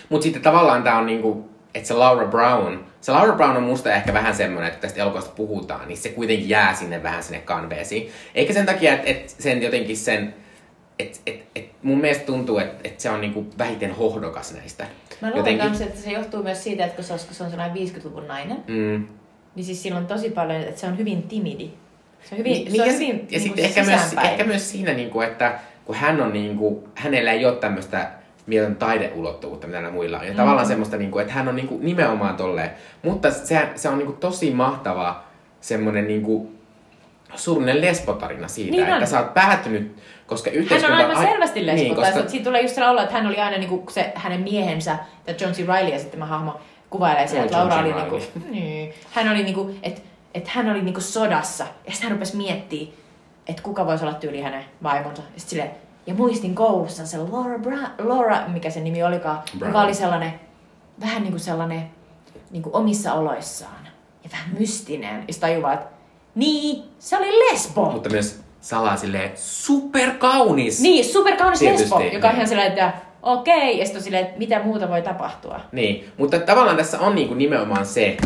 Mutta 0.09 0.23
sitten 0.23 0.41
tavallaan 0.41 0.83
tämä 0.83 0.97
on 0.97 1.05
niinku, 1.05 1.49
että 1.75 1.87
se 1.87 1.93
Laura 1.93 2.27
Brown, 2.27 2.79
se 3.01 3.11
Laura 3.11 3.35
Brown 3.35 3.57
on 3.57 3.63
musta 3.63 3.93
ehkä 3.93 4.13
vähän 4.13 4.35
semmoinen, 4.35 4.67
että 4.67 4.77
kun 4.77 4.81
tästä 4.81 5.01
elokuvasta 5.01 5.33
puhutaan, 5.35 5.87
niin 5.87 5.97
se 5.97 6.09
kuitenkin 6.09 6.49
jää 6.49 6.75
sinne 6.75 7.03
vähän 7.03 7.23
sinne 7.23 7.39
kanveesiin. 7.39 8.11
Eikä 8.35 8.53
sen 8.53 8.65
takia, 8.65 8.93
että 8.93 9.09
et 9.09 9.29
sen 9.29 9.61
jotenkin 9.63 9.97
sen, 9.97 10.35
että 10.99 11.19
et, 11.27 11.45
et 11.55 11.65
mun 11.83 11.97
mielestä 12.01 12.25
tuntuu, 12.25 12.57
että 12.57 12.89
et 12.89 12.99
se 12.99 13.09
on 13.09 13.21
niinku 13.21 13.45
vähiten 13.57 13.91
hohdokas 13.95 14.53
näistä. 14.53 14.85
Mä 15.21 15.31
luulen 15.35 15.57
kans, 15.57 15.81
että 15.81 15.99
se 16.01 16.11
johtuu 16.11 16.43
myös 16.43 16.63
siitä, 16.63 16.83
että 16.85 16.95
kun 16.95 17.05
se, 17.05 17.13
koska 17.13 17.33
se 17.33 17.43
on 17.43 17.49
sellainen 17.49 17.87
50-luvun 17.87 18.27
nainen, 18.27 18.57
Mm. 18.67 19.07
niin 19.55 19.65
siis 19.65 19.83
sillä 19.83 19.97
on 19.97 20.07
tosi 20.07 20.29
paljon, 20.29 20.61
että 20.61 20.79
se 20.81 20.87
on 20.87 20.97
hyvin 20.97 21.23
timidi. 21.23 21.71
Se 22.23 22.35
on 22.35 22.37
hyvin, 22.39 22.51
Niin, 22.53 22.75
se 22.75 22.81
on 22.81 22.87
ja, 22.87 22.93
hyvin 22.93 23.09
ja 23.09 23.25
niin 23.29 23.41
sitten 23.41 23.55
kuin 23.55 23.65
ehkä 23.65 23.83
myös, 23.83 24.15
ehkä 24.23 24.43
myös 24.43 24.71
siinä, 24.71 24.93
niinku, 24.93 25.21
että 25.21 25.59
kun 25.85 25.95
hän 25.95 26.21
on 26.21 26.33
niinku, 26.33 26.89
hänellä 26.95 27.31
ei 27.31 27.45
ole 27.45 27.55
tämmöistä 27.55 28.09
mieletön 28.45 28.75
taideulottuvuutta, 28.75 29.67
mitä 29.67 29.79
näillä 29.81 29.93
muilla 29.95 30.19
on. 30.19 30.25
Ja 30.25 30.31
Mm. 30.31 30.37
tavallaan 30.37 30.67
semmoista, 30.67 30.97
niinku, 30.97 31.19
että 31.19 31.33
hän 31.33 31.47
on 31.47 31.55
niinku, 31.55 31.79
nimenomaan 31.81 32.35
tolleen. 32.35 32.69
Mutta 33.03 33.31
se, 33.31 33.67
se 33.75 33.89
on 33.89 33.97
niinku, 33.97 34.13
tosi 34.13 34.51
mahtava 34.51 35.23
semmoinen 35.61 36.07
niinku, 36.07 36.51
surullinen 37.35 37.81
lesbotarina 37.81 38.47
siitä, 38.47 38.71
Niin 38.71 38.89
että 38.89 39.05
sä 39.05 39.19
oot 39.19 39.33
päätynyt, 39.33 39.95
koska 40.27 40.49
Hän 40.49 40.57
on 40.57 40.61
yhteiskunta... 40.63 40.97
aivan 40.97 41.15
ai- 41.17 41.25
selvästi 41.25 41.65
lesbo. 41.65 41.75
Niin, 41.83 41.95
Niin, 41.95 42.13
koska, 42.13 42.29
Siitä 42.29 42.43
tulee 42.45 42.61
just 42.61 42.75
sellainen 42.75 42.93
olo, 42.93 43.01
että 43.03 43.13
hän 43.15 43.27
oli 43.27 43.37
aina 43.37 43.57
niinku 43.57 43.83
se, 43.89 44.11
hänen 44.15 44.41
miehensä, 44.41 44.97
tämä 45.25 45.37
John 45.41 45.53
C. 45.53 45.67
Reilly 45.67 45.91
ja 45.91 45.99
sitten 45.99 46.19
mä 46.19 46.25
hahmo 46.25 46.59
kuvailee 46.89 47.25
Oi, 47.33 47.39
että 47.39 47.57
Laura 47.57 47.75
oli 47.75 47.93
niinku, 47.93 48.19
niin, 48.49 48.93
hän 49.11 49.31
oli 49.31 49.43
niinku, 49.43 49.75
että 49.83 50.01
et 50.33 50.47
hän 50.47 50.69
oli 50.71 50.81
niinku 50.81 51.01
sodassa. 51.01 51.63
Ja 51.85 51.91
sitten 51.91 52.09
hän 52.09 52.11
rupesi 52.11 52.37
miettimään, 52.37 52.93
että 53.47 53.61
kuka 53.63 53.85
voisi 53.85 54.05
olla 54.05 54.13
tyyli 54.13 54.41
hänen 54.41 54.65
vaimonsa. 54.83 55.21
Ja 55.21 55.39
silleen, 55.39 55.71
ja 56.07 56.13
muistin 56.13 56.55
koulussa 56.55 57.05
se 57.05 57.17
Laura, 57.17 57.57
Bra- 57.57 58.07
Laura, 58.07 58.47
mikä 58.47 58.69
se 58.69 58.79
nimi 58.79 59.03
olikaan, 59.03 59.39
Brown. 59.57 59.69
joka 59.69 59.81
oli 59.81 59.93
sellainen, 59.93 60.39
vähän 60.99 61.23
niinku 61.23 61.39
sellainen 61.39 61.89
niinku 62.51 62.69
omissa 62.73 63.13
oloissaan. 63.13 63.87
Ja 64.23 64.29
vähän 64.31 64.49
mystinen. 64.59 65.15
Ja 65.27 65.33
sitten 65.33 65.49
tajuaa, 65.49 65.73
että 65.73 65.85
niin, 66.35 66.83
se 66.99 67.17
oli 67.17 67.27
lesbo. 67.31 67.91
mutta 67.91 68.09
myös 68.09 68.41
salaa 68.61 68.97
silleen 68.97 69.31
superkaunis. 69.35 70.81
Niin, 70.81 71.05
superkaunis 71.05 71.59
Tietysti, 71.59 71.83
lesbo, 71.83 71.99
joka 71.99 72.27
on 72.27 72.33
niin. 72.33 72.35
ihan 72.35 72.47
silleen, 72.47 72.67
että 72.67 72.93
okei, 73.23 73.79
ja 73.79 73.85
sitten 73.85 74.03
silleen, 74.03 74.25
että 74.25 74.37
mitä 74.37 74.63
muuta 74.63 74.89
voi 74.89 75.01
tapahtua. 75.01 75.59
Niin, 75.71 76.11
mutta 76.17 76.39
tavallaan 76.39 76.77
tässä 76.77 76.99
on 76.99 77.15
niinku 77.15 77.33
nimenomaan 77.33 77.85
se, 77.85 78.17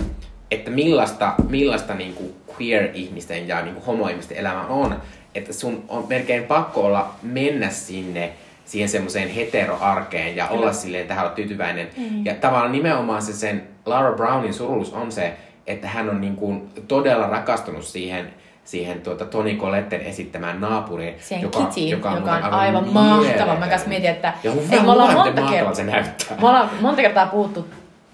että 0.52 0.72
millaista, 0.72 1.34
millaista 1.50 1.93
niinku 1.93 2.36
queer-ihmisten 2.56 3.48
ja 3.48 3.62
niinku 3.62 3.82
homo-ihmisten 3.88 4.38
elämä 4.38 4.66
on. 4.66 5.02
Että 5.36 5.54
sun 5.54 5.84
on 5.88 6.06
melkein 6.10 6.43
pakko 6.43 6.82
olla 6.82 7.14
mennä 7.22 7.70
sinne 7.70 8.32
siihen 8.66 8.89
semmoiseen 8.89 9.30
heteroarkeen 9.30 10.36
ja 10.36 10.48
olla 10.48 10.74
silleen 10.74 11.08
tähän 11.08 11.26
olla 11.26 11.36
tyytyväinen. 11.36 11.89
Mm. 11.98 12.26
Ja 12.26 12.36
tavallaan 12.36 12.72
nimenomaan 12.72 13.22
se 13.22 13.34
sen 13.34 13.64
Laura 13.86 14.12
Brownin 14.12 14.54
surullisuus 14.54 15.02
on 15.02 15.12
se, 15.12 15.34
että 15.68 15.88
hän 15.88 16.10
on 16.10 16.22
niinku 16.22 16.68
todella 16.88 17.28
rakastunut 17.28 17.84
siihen 17.84 18.34
siihen 18.68 19.02
tuota 19.02 19.26
Toni 19.26 19.56
Colletten 19.56 20.02
esittämään 20.02 20.62
naapuriin, 20.62 21.16
Siihen 21.20 21.50
Kitty, 21.50 21.80
joka 21.82 22.10
on, 22.10 22.22
muuten 22.22 22.43
aivan, 22.43 22.88
mahtava. 22.93 23.56
Mä 23.56 23.68
kanssa 23.68 23.89
mietin, 23.89 24.10
että, 24.10 24.34
Ja 24.43 24.52
hyvä 24.52 24.84
me 24.84 24.91
ollaan 24.91 25.14
monta 25.14 25.41
kertaa, 25.41 25.74
se 25.74 25.84
näyttää. 25.84 26.38
me 26.41 26.48
ollaan 26.48 26.70
monta 26.82 27.02
kertaa 27.02 27.26
puhuttu 27.26 27.68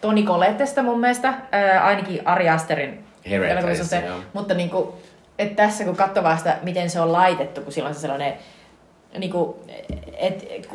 Toni 0.04 0.24
Collettesta 0.24 0.84
mun 0.84 1.00
mielestä, 1.00 1.34
ää, 1.52 1.84
ainakin 1.86 2.22
Ari 2.28 2.50
Asterin 2.50 3.00
joo. 4.06 4.18
mutta 4.34 4.54
niinku, 4.54 4.96
että 5.40 5.56
tässä 5.64 5.84
kun 5.84 5.96
katsoo 5.96 6.24
vaan 6.24 6.38
sitä, 6.38 6.58
miten 6.64 6.90
se 6.90 7.00
on 7.00 7.12
laitettu, 7.14 7.62
kun 7.62 7.72
sillä 7.74 7.90
on 7.90 7.96
se 7.96 8.02
sellainen 8.02 8.34
niinku, 9.18 9.64
et, 10.20 10.48
et, 10.52 10.68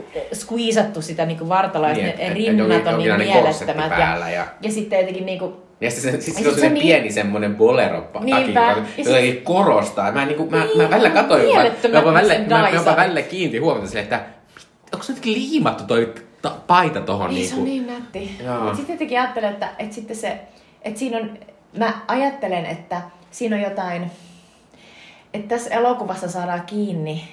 sitä 1.02 1.26
niinku 1.26 1.48
vartaloa, 1.48 1.88
Niin, 1.92 2.04
ja 2.06 2.12
et- 2.12 2.18
ne 2.18 2.26
et- 2.26 2.32
rinnat 2.34 2.70
et 2.70 2.86
on 2.86 2.98
niin 2.98 3.16
mielettömät. 3.16 3.88
päällä 3.88 4.30
ja- 4.30 4.46
ja 4.62 4.72
sitten 4.72 4.98
jotenkin 4.98 5.26
niinku, 5.26 5.62
Ja 5.80 5.90
sitten 5.90 6.12
se, 6.12 6.20
sit 6.20 6.34
Ja 6.34 6.38
on 6.38 6.44
sit 6.44 6.44
se 6.44 6.50
sellainen 6.54 6.74
niin- 6.74 6.82
pieni 6.86 7.12
semmoinen 7.12 7.56
bolero 7.56 8.00
taki, 8.12 8.24
Niinpä. 8.24 8.60
joka 8.68 8.80
Ja 8.80 8.84
sit- 9.04 9.42
korostaa. 9.44 10.12
Mä, 10.12 10.24
niinku, 10.24 10.46
mä, 10.50 10.64
Niin, 10.64 10.78
mä 10.82 10.90
välillä 10.90 11.10
katsoin, 11.10 11.42
jopa, 11.44 11.62
mä, 11.88 11.98
jopa 11.98 12.12
välillä, 12.14 12.58
mä, 12.60 12.68
jopa 12.68 12.96
välillä 12.96 13.22
kiinnitin 13.22 13.62
huomiota 13.62 13.88
siihen, 13.88 14.04
että 14.04 14.20
onko 14.92 15.04
se 15.04 15.12
jotenkin 15.12 15.34
liimattu 15.34 15.84
toi 15.84 16.14
ta, 16.42 16.50
paita 16.66 17.00
tohon? 17.00 17.30
Niin, 17.30 17.48
se 17.48 17.54
on 17.54 17.64
niinku. 17.64 17.90
niin 17.90 18.00
nätti. 18.00 18.36
Joo. 18.44 18.60
Mut 18.64 18.76
Sitten 18.76 18.94
jotenkin 18.94 19.20
ajattelen, 19.20 19.52
että, 19.52 19.68
että 19.78 19.94
sitten 19.94 20.16
se, 20.16 20.40
että 20.82 20.98
siinä 20.98 21.18
on, 21.18 21.38
mä 21.78 21.92
ajattelen, 22.08 22.66
että 22.66 23.02
siinä 23.30 23.56
on 23.56 23.62
jotain, 23.62 24.10
että 25.34 25.48
tässä 25.48 25.70
elokuvassa 25.74 26.28
saadaan 26.28 26.62
kiinni 26.66 27.24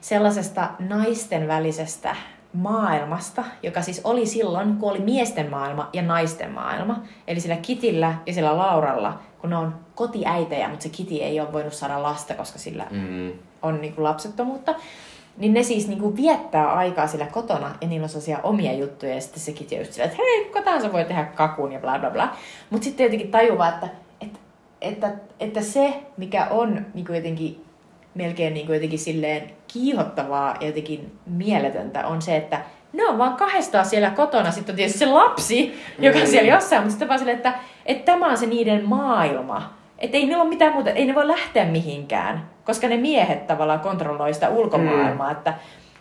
sellaisesta 0.00 0.68
naisten 0.78 1.48
välisestä 1.48 2.16
maailmasta, 2.52 3.44
joka 3.62 3.82
siis 3.82 4.00
oli 4.04 4.26
silloin, 4.26 4.76
kun 4.76 4.90
oli 4.90 4.98
miesten 4.98 5.50
maailma 5.50 5.88
ja 5.92 6.02
naisten 6.02 6.50
maailma. 6.50 7.02
Eli 7.28 7.40
sillä 7.40 7.56
Kitillä 7.56 8.14
ja 8.26 8.32
sillä 8.34 8.56
Lauralla, 8.58 9.18
kun 9.40 9.50
ne 9.50 9.56
on 9.56 9.74
kotiäitejä, 9.94 10.68
mutta 10.68 10.82
se 10.82 10.88
Kiti 10.88 11.22
ei 11.22 11.40
ole 11.40 11.52
voinut 11.52 11.72
saada 11.72 12.02
lasta, 12.02 12.34
koska 12.34 12.58
sillä 12.58 12.86
Mm. 12.90 13.32
on 13.62 13.80
niin 13.80 13.94
kuin 13.94 14.04
lapsettomuutta, 14.04 14.74
niin 15.36 15.54
ne 15.54 15.62
siis 15.62 15.88
niin 15.88 16.00
kuin 16.00 16.16
viettää 16.16 16.72
aikaa 16.72 17.06
sillä 17.06 17.26
kotona 17.26 17.74
ja 17.80 17.88
niillä 17.88 18.04
on 18.04 18.08
sellaisia 18.08 18.38
omia 18.42 18.72
juttuja 18.72 19.14
ja 19.14 19.20
sitten 19.20 19.40
sekin 19.40 19.78
just 19.78 19.92
silleen, 19.92 20.10
että 20.10 20.22
hei, 20.22 20.44
kuka 20.44 20.62
tahansa 20.62 20.92
voi 20.92 21.04
tehdä 21.04 21.24
kakun 21.24 21.72
ja 21.72 21.78
bla 21.78 21.98
bla 21.98 22.10
bla. 22.10 22.36
Mutta 22.70 22.84
sitten 22.84 23.04
jotenkin 23.04 23.30
tajuaa, 23.30 23.68
että, 23.68 23.88
että, 24.20 24.38
että, 24.80 25.12
että 25.40 25.60
se, 25.60 25.94
mikä 26.16 26.46
on 26.50 26.86
niin 26.94 27.06
kuin 27.06 27.16
jotenkin 27.16 27.64
melkein 28.14 28.54
niin 28.54 28.66
kuin 28.66 28.74
jotenkin 28.74 28.98
silleen 28.98 29.50
kiihottavaa 29.68 30.56
ja 30.60 30.66
jotenkin 30.66 31.18
mieletöntä 31.26 32.06
on 32.06 32.22
se, 32.22 32.36
että 32.36 32.60
ne 32.92 33.06
on 33.06 33.18
vaan 33.18 33.36
kahdestaan 33.36 33.86
siellä 33.86 34.10
kotona. 34.10 34.50
Sitten 34.50 34.72
on 34.72 34.76
tietysti 34.76 34.98
se 34.98 35.06
lapsi, 35.06 35.74
joka 35.98 36.18
on 36.18 36.26
siellä 36.26 36.54
jossain, 36.54 36.82
mutta 36.82 36.90
sitten 36.90 37.08
vaan 37.08 37.18
silleen, 37.18 37.36
että, 37.36 37.54
että 37.86 38.12
tämä 38.12 38.30
on 38.30 38.38
se 38.38 38.46
niiden 38.46 38.88
maailma. 38.88 39.74
Että 39.98 40.16
ei 40.16 40.26
niillä 40.26 40.42
ole 40.42 40.48
mitään 40.48 40.72
muuta, 40.72 40.90
ei 40.90 41.06
ne 41.06 41.14
voi 41.14 41.28
lähteä 41.28 41.64
mihinkään, 41.64 42.50
koska 42.66 42.88
ne 42.88 42.96
miehet 42.96 43.46
tavallaan 43.46 43.80
kontrolloi 43.80 44.34
sitä 44.34 44.48
ulkomaailmaa. 44.48 45.30
Että, 45.30 45.54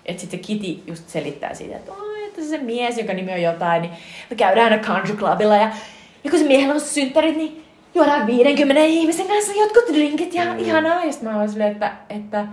että 0.05 0.21
sitten 0.21 0.39
se 0.39 0.45
Kitty 0.45 0.83
just 0.87 1.09
selittää 1.09 1.53
siitä, 1.53 1.75
että, 1.75 1.91
että 2.27 2.41
se 2.41 2.57
mies, 2.57 2.97
jonka 2.97 3.13
nimi 3.13 3.33
on 3.33 3.41
jotain, 3.41 3.81
niin 3.81 3.91
me 4.29 4.35
käydään 4.35 4.71
aina 4.73 4.83
country 4.83 5.15
clubilla 5.15 5.55
ja, 5.55 5.69
ja 6.23 6.29
kun 6.29 6.39
se 6.39 6.45
miehellä 6.45 6.73
on 6.73 6.81
synttärit, 6.81 7.37
niin 7.37 7.63
juodaan 7.95 8.27
50 8.27 8.83
ihmisen 8.83 9.27
kanssa 9.27 9.53
jotkut 9.53 9.95
drinkit 9.95 10.33
ja 10.33 10.45
mm. 10.45 10.59
ihanaa. 10.59 11.05
Ja 11.05 11.11
sitten 11.11 11.31
mä 11.31 11.39
oon 11.39 11.49
silleen, 11.49 11.71
että, 11.71 11.91
että 12.09 12.47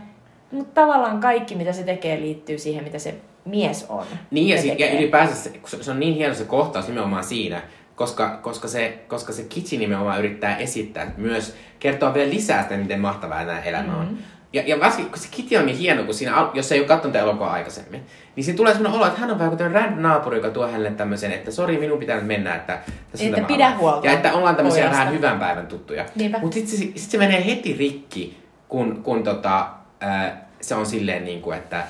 mutta 0.53 0.81
tavallaan 0.81 1.21
kaikki, 1.21 1.55
mitä 1.55 1.73
se 1.73 1.83
tekee, 1.83 2.21
liittyy 2.21 2.59
siihen, 2.59 2.85
mitä 2.85 2.99
se 2.99 3.15
mies 3.45 3.87
on. 3.89 4.05
Niin 4.31 4.49
ja, 4.49 4.57
se 4.57 4.63
si- 4.63 4.75
ja 4.79 4.93
ylipäänsä 4.93 5.35
se, 5.35 5.53
se 5.81 5.91
on 5.91 6.01
niin 6.01 6.15
hieno 6.15 6.35
se 6.35 6.45
kohtaus 6.45 6.89
nimenomaan 6.89 7.25
siinä, 7.25 7.63
koska, 7.97 8.39
koska, 8.43 8.69
se, 8.69 8.99
koska 9.09 9.33
se 9.33 9.43
Kitsi 9.43 9.77
nimenomaan 9.77 10.19
yrittää 10.19 10.57
esittää 10.57 11.13
myös, 11.17 11.57
kertoa 11.79 12.15
vielä 12.15 12.31
lisää 12.31 12.63
sitä, 12.63 12.77
miten 12.77 13.01
mahtavaa 13.01 13.45
tämä 13.45 13.61
elämä 13.61 13.97
on. 13.97 14.19
Ja, 14.53 14.63
ja 14.67 14.81
varsinkin, 14.81 15.13
kun 15.13 15.19
se 15.23 15.29
Kitty 15.31 15.57
on 15.57 15.67
niin 15.67 15.79
hieno, 15.79 16.05
kun 16.05 16.15
siinä, 16.15 16.49
jos 16.55 16.73
ei 16.73 16.81
ole 16.81 16.89
katsonut 16.89 17.17
elokuvaa 17.17 17.53
aikaisemmin, 17.53 18.03
niin 18.37 18.45
siinä 18.45 18.57
tulee 18.57 18.75
sellainen 18.75 18.99
olo, 19.01 19.07
että 19.07 19.21
hän 19.21 19.31
on 19.31 19.39
vähän 19.39 19.51
kuin 19.51 19.59
tämmöinen 19.59 19.83
random 19.83 20.03
naapuri, 20.03 20.37
joka 20.37 20.51
tuo 20.51 20.67
hänelle 20.67 20.91
tämmöisen, 20.91 21.33
että 21.33 21.51
sori, 21.51 21.79
minun 21.79 21.99
pitää 21.99 22.17
nyt 22.17 22.27
mennä, 22.27 22.55
että 22.55 22.79
tässä 23.13 23.27
Että 23.27 23.43
pidä 23.43 23.67
ala. 23.67 23.77
huolta 23.77 24.07
Ja 24.07 24.13
että 24.13 24.33
ollaan 24.33 24.57
tämmöisiä 24.57 24.83
pojasta. 24.83 25.01
vähän 25.01 25.15
hyvän 25.15 25.39
päivän 25.39 25.67
tuttuja. 25.67 26.05
Mutta 26.41 26.55
sitten 26.55 26.79
se, 26.79 26.85
sit 26.97 27.11
se 27.11 27.19
menee 27.19 27.47
heti 27.47 27.77
rikki, 27.79 28.39
kun, 28.69 29.03
kun 29.03 29.23
tota, 29.23 29.67
ää, 30.01 30.49
se 30.61 30.75
on 30.75 30.87
silleen 30.87 31.25
niin 31.25 31.43
kuin, 31.43 31.59
että 31.59 31.85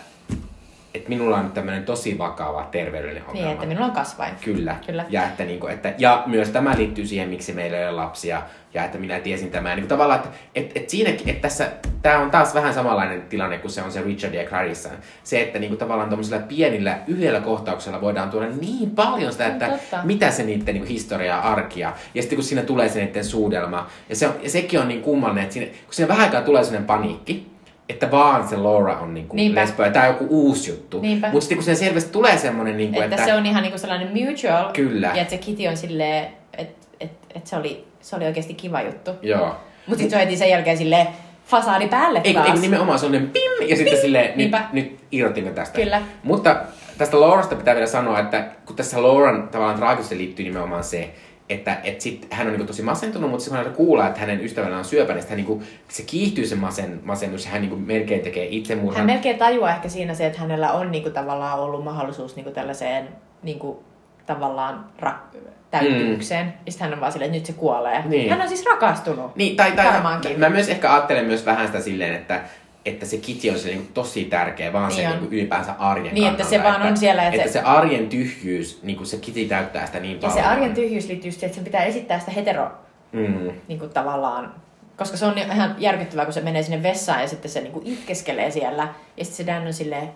että 0.95 1.09
minulla 1.09 1.37
on 1.37 1.53
tämmöinen 1.53 1.85
tosi 1.85 2.19
vakava 2.19 2.69
terveydellinen 2.71 3.23
ongelma. 3.23 3.47
Niin, 3.47 3.55
että 3.55 3.67
minulla 3.67 3.87
on 3.87 3.93
kasvain. 3.93 4.35
Kyllä. 4.45 4.77
Kyllä. 4.87 5.05
Ja, 5.09 5.25
että, 5.25 5.45
niin 5.45 5.61
kuin, 5.61 5.73
että, 5.73 5.95
ja 5.99 6.23
myös 6.27 6.49
tämä 6.49 6.75
liittyy 6.77 7.07
siihen, 7.07 7.29
miksi 7.29 7.53
meillä 7.53 7.79
ei 7.79 7.85
ole 7.85 7.93
lapsia, 7.93 8.43
ja 8.75 8.85
että 8.85 8.99
minä 8.99 9.21
tiesin 9.21 9.51
tämän. 9.51 9.77
Niin 9.77 9.83
kuin 9.83 9.89
tavallaan, 9.89 10.21
että, 10.21 10.31
että, 10.55 10.73
että 10.75 10.91
siinäkin, 10.91 11.29
että 11.29 11.43
tässä, 11.43 11.71
tämä 12.03 12.19
on 12.19 12.31
taas 12.31 12.55
vähän 12.55 12.75
samanlainen 12.75 13.23
tilanne 13.23 13.59
kuin 13.59 13.71
se 13.71 13.83
on 13.83 13.93
se 13.93 14.03
Richard 14.03 14.35
ja 14.35 14.45
Clarissa. 14.45 14.89
Se, 15.25 15.43
että 15.43 15.59
niin 15.59 15.71
kuin, 15.71 15.79
tavallaan 15.79 16.09
tuollaisilla 16.09 16.41
pienillä, 16.41 16.99
yhdellä 17.07 17.41
kohtauksella 17.41 18.01
voidaan 18.01 18.31
tuoda 18.31 18.47
niin 18.61 18.91
paljon 18.91 19.33
sitä, 19.33 19.47
että 19.47 19.69
Totta. 19.69 20.01
mitä 20.05 20.31
se 20.31 20.43
niiden 20.43 20.75
niin 20.75 20.87
historiaa, 20.87 21.53
arkia. 21.53 21.93
Ja 22.15 22.23
sitten 22.23 22.37
kun 22.37 22.45
siinä 22.45 22.63
tulee 22.63 22.89
se 22.89 23.05
niiden 23.05 23.25
suudelma, 23.25 23.87
ja, 24.09 24.17
se 24.17 24.29
on, 24.29 24.35
ja 24.43 24.51
sekin 24.51 24.81
on 24.81 24.89
niin 24.89 25.03
kummallinen, 25.03 25.43
että 25.43 25.53
siinä, 25.53 25.67
kun 25.67 25.95
siinä 25.95 26.09
vähän 26.09 26.25
aikaa 26.25 26.43
tulee 26.43 26.65
sellainen 26.65 26.87
paniikki, 26.87 27.52
että 27.89 28.11
vaan 28.11 28.49
se 28.49 28.57
Laura 28.57 28.99
on 28.99 29.15
niin 29.15 29.29
kuin 29.29 29.37
Niinpä. 29.37 29.61
lesbo, 29.61 29.83
ja 29.83 29.91
tämä 29.91 30.05
on 30.09 30.13
joku 30.15 30.27
uusi 30.31 30.71
juttu. 30.71 31.03
Mutta 31.03 31.41
sitten 31.41 31.57
kun 31.57 31.65
siinä 31.65 31.79
selvästi 31.79 32.13
tulee 32.13 32.39
semmoinen, 32.39 32.77
niin 32.77 32.95
Että, 32.95 33.05
että, 33.05 33.25
se 33.25 33.35
on 33.35 33.47
ihan 33.47 33.63
niinku 33.63 33.79
sellainen 33.79 34.09
mutual. 34.09 34.73
Kyllä. 34.73 35.07
Ja 35.15 35.23
että 35.23 35.31
se 35.31 35.39
Kitty 35.39 35.67
on 35.67 35.77
silleen, 35.77 36.27
että 36.59 36.87
et, 37.01 37.11
et 37.35 37.47
se, 37.47 37.57
oli, 37.57 37.85
se 38.01 38.17
oli 38.17 38.25
oikeasti 38.25 38.55
kiva 38.55 38.83
juttu. 38.83 39.11
Joo. 39.23 39.57
Mutta 39.87 40.03
sitten 40.03 40.11
se 40.11 40.25
heti 40.25 40.37
sen 40.37 40.51
jälkeen 40.51 40.79
silleen 40.79 41.07
fasaadi 41.47 41.89
päälle 41.89 42.21
Eikö, 42.25 42.39
taas. 42.39 42.49
eikö 42.49 42.61
nimenomaan 42.61 42.99
sellainen 42.99 43.31
pim, 43.31 43.69
ja 43.69 43.77
sitten 43.77 44.01
silleen, 44.01 44.39
nyt, 44.39 44.51
nyt 44.73 45.01
irrotimme 45.13 45.51
tästä. 45.51 45.79
Kyllä. 45.79 46.03
Mutta 46.23 46.57
tästä 46.99 47.21
Laurasta 47.21 47.55
pitää 47.55 47.75
vielä 47.75 47.87
sanoa, 47.87 48.19
että 48.19 48.45
kun 48.67 48.77
tässä 48.77 49.03
Lauran 49.03 49.49
tavallaan 49.49 49.77
traagisesti 49.79 50.19
liittyy 50.19 50.45
nimenomaan 50.45 50.85
se, 50.85 51.11
että 51.53 51.77
et 51.85 52.01
sit, 52.01 52.27
hän 52.31 52.47
on 52.47 52.53
niinku 52.53 52.67
tosi 52.67 52.83
masentunut, 52.83 53.31
mutta 53.31 53.45
sitten 53.45 53.59
kun 53.59 53.67
hän 53.67 53.77
kuulee, 53.77 54.07
että 54.07 54.21
hänen 54.21 54.45
ystävällä 54.45 54.79
on 54.79 54.85
syöpä, 54.85 55.15
niin 55.15 55.25
hän 55.29 55.37
niinku, 55.37 55.63
se 55.89 56.03
kiihtyy 56.03 56.47
se 56.47 56.55
masen, 56.55 57.01
masennus 57.05 57.45
ja 57.45 57.51
hän 57.51 57.61
niinku 57.61 57.77
melkein 57.77 58.21
tekee 58.21 58.47
itsemurhan. 58.51 58.97
Hän 58.97 59.07
melkein 59.07 59.39
tajuaa 59.39 59.71
ehkä 59.71 59.89
siinä 59.89 60.15
se, 60.15 60.27
että 60.27 60.41
hänellä 60.41 60.73
on 60.73 60.91
niinku 60.91 61.11
tavallaan 61.11 61.59
ollut 61.59 61.85
mahdollisuus 61.85 62.37
niinku 62.37 62.51
tällaiseen 62.51 63.09
niinku, 63.43 63.85
tavallaan 64.27 64.85
ra- 65.03 65.39
täyttymykseen. 65.71 66.47
Mm. 66.47 66.53
Ja 66.67 66.73
sitten 66.73 66.85
hän 66.85 66.95
on 66.95 67.01
vaan 67.01 67.13
silleen, 67.13 67.29
että 67.29 67.39
nyt 67.39 67.47
se 67.47 67.53
kuolee. 67.53 68.03
Niin. 68.05 68.31
Hän 68.31 68.43
on 68.43 68.49
siis 68.49 68.67
rakastunut. 68.67 69.37
Niin, 69.37 69.57
tai, 69.57 69.73
tai 69.73 69.87
Varmaankin. 69.87 70.41
mä 70.41 70.51
myös 70.51 70.69
ehkä 70.69 70.93
ajattelen 70.93 71.25
myös 71.25 71.47
vähän 71.47 71.67
sitä 71.67 71.81
silleen, 71.81 72.15
että 72.15 72.41
että 72.85 73.07
se 73.07 73.17
Kitty 73.17 73.49
on 73.51 73.59
se 73.59 73.69
niinku 73.69 73.91
tosi 73.95 74.25
tärkeä, 74.25 74.73
vaan 74.73 74.89
Niin 74.89 74.97
se 74.97 75.07
on. 75.09 75.13
niinku 75.13 75.35
ylipäänsä 75.35 75.73
arjen 75.79 76.15
Niin, 76.15 76.27
että 76.31 76.45
kannalta, 76.45 76.51
se 76.51 76.63
vaan 76.81 76.91
on 76.93 76.97
siellä, 76.97 77.23
että 77.29 77.37
että 77.37 77.49
se- 77.53 77.59
se 77.59 77.65
arjen 77.65 78.09
tyhjyys, 78.09 78.81
niinku 78.83 79.05
se 79.05 79.17
Kitty 79.17 79.45
täyttää 79.45 79.87
sitä 79.87 80.01
niin 80.01 80.13
Ja 80.15 80.21
paljon. 80.21 80.39
se 80.39 80.49
arjen 80.49 80.75
tyhjyys 80.75 81.09
liittyy 81.09 81.29
just 81.29 81.41
siihen, 81.41 81.47
että 81.49 81.55
sen 81.55 81.65
pitää 81.65 81.85
esittää 81.85 82.19
sitä 82.19 82.31
hetero 82.31 82.71
Mm. 83.13 83.51
niin 83.69 83.79
kuin 83.79 83.91
tavallaan, 83.91 84.55
koska 84.97 85.17
se 85.17 85.27
on 85.27 85.39
ihan 85.39 85.75
järkyttävää, 85.79 86.25
kun 86.25 86.35
se 86.35 86.41
menee 86.41 86.63
sinne 86.63 86.83
vessaan 86.83 87.21
ja 87.21 87.29
sitten 87.29 87.51
se 87.51 87.61
niin 87.61 87.73
kuin 87.73 87.87
itkeskelee 87.87 88.51
siellä. 88.51 88.89
Ja 89.17 89.25
sitten 89.25 89.47
se 89.47 89.53
Dan 89.53 89.67
on 89.67 89.73
silleen, 89.73 90.09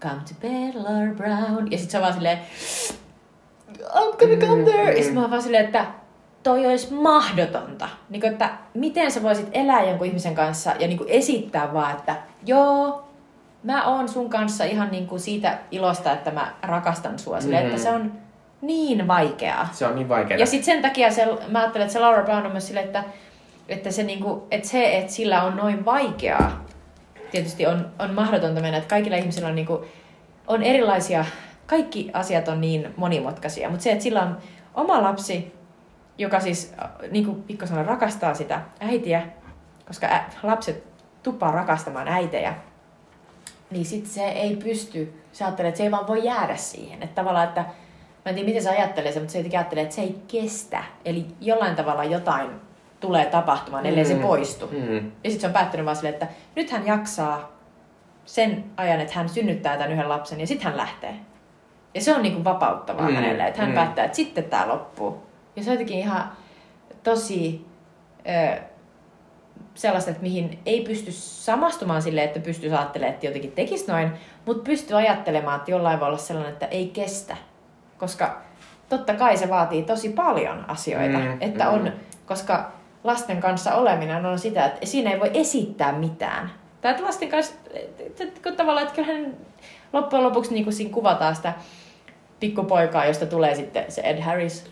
come 0.00 0.14
to 0.28 0.34
bed, 0.40 0.74
Laura 0.82 1.14
Brown. 1.14 1.70
Ja 1.72 1.78
sitten 1.78 1.90
se 1.90 1.96
on 1.98 2.02
vaan 2.02 2.14
silleen, 2.14 2.38
I'm 3.82 4.16
gonna 4.18 4.46
come 4.46 4.62
there. 4.64 4.88
Ja 4.90 4.94
sitten 4.96 5.14
mä 5.14 5.20
oon 5.20 5.30
vaan 5.30 5.42
silleen, 5.42 5.64
että 5.64 5.86
toi 6.42 6.66
olisi 6.66 6.92
mahdotonta. 6.94 7.88
Niin 8.10 8.20
kuin, 8.20 8.32
että 8.32 8.50
miten 8.74 9.10
sä 9.10 9.22
voisit 9.22 9.48
elää 9.52 9.82
jonkun 9.84 10.06
ihmisen 10.06 10.34
kanssa 10.34 10.70
ja 10.78 10.86
niin 10.88 10.98
kuin 10.98 11.08
esittää 11.10 11.72
vaan, 11.72 11.90
että 11.96 12.16
joo, 12.46 13.04
mä 13.62 13.86
oon 13.86 14.08
sun 14.08 14.30
kanssa 14.30 14.64
ihan 14.64 14.90
niin 14.90 15.06
kuin 15.06 15.20
siitä 15.20 15.58
ilosta, 15.70 16.12
että 16.12 16.30
mä 16.30 16.52
rakastan 16.62 17.18
sua. 17.18 17.40
Silleen, 17.40 17.62
Mhm. 17.62 17.70
että 17.70 17.82
se 17.82 17.90
on 17.90 18.12
niin 18.62 19.08
vaikeaa. 19.08 19.68
Se 19.72 19.86
on 19.86 19.94
niin 19.94 20.08
vaikeaa. 20.08 20.40
Ja 20.40 20.46
sitten 20.46 20.64
sen 20.74 20.82
takia 20.82 21.10
se, 21.12 21.28
mä 21.48 21.58
ajattelen, 21.58 21.84
että 21.86 21.92
se 21.92 21.98
Laura 22.00 22.22
Brown 22.22 22.46
on 22.46 22.52
myös 22.52 22.66
silleen, 22.66 22.86
että, 22.86 23.04
että, 23.68 23.90
se, 23.90 24.02
niinku, 24.02 24.46
että 24.50 24.68
se, 24.68 24.96
että 24.96 25.12
sillä 25.12 25.42
on 25.42 25.56
noin 25.56 25.84
vaikeaa, 25.84 26.64
tietysti 27.30 27.66
on, 27.66 27.86
on 27.98 28.14
mahdotonta 28.14 28.60
mennä, 28.60 28.78
että 28.78 28.90
kaikilla 28.90 29.16
ihmisillä 29.16 29.48
on, 29.48 29.54
niinku, 29.54 29.84
on 30.46 30.62
erilaisia, 30.62 31.24
kaikki 31.66 32.10
asiat 32.12 32.48
on 32.48 32.60
niin 32.60 32.88
monimutkaisia, 32.96 33.68
mutta 33.70 33.82
se, 33.84 33.92
että 33.92 34.02
sillä 34.04 34.22
on 34.22 34.36
oma 34.74 35.02
lapsi, 35.02 35.54
joka 36.22 36.40
siis, 36.40 36.74
äh, 36.82 36.90
niin 37.10 37.24
kuin 37.24 37.42
Pikko 37.42 37.66
sanoi, 37.66 37.84
rakastaa 37.84 38.34
sitä 38.34 38.60
äitiä, 38.80 39.22
koska 39.86 40.06
ä, 40.06 40.24
lapset 40.42 40.84
tuppaa 41.22 41.50
rakastamaan 41.52 42.08
äitejä, 42.08 42.54
niin 43.70 43.84
sitten 43.84 44.10
se 44.10 44.28
ei 44.28 44.56
pysty, 44.56 45.14
sä 45.32 45.44
ajattelet, 45.44 45.68
että 45.68 45.78
se 45.78 45.84
ei 45.84 45.90
vaan 45.90 46.06
voi 46.06 46.24
jäädä 46.24 46.56
siihen. 46.56 47.02
Että 47.02 47.14
tavallaan, 47.14 47.48
että 47.48 47.60
mä 47.60 47.66
en 48.26 48.34
tiedä 48.34 48.46
miten 48.48 48.62
se 48.62 48.70
ajattelee 48.70 49.12
mutta 49.14 49.32
se 49.32 49.38
jotenkin 49.38 49.58
ajattelee, 49.58 49.82
että 49.82 49.94
se 49.94 50.02
ei 50.02 50.22
kestä. 50.28 50.84
Eli 51.04 51.26
jollain 51.40 51.76
tavalla 51.76 52.04
jotain 52.04 52.50
tulee 53.00 53.26
tapahtumaan, 53.26 53.86
ellei 53.86 54.04
se 54.04 54.14
Mm. 54.14 54.20
poistu. 54.22 54.66
Mm. 54.66 54.94
Ja 54.94 55.30
sitten 55.30 55.40
se 55.40 55.46
on 55.46 55.52
päättynyt 55.52 55.86
vaan 55.86 55.96
silleen, 55.96 56.14
että 56.14 56.26
nyt 56.56 56.70
hän 56.70 56.86
jaksaa 56.86 57.52
sen 58.24 58.64
ajan, 58.76 59.00
että 59.00 59.14
hän 59.14 59.28
synnyttää 59.28 59.76
tämän 59.76 59.92
yhden 59.92 60.08
lapsen 60.08 60.40
ja 60.40 60.46
sitten 60.46 60.68
hän 60.68 60.76
lähtee. 60.76 61.14
Ja 61.94 62.00
se 62.00 62.14
on 62.14 62.22
niinku 62.22 62.44
vapauttavaa 62.44 63.08
Mm, 63.08 63.14
hänelle, 63.14 63.46
että 63.46 63.60
hän 63.60 63.70
mm. 63.70 63.74
päättää, 63.74 64.04
että 64.04 64.16
sitten 64.16 64.44
tämä 64.44 64.68
loppuu. 64.68 65.22
Ja 65.56 65.62
se 65.62 65.70
on 65.70 65.74
jotenkin 65.74 65.98
ihan 65.98 66.32
tosi 67.02 67.66
ö, 68.56 68.60
sellaista, 69.74 70.10
että 70.10 70.22
mihin 70.22 70.58
ei 70.66 70.80
pysty 70.80 71.12
samastumaan 71.12 72.02
silleen, 72.02 72.26
että 72.26 72.40
pystyy 72.40 72.70
ajattelemaan, 72.70 73.14
että 73.14 73.26
jotenkin 73.26 73.52
tekisi 73.52 73.90
noin, 73.92 74.10
mutta 74.46 74.62
pystyy 74.64 74.96
ajattelemaan, 74.96 75.58
että 75.58 75.70
jollain 75.70 76.00
voi 76.00 76.08
olla 76.08 76.18
sellainen, 76.18 76.52
että 76.52 76.66
ei 76.66 76.88
kestä. 76.88 77.36
Koska 77.98 78.42
totta 78.88 79.14
kai 79.14 79.36
se 79.36 79.48
vaatii 79.48 79.82
tosi 79.82 80.08
paljon 80.08 80.64
asioita, 80.68 81.18
Mm, 81.18 81.36
että 81.40 81.64
mm. 81.64 81.70
on, 81.74 81.92
koska 82.26 82.72
lasten 83.04 83.40
kanssa 83.40 83.74
oleminen 83.74 84.26
on 84.26 84.38
sitä, 84.38 84.64
että 84.66 84.86
siinä 84.86 85.10
ei 85.10 85.20
voi 85.20 85.30
esittää 85.34 85.92
mitään. 85.92 86.50
Tai 86.80 86.90
että 86.90 87.04
lasten 87.04 87.28
kanssa, 87.28 87.54
kun 88.42 88.56
tavallaan, 88.56 88.86
että 88.86 88.94
kyllähän 88.94 89.36
loppujen 89.92 90.24
lopuksi 90.24 90.54
niin 90.54 90.64
kuin 90.64 90.74
siinä 90.74 90.92
kuvataan 90.94 91.36
sitä 91.36 91.52
pikkupoikaa, 92.40 93.06
josta 93.06 93.26
tulee 93.26 93.54
sitten 93.54 93.84
se 93.92 94.00
Ed 94.04 94.20
Harris, 94.20 94.70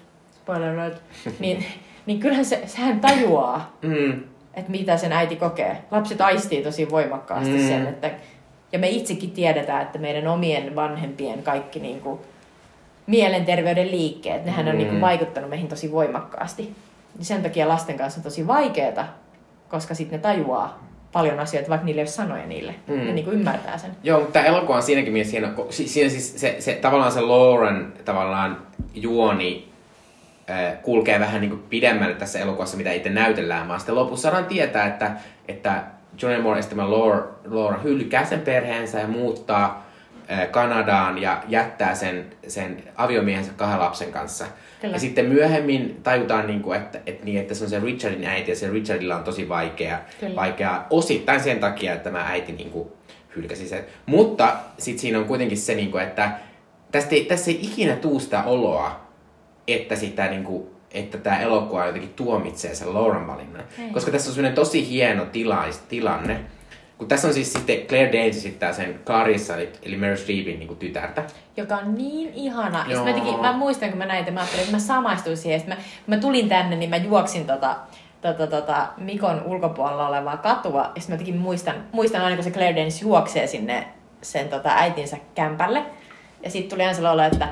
spoiler 0.51 0.79
alert, 0.79 1.03
niin, 1.39 1.65
niin 2.07 2.21
kyllähän 2.21 2.45
se, 2.45 2.63
sehän 2.67 3.01
tajuaa, 3.01 3.77
Mm. 3.83 4.13
että 4.55 4.71
mitä 4.71 4.97
sen 4.97 5.13
äiti 5.13 5.37
kokee. 5.37 5.77
Lapset 5.91 6.21
aistii 6.21 6.63
tosi 6.63 6.91
voimakkaasti 6.91 7.53
Mm. 7.59 7.69
sen, 7.69 7.87
että, 7.87 8.11
ja 8.73 8.79
me 8.79 8.89
itsekin 8.89 9.31
tiedetään, 9.31 9.83
että 9.83 9.99
meidän 9.99 10.27
omien 10.29 10.77
vanhempien 10.77 11.43
kaikki 11.43 11.81
niin 11.81 12.01
kuin, 12.01 12.21
mielenterveyden 13.07 13.91
liikkeet, 13.91 14.45
nehän 14.45 14.69
on 14.69 14.75
Mm. 14.75 14.79
niin 14.79 14.89
kuin, 14.89 15.01
vaikuttanut 15.01 15.51
meihin 15.51 15.69
tosi 15.69 15.93
voimakkaasti. 15.93 16.63
Niin 17.17 17.25
sen 17.25 17.43
takia 17.43 17.69
lasten 17.69 17.97
kanssa 17.99 18.19
on 18.19 18.25
tosi 18.25 18.47
vaikeeta, 18.47 19.05
koska 19.69 19.95
sitten 19.95 20.17
ne 20.19 20.23
tajuaa 20.23 20.87
paljon 21.13 21.41
asioita, 21.41 21.71
vaikka 21.71 21.85
niille 21.85 22.01
ei 22.01 22.05
ole 22.05 22.09
sanoja 22.11 22.47
niille. 22.47 22.75
Mm. 22.87 22.97
Ne 22.97 23.13
niin 23.13 23.25
kuin 23.25 23.37
ymmärtää 23.37 23.79
sen. 23.79 23.91
Joo, 24.03 24.19
mutta 24.21 24.33
tämä 24.33 24.45
elokuva 24.45 24.77
on 24.77 24.83
siinäkin 24.83 25.13
mielessä 25.13 25.39
hieno, 25.39 25.67
siinä 25.71 26.11
siis 26.11 26.41
se, 26.41 26.57
se, 26.59 26.73
tavallaan 26.75 27.13
se 27.13 27.21
Lauren 27.21 27.93
tavallaan 28.05 28.57
juoni 28.95 29.70
kulkee 30.83 31.21
vähän 31.21 31.41
niin 31.41 31.51
kuin 31.51 31.63
pidemmälle 31.63 32.15
tässä 32.15 32.39
elokuvassa, 32.39 32.77
mitä 32.77 32.93
itse 32.93 33.11
näytellään, 33.11 33.69
vaan 33.69 33.81
sitten 33.81 33.95
lopussa 33.95 34.23
saadaan 34.23 34.45
tietää, 34.45 34.87
että, 34.87 35.13
että 35.49 35.83
Johnny 36.23 36.43
Moore 36.43 36.59
esittämä 36.59 36.91
Laura, 36.91 37.29
Laura 37.45 37.79
hylkää 37.79 38.25
sen 38.25 38.41
perheensä 38.41 39.01
ja 39.01 39.07
muuttaa 39.07 39.91
Kanadaan 40.51 41.19
ja 41.19 41.43
jättää 41.49 41.95
sen, 41.95 42.27
sen 42.49 42.83
aviomiehensä 42.97 43.53
kahden 43.57 43.81
lapsen 43.81 44.13
kanssa. 44.13 44.47
Kyllä. 44.81 44.95
Ja 44.95 45.01
sitten 45.01 45.27
myöhemmin 45.27 46.01
tajutaan, 46.03 46.47
niin 46.47 46.63
kuin, 46.63 46.79
että, 46.79 47.01
että, 47.07 47.25
niin, 47.25 47.41
että 47.41 47.55
se 47.55 47.65
on 47.65 47.71
se 47.71 47.81
Richardin 47.81 48.25
äiti 48.25 48.51
ja 48.51 48.57
se 48.57 48.71
Richardilla 48.71 49.17
on 49.17 49.25
tosi 49.25 49.49
vaikea, 49.49 49.99
Kyllä. 50.21 50.37
vaikea 50.37 50.85
osittain 50.91 51.41
sen 51.41 51.61
takia, 51.61 51.93
että 51.93 52.05
tämä 52.05 52.27
äiti 52.27 52.53
niin 52.53 52.71
kuin, 52.71 52.89
hylkäsi 53.37 53.69
sen. 53.69 53.85
Mutta 54.07 54.57
sitten 54.79 55.01
siinä 55.01 55.19
on 55.19 55.25
kuitenkin 55.25 55.59
se, 55.59 55.75
niin 55.75 55.91
kuin, 55.91 56.03
että 56.03 56.31
tästä 56.93 57.15
ei, 57.15 57.25
tässä 57.25 57.51
ei 57.51 57.59
ikinä 57.63 57.97
tuu 57.97 58.21
sitä 58.21 58.43
oloa, 58.43 59.10
että, 59.75 59.97
sitä, 59.97 60.27
niin 60.27 60.45
kuin, 60.45 60.67
että 60.91 61.19
tämä 61.19 61.41
elokuva 61.41 61.87
jotenkin 61.87 62.15
tuomitsee 62.15 62.75
sen 62.75 62.95
Lauren 62.95 63.27
valinnan. 63.27 63.65
Ei. 63.79 63.91
Koska 63.91 64.11
tässä 64.11 64.31
on 64.31 64.35
sellainen 64.35 64.55
tosi 64.55 64.89
hieno 64.89 65.25
tila, 65.25 65.65
tilanne. 65.89 66.41
Kun 66.99 67.09
tässä 67.09 67.29
on 67.29 67.35
siis 67.35 67.53
sitten 67.53 67.77
Claire 67.77 68.13
Danes 68.13 68.37
esittää 68.37 68.73
sen 68.73 69.01
Clarissa, 69.07 69.57
eli, 69.57 69.73
eli 69.83 69.97
Meryl 69.97 70.17
Streepin 70.17 70.59
niin 70.59 70.77
tytärtä. 70.77 71.25
joka 71.57 71.77
on 71.77 71.95
niin 71.95 72.35
ihana. 72.35 72.85
Joo. 72.89 73.05
mä, 73.05 73.11
jotenkin, 73.11 73.41
mä 73.41 73.53
muistan, 73.53 73.89
kun 73.89 73.99
mä 73.99 74.07
näin, 74.07 74.21
että 74.21 74.33
mä 74.33 74.41
ajattelin, 74.41 74.63
että 74.63 74.77
mä 74.77 74.81
samaistuin 74.81 75.37
siihen. 75.37 75.61
Sitten 75.61 75.77
mä, 75.77 75.83
kun 75.83 76.15
mä 76.15 76.21
tulin 76.21 76.49
tänne, 76.49 76.77
niin 76.77 76.91
mä 76.91 76.97
juoksin 76.97 77.47
tota, 77.47 77.77
tota, 78.21 78.47
tota, 78.47 78.89
Mikon 78.97 79.43
ulkopuolella 79.45 80.09
olevaa 80.09 80.37
katua. 80.37 80.81
Ja 80.81 81.01
sitten 81.01 81.09
mä 81.09 81.15
jotenkin 81.15 81.37
muistan, 81.37 81.75
muistan 81.93 82.21
aina, 82.21 82.37
kun 82.37 82.45
se 82.45 82.51
Claire 82.51 82.77
Danes 82.77 83.03
juoksee 83.03 83.47
sinne 83.47 83.89
sen 84.23 84.49
tota, 84.49 84.69
äitinsä 84.69 85.17
kämpälle. 85.35 85.83
Ja 86.43 86.51
sitten 86.51 86.71
tuli 86.71 86.83
aina 86.83 86.95
sellainen 86.95 87.25
olo, 87.25 87.49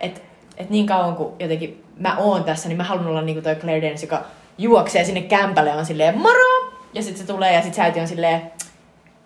että 0.00 0.20
et, 0.60 0.64
et 0.64 0.70
niin 0.70 0.86
kauan 0.86 1.16
kuin 1.16 1.34
jotenkin 1.38 1.84
mä 1.96 2.16
oon 2.18 2.44
tässä, 2.44 2.68
niin 2.68 2.76
mä 2.76 2.84
haluan 2.84 3.06
olla 3.06 3.22
niin 3.22 3.36
kuin 3.36 3.44
toi 3.44 3.54
Claire 3.54 3.86
Danes, 3.86 4.02
joka 4.02 4.22
juoksee 4.58 5.04
sinne 5.04 5.22
kämpälle 5.22 5.72
on 5.74 5.86
silleen 5.86 6.18
moro! 6.18 6.72
Ja 6.94 7.02
sitten 7.02 7.26
se 7.26 7.32
tulee 7.32 7.52
ja 7.54 7.60
sitten 7.62 7.74
se 7.74 7.82
äiti 7.82 8.00
on 8.00 8.08
silleen, 8.08 8.42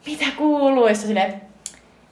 mitä 0.06 0.24
kuuluu? 0.36 0.86
Ja 0.86 0.94
se 0.94 1.06
silleen, 1.06 1.40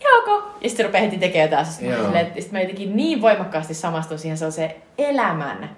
Joko? 0.05 0.37
Ja 0.37 0.69
sitten 0.69 0.77
se 0.77 0.83
rupeaa 0.83 1.05
heti 1.05 1.19
tekemään 1.19 1.51
taas. 1.51 1.77
Sitten 1.77 2.11
mä, 2.13 2.21
että- 2.21 2.59
jotenkin 2.61 2.97
niin 2.97 3.23
voimakkaasti 3.23 3.75
samastun 3.75 4.19
siihen 4.19 4.39
sellaiseen 4.39 4.75
elämän 4.99 5.77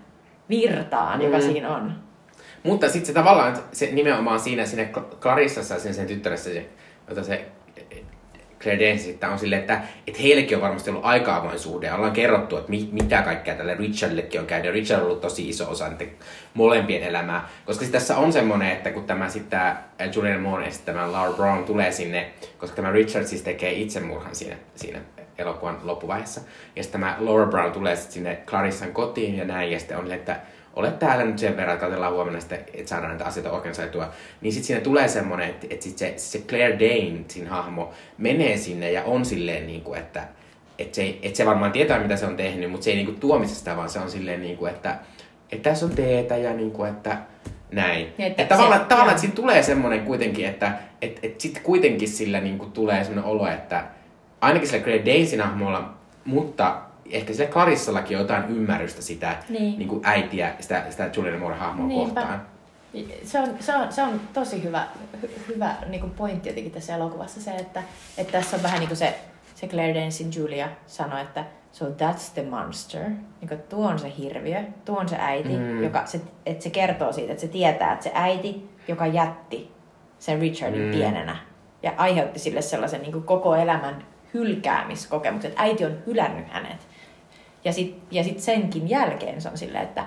virtaan, 0.49 1.23
joka 1.23 1.37
Mm. 1.37 1.43
siinä 1.43 1.75
on. 1.77 1.93
Mutta 2.63 2.89
sitten 2.89 3.07
se 3.07 3.13
tavallaan, 3.13 3.57
se 3.73 3.87
nimenomaan 3.93 4.41
siinä, 4.41 4.67
siinä 4.67 4.85
Clarissassa 5.21 5.75
ja 5.75 5.81
sen, 5.81 5.95
sen 5.95 6.07
tyttäressä, 6.07 6.51
se, 6.51 6.67
jota 7.09 7.23
se 7.23 7.45
Claire 8.65 8.99
sitten 8.99 9.31
on 9.31 9.39
silleen, 9.39 9.61
että, 9.61 9.81
että 10.07 10.23
heillekin 10.23 10.57
on 10.57 10.62
varmasti 10.62 10.91
ollut 10.91 11.05
aika 11.05 11.37
avoin 11.37 11.59
suhde. 11.59 11.93
Ollaan 11.93 12.12
kerrottu, 12.12 12.57
että 12.57 12.71
mit, 12.71 12.93
mitä 12.93 13.23
kaikkea 13.23 13.55
tälle 13.55 13.75
Richardillekin 13.75 14.41
on 14.41 14.47
käynyt. 14.47 14.73
Richard 14.73 15.01
on 15.01 15.07
ollut 15.07 15.21
tosi 15.21 15.49
iso 15.49 15.71
osa 15.71 15.91
molempien 16.55 17.03
elämää. 17.03 17.49
Koska 17.67 17.87
tässä 17.93 18.17
on 18.17 18.33
semmoinen, 18.33 18.73
että 18.73 18.91
kun 18.91 19.05
tämä 19.05 19.29
sitten 19.29 19.61
Julian 20.15 20.41
Moore 20.41 20.71
tämä 20.85 21.12
Laura 21.12 21.33
Brown 21.33 21.65
tulee 21.65 21.93
sinne, 21.93 22.31
koska 22.59 22.77
tämä 22.77 22.93
Richard 22.93 23.27
siis 23.27 23.43
tekee 23.43 23.73
itsemurhan 23.73 24.35
siinä, 24.35 24.57
siinä 24.75 25.01
elokuvan 25.39 25.79
loppuvaiheessa. 25.83 26.41
Ja 26.77 26.83
sitten 26.83 27.01
tämä 27.01 27.17
Laura 27.19 27.47
Brown 27.47 27.73
tulee 27.73 27.97
sitten 27.97 28.12
sinne 28.15 28.39
Clarissan 28.47 28.93
kotiin 28.93 29.37
ja 29.37 29.45
näin. 29.45 29.73
Ja 29.73 29.79
sitten 29.79 29.99
on, 29.99 30.12
että 30.12 30.41
olet 30.77 30.99
täällä 30.99 31.25
nyt 31.25 31.39
sen 31.39 31.57
verran, 31.57 31.75
että 31.75 31.87
katsellaan 31.87 32.12
huomenna 32.12 32.41
sitten, 32.41 32.59
että 32.75 32.89
saadaan 32.89 33.11
näitä 33.11 33.25
asioita 33.25 33.53
organisoitua. 33.53 34.09
Niin 34.41 34.53
sitten 34.53 34.66
siinä 34.66 34.81
tulee 34.81 35.09
semmoinen, 35.09 35.51
että, 35.51 35.66
että 35.70 35.85
sit 35.85 35.99
se, 35.99 36.14
se 36.16 36.39
Claire 36.39 36.79
Dane, 36.79 37.25
siinä 37.29 37.51
hahmo, 37.51 37.93
menee 38.18 38.57
sinne 38.57 38.93
ja 38.93 39.05
on 39.05 39.25
silleen, 39.25 39.66
niin 39.66 39.81
kuin, 39.81 39.99
että, 39.99 40.25
että, 40.79 40.97
se, 40.97 41.18
että 41.22 41.37
se 41.37 41.47
varmaan 41.47 41.72
tietää, 41.72 41.99
mitä 41.99 42.16
se 42.16 42.27
on 42.27 42.37
tehnyt, 42.37 42.70
mutta 42.70 42.85
se 42.85 42.91
ei 42.91 42.97
niin 42.97 43.07
kuin, 43.07 43.20
tuomitse 43.20 43.55
sitä, 43.55 43.77
vaan 43.77 43.91
se 43.91 43.99
on 43.99 44.11
silleen, 44.11 44.43
niin 44.43 44.57
kuin, 44.57 44.72
että, 44.72 44.97
että 45.53 45.70
tässä 45.70 45.87
on 45.87 45.93
teetä 45.93 46.37
ja 46.37 46.53
niin 46.53 46.70
kuin, 46.70 46.91
että 46.91 47.18
näin. 47.72 48.12
Niin, 48.18 48.27
että, 48.27 48.43
että 48.43 48.55
tavallaan, 48.55 48.81
se, 48.81 48.87
tavallaan 48.87 49.11
että 49.11 49.20
siinä 49.20 49.35
tulee 49.35 49.62
semmoinen 49.62 50.05
kuitenkin, 50.05 50.47
että 50.47 50.72
että 51.03 51.20
että 51.22 51.43
sitten 51.43 51.62
kuitenkin 51.62 52.09
sillä 52.09 52.41
niin 52.41 52.59
kuin, 52.59 52.72
tulee 52.72 53.05
semmoinen 53.05 53.31
olo, 53.31 53.47
että 53.47 53.85
ainakin 54.41 54.68
sillä 54.68 54.85
Claire 54.85 55.05
Danesin 55.07 55.41
hahmolla, 55.41 55.95
mutta 56.25 56.77
ehkä 57.11 57.33
sille 57.33 57.47
Karissallakin 57.49 58.19
jotain 58.19 58.45
ymmärrystä 58.49 59.03
sitä 59.03 59.37
niin. 59.49 59.79
Niin 59.79 59.89
kuin 59.89 60.01
äitiä, 60.05 60.55
sitä, 60.61 60.85
sitä 60.91 61.11
Julian 61.17 61.39
Moore-hahmoa 61.39 61.87
Niinpä. 61.87 62.21
kohtaan. 62.21 62.47
Se 63.25 63.41
on, 63.41 63.57
se 63.61 63.77
on, 63.77 63.93
se 63.93 64.03
on 64.03 64.21
tosi 64.33 64.63
hyvä, 64.63 64.87
hy, 65.23 65.31
hyvä 65.49 65.75
niin 65.87 66.01
kuin 66.01 66.13
pointti 66.13 66.49
jotenkin 66.49 66.73
tässä 66.73 66.95
elokuvassa 66.95 67.41
se, 67.41 67.51
että, 67.51 67.83
että 68.19 68.33
tässä 68.33 68.57
on 68.57 68.63
vähän 68.63 68.79
niin 68.79 68.89
kuin 68.89 68.99
se, 68.99 69.19
se 69.55 69.67
Claire 69.67 70.01
Dansin 70.01 70.31
Julia 70.37 70.69
sanoi, 70.87 71.21
että 71.21 71.45
so 71.73 71.85
that's 71.85 72.33
the 72.35 72.43
monster. 72.43 73.03
Niin 73.41 73.49
kuin, 73.49 73.61
tuo 73.69 73.89
on 73.89 73.99
se 73.99 74.13
hirviö, 74.19 74.63
tuo 74.85 74.99
on 74.99 75.09
se 75.09 75.17
äiti, 75.19 75.57
mm. 75.57 75.85
joka, 75.85 76.07
se, 76.07 76.21
että 76.47 76.65
se 76.65 76.71
kertoo 76.71 77.13
siitä, 77.13 77.33
että 77.33 77.41
se 77.41 77.49
tietää, 77.49 77.93
että 77.93 78.05
se 78.05 78.11
äiti, 78.15 78.69
joka 78.89 79.07
jätti 79.07 79.73
sen 80.19 80.41
Richardin 80.41 80.83
mm. 80.83 80.91
pienenä 80.91 81.37
ja 81.83 81.93
aiheutti 81.97 82.39
sille 82.39 82.63
sellaisen 82.63 83.03
niin 83.03 83.13
kuin 83.13 83.25
koko 83.25 83.55
elämän 83.55 84.05
hylkäämiskokemuksen, 84.35 85.49
että 85.49 85.63
äiti 85.63 85.85
on 85.85 85.99
hylännyt 86.07 86.49
hänet. 86.49 86.89
Ja 87.65 87.73
sitten 87.73 88.03
ja 88.11 88.25
sit 88.25 88.41
senkin 88.41 88.89
jälkeen 88.89 89.41
se 89.41 89.49
on 89.49 89.59
silleen, 89.59 89.85
että 89.85 90.07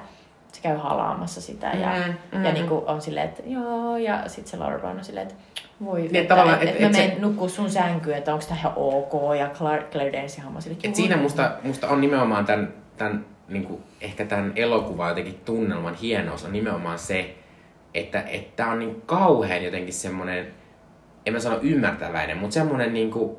se 0.54 0.62
käy 0.62 0.78
halaamassa 0.78 1.42
sitä 1.42 1.68
ja, 1.68 1.94
mm, 2.08 2.38
mm. 2.38 2.46
ja 2.46 2.54
niin 2.54 2.68
kuin 2.68 2.86
on 2.86 3.02
silleen, 3.02 3.30
että 3.30 3.44
joo, 3.46 3.98
ja 3.98 4.30
sitten 4.30 4.52
se 4.52 4.58
Laura 4.58 4.80
Brown 4.80 4.98
on 4.98 5.04
silleen, 5.04 5.28
että 5.28 5.42
voi, 5.86 6.02
niin, 6.02 6.16
että, 6.16 6.42
että, 6.42 6.56
et, 6.56 6.70
et, 6.70 6.82
mä 6.82 6.90
menen 6.90 7.12
se... 7.12 7.18
nukkuu 7.20 7.50
sun 7.50 7.70
sänkyyn, 7.70 8.18
että 8.18 8.34
onko 8.34 8.46
tämä 8.46 8.60
ihan 8.60 8.74
ok, 8.76 9.14
ja 9.40 9.50
Claire, 9.50 9.84
Claire 9.92 10.14
Danes 10.14 10.38
hamma 10.38 10.62
silleen, 10.62 10.80
että 10.84 10.98
Siinä 10.98 11.18
musta, 11.18 11.52
musta 11.64 11.88
on 11.88 12.02
nimenomaan 12.02 12.46
tämän, 12.46 12.74
tämän 12.98 13.26
niin 13.48 13.66
kuin, 13.66 13.84
ehkä 14.02 14.26
tämän 14.26 14.54
elokuvan 14.56 15.10
jotenkin 15.10 15.42
tunnelman 15.46 15.96
hienous 15.96 16.46
on 16.46 16.54
nimenomaan 16.54 17.00
se, 17.00 17.36
että 17.94 18.22
että 18.22 18.68
on 18.68 18.80
niin 18.80 19.02
kauhean 19.06 19.64
jotenkin 19.64 19.94
semmoinen, 19.94 20.48
en 21.26 21.34
mä 21.34 21.40
sano 21.40 21.60
ymmärtäväinen, 21.62 22.38
mutta 22.38 22.54
semmoinen 22.54 22.94
niin 22.94 23.12
kuin, 23.12 23.38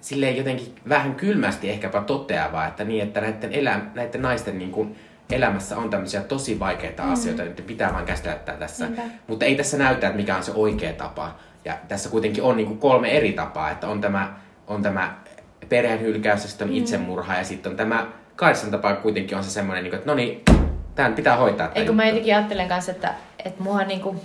silleen 0.00 0.36
jotenkin 0.36 0.74
vähän 0.88 1.14
kylmästi 1.14 1.70
ehkäpä 1.70 2.00
toteavaa, 2.00 2.66
että 2.66 2.84
niin, 2.84 3.02
että 3.02 3.20
näiden, 3.20 3.52
elä, 3.52 3.80
näiden 3.94 4.22
naisten 4.22 4.58
niin 4.58 4.70
kuin 4.70 4.96
elämässä 5.32 5.76
on 5.76 5.90
tämmöisiä 5.90 6.20
tosi 6.20 6.60
vaikeita 6.60 7.02
mm. 7.02 7.12
asioita, 7.12 7.42
että 7.42 7.62
pitää 7.62 7.92
vaan 7.92 8.04
käsitellä 8.04 8.38
tässä. 8.58 8.84
Niinpä. 8.84 9.02
Mutta 9.26 9.44
ei 9.44 9.54
tässä 9.54 9.76
näytä, 9.76 10.06
että 10.06 10.16
mikä 10.16 10.36
on 10.36 10.42
se 10.42 10.52
oikea 10.54 10.92
tapa. 10.92 11.34
Ja 11.64 11.78
tässä 11.88 12.10
kuitenkin 12.10 12.42
on 12.42 12.56
niin 12.56 12.66
kuin 12.66 12.78
kolme 12.78 13.16
eri 13.16 13.32
tapaa, 13.32 13.70
että 13.70 13.88
on 13.88 14.00
tämä, 14.00 14.34
on 14.66 14.82
tämä 14.82 15.14
perheen 15.68 16.00
hylkäys, 16.00 16.42
ja 16.42 16.48
sitten 16.48 16.68
on 16.68 16.74
mm. 16.74 16.78
itsemurha, 16.78 17.36
ja 17.36 17.44
sitten 17.44 17.70
on 17.70 17.76
tämä 17.76 18.06
kahdeksan 18.36 18.70
tapa 18.70 18.94
kuitenkin 18.94 19.38
on 19.38 19.44
se 19.44 19.50
semmoinen, 19.50 19.84
niin 19.84 19.94
että 19.94 20.06
no 20.06 20.14
niin, 20.14 20.42
tämän 20.94 21.14
pitää 21.14 21.36
hoitaa. 21.36 21.70
Eikö 21.74 21.92
mä 21.92 22.06
jotenkin 22.06 22.36
ajattelen 22.36 22.68
kanssa, 22.68 22.92
että, 22.92 23.14
että 23.44 23.62
mua 23.62 23.84
niinku, 23.84 24.16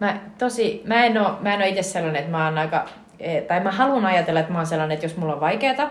mä 0.00 0.20
tosi, 0.38 0.82
mä 0.86 1.04
en 1.04 1.18
oo, 1.18 1.38
mä 1.40 1.54
en 1.54 1.60
oo 1.60 1.66
itse 1.66 1.82
sellainen, 1.82 2.20
että 2.20 2.30
mä 2.30 2.44
oon 2.44 2.58
aika 2.58 2.88
tai 3.48 3.60
mä 3.60 3.70
haluan 3.70 4.06
ajatella, 4.06 4.40
että 4.40 4.52
mä 4.52 4.58
oon 4.58 4.66
sellainen, 4.66 4.94
että 4.94 5.06
jos 5.06 5.16
mulla 5.16 5.34
on 5.34 5.40
vaikeeta, 5.40 5.90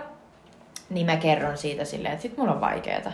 niin 0.89 1.05
mä 1.05 1.17
kerron 1.17 1.57
siitä 1.57 1.85
silleen, 1.85 2.13
että 2.13 2.21
sit 2.21 2.37
mulla 2.37 2.51
on 2.53 2.61
vaikeeta. 2.61 3.11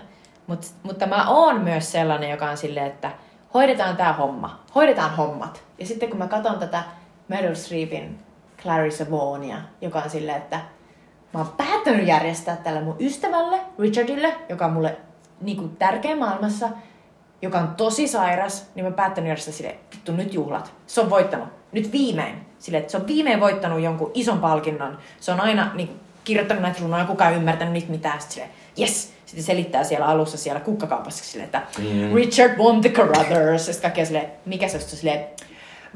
Mut, 0.48 0.66
mutta 0.84 1.08
mä 1.08 1.30
oon 1.30 1.62
myös 1.62 1.92
sellainen, 1.92 2.30
joka 2.30 2.50
on 2.50 2.58
silleen, 2.58 2.86
että 2.86 3.12
hoidetaan 3.54 3.98
tää 3.98 4.14
homma, 4.14 4.64
hoidetaan 4.76 5.16
hommat. 5.16 5.64
Ja 5.78 5.86
sitten 5.86 6.10
kun 6.10 6.18
mä 6.18 6.28
katson 6.28 6.60
tätä 6.60 6.84
Meryl 7.28 7.56
Streepin 7.56 8.20
Clarissa 8.62 9.12
Vaughania, 9.12 9.58
joka 9.82 10.00
on 10.00 10.10
silleen, 10.10 10.38
että 10.38 10.60
mä 11.34 11.40
oon 11.40 11.54
päättänyt 11.58 12.08
järjestää 12.08 12.56
tälle 12.56 12.82
mun 12.82 12.96
ystävälle, 13.00 13.60
Richardille, 13.80 14.36
joka 14.50 14.66
on 14.66 14.74
mulle 14.74 14.98
niin 15.42 15.58
kuin, 15.58 15.78
tärkeä 15.78 16.16
maailmassa, 16.16 16.70
joka 17.42 17.60
on 17.60 17.76
tosi 17.76 18.08
sairas, 18.08 18.72
niin 18.76 18.86
mä 18.86 18.92
päättänyt 18.92 19.28
järjestää 19.28 19.54
sille, 19.54 19.76
vittu 19.96 20.12
nyt 20.12 20.34
juhlat. 20.34 20.74
Se 20.88 21.02
on 21.02 21.10
voittanut. 21.10 21.59
Nyt 21.72 21.92
viimein. 21.92 22.36
Sille, 22.60 22.78
että 22.78 22.92
se 22.92 22.98
on 22.98 23.08
viimein 23.08 23.40
voittanut 23.40 23.82
jonkun 23.82 24.12
ison 24.14 24.40
palkinnon. 24.40 24.98
Se 25.20 25.32
on 25.32 25.42
aina 25.42 25.72
niin, 25.74 25.90
kirjoittanut 26.24 26.64
näitä 26.64 26.80
runoja, 26.82 27.06
kukaan 27.06 27.32
ei 27.32 27.38
ymmärtänyt 27.38 27.74
niitä 27.74 27.92
mitään. 27.92 28.22
Sitten 28.22 28.34
sille, 28.34 28.50
yes! 28.80 29.14
Sitten 29.26 29.44
selittää 29.44 29.84
siellä 29.84 30.06
alussa 30.06 30.38
siellä 30.38 30.60
kukkakaupassa 30.60 31.24
sille, 31.24 31.44
että 31.44 31.62
mm. 31.78 32.16
Richard 32.16 32.58
won 32.58 32.82
the 32.82 32.90
Carruthers. 32.90 33.66
Sitten 33.66 33.82
kaikki 33.82 34.06
sille, 34.06 34.30
mikä 34.46 34.68
se 34.68 34.78
on 34.78 34.84
sille, 34.84 35.28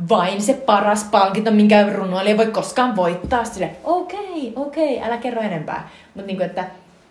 vain 0.10 0.42
se 0.42 0.54
paras 0.54 1.04
palkinto, 1.04 1.52
minkä 1.52 1.90
runoilija 1.94 2.32
ei 2.32 2.38
voi 2.38 2.48
koskaan 2.48 2.96
voittaa. 2.96 3.44
Sitten 3.44 3.78
okei, 3.84 4.20
okay, 4.20 4.64
okei, 4.68 4.98
okay, 4.98 5.08
älä 5.08 5.18
kerro 5.18 5.42
enempää. 5.42 5.90
Mutta 6.14 6.28
niin 6.28 6.42
että 6.42 6.66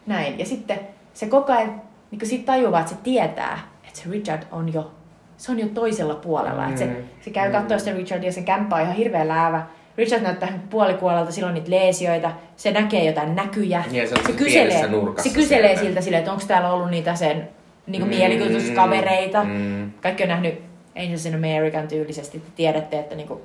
näin. 0.06 0.38
Ja 0.38 0.44
sitten 0.46 0.80
se 1.14 1.26
koko 1.26 1.52
ajan 1.52 1.82
niin 2.10 2.26
siitä 2.28 2.46
tajuaa, 2.46 2.80
että 2.80 2.92
se 2.92 2.98
tietää, 3.02 3.58
että 3.88 4.00
se 4.00 4.10
Richard 4.10 4.42
on 4.52 4.72
jo 4.72 4.90
se 5.37 5.53
on 5.53 5.59
jo 5.59 5.66
toisella 5.66 6.14
puolella. 6.14 6.68
Mm. 6.68 6.76
se, 6.76 6.89
se 7.20 7.30
käy 7.30 7.49
mm. 7.49 7.53
katsoa 7.53 7.78
sitä 7.78 7.93
Richardia 7.93 8.28
ja 8.28 8.33
se 8.33 8.43
kämppä 8.43 8.76
on 8.76 8.83
ihan 8.83 8.95
hirveä 8.95 9.28
läävä. 9.28 9.66
Richard 9.99 10.22
näyttää 10.22 10.59
puolikuolelta, 10.70 11.33
silloin 11.33 11.55
niitä 11.55 11.70
leesioita, 11.70 12.33
se 12.57 12.72
näkee 12.72 13.05
jotain 13.05 13.35
näkyjä. 13.35 13.85
Ja 13.91 14.09
se, 14.09 14.14
se 14.26 14.33
kyselee, 14.33 14.89
se 15.22 15.28
kyselee 15.28 15.76
siltä 15.76 16.01
silleen, 16.01 16.18
että 16.18 16.33
onko 16.33 16.45
täällä 16.49 16.72
ollut 16.72 16.91
niitä 16.91 17.14
sen 17.14 17.49
niin 17.87 18.03
mm. 18.03 18.09
mielikuvituskavereita. 18.09 19.45
Mm. 19.45 19.93
Kaikki 20.01 20.22
on 20.22 20.28
nähnyt 20.28 20.61
Angels 20.97 21.26
in 21.26 21.35
American 21.35 21.89
tyylisesti, 21.89 22.39
että 22.39 22.51
tiedätte, 22.57 22.99
että 22.99 23.14
niin 23.14 23.28
kuin, 23.28 23.41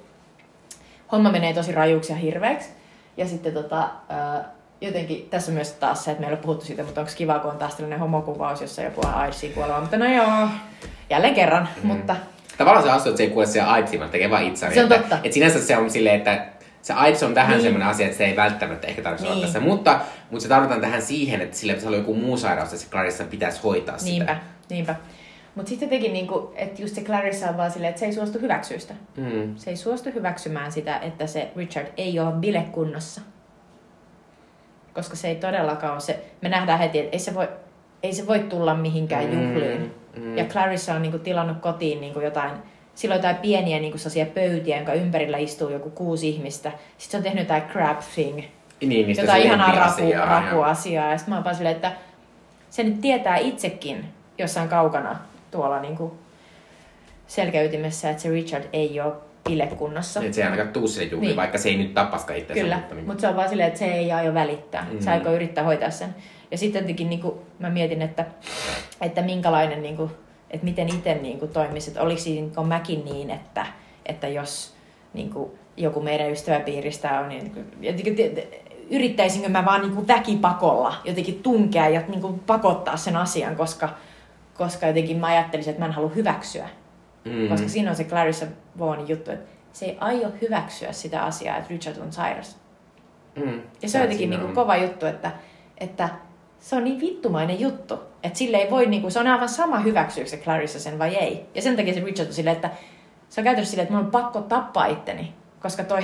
homma 1.12 1.32
menee 1.32 1.54
tosi 1.54 1.72
rajuksi 1.72 2.14
ja 2.14 2.18
hirveäksi. 2.18 2.70
Ja 3.18 3.28
sitten 3.28 3.54
tota, 3.54 3.90
jotenkin 4.82 5.28
tässä 5.30 5.52
myös 5.52 5.72
taas 5.72 6.04
se, 6.04 6.12
että 6.12 6.22
meillä 6.22 6.38
on 6.38 6.44
puhuttu 6.44 6.66
siitä, 6.66 6.84
mutta 6.84 7.02
onko 7.02 7.14
kiva, 7.16 7.40
kun 7.40 7.52
on 7.52 7.58
taas 7.58 7.76
tällainen 7.76 8.00
homokuvaus, 8.00 8.62
jossa 8.62 8.82
joku 8.82 9.02
on 9.08 9.14
AIDSiin 9.14 9.54
kuoleva. 9.54 9.82
Mutta 9.82 9.98
no 9.98 10.14
joo, 10.14 10.48
jälleen 11.10 11.36
kerran, 11.36 11.70
mm. 11.84 11.88
mutta... 11.88 12.16
Tavallaan 12.58 12.84
se 12.84 12.92
asia, 12.92 13.10
että 13.10 13.18
se 13.18 13.24
ei 13.24 13.30
kuule 13.30 13.46
siellä 13.46 13.72
AIDSiin, 13.72 14.00
vaan 14.00 14.12
tekee 14.12 14.30
vaan 14.30 14.44
itseään. 14.44 14.74
Se 14.74 14.84
on 14.84 14.90
totta. 14.90 15.04
Että, 15.04 15.20
että 15.24 15.34
sinänsä 15.34 15.62
se 15.62 15.78
on 15.78 15.90
silleen, 15.90 16.16
että 16.16 16.46
se 16.82 16.94
AIDS 16.94 17.24
on 17.24 17.36
vähän 17.36 17.52
niin. 17.52 17.62
semmoinen 17.62 17.88
asia, 17.88 18.06
että 18.06 18.18
se 18.18 18.26
ei 18.26 18.36
välttämättä 18.36 18.88
ehkä 18.88 19.02
tarvitse 19.02 19.26
niin. 19.26 19.34
olla 19.34 19.46
tässä, 19.46 19.60
mutta, 19.60 20.00
mutta 20.32 20.44
se 20.44 20.50
tarvitaan 20.50 20.82
tähän 20.82 21.02
siihen, 21.02 21.42
että 21.42 21.58
sille 21.58 21.74
pitäisi 21.74 21.88
olla 21.88 21.98
joku 21.98 22.14
muu 22.14 22.38
sairaus, 22.38 22.74
että 22.74 22.86
se 22.86 22.90
Clarissa 22.90 23.24
pitäisi 23.24 23.62
hoitaa 23.64 23.98
niinpä, 24.04 24.34
sitä. 24.34 24.38
Niinpä, 24.70 24.96
Mutta 25.56 25.70
sitten 25.70 25.86
jotenkin, 25.86 26.14
niinku, 26.14 26.54
että 26.56 26.82
just 26.82 26.96
se 26.96 27.02
Clarissa 27.02 27.50
on 27.50 27.58
vaan 27.58 27.72
silleen, 27.72 27.90
että 27.90 28.00
se 28.00 28.06
ei 28.06 28.14
suostu 28.14 28.40
hyväksyä 28.40 28.80
sitä. 28.80 28.94
Mm. 29.18 29.56
Se 29.56 29.70
ei 29.70 29.76
suostu 29.76 30.10
hyväksymään 30.14 30.72
sitä, 30.72 31.00
että 31.00 31.28
se 31.28 31.52
Richard 31.56 31.88
ei 31.98 32.20
ole 32.20 32.32
bilekunnossa. 32.32 33.22
Koska 34.98 35.16
se 35.16 35.28
ei 35.28 35.36
todellakaan 35.36 35.94
ole 35.94 36.02
se, 36.02 36.20
me 36.42 36.50
nähdään 36.50 36.80
heti, 36.80 37.00
että 37.00 37.12
ei 37.12 37.20
se 37.20 37.36
voi, 37.36 37.48
ei 38.04 38.14
se 38.14 38.28
voi 38.28 38.40
tulla 38.40 38.76
mihinkään 38.76 39.26
mm. 39.26 39.32
juhliin 39.32 39.92
Mm. 40.18 40.38
Ja 40.38 40.46
Clarissa 40.46 40.94
on 40.94 41.02
niinku 41.02 41.20
tilannut 41.20 41.58
kotiin 41.62 42.02
niinku 42.02 42.20
jotain, 42.20 42.52
silloin 42.96 43.20
jotain 43.20 43.36
pieniä 43.36 43.80
niinku 43.80 43.98
pöytiä, 44.34 44.76
jonka 44.76 44.94
ympärillä 44.94 45.38
istuu 45.38 45.70
joku 45.70 45.90
kuusi 45.90 46.30
ihmistä. 46.30 46.72
Sitten 46.98 47.12
se 47.12 47.18
on 47.18 47.24
tehnyt 47.24 47.44
jotain 47.44 47.64
crab 47.64 48.00
thing. 48.14 48.42
Niin, 48.82 49.18
jotain 49.18 49.44
ihanaa 49.44 49.76
rapu, 49.76 50.12
rapuasiaa. 50.26 51.12
Ja 51.12 51.18
sitten 51.18 51.32
mä 51.32 51.36
oon 51.36 51.44
vaan 51.44 51.56
silleen, 51.56 51.76
että 51.76 51.92
se 52.70 52.84
nyt 52.84 53.02
tietää 53.02 53.38
itsekin 53.38 54.06
jossain 54.38 54.70
kaukana 54.70 55.20
tuolla 55.52 55.80
niinku 55.80 56.18
selkäytimessä, 57.28 58.10
että 58.10 58.24
se 58.24 58.30
Richard 58.30 58.64
ei 58.74 59.02
ole 59.02 59.14
pilekunnossa. 59.48 60.20
Että 60.20 60.36
se 60.36 60.42
ei 60.42 60.46
ainakaan 60.46 60.74
tuu 60.74 60.88
sille 60.88 61.08
juhliin, 61.12 61.28
niin. 61.28 61.38
vaikka 61.38 61.58
se 61.58 61.70
ei 61.70 61.78
nyt 61.78 61.94
tapaskaan 61.94 62.40
itse. 62.40 62.54
Kyllä, 62.54 62.76
mutta, 62.76 62.96
niin. 62.96 63.08
mutta 63.08 63.22
se 63.22 63.28
on 63.28 63.36
vaan 63.36 63.50
silleen, 63.50 63.68
että 63.68 63.80
se 63.80 63.86
ei 63.86 64.12
aio 64.12 64.34
välittää. 64.34 64.88
Mm. 64.92 65.00
Se 65.00 65.10
aikoo 65.12 65.34
yrittää 65.34 65.64
hoitaa 65.64 65.90
sen. 65.90 66.16
Ja 66.52 66.58
sitten 66.58 66.82
tietenkin 66.82 67.10
niin 67.10 67.22
kuin, 67.22 67.36
mä 67.60 67.70
mietin, 67.70 68.02
että, 68.02 68.26
että 69.02 69.22
minkälainen, 69.22 69.82
niin 69.82 69.98
kuin, 69.98 70.12
että 70.52 70.66
miten 70.66 70.90
itse 70.90 71.14
niin 71.14 71.40
kuin, 71.40 71.52
toimisi. 71.52 71.90
Että 71.90 72.02
oliko 72.02 72.64
mäkin 72.64 73.06
niin, 73.06 73.30
että, 73.30 73.66
että 74.06 74.28
jos 74.28 74.74
niin 75.14 75.30
kuin, 75.30 75.52
joku 75.78 76.02
meidän 76.02 76.32
ystäväpiiristä 76.32 77.20
on, 77.20 77.30
niin 77.30 77.52
jotenkin, 77.82 78.16
yrittäisinkö 78.90 79.50
mä 79.50 79.66
vaan 79.66 79.82
niin 79.82 79.94
kuin 79.94 80.08
väkipakolla 80.08 80.96
jotenkin 81.04 81.44
tunkea 81.44 81.90
ja 81.90 82.02
niin 82.08 82.22
kuin 82.22 82.40
pakottaa 82.40 82.98
sen 82.98 83.18
asian, 83.18 83.56
koska, 83.56 83.90
koska 84.54 84.88
jotenkin 84.88 85.18
mä 85.18 85.28
ajattelisin, 85.28 85.72
että 85.72 85.82
mä 85.82 85.86
en 85.86 85.92
halua 85.92 86.10
hyväksyä. 86.10 86.70
Mm-hmm. 87.28 87.48
Koska 87.50 87.68
siinä 87.68 87.90
on 87.90 87.96
se 87.96 88.04
Clarissa 88.04 88.46
Vaughnin 88.80 89.10
juttu, 89.10 89.32
että 89.32 89.50
se 89.74 89.86
ei 89.86 89.98
aio 90.00 90.32
hyväksyä 90.42 90.92
sitä 90.92 91.24
asiaa, 91.24 91.58
että 91.58 91.70
Richard 91.70 91.98
on 91.98 92.12
sairas. 92.12 92.58
Mm, 93.36 93.62
Ja 93.82 93.90
se 93.90 93.98
on 93.98 94.04
jotenkin 94.04 94.30
niinku 94.30 94.48
on. 94.48 94.54
kova 94.54 94.78
juttu, 94.78 95.06
että, 95.06 95.32
että 95.78 96.10
se 96.60 96.76
on 96.76 96.84
niin 96.84 97.00
vittumainen 97.02 97.60
juttu, 97.60 98.00
että 98.24 98.40
sille 98.40 98.58
ei 98.58 98.72
voi, 98.72 98.86
niinku, 98.86 99.10
se 99.10 99.20
on 99.20 99.28
aivan 99.28 99.50
sama 99.50 99.80
hyväksyykö 99.80 100.30
se 100.30 100.38
Clarissa 100.38 100.80
sen 100.80 101.00
vai 101.00 101.16
ei. 101.16 101.46
Ja 101.56 101.62
sen 101.62 101.76
takia 101.76 101.94
se 101.94 102.00
Richard 102.00 102.28
on 102.28 102.34
silleen, 102.34 102.56
että 102.56 102.70
se 103.30 103.42
on 103.42 103.44
käytännössä 103.46 103.72
silleen, 103.72 103.84
että 103.84 103.96
mun 103.96 104.06
on 104.06 104.12
pakko 104.12 104.42
tappaa 104.42 104.86
itteni, 104.86 105.34
koska 105.62 105.84
toi 105.84 106.04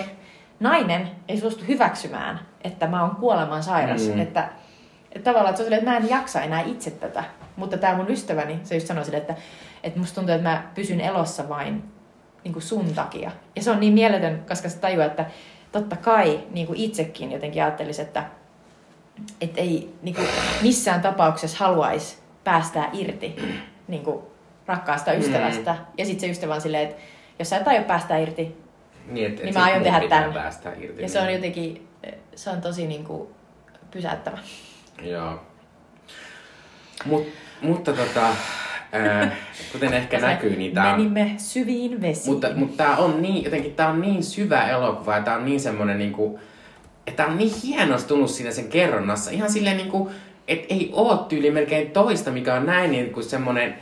nainen 0.59 1.07
ei 1.27 1.39
suostu 1.39 1.65
hyväksymään, 1.67 2.39
että 2.63 2.87
mä 2.87 3.01
oon 3.01 3.15
kuoleman 3.15 3.63
sairas. 3.63 4.07
Mm. 4.07 4.19
Että, 4.19 4.49
että 5.11 5.31
tavallaan 5.31 5.49
että 5.49 5.57
se 5.57 5.63
on 5.63 5.65
silleen, 5.65 5.79
että 5.79 5.91
mä 5.91 5.97
en 5.97 6.09
jaksa 6.09 6.41
enää 6.41 6.61
itse 6.61 6.91
tätä. 6.91 7.23
Mutta 7.55 7.77
tämä 7.77 7.95
mun 7.97 8.09
ystäväni, 8.11 8.59
se 8.63 8.75
just 8.75 8.87
sanoi 8.87 9.05
silleen, 9.05 9.21
että, 9.21 9.35
että 9.83 9.99
musta 9.99 10.15
tuntuu, 10.15 10.35
että 10.35 10.49
mä 10.49 10.63
pysyn 10.75 11.01
elossa 11.01 11.49
vain 11.49 11.83
niin 12.43 12.53
kuin 12.53 12.63
sun 12.63 12.93
takia. 12.95 13.31
Ja 13.55 13.63
se 13.63 13.71
on 13.71 13.79
niin 13.79 13.93
mieletön, 13.93 14.45
koska 14.47 14.69
se 14.69 14.79
tajuaa, 14.79 15.05
että 15.05 15.25
totta 15.71 15.95
kai 15.95 16.39
niin 16.51 16.67
kuin 16.67 16.79
itsekin 16.79 17.31
jotenkin 17.31 17.63
ajattelisi, 17.63 18.01
että, 18.01 18.25
että 19.41 19.61
ei 19.61 19.93
niin 20.01 20.15
kuin 20.15 20.27
missään 20.61 21.01
tapauksessa 21.01 21.65
haluaisi 21.65 22.17
päästää 22.43 22.89
irti 22.93 23.35
niin 23.87 24.03
kuin 24.03 24.23
rakkaasta 24.65 25.13
ystävästä. 25.13 25.75
Ja 25.97 26.05
sitten 26.05 26.19
se 26.19 26.31
ystävä 26.31 26.55
on 26.55 26.61
silleen, 26.61 26.89
että 26.89 27.01
jos 27.39 27.49
sä 27.49 27.57
et 27.57 27.67
aio 27.67 27.83
päästää 27.83 28.17
irti, 28.17 28.63
Niin, 29.07 29.27
et, 29.27 29.39
et 29.39 29.45
Niin 29.45 29.53
mä 29.53 29.63
aion 29.63 29.83
tehdä. 29.83 30.29
Päästä 30.33 30.73
irti, 30.79 31.01
ja 31.01 31.09
se 31.09 31.19
on 31.19 31.27
niin. 31.27 31.35
jotenkin, 31.35 31.87
se 32.35 32.49
on 32.49 32.61
tosi 32.61 32.87
niin 32.87 33.03
kuin 33.03 33.29
pysäyttävä. 33.91 34.37
Joo. 35.01 35.39
Mut, 37.05 37.27
mutta 37.61 37.93
tota, 37.93 38.27
ää, 38.93 39.35
kuten 39.71 39.93
ehkä 39.93 40.19
näkyy, 40.19 40.55
niin 40.55 40.79
on... 40.79 40.85
Menimme 40.85 41.35
syviin 41.37 42.01
vesiin. 42.01 42.33
Mutta, 42.33 42.47
mutta 42.55 42.83
tää 42.83 42.97
on 42.97 43.21
niin, 43.21 43.43
jotenkin 43.43 43.73
tää 43.73 43.89
on 43.89 44.01
niin 44.01 44.23
syvä 44.23 44.67
elokuva 44.69 45.15
ja 45.15 45.21
tää 45.23 45.37
on 45.37 45.45
niin 45.45 45.59
semmonen 45.59 45.97
niinku, 45.97 46.39
että 47.07 47.25
on 47.25 47.37
niin 47.37 47.53
hienostunut 47.63 48.29
siinä 48.29 48.51
sen 48.51 48.67
kerronnassa. 48.67 49.31
Ihan 49.31 49.51
silleen 49.51 49.77
niinku, 49.77 50.11
että 50.47 50.73
ei 50.73 50.89
oo 50.93 51.17
tyyli 51.17 51.51
melkein 51.51 51.91
toista, 51.91 52.31
mikä 52.31 52.53
on 52.53 52.65
näin 52.65 52.91
niinku 52.91 53.21
semmonen, 53.21 53.75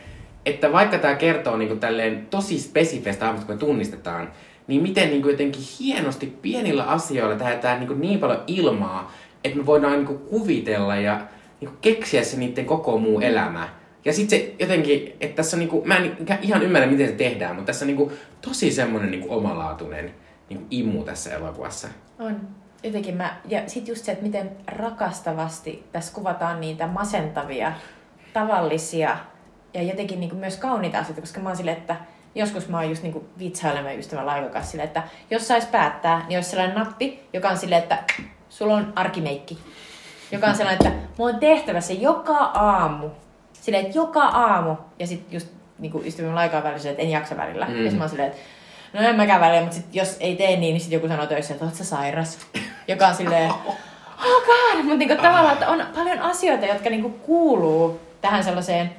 että 0.46 0.72
vaikka 0.72 0.98
tää 0.98 1.14
kertoo 1.14 1.56
niinku 1.56 1.76
tälleen 1.76 2.26
tosi 2.30 2.58
spesifeistä 2.58 3.24
hahmosta, 3.24 3.46
kun 3.46 3.54
me 3.54 3.58
tunnistetaan, 3.58 4.32
niin 4.66 4.82
miten 4.82 5.10
niinku 5.10 5.28
jotenkin 5.28 5.62
hienosti 5.80 6.26
pienillä 6.42 6.84
asioilla 6.84 7.36
tähdetään 7.36 7.78
niinku 7.78 7.94
niin 7.94 8.18
paljon 8.18 8.44
ilmaa, 8.46 9.12
että 9.44 9.58
me 9.58 9.66
voidaan 9.66 9.92
niinku 9.92 10.14
kuvitella 10.14 10.96
ja 10.96 11.20
niinku 11.60 11.76
keksiä 11.80 12.24
se 12.24 12.36
niiden 12.36 12.64
koko 12.64 12.98
muu 12.98 13.20
elämä. 13.20 13.68
Ja 14.04 14.12
sitten 14.12 14.38
se 14.38 14.54
jotenkin, 14.58 15.16
että 15.20 15.36
tässä 15.36 15.56
niinku, 15.56 15.82
mä 15.84 15.96
en 15.96 16.16
ihan 16.42 16.62
ymmärrä 16.62 16.86
miten 16.86 17.08
se 17.08 17.14
tehdään, 17.14 17.56
mutta 17.56 17.66
tässä 17.66 17.84
on 17.84 17.86
niinku 17.86 18.12
tosi 18.40 18.70
semmonen 18.70 19.10
niinku 19.10 19.34
omalaatuinen 19.34 20.14
niinku 20.48 20.66
imu 20.70 21.04
tässä 21.04 21.34
elokuvassa. 21.34 21.88
On. 22.18 22.40
Jotenkin 22.82 23.16
mä, 23.16 23.36
ja 23.48 23.62
sit 23.66 23.88
just 23.88 24.04
se, 24.04 24.12
että 24.12 24.24
miten 24.24 24.50
rakastavasti 24.66 25.84
tässä 25.92 26.14
kuvataan 26.14 26.60
niitä 26.60 26.86
masentavia, 26.86 27.72
tavallisia 28.32 29.16
ja 29.74 29.82
jotenkin 29.82 30.20
niin 30.20 30.36
myös 30.36 30.56
kauniita 30.56 30.98
asioita, 30.98 31.20
koska 31.20 31.40
mä 31.40 31.48
oon 31.48 31.56
silleen, 31.56 31.76
että 31.76 31.96
joskus 32.34 32.68
mä 32.68 32.76
oon 32.76 32.88
just 32.88 33.02
niin 33.02 33.28
vitsailemaan 33.38 33.98
ystävän 33.98 34.50
kanssa 34.50 34.70
silleen, 34.70 34.86
että 34.86 35.02
jos 35.30 35.48
sais 35.48 35.66
päättää, 35.66 36.24
niin 36.28 36.36
olisi 36.36 36.50
sellainen 36.50 36.76
nappi, 36.76 37.20
joka 37.32 37.48
on 37.48 37.58
silleen, 37.58 37.82
että 37.82 38.04
sulla 38.48 38.74
on 38.74 38.92
arkimeikki. 38.96 39.58
Joka 40.32 40.46
on 40.46 40.54
sellainen, 40.54 40.86
että 40.86 41.08
mulla 41.18 41.34
on 41.34 41.40
tehtävä 41.40 41.80
se 41.80 41.92
joka 41.92 42.36
aamu. 42.36 43.10
Silleen, 43.62 43.86
että 43.86 43.98
joka 43.98 44.22
aamu. 44.22 44.76
Ja 44.98 45.06
sitten 45.06 45.34
just 45.34 45.48
niin 45.78 46.06
ystävän 46.06 46.34
Laikan 46.34 46.62
välillä 46.62 46.78
silleen, 46.78 46.92
että 46.92 47.02
en 47.02 47.10
jaksa 47.10 47.36
välillä. 47.36 47.66
Mm. 47.66 47.84
Ja 47.84 47.92
mä 47.92 48.00
oon 48.00 48.08
silleen, 48.08 48.28
että 48.28 48.40
no 48.92 49.00
en 49.00 49.16
mäkään 49.16 49.40
välillä, 49.40 49.60
mutta 49.60 49.76
sit, 49.76 49.86
jos 49.92 50.16
ei 50.20 50.36
tee 50.36 50.48
niin, 50.48 50.60
niin 50.60 50.80
sitten 50.80 50.96
joku 50.96 51.08
sanoo 51.08 51.26
töissä, 51.26 51.54
että 51.54 51.64
oot 51.64 51.74
sä 51.74 51.84
sairas. 51.84 52.38
Joka 52.88 53.06
on 53.06 53.14
silleen, 53.14 53.50
oh 53.50 54.42
god, 54.46 54.82
mutta 54.82 54.96
niinku 54.96 55.16
tavallaan, 55.16 55.52
että 55.52 55.68
on 55.68 55.86
paljon 55.94 56.18
asioita, 56.18 56.66
jotka 56.66 56.90
niinku 56.90 57.10
kuuluu 57.10 58.00
tähän 58.20 58.44
sellaiseen, 58.44 58.90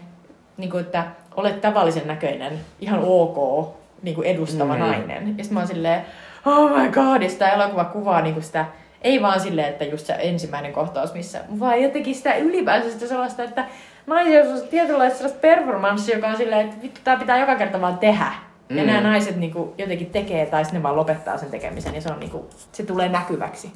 niinku, 0.58 0.78
että 0.78 1.06
olet 1.36 1.62
tavallisen 1.62 2.08
näköinen, 2.08 2.60
ihan 2.80 3.00
ok 3.04 3.68
niinku 4.02 4.22
edustava 4.22 4.74
mm. 4.74 4.80
nainen. 4.80 5.28
Ja 5.28 5.44
sitten 5.44 5.54
mä 5.54 5.60
oon 5.60 5.68
silleen, 5.68 6.06
oh 6.46 6.70
my 6.70 6.90
god, 6.90 7.22
ja 7.22 7.30
sitä 7.30 7.52
elokuva 7.52 7.86
kuvaa 7.86 8.22
niinku 8.22 8.42
sitä, 8.42 8.66
ei 9.02 9.22
vaan 9.22 9.40
silleen, 9.40 9.70
että 9.70 9.84
just 9.84 10.06
se 10.06 10.16
ensimmäinen 10.20 10.74
kohtaus, 10.74 11.14
missä, 11.14 11.42
vaan 11.60 11.82
jotenkin 11.82 12.16
sitä 12.16 12.36
ylipäänsä 12.36 12.92
sitä 12.92 13.08
sellaista, 13.08 13.44
että 13.44 13.66
naisilla 14.08 14.54
on 14.54 14.68
tietynlaista 14.68 15.18
sellaista 15.18 15.42
performanssia, 15.42 16.16
joka 16.16 16.28
on 16.28 16.38
silleen, 16.38 16.68
että 16.68 16.82
vittu, 16.82 17.02
tää 17.04 17.18
pitää 17.18 17.40
joka 17.40 17.56
kerta 17.56 17.82
vaan 17.82 17.98
tehdä. 17.98 18.32
Mm. 18.70 18.78
Ja 18.78 18.84
nämä 18.84 19.02
naiset 19.02 19.36
niinku 19.36 19.74
jotenkin 19.78 20.10
tekee, 20.10 20.46
tai 20.46 20.66
sitten 20.66 20.80
ne 20.80 20.84
vaan 20.84 20.96
lopettaa 20.96 21.38
sen 21.38 21.50
tekemisen, 21.50 21.96
ja 21.96 22.02
se, 22.02 22.10
on 22.10 22.20
niinku, 22.20 22.50
se 22.72 22.84
tulee 22.84 23.10
näkyväksi. 23.10 23.72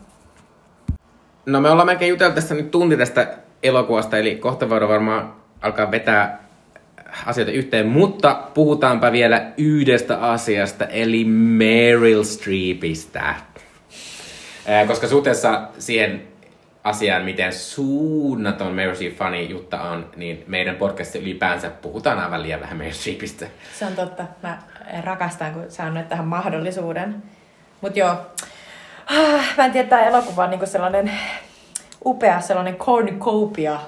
No 1.45 1.61
me 1.61 1.69
ollaan 1.69 1.85
melkein 1.85 2.09
juteltu 2.09 2.35
tästä 2.35 2.55
nyt 2.55 2.71
tunti 2.71 2.97
tästä 2.97 3.37
elokuvasta, 3.63 4.17
eli 4.17 4.35
kohta 4.35 4.69
voidaan 4.69 4.91
varmaan 4.91 5.33
alkaa 5.61 5.91
vetää 5.91 6.43
asioita 7.25 7.51
yhteen, 7.51 7.87
mutta 7.87 8.41
puhutaanpa 8.53 9.11
vielä 9.11 9.51
yhdestä 9.57 10.17
asiasta, 10.17 10.85
eli 10.85 11.25
Meryl 11.25 12.23
Streepistä. 12.23 13.35
Koska 14.87 15.07
suhteessa 15.07 15.61
siihen 15.79 16.21
asiaan, 16.87 17.25
miten 17.25 17.53
suunnaton 17.53 18.73
Streep 18.95 19.17
fani 19.17 19.49
Jutta 19.49 19.81
on, 19.81 20.09
niin 20.15 20.43
meidän 20.47 20.75
podcastissa 20.75 21.19
ylipäänsä 21.19 21.69
puhutaan 21.69 22.19
aivan 22.19 22.43
liian 22.43 22.61
vähän 22.61 22.77
Meryl 22.77 22.93
Streepistä. 22.93 23.45
Se 23.79 23.85
on 23.85 23.95
totta. 23.95 24.23
Mä 24.43 24.57
rakastan, 25.03 25.53
kun 25.53 25.65
sä 25.69 25.83
annoit 25.83 26.09
tähän 26.09 26.27
mahdollisuuden. 26.27 27.23
Mut 27.81 27.97
joo, 27.97 28.15
ah, 29.05 29.57
mä 29.57 29.65
en 29.65 29.71
tiedä, 29.71 29.89
tää 29.89 30.05
elokuva 30.05 30.43
on 30.43 30.49
niinku 30.49 30.65
sellainen 30.65 31.11
upea, 32.05 32.41
sellainen 32.41 32.75
cornucopia, 32.75 33.79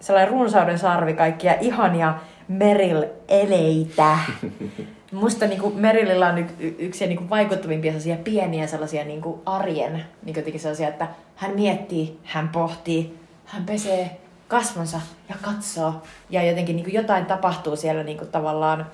sellainen 0.00 0.30
runsauden 0.30 0.78
sarvi, 0.78 1.14
kaikkia 1.14 1.54
ihania 1.60 2.14
Meryl-eleitä. 2.48 4.18
Musta 5.12 5.46
niinku 5.46 5.70
Merylillä 5.70 6.28
on 6.28 6.38
y- 6.38 6.46
y- 6.58 6.74
yksi 6.78 7.06
niinku 7.06 7.30
vaikuttavimpia 7.30 7.92
sellaisia 7.92 8.16
pieniä 8.16 8.66
sellaisia 8.66 9.04
niinku 9.04 9.42
arjen, 9.46 10.04
jotenkin 10.26 10.60
sellaisia, 10.60 10.88
että 10.88 11.08
hän 11.36 11.50
miettii, 11.54 12.18
hän 12.24 12.48
pohtii, 12.48 13.18
hän 13.44 13.66
pesee 13.66 14.20
kasvonsa 14.48 15.00
ja 15.28 15.34
katsoo. 15.42 16.02
Ja 16.30 16.42
jotenkin 16.42 16.76
niinku 16.76 16.90
jotain 16.90 17.26
tapahtuu 17.26 17.76
siellä 17.76 18.02
niinku 18.02 18.24
tavallaan 18.26 18.86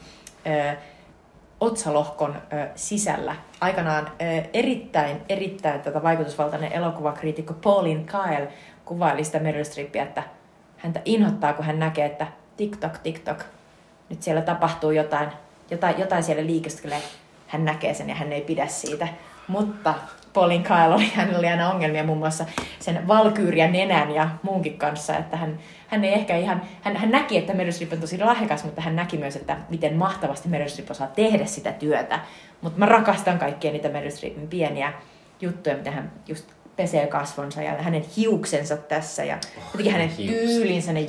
ö, 0.47 0.77
otsalohkon 1.61 2.37
ö, 2.53 2.67
sisällä. 2.75 3.37
Aikanaan 3.61 4.07
ö, 4.07 4.43
erittäin, 4.53 5.17
erittäin 5.29 5.81
tätä 5.81 6.03
vaikutusvaltainen 6.03 6.73
elokuvakriitikko 6.73 7.55
Pauline 7.55 8.05
Kyle 8.05 8.49
kuvaili 8.85 9.25
sitä 9.25 9.39
Meryl 9.39 9.65
Streepia, 9.65 10.03
että 10.03 10.23
häntä 10.77 11.01
inhottaa, 11.05 11.53
kun 11.53 11.65
hän 11.65 11.79
näkee, 11.79 12.07
että 12.07 12.27
TikTok, 12.57 12.99
TikTok, 12.99 13.39
nyt 14.09 14.23
siellä 14.23 14.43
tapahtuu 14.43 14.91
jotain, 14.91 15.29
jotain, 15.71 15.99
jotain 15.99 16.23
siellä 16.23 16.47
liikeskelee. 16.47 17.03
Hän 17.47 17.65
näkee 17.65 17.95
sen 17.95 18.09
ja 18.09 18.15
hän 18.15 18.33
ei 18.33 18.41
pidä 18.41 18.67
siitä. 18.67 19.09
Mutta 19.49 19.95
Pauline 20.33 20.65
Kyle 20.65 20.95
oli, 20.95 21.13
hänellä 21.15 21.39
oli 21.39 21.49
aina 21.49 21.71
ongelmia 21.71 22.05
muun 22.05 22.19
muassa 22.19 22.45
sen 22.81 23.09
valkyyriä 23.09 23.69
nenän 23.69 24.11
ja 24.11 24.31
muunkin 24.43 24.79
kanssa, 24.79 25.17
että 25.17 25.37
hän, 25.37 25.59
hän 25.89 26.05
ei 26.05 26.15
ehkä 26.15 26.37
ihan, 26.37 26.63
hän, 26.83 26.97
hän 26.97 27.11
näki, 27.11 27.39
että 27.39 27.55
Meryl 27.55 27.73
Streep 27.73 27.93
on 27.93 28.01
tosi 28.01 28.19
lahjakas, 28.19 28.65
mutta 28.65 28.81
hän 28.81 28.97
näki 28.97 29.17
myös, 29.17 29.37
että 29.37 29.57
miten 29.69 29.97
mahtavasti 29.97 30.49
Meryl 30.49 30.69
Streep 30.69 30.91
osaa 30.91 31.07
tehdä 31.07 31.47
sitä 31.47 31.73
työtä. 31.73 32.21
Mutta 32.61 32.79
mä 32.79 32.87
rakastan 32.87 33.39
kaikkia 33.39 33.73
niitä 33.73 33.89
Meryl 33.89 34.11
Streepin 34.11 34.49
pieniä 34.49 34.93
juttuja, 35.41 35.77
mitä 35.77 35.91
hän 35.91 36.13
just 36.29 36.45
pesee 36.77 37.07
kasvonsa 37.07 37.63
ja 37.63 37.83
hänen 37.83 38.05
hiuksensa 38.17 38.77
tässä 38.77 39.25
ja 39.25 39.39
jotenkin 39.67 39.93
hänen 39.93 40.09
hiukset. 40.09 40.47
tyylinsä, 40.47 40.93
ne 40.93 41.07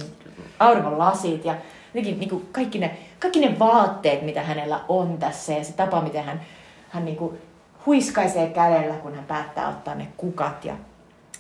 auringonlasit 0.59 1.45
ja 1.45 1.55
jotenkin 1.93 2.19
niin 2.19 2.29
kuin 2.29 2.49
kaikki, 2.51 2.79
ne, 2.79 2.97
kaikki 3.19 3.39
ne 3.39 3.59
vaatteet, 3.59 4.21
mitä 4.21 4.41
hänellä 4.41 4.79
on 4.87 5.17
tässä 5.17 5.53
ja 5.53 5.63
se 5.63 5.73
tapa, 5.73 6.01
miten 6.01 6.23
hän, 6.23 6.41
hän 6.89 7.05
niin 7.05 7.17
kuin 7.17 7.37
huiskaisee 7.85 8.49
kädellä, 8.49 8.95
kun 8.95 9.15
hän 9.15 9.25
päättää 9.25 9.69
ottaa 9.69 9.95
ne 9.95 10.07
kukat 10.17 10.65
ja 10.65 10.75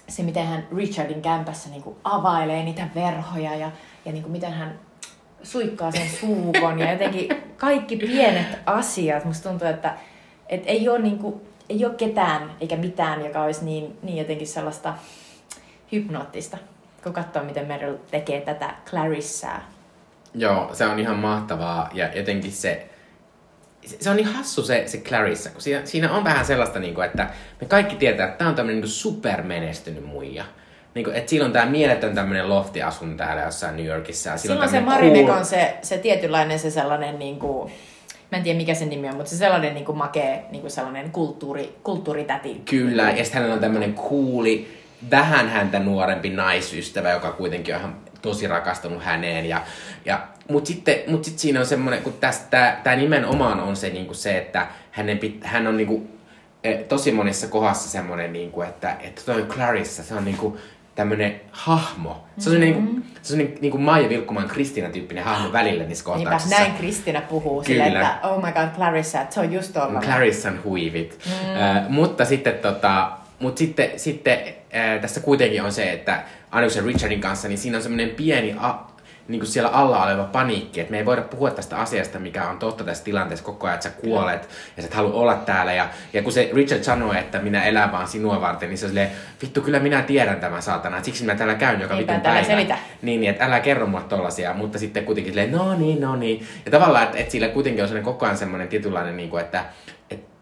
se, 0.07 0.23
miten 0.23 0.47
hän 0.47 0.67
Richardin 0.75 1.21
kämpässä 1.21 1.69
niin 1.69 1.83
kuin 1.83 1.95
availee 2.03 2.63
niitä 2.63 2.87
verhoja 2.95 3.55
ja, 3.55 3.71
ja 4.05 4.11
niin 4.11 4.23
kuin 4.23 4.31
miten 4.31 4.53
hän 4.53 4.79
suikkaa 5.43 5.91
sen 5.91 6.09
suukon 6.09 6.79
ja 6.79 6.91
jotenkin 6.91 7.29
kaikki 7.57 7.97
pienet 7.97 8.59
asiat. 8.65 9.25
Musta 9.25 9.49
tuntuu, 9.49 9.67
että, 9.67 9.93
että 10.49 10.69
ei, 10.69 10.89
ole 10.89 10.99
niin 10.99 11.19
kuin, 11.19 11.41
ei 11.69 11.85
ole 11.85 11.93
ketään 11.93 12.51
eikä 12.61 12.75
mitään, 12.75 13.25
joka 13.25 13.43
olisi 13.43 13.65
niin, 13.65 13.97
niin 14.03 14.17
jotenkin 14.17 14.47
sellaista 14.47 14.93
hypnoottista, 15.91 16.57
kun 17.03 17.13
katsoo, 17.13 17.43
miten 17.43 17.67
Meryl 17.67 17.97
tekee 18.11 18.41
tätä 18.41 18.75
Clarissaa. 18.89 19.61
Joo, 20.35 20.69
se 20.73 20.85
on 20.85 20.99
ihan 20.99 21.15
mahtavaa 21.15 21.89
ja 21.93 22.09
jotenkin 22.15 22.51
se, 22.51 22.87
se 23.99 24.09
on 24.09 24.15
niin 24.15 24.27
hassu 24.27 24.63
se, 24.63 24.83
se 24.85 24.97
Clarissa, 24.97 25.49
kun 25.49 25.61
siinä, 25.61 25.85
siinä 25.85 26.13
on 26.13 26.23
vähän 26.23 26.45
sellaista, 26.45 26.79
niin 26.79 26.95
kuin, 26.95 27.05
että 27.05 27.29
me 27.61 27.67
kaikki 27.67 27.95
tietää, 27.95 28.25
että 28.25 28.37
tämä 28.37 28.49
on 28.49 28.55
tämmöinen 28.55 28.81
niin 28.81 28.89
supermenestynyt 28.89 30.05
muija. 30.05 30.45
Niin 30.95 31.03
kuin, 31.03 31.15
että 31.15 31.29
sillä 31.29 31.45
on 31.45 31.51
tämä 31.51 31.65
mieletön 31.65 32.15
tämmöinen 32.15 32.49
loftiasunto 32.49 33.17
täällä 33.17 33.43
jossain 33.43 33.75
New 33.75 33.85
Yorkissa. 33.85 34.29
Ja 34.29 34.37
sillä 34.37 34.53
Silloin 34.53 34.69
se 34.69 34.79
Marinek 34.79 35.25
cool- 35.25 35.37
on 35.37 35.45
se, 35.45 35.77
se 35.81 35.97
tietynlainen 35.97 36.59
se 36.59 36.71
sellainen 36.71 37.19
niin 37.19 37.39
kuin 37.39 37.71
Mä 38.31 38.37
en 38.37 38.43
tiedä 38.43 38.57
mikä 38.57 38.73
sen 38.73 38.89
nimi 38.89 39.09
on, 39.09 39.15
mutta 39.15 39.29
se 39.29 39.37
sellainen 39.37 39.73
niin 39.73 39.85
kuin 39.85 39.97
makee 39.97 40.45
niin 40.51 40.61
kuin 40.61 40.71
sellainen 40.71 41.11
kulttuuri, 41.11 41.75
kulttuuritäti. 41.83 42.61
Kyllä, 42.65 43.03
ja 43.03 43.23
sitten 43.23 43.33
hänellä 43.33 43.53
on 43.53 43.59
tämmöinen 43.59 43.93
kuuli, 43.93 44.77
vähän 45.11 45.49
häntä 45.49 45.79
nuorempi 45.79 46.29
naisystävä, 46.29 47.11
joka 47.11 47.31
kuitenkin 47.31 47.75
on 47.75 47.79
ihan 47.81 47.95
tosi 48.21 48.47
rakastunut 48.47 49.03
häneen. 49.03 49.45
Ja, 49.45 49.61
ja, 50.05 50.27
Mutta 50.49 50.67
sitten 50.67 50.95
mut 51.07 51.25
sit 51.25 51.39
siinä 51.39 51.59
on 51.59 51.65
semmoinen, 51.65 52.03
kun 52.03 52.13
tämä 52.83 52.95
nimenomaan 52.95 53.59
on 53.59 53.75
se, 53.75 53.89
niinku 53.89 54.13
se 54.13 54.37
että 54.37 54.67
hänen 54.91 55.17
pit, 55.17 55.43
hän 55.43 55.67
on 55.67 55.77
niinku, 55.77 56.07
eh, 56.63 56.83
tosi 56.83 57.11
monessa 57.11 57.47
kohdassa 57.47 57.89
semmoinen, 57.89 58.33
niinku, 58.33 58.61
että, 58.61 58.95
että 58.99 59.21
toi 59.25 59.43
Clarissa, 59.43 60.03
se 60.03 60.15
on 60.15 60.25
niinku, 60.25 60.57
tämmönen 60.95 61.41
hahmo. 61.51 62.23
Se 62.37 62.49
on 62.49 62.55
mm-hmm. 62.55 62.85
niinku, 62.85 63.07
se 63.21 63.33
on 63.33 63.37
niinku, 63.37 63.57
niinku 63.61 63.77
Maija 63.77 64.09
Vilkkumaan 64.09 64.47
Kristina 64.47 64.89
tyyppinen 64.89 65.23
hahmo 65.23 65.51
välillä 65.51 65.83
niissä 65.83 66.05
kohtauksissa. 66.05 66.59
näin 66.59 66.73
Kristina 66.73 67.21
puhuu 67.21 67.63
Kyllä. 67.63 67.85
sille, 67.85 67.99
että 67.99 68.19
oh 68.23 68.43
my 68.43 68.51
god, 68.51 68.75
Clarissa, 68.75 69.25
se 69.29 69.39
on 69.39 69.53
just 69.53 69.73
tollainen. 69.73 70.09
Clarissan 70.09 70.63
huivit. 70.63 71.19
Mm. 71.25 71.61
Äh, 71.61 71.89
mutta 71.89 72.25
sitten 72.25 72.53
tota, 72.53 73.11
mut 73.39 73.57
sitten, 73.57 73.89
sitten 73.95 74.39
äh, 74.75 75.01
tässä 75.01 75.19
kuitenkin 75.19 75.63
on 75.63 75.71
se, 75.71 75.91
että 75.91 76.23
Annus 76.51 76.85
Richardin 76.85 77.21
kanssa, 77.21 77.47
niin 77.47 77.57
siinä 77.57 77.77
on 77.77 77.83
semmoinen 77.83 78.09
pieni 78.09 78.55
a, 78.59 78.73
niin 79.27 79.39
kuin 79.39 79.47
siellä 79.47 79.69
alla 79.69 80.03
oleva 80.03 80.23
paniikki, 80.23 80.79
että 80.79 80.91
me 80.91 80.97
ei 80.97 81.05
voida 81.05 81.21
puhua 81.21 81.51
tästä 81.51 81.77
asiasta, 81.77 82.19
mikä 82.19 82.49
on 82.49 82.57
totta 82.59 82.83
tässä 82.83 83.03
tilanteessa 83.03 83.45
koko 83.45 83.67
ajan, 83.67 83.73
että 83.73 83.89
sä 83.89 83.95
kuolet 83.95 84.49
ja 84.77 84.83
sä 84.83 84.87
et 84.87 84.93
halua 84.93 85.13
olla 85.13 85.35
täällä. 85.35 85.73
Ja, 85.73 85.89
ja 86.13 86.21
kun 86.23 86.31
se 86.31 86.49
Richard 86.53 86.83
sanoo, 86.83 87.13
että 87.13 87.39
minä 87.39 87.63
elän 87.63 87.91
vaan 87.91 88.07
sinua 88.07 88.41
varten, 88.41 88.69
niin 88.69 88.77
se 88.77 88.85
on 88.85 88.89
silleen, 88.89 89.11
vittu 89.41 89.61
kyllä 89.61 89.79
minä 89.79 90.01
tiedän 90.01 90.39
tämän 90.39 90.61
saatana, 90.61 90.97
että 90.97 91.05
siksi 91.05 91.23
minä 91.23 91.35
täällä 91.35 91.55
käyn 91.55 91.81
joka 91.81 91.97
vitun 91.97 92.21
päivä. 92.21 92.43
Selitä. 92.43 92.77
Niin, 93.01 93.21
niin, 93.21 93.29
että 93.29 93.45
älä 93.45 93.59
kerro 93.59 93.85
mulle 93.87 94.03
tollasia, 94.09 94.53
mutta 94.53 94.79
sitten 94.79 95.05
kuitenkin 95.05 95.33
silleen, 95.33 95.51
no 95.51 95.75
niin, 95.75 96.01
no 96.01 96.15
niin. 96.15 96.47
Ja 96.65 96.71
tavallaan, 96.71 97.03
että, 97.03 97.17
että 97.17 97.31
sillä 97.31 97.47
kuitenkin 97.47 97.83
on 97.83 97.87
sellainen 97.87 98.13
koko 98.13 98.25
ajan 98.25 98.37
semmoinen 98.37 98.67
tietynlainen, 98.67 99.17
niin 99.17 99.29
kuin, 99.29 99.43
että, 99.43 99.65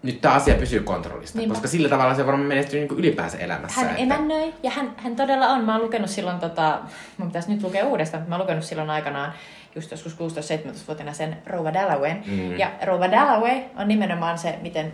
nyt 0.04 0.22
tämä 0.22 0.34
asia 0.34 0.56
pysyy 0.56 0.80
kontrollista, 0.80 1.38
Niinpä. 1.38 1.54
koska 1.54 1.68
sillä 1.68 1.90
tavalla 1.90 2.16
se 2.16 2.26
varmaan 2.26 2.48
menestyy 2.48 2.80
niin 2.80 3.00
ylipäänsä 3.00 3.38
elämässä. 3.38 3.82
Hän 3.82 3.90
että... 3.90 4.02
emännöi, 4.02 4.54
ja 4.64 4.72
hän, 4.72 4.94
hän 4.98 5.16
todella 5.16 5.48
on. 5.48 5.64
Mä 5.64 5.76
oon 5.76 5.84
lukenut 5.84 6.10
silloin, 6.10 6.40
tota, 6.40 6.80
mun 7.18 7.28
pitäisi 7.28 7.52
nyt 7.52 7.64
lukea 7.64 7.86
uudestaan, 7.86 8.24
mä 8.28 8.36
oon 8.36 8.42
lukenut 8.42 8.64
silloin 8.64 8.90
aikanaan 8.90 9.34
just 9.76 9.92
joskus 9.92 10.14
16-17-vuotiaana 10.14 11.14
sen 11.14 11.38
Rova 11.46 11.74
Dallawayn. 11.74 12.24
Mm. 12.26 12.58
Ja 12.58 12.72
Rova 12.86 13.12
Dalloway 13.12 13.62
on 13.76 13.88
nimenomaan 13.88 14.38
se, 14.38 14.60
miten 14.62 14.94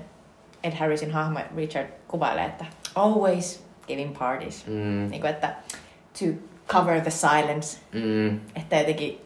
Ed 0.63 0.73
Harrisin 0.73 1.11
hahmo 1.11 1.39
Richard 1.55 1.87
kuvailee, 2.07 2.45
että 2.45 2.65
always 2.95 3.65
giving 3.87 4.17
parties. 4.17 4.67
Mm. 4.67 5.09
Niin 5.09 5.21
kuin, 5.21 5.29
että 5.29 5.55
to 6.19 6.25
cover 6.67 7.01
the 7.01 7.11
silence. 7.11 7.79
Mm. 7.93 8.39
Että 8.55 8.75
jotenkin 8.75 9.21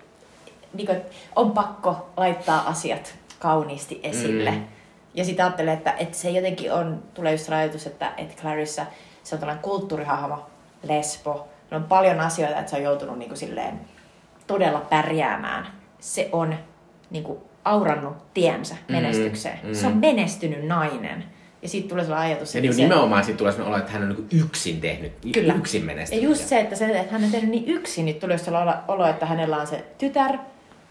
niin 0.73 0.87
kuin, 0.87 1.01
on 1.35 1.51
pakko 1.51 2.09
laittaa 2.17 2.69
asiat 2.69 3.15
kauniisti 3.39 3.99
esille. 4.03 4.51
Mm 4.51 4.78
ja 5.13 5.25
sitten 5.25 5.45
ajattelee, 5.45 5.73
että, 5.73 5.91
että 5.91 6.17
se 6.17 6.29
jotenkin 6.29 6.73
on, 6.73 7.03
tulee 7.13 7.31
just 7.31 7.49
ajatus, 7.49 7.87
että, 7.87 8.13
että 8.17 8.41
Clarissa, 8.41 8.85
se 9.23 9.35
on 9.35 9.39
tällainen 9.39 9.63
kulttuurihahmo, 9.63 10.45
lesbo. 10.83 11.47
On 11.71 11.83
paljon 11.83 12.19
asioita, 12.19 12.59
että 12.59 12.71
se 12.71 12.77
on 12.77 12.83
joutunut 12.83 13.17
niin 13.17 13.29
kuin 13.29 13.37
silleen 13.37 13.79
todella 14.47 14.79
pärjäämään. 14.79 15.67
Se 15.99 16.29
on 16.31 16.55
niin 17.09 17.23
kuin 17.23 17.39
aurannut 17.65 18.33
tiensä 18.33 18.75
mm-hmm. 18.75 18.95
menestykseen. 18.95 19.55
Mm-hmm. 19.55 19.73
Se 19.73 19.87
on 19.87 19.97
menestynyt 19.97 20.65
nainen. 20.65 21.23
Ja 21.61 21.69
siitä 21.69 21.89
tulee 21.89 22.03
sellainen 22.03 22.31
ajatus. 22.31 22.55
Ja 22.55 22.61
niin 22.61 22.73
se, 22.73 22.81
nimenomaan 22.81 23.23
siitä 23.23 23.37
tulee 23.37 23.51
sellainen 23.51 23.75
olo, 23.75 23.83
että 23.83 23.91
hän 23.91 24.03
on 24.03 24.09
niin 24.09 24.43
yksin 24.43 24.81
tehnyt, 24.81 25.13
kyllä. 25.33 25.53
yksin 25.53 25.85
menestynyt. 25.85 26.23
Ja 26.23 26.29
just 26.29 26.47
se, 26.47 26.59
että, 26.59 26.75
se, 26.75 26.99
että 26.99 27.13
hän 27.13 27.23
on 27.23 27.31
tehnyt 27.31 27.49
niin 27.49 27.67
yksin, 27.67 28.05
niin 28.05 28.19
tulee 28.19 28.37
sellainen 28.37 28.75
olo, 28.87 29.05
että 29.05 29.25
hänellä 29.25 29.57
on 29.57 29.67
se 29.67 29.85
tytär 29.97 30.37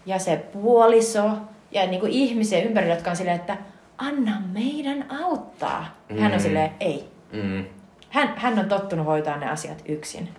ja 0.05 0.19
se 0.19 0.35
puoliso 0.37 1.29
ja 1.71 1.87
niin 1.87 1.99
kuin 1.99 2.11
ihmisiä 2.11 2.61
ympärillä, 2.61 2.93
jotka 2.93 3.09
on 3.09 3.15
silleen, 3.15 3.35
että 3.39 3.57
anna 3.99 4.41
meidän 4.53 5.05
auttaa. 5.23 5.95
Mm. 6.09 6.17
Hän 6.17 6.31
on 6.31 6.37
mm. 6.37 6.43
silleen, 6.43 6.71
ei. 6.79 7.09
Mm. 7.31 7.65
Hän, 8.09 8.33
hän 8.37 8.59
on 8.59 8.69
tottunut 8.69 9.05
hoitaa 9.05 9.37
ne 9.37 9.49
asiat 9.49 9.83
yksin. 9.87 10.29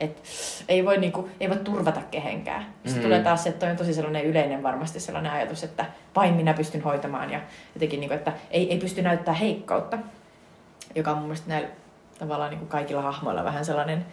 Et 0.00 0.22
ei, 0.68 0.84
voi 0.84 0.98
niinku, 0.98 1.28
ei 1.40 1.48
voi 1.48 1.56
turvata 1.56 2.00
kehenkään. 2.10 2.66
Sitten 2.84 3.02
mm. 3.02 3.02
tulee 3.02 3.22
taas 3.22 3.42
se, 3.42 3.48
että 3.48 3.60
toi 3.60 3.70
on 3.70 3.76
tosi 3.76 3.94
sellainen 3.94 4.24
yleinen 4.24 4.62
varmasti 4.62 5.00
sellainen 5.00 5.32
ajatus, 5.32 5.64
että 5.64 5.84
vain 6.16 6.34
minä 6.34 6.54
pystyn 6.54 6.82
hoitamaan 6.82 7.30
ja 7.30 7.40
jotenkin, 7.74 8.00
niinku, 8.00 8.14
että 8.14 8.32
ei, 8.50 8.72
ei 8.72 8.78
pysty 8.78 9.02
näyttää 9.02 9.34
heikkoutta, 9.34 9.98
joka 10.94 11.10
on 11.10 11.16
mun 11.16 11.26
mielestä 11.26 11.48
näillä 11.48 11.68
tavallaan 12.18 12.50
niinku 12.50 12.66
kaikilla 12.66 13.02
hahmoilla 13.02 13.44
vähän 13.44 13.64
sellainen 13.64 14.06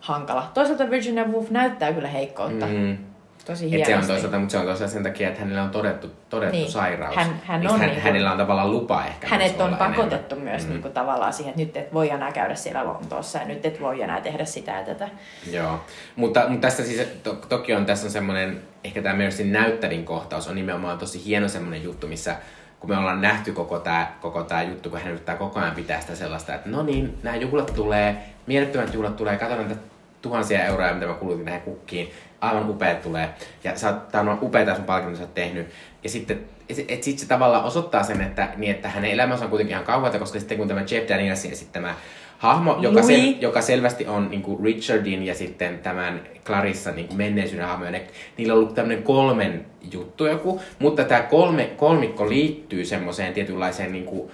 hankala. 0.00 0.50
Toisaalta 0.54 0.90
Virginia 0.90 1.24
Woolf 1.24 1.50
näyttää 1.50 1.92
kyllä 1.92 2.08
heikkoutta. 2.08 2.66
Mm 2.66 3.11
tosi 3.44 3.70
hienosti. 3.70 3.92
se 3.92 3.98
on 3.98 4.06
toisaalta, 4.06 4.38
mutta 4.38 4.52
se 4.52 4.58
on 4.58 4.66
tosiaan 4.66 4.90
sen 4.90 5.02
takia, 5.02 5.28
että 5.28 5.40
hänellä 5.40 5.62
on 5.62 5.70
todettu, 5.70 6.10
todettu 6.30 6.56
niin. 6.56 6.70
sairaus. 6.70 7.16
Hän, 7.16 7.26
hän 7.44 7.66
on 7.66 7.70
hän, 7.70 7.80
niin 7.80 7.90
kuin, 7.90 8.02
hänellä 8.02 8.32
on 8.32 8.38
tavallaan 8.38 8.70
lupa 8.70 9.04
ehkä. 9.04 9.26
Hänet 9.28 9.60
on 9.60 9.76
pakotettu 9.76 10.34
enemmän. 10.34 10.52
myös 10.52 10.64
mm. 10.64 10.70
niin 10.70 10.82
kuin, 10.82 10.94
tavallaan 10.94 11.32
siihen, 11.32 11.50
että 11.50 11.62
nyt 11.62 11.76
et 11.76 11.94
voi 11.94 12.10
enää 12.10 12.32
käydä 12.32 12.54
siellä 12.54 12.84
Lontoossa 12.84 13.38
ja 13.38 13.44
nyt 13.44 13.66
et 13.66 13.80
voi 13.80 14.02
enää 14.02 14.20
tehdä 14.20 14.44
sitä 14.44 14.72
ja 14.72 14.84
tätä. 14.84 15.08
Joo, 15.50 15.80
mutta, 16.16 16.44
mutta 16.48 16.66
tässä 16.66 16.84
siis 16.84 17.08
to, 17.22 17.34
toki 17.48 17.74
on 17.74 17.86
tässä 17.86 18.06
on 18.06 18.10
semmoinen, 18.12 18.62
ehkä 18.84 19.02
tämä 19.02 19.14
Mercyn 19.14 19.52
näyttävin 19.52 20.04
kohtaus 20.04 20.48
on 20.48 20.54
nimenomaan 20.54 20.98
tosi 20.98 21.24
hieno 21.24 21.48
semmoinen 21.48 21.82
juttu, 21.82 22.06
missä 22.06 22.36
kun 22.80 22.90
me 22.90 22.98
ollaan 22.98 23.20
nähty 23.20 23.52
koko 23.52 23.78
tämä 23.78 24.12
koko 24.20 24.42
tää 24.42 24.62
juttu, 24.62 24.90
kun 24.90 24.98
hän 24.98 25.12
yrittää 25.12 25.36
koko 25.36 25.60
ajan 25.60 25.74
pitää 25.74 26.00
sitä 26.00 26.14
sellaista, 26.14 26.54
että 26.54 26.68
no 26.70 26.82
niin, 26.82 27.18
nämä 27.22 27.36
juhlat 27.36 27.74
tulee, 27.74 28.16
mielettömät 28.46 28.94
juhlat 28.94 29.16
tulee, 29.16 29.36
katsotaan 29.36 29.68
näitä 29.68 29.82
tuhansia 30.22 30.64
euroja, 30.64 30.94
mitä 30.94 31.06
mä 31.06 31.14
kulutin 31.14 31.44
näihin 31.44 31.62
kukkiin 31.62 32.12
aivan 32.42 32.70
upeat 32.70 33.02
tulee. 33.02 33.28
Ja 33.64 33.78
sä 33.78 33.88
oot, 33.88 34.08
tää 34.08 34.20
on 34.20 34.38
upeita 34.42 34.74
sun 34.74 34.84
palkinnon 34.84 35.16
sä 35.16 35.22
oot 35.22 35.34
tehnyt. 35.34 35.66
Ja 36.04 36.10
sitten, 36.10 36.40
et, 36.68 36.84
et 36.88 37.02
sit 37.02 37.18
se 37.18 37.28
tavallaan 37.28 37.64
osoittaa 37.64 38.02
sen, 38.02 38.20
että, 38.20 38.48
niin, 38.56 38.70
että 38.70 38.88
hänen 38.88 39.10
elämänsä 39.10 39.44
on 39.44 39.50
kuitenkin 39.50 39.74
ihan 39.74 39.84
kauheata, 39.84 40.18
koska 40.18 40.38
sitten 40.38 40.58
kun 40.58 40.68
tämä 40.68 40.84
Jeff 40.90 41.08
Danielsin 41.08 41.52
esittämä 41.52 41.94
hahmo, 42.38 42.78
joka, 42.80 43.02
sel, 43.02 43.34
joka 43.40 43.62
selvästi 43.62 44.06
on 44.06 44.30
niin 44.30 44.42
kuin 44.42 44.64
Richardin 44.64 45.22
ja 45.22 45.34
sitten 45.34 45.78
tämän 45.78 46.20
Clarissa 46.44 46.90
niin 46.90 47.06
kuin 47.06 47.16
menneisyyden 47.16 47.66
hahmo, 47.66 47.84
ne, 47.84 48.02
niillä 48.36 48.52
on 48.52 48.58
ollut 48.58 48.74
tämmöinen 48.74 49.02
kolmen 49.02 49.66
juttu 49.92 50.26
joku, 50.26 50.60
mutta 50.78 51.04
tämä 51.04 51.22
kolme, 51.22 51.64
kolmikko 51.76 52.28
liittyy 52.28 52.84
semmoiseen 52.84 53.32
tietynlaiseen 53.32 53.92
niin 53.92 54.04
kuin, 54.04 54.30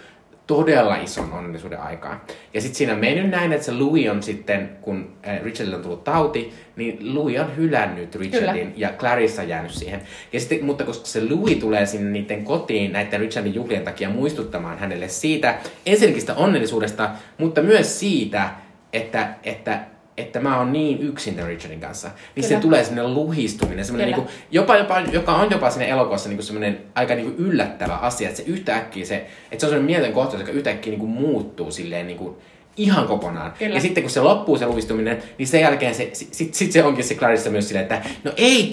todella 0.49 0.97
ison 0.97 1.33
onnellisuuden 1.33 1.81
aikaan. 1.81 2.21
Ja 2.55 2.61
sitten 2.61 2.79
siinä 2.79 2.93
on 2.93 2.99
mennyt 2.99 3.31
näin, 3.31 3.53
että 3.53 3.65
se 3.65 3.73
Louis 3.73 4.11
on 4.11 4.23
sitten, 4.23 4.71
kun 4.81 5.13
äh, 5.29 5.43
Richardille 5.43 5.77
on 5.77 5.83
tullut 5.83 6.05
tauti, 6.05 6.53
niin 6.77 7.15
Louis 7.15 7.41
on 7.41 7.57
hylännyt 7.57 8.15
Richardin 8.15 8.67
Kyllä. 8.67 8.75
ja 8.77 8.89
Clarissa 8.99 9.43
on 9.43 9.49
jäänyt 9.49 9.73
siihen. 9.73 10.01
Ja 10.33 10.41
sitten, 10.41 10.65
mutta 10.65 10.85
koska 10.85 11.07
se 11.07 11.29
Louis 11.31 11.59
tulee 11.59 11.87
sinne 11.87 12.11
niiden 12.11 12.45
kotiin 12.45 12.93
näiden 12.93 13.21
Richardin 13.21 13.55
juhlien 13.55 13.85
takia 13.85 14.11
muistuttamaan 14.11 14.79
hänelle 14.79 15.09
siitä 15.09 15.59
ensinnäkin 15.87 16.21
sitä 16.21 16.35
onnellisuudesta, 16.35 17.11
mutta 17.39 17.63
myös 17.63 18.01
siitä, 18.01 18.51
että, 18.93 19.35
että 19.43 19.81
että 20.19 20.41
mä 20.41 20.59
oon 20.59 20.73
niin 20.73 21.03
yksin 21.03 21.35
tämän 21.35 21.49
Richardin 21.49 21.81
kanssa, 21.81 22.09
niin 22.09 22.17
Kyllä. 22.35 22.49
se 22.49 22.57
tulee 22.57 22.85
sinne 22.85 23.09
luhistuminen, 23.09 23.85
semmoinen 23.85 24.15
niinku, 24.15 24.31
jopa, 24.51 24.77
jopa, 24.77 25.01
joka 25.01 25.35
on 25.35 25.51
jopa 25.51 25.71
sinne 25.71 25.89
elokuvassa 25.89 26.29
niinku 26.29 26.43
semmoinen 26.43 26.79
aika 26.95 27.15
niinku 27.15 27.43
yllättävä 27.43 27.95
asia, 27.95 28.29
että 28.29 28.43
se 28.43 28.49
yhtäkkiä 28.49 29.05
se, 29.05 29.17
että 29.17 29.61
se 29.61 29.67
on 29.67 29.71
semmoinen 29.71 29.85
mielten 29.85 30.13
kohtaus, 30.13 30.41
joka 30.41 30.53
yhtäkkiä 30.53 30.91
niinku 30.91 31.07
muuttuu 31.07 31.71
silleen 31.71 32.07
niinku, 32.07 32.39
ihan 32.77 33.07
kokonaan. 33.07 33.53
Kyllä. 33.59 33.75
Ja 33.75 33.81
sitten 33.81 34.03
kun 34.03 34.11
se 34.11 34.21
loppuu 34.21 34.59
se 34.59 34.67
luhistuminen, 34.67 35.23
niin 35.39 35.47
sen 35.47 35.61
jälkeen 35.61 35.95
se, 35.95 36.11
sit, 36.13 36.55
sit 36.55 36.73
se 36.73 36.85
onkin 36.85 37.05
se 37.05 37.15
Clarissa 37.15 37.51
myös 37.51 37.69
silleen, 37.69 37.83
että 37.83 38.03
no 38.25 38.33
ei, 38.37 38.71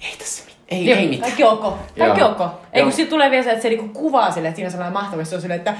ei 0.00 0.16
tässä 0.18 0.46
ei, 0.68 0.86
Joo, 0.86 0.98
ei 0.98 1.08
mitään. 1.08 1.20
Kaikki 1.22 1.44
ok. 1.44 1.74
Kaikki 1.98 2.22
ok. 2.22 2.40
Ei 2.72 2.82
kun 2.82 2.92
siitä 2.92 3.10
tulee 3.10 3.30
vielä 3.30 3.44
se, 3.44 3.50
että 3.50 3.62
se 3.62 3.68
niinku 3.68 4.00
kuvaa 4.00 4.30
sille, 4.30 4.48
että 4.48 4.56
siinä 4.56 4.66
on 4.66 4.70
sellainen 4.70 4.92
mahtavasti, 4.92 5.30
se 5.30 5.36
on 5.36 5.42
silleen, 5.42 5.58
että 5.58 5.74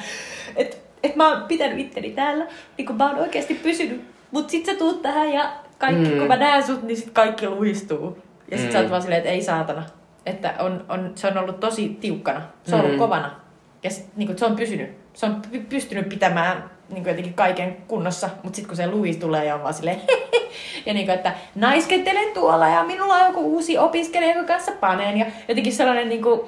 et, 0.56 0.78
et 1.02 1.16
mä 1.16 1.28
oon 1.28 1.42
pitänyt 1.42 1.78
itteni 1.78 2.10
täällä, 2.10 2.46
niin 2.76 2.86
kun 2.86 2.96
mä 2.96 3.10
oon 3.10 3.18
oikeasti 3.18 3.54
pysynyt 3.54 4.15
Mut 4.30 4.50
sit 4.50 4.66
sä 4.66 4.74
tuut 4.74 5.02
tähän 5.02 5.32
ja 5.32 5.52
kaikki, 5.78 6.10
mm. 6.10 6.18
kun 6.18 6.28
mä 6.28 6.36
näen 6.36 6.66
sut, 6.66 6.82
niin 6.82 6.96
sit 6.96 7.10
kaikki 7.10 7.48
luistuu. 7.48 8.18
Ja 8.50 8.58
sit 8.58 8.66
mm. 8.66 8.72
sä 8.72 8.78
oot 8.78 8.86
mm. 8.86 8.90
vaan 8.90 9.02
silleen, 9.02 9.18
että 9.18 9.30
ei 9.30 9.42
saatana. 9.42 9.82
Että 10.26 10.54
on, 10.58 10.84
on, 10.88 11.12
se 11.14 11.26
on 11.26 11.38
ollut 11.38 11.60
tosi 11.60 11.88
tiukkana. 12.00 12.42
Se 12.64 12.74
on 12.74 12.80
mm. 12.80 12.84
ollut 12.84 12.98
kovana. 12.98 13.40
Ja 13.82 13.90
sit, 13.90 14.06
niin 14.16 14.26
kun, 14.26 14.38
se 14.38 14.44
on 14.44 14.56
pysynyt. 14.56 14.90
Se 15.14 15.26
on 15.26 15.42
pystynyt 15.68 16.08
pitämään 16.08 16.70
niin 16.88 17.02
kuin 17.02 17.10
jotenkin 17.10 17.34
kaiken 17.34 17.76
kunnossa, 17.88 18.28
mutta 18.42 18.56
sitten 18.56 18.68
kun 18.68 18.76
se 18.76 18.86
Louis 18.86 19.16
tulee 19.16 19.44
ja 19.44 19.54
on 19.54 19.62
vaan 19.62 19.74
silleen, 19.74 20.00
ja 20.86 20.94
niin 20.94 21.06
kuin, 21.06 21.14
että 21.14 21.34
naiskentelen 21.54 22.34
tuolla 22.34 22.68
ja 22.68 22.84
minulla 22.84 23.14
on 23.14 23.26
joku 23.26 23.40
uusi 23.40 23.78
opiskelija, 23.78 24.34
jonka 24.34 24.52
kanssa 24.52 24.72
paneen 24.80 25.16
ja 25.18 25.26
jotenkin 25.48 25.72
sellainen 25.72 26.08
niin 26.08 26.22
kuin, 26.22 26.40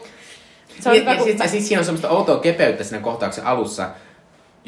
se 0.80 0.88
on 0.88 0.96
ja, 0.96 1.12
ja, 1.12 1.24
sit, 1.24 1.38
ja 1.38 1.48
siis 1.48 1.68
siinä 1.68 1.80
on 1.80 1.84
semmoista 1.84 2.10
outoa 2.10 2.38
kepeyttä 2.38 2.84
siinä 2.84 3.02
kohtauksen 3.02 3.46
alussa, 3.46 3.90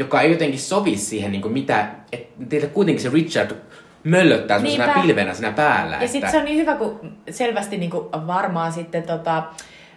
joka 0.00 0.20
ei 0.20 0.30
jotenkin 0.30 0.60
sovi 0.60 0.96
siihen, 0.96 1.32
niin 1.32 1.42
kuin 1.42 1.52
mitä, 1.52 1.88
että 2.12 2.66
kuitenkin 2.72 3.02
se 3.02 3.10
Richard 3.12 3.50
möllöttää 4.04 4.58
semmoisena 4.58 4.92
pää... 4.92 5.02
pilvenä 5.02 5.34
siinä 5.34 5.52
päällä. 5.52 5.96
Ja 5.96 6.00
että... 6.00 6.12
sitten 6.12 6.30
se 6.30 6.38
on 6.38 6.44
niin 6.44 6.58
hyvä, 6.58 6.74
kun 6.74 7.12
selvästi 7.30 7.76
niin 7.76 7.90
kuin 7.90 8.06
varmaan 8.12 8.72
sitten 8.72 9.02
tota, 9.02 9.42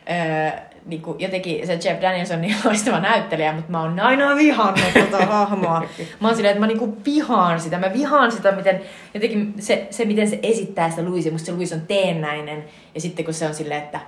öö, 0.09 0.59
niin 0.85 1.01
kuin 1.01 1.19
jotenkin 1.19 1.67
se 1.67 1.73
Jeff 1.73 2.01
Daniels 2.01 2.31
on 2.31 2.41
niin 2.41 2.55
loistava 2.65 2.99
näyttelijä, 2.99 3.53
mutta 3.53 3.71
mä 3.71 3.81
oon 3.81 3.99
aina 3.99 4.35
vihannut 4.35 4.93
tota 4.93 5.25
hahmoa. 5.35 5.83
Mä 6.19 6.27
oon 6.27 6.35
silleen, 6.35 6.51
että 6.51 6.59
mä 6.59 6.67
niinku 6.67 6.97
vihaan 7.05 7.59
sitä. 7.59 7.79
Mä 7.79 7.93
vihaan 7.93 8.31
sitä, 8.31 8.51
miten 8.51 8.81
jotenkin 9.13 9.53
se, 9.59 9.87
se 9.89 10.05
miten 10.05 10.29
se 10.29 10.39
esittää 10.43 10.89
sitä 10.89 11.05
Louisia. 11.05 11.31
Musta 11.31 11.45
se 11.45 11.51
Louis 11.51 11.73
on 11.73 11.81
teennäinen. 11.81 12.63
Ja 12.95 13.01
sitten 13.01 13.25
kun 13.25 13.33
se 13.33 13.47
on 13.47 13.53
silleen, 13.53 13.83
että, 13.83 13.99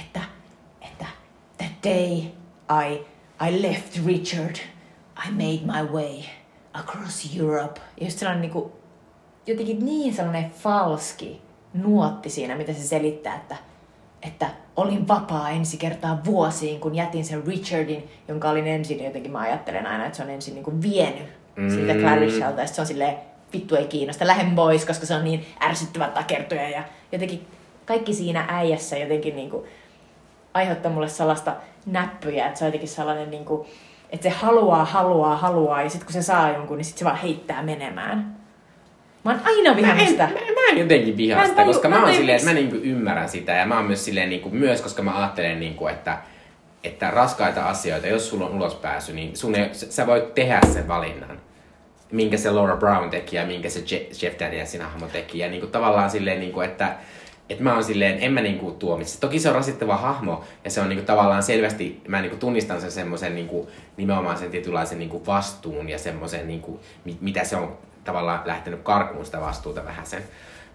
että, 0.00 0.20
että 0.82 1.06
day 1.84 2.22
I, 2.90 3.00
I 3.48 3.62
left 3.62 4.06
Richard, 4.06 4.56
I 5.28 5.30
made 5.30 5.80
my 5.80 5.92
way 5.92 6.22
across 6.72 7.36
Europe. 7.38 7.80
Ja 8.00 8.06
just 8.06 8.18
sellainen 8.18 8.40
niin 8.40 8.52
kuin, 8.52 8.72
jotenkin 9.46 9.84
niin 9.84 10.14
sellainen 10.14 10.50
falski 10.50 11.42
nuotti 11.74 12.30
siinä, 12.30 12.56
mitä 12.56 12.72
se 12.72 12.82
selittää, 12.82 13.36
että, 13.36 13.56
että 14.22 14.46
olin 14.76 15.08
vapaa 15.08 15.50
ensi 15.50 15.76
kertaa 15.76 16.24
vuosiin, 16.24 16.80
kun 16.80 16.94
jätin 16.94 17.24
sen 17.24 17.46
Richardin, 17.46 18.10
jonka 18.28 18.50
olin 18.50 18.66
ensin, 18.66 19.04
jotenkin 19.04 19.32
mä 19.32 19.38
ajattelen 19.38 19.86
aina, 19.86 20.06
että 20.06 20.16
se 20.16 20.22
on 20.22 20.30
ensin 20.30 20.54
niin 20.54 20.64
kuin 20.64 20.82
vienyt 20.82 21.28
mm. 21.56 21.70
siitä 21.70 21.94
Clarishalta, 21.94 22.60
ja 22.60 22.66
se 22.66 22.80
on 22.80 22.86
silleen, 22.86 23.16
vittu 23.52 23.76
ei 23.76 23.86
kiinnosta, 23.86 24.26
lähden 24.26 24.54
pois, 24.54 24.84
koska 24.84 25.06
se 25.06 25.14
on 25.14 25.24
niin 25.24 25.46
ärsyttävä 25.62 26.08
takertuja, 26.08 26.68
ja 26.68 26.82
jotenkin 27.12 27.46
kaikki 27.86 28.14
siinä 28.14 28.44
äijässä 28.48 28.98
jotenkin 28.98 29.36
niin 29.36 29.50
kuin 29.50 29.64
aiheuttaa 30.54 30.92
mulle 30.92 31.08
sellaista 31.08 31.56
näppyjä, 31.86 32.46
että 32.46 32.58
se 32.58 32.64
on 32.64 32.68
jotenkin 32.68 32.88
sellainen 32.88 33.30
niin 33.30 33.44
kuin, 33.44 33.66
että 34.12 34.22
se 34.22 34.28
haluaa, 34.30 34.84
haluaa, 34.84 35.36
haluaa, 35.36 35.82
ja 35.82 35.90
sitten 35.90 36.06
kun 36.06 36.12
se 36.12 36.22
saa 36.22 36.50
jonkun, 36.50 36.76
niin 36.76 36.84
sitten 36.84 36.98
se 36.98 37.04
vaan 37.04 37.16
heittää 37.16 37.62
menemään. 37.62 38.36
Mä 39.24 39.30
oon 39.30 39.40
aina 39.44 39.62
Mä 39.62 39.70
en, 39.70 39.76
vihannut 39.76 40.04
mä, 40.04 40.10
sitä. 40.10 40.24
mä 40.54 40.70
en 40.70 40.78
jotenkin 40.78 41.16
vihaa 41.16 41.36
Mä 41.38 41.44
en 41.44 41.50
sitä, 41.50 41.64
koska 41.64 41.88
mä 41.88 41.96
mä, 41.98 42.04
oon 42.04 42.14
silleen, 42.14 42.36
että 42.36 42.48
mä 42.48 42.54
niinku 42.54 42.76
ymmärrän 42.76 43.28
sitä 43.28 43.52
ja 43.52 43.66
mä 43.66 43.76
oon 43.76 43.84
myös 43.86 44.04
silleen 44.04 44.28
niinku, 44.30 44.50
myös, 44.50 44.80
koska 44.82 45.02
mä 45.02 45.18
ajattelen 45.18 45.60
niinku, 45.60 45.86
että 45.86 46.18
että 46.84 47.10
raskaita 47.10 47.64
asioita, 47.64 48.06
jos 48.06 48.28
sulla 48.30 48.46
on 48.46 48.52
ulospääsy, 48.52 49.12
niin 49.12 49.36
sun 49.36 49.54
ei, 49.54 49.68
sä- 49.72 50.06
voit 50.06 50.34
tehdä 50.34 50.60
sen 50.72 50.88
valinnan, 50.88 51.38
minkä 52.12 52.36
se 52.36 52.50
Laura 52.50 52.76
Brown 52.76 53.10
teki 53.10 53.36
ja 53.36 53.46
minkä 53.46 53.68
se 53.70 53.80
Je- 53.80 54.24
Jeff 54.24 54.40
Danielsin 54.40 54.82
hahmo 54.82 55.06
teki. 55.06 55.38
Ja 55.38 55.48
niinku, 55.48 55.66
tavallaan 55.66 56.10
silleen, 56.10 56.40
niinku, 56.40 56.60
että 56.60 56.94
että 57.50 57.64
mä 57.64 57.74
oon 57.74 57.84
silleen, 57.84 58.18
en 58.20 58.32
mä 58.32 58.40
niinku 58.40 58.70
tuomitse. 58.70 59.20
Toki 59.20 59.38
se 59.38 59.48
on 59.48 59.54
rasittava 59.54 59.96
hahmo 59.96 60.44
ja 60.64 60.70
se 60.70 60.80
on 60.80 60.88
niinku 60.88 61.04
tavallaan 61.04 61.42
selvästi, 61.42 62.00
mä 62.08 62.20
niinku 62.20 62.36
tunnistan 62.36 62.80
sen 62.80 62.90
semmoisen 62.92 63.34
niinku, 63.34 63.70
nimenomaan 63.96 64.38
sen 64.38 64.50
tietynlaisen 64.50 64.98
niinku 64.98 65.26
vastuun 65.26 65.88
ja 65.88 65.98
semmoisen, 65.98 66.46
niinku, 66.48 66.80
mi- 67.04 67.18
mitä 67.20 67.44
se 67.44 67.56
on 67.56 67.76
tavallaan 68.04 68.40
lähtenyt 68.44 68.80
karkuun 68.82 69.24
sitä 69.24 69.40
vastuuta 69.40 69.84
vähän 69.84 70.06
sen. 70.06 70.22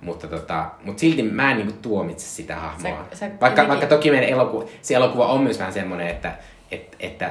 Mutta 0.02 0.28
tota, 0.28 0.66
mut 0.84 1.00
silti 1.00 1.24
mä 1.24 1.52
en 1.52 1.58
niinku 1.58 1.74
tuomitse 1.82 2.26
sitä 2.28 2.56
hahmoa. 2.56 3.06
Sä- 3.12 3.16
sä 3.18 3.26
vaikka, 3.26 3.48
jotenkin- 3.48 3.68
vaikka 3.68 3.88
toki 3.88 4.12
meidän 4.12 4.30
elokuva, 4.30 4.66
se 4.82 4.94
elokuva 4.94 5.28
on 5.28 5.42
myös 5.42 5.60
vähän 5.60 5.74
semmoinen, 5.74 6.08
että, 6.08 6.38
että, 6.72 6.98
että 7.00 7.30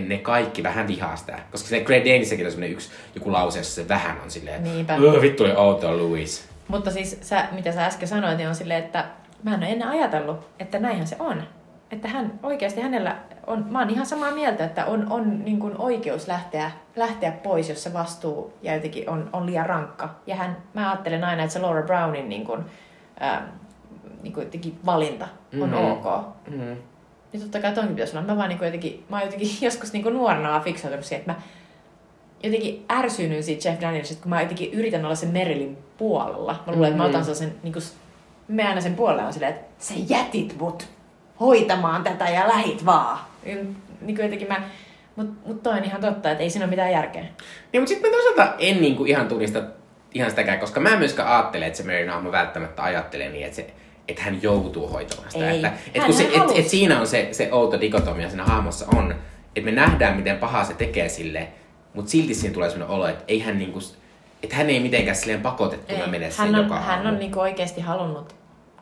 ne 0.00 0.18
kaikki 0.18 0.62
vähän 0.62 0.88
vihaa 0.88 1.16
sitä. 1.16 1.38
Koska 1.50 1.68
se 1.68 1.80
Grey 1.80 2.00
Danissakin 2.04 2.46
on 2.46 2.52
semmoinen 2.52 2.72
yksi 2.72 2.90
joku 3.14 3.32
lause, 3.32 3.58
jossa 3.58 3.74
se 3.82 3.88
vähän 3.88 4.16
on 4.24 4.30
silleen, 4.30 4.64
Niinpä. 4.64 4.94
"Öö, 4.96 5.20
vittu 5.22 5.44
oli 5.44 5.52
outoa 5.56 5.96
Louis. 5.96 6.48
Mutta 6.68 6.90
siis 6.90 7.18
sä, 7.22 7.44
mitä 7.52 7.72
sä 7.72 7.86
äsken 7.86 8.08
sanoit, 8.08 8.36
niin 8.36 8.48
on 8.48 8.54
silleen, 8.54 8.84
että 8.84 9.04
mä 9.42 9.54
en 9.54 9.60
ole 9.60 9.66
ennen 9.68 9.88
ajatellut, 9.88 10.48
että 10.58 10.78
näinhän 10.78 11.06
se 11.06 11.16
on. 11.18 11.42
Että 11.90 12.08
hän 12.08 12.32
oikeasti 12.42 12.80
hänellä 12.80 13.16
on, 13.46 13.66
mä 13.70 13.78
oon 13.78 13.90
ihan 13.90 14.06
samaa 14.06 14.30
mieltä, 14.30 14.64
että 14.64 14.86
on, 14.86 15.06
on 15.12 15.44
niin 15.44 15.58
kuin 15.60 15.74
oikeus 15.78 16.28
lähteä, 16.28 16.70
lähteä 16.96 17.32
pois, 17.32 17.68
jos 17.68 17.82
se 17.82 17.92
vastuu 17.92 18.52
ja 18.62 18.74
jotenkin 18.74 19.10
on, 19.10 19.30
on 19.32 19.46
liian 19.46 19.66
rankka. 19.66 20.14
Ja 20.26 20.36
hän, 20.36 20.56
mä 20.74 20.90
ajattelen 20.90 21.24
aina, 21.24 21.42
että 21.42 21.52
se 21.52 21.58
Laura 21.58 21.82
Brownin 21.82 22.28
niin 22.28 22.44
kuin, 22.46 22.64
ää, 23.20 23.48
niin 24.22 24.32
kuin 24.32 24.44
jotenkin 24.44 24.78
valinta 24.86 25.28
on 25.62 25.68
Mhm. 25.70 25.74
ok. 25.90 26.26
Mm. 26.50 26.76
Niin 27.32 27.42
totta 27.42 27.60
kai 27.60 27.72
tonkin 27.72 27.94
pitäisi 27.94 28.16
olla. 28.16 28.26
Mä 28.26 28.36
vaan 28.36 28.48
niin 28.48 28.58
kuin 28.58 28.66
jotenkin, 28.66 29.04
mä 29.08 29.16
oon 29.16 29.24
jotenkin 29.24 29.48
joskus 29.66 29.92
niin 29.92 30.02
kuin 30.02 30.14
nuorena 30.14 30.50
vaan 30.50 30.62
fiksautunut 30.62 31.04
siihen, 31.04 31.20
että 31.20 31.32
mä 31.32 31.38
jotenkin 32.44 32.84
ärsynyn 32.90 33.42
siitä 33.42 33.68
Jeff 33.68 33.80
Danielsista, 33.80 34.22
kun 34.22 34.30
mä 34.30 34.42
jotenkin 34.42 34.72
yritän 34.72 35.04
olla 35.04 35.14
sen 35.14 35.28
Merilin 35.28 35.78
puolella. 35.98 36.62
Mä 36.66 36.72
luulen, 36.72 36.90
että 36.90 37.02
mä 37.02 37.08
otan 37.08 37.24
sellaisen, 37.24 37.54
niin 37.62 37.72
kuin, 37.72 37.84
me 38.48 38.68
aina 38.68 38.80
sen 38.80 38.94
puolella 38.94 39.26
on 39.26 39.32
silleen, 39.32 39.54
että 39.54 39.66
sä 39.78 39.94
jätit 40.08 40.56
mut 40.58 40.88
hoitamaan 41.40 42.04
tätä 42.04 42.24
ja 42.24 42.48
lähit 42.48 42.86
vaan. 42.86 43.18
Niin 43.44 43.76
kuin 44.00 44.22
jotenkin 44.22 44.48
mä, 44.48 44.62
mut, 45.16 45.46
mut 45.46 45.62
toi 45.62 45.72
on 45.72 45.84
ihan 45.84 46.00
totta, 46.00 46.30
että 46.30 46.42
ei 46.44 46.50
siinä 46.50 46.64
ole 46.64 46.70
mitään 46.70 46.92
järkeä. 46.92 47.22
Niin, 47.22 47.82
mutta 47.82 47.88
sitten 47.88 48.10
mä 48.10 48.16
toisaalta 48.16 48.54
en 48.58 48.80
niinku 48.80 49.04
ihan 49.04 49.28
tunnista 49.28 49.62
ihan 50.14 50.30
sitäkään, 50.30 50.58
koska 50.58 50.80
mä 50.80 50.88
en 50.88 50.98
myöskään 50.98 51.28
ajattele, 51.28 51.66
että 51.66 51.76
se 51.76 51.84
Mary 51.84 52.06
hahmo 52.06 52.32
välttämättä 52.32 52.82
ajattelee 52.82 53.28
niin, 53.28 53.44
että, 53.44 53.56
se, 53.56 53.66
että 54.08 54.22
hän 54.22 54.42
joutuu 54.42 54.88
hoitamaan 54.88 55.30
sitä. 55.30 55.50
Ei. 55.50 55.56
Että, 55.56 55.68
Hän- 55.68 55.78
että 55.94 56.06
kun 56.06 56.14
se, 56.14 56.24
et, 56.24 56.58
et 56.58 56.68
siinä 56.68 57.00
on 57.00 57.06
se, 57.06 57.28
se 57.32 57.48
outo 57.52 57.80
dikotomia 57.80 58.28
siinä 58.28 58.44
hahmossa 58.44 58.86
on, 58.96 59.14
että 59.56 59.70
me 59.70 59.76
nähdään, 59.76 60.16
miten 60.16 60.38
pahaa 60.38 60.64
se 60.64 60.74
tekee 60.74 61.08
sille, 61.08 61.48
mutta 61.94 62.10
silti 62.10 62.34
siinä 62.34 62.54
tulee 62.54 62.70
sellainen 62.70 62.96
olo, 62.96 63.06
että 63.06 63.24
ei 63.28 63.40
hän 63.40 63.58
niinku, 63.58 63.78
että 64.42 64.56
hän 64.56 64.70
ei 64.70 64.80
mitenkään 64.80 65.16
silleen 65.16 65.40
pakotettuna 65.40 66.06
mene 66.06 66.30
sen 66.30 66.46
hän 66.46 66.54
on, 66.54 66.62
joka 66.62 66.80
hän 66.80 66.96
aamu. 66.98 67.08
on 67.08 67.18
niinku 67.18 67.40
oikeasti 67.40 67.80
halunnut, 67.80 68.34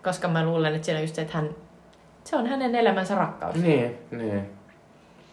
koska 0.04 0.28
mä 0.28 0.44
luulen, 0.44 0.74
että 0.74 0.84
siinä 0.84 0.98
on 0.98 1.02
just 1.04 1.14
se, 1.14 1.22
että 1.22 1.36
hän, 1.38 1.50
se 2.24 2.36
on 2.36 2.46
hänen 2.46 2.74
elämänsä 2.74 3.14
rakkaus. 3.14 3.56
Niin, 3.56 3.98
niin. 4.10 4.50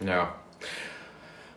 Joo. 0.01 0.27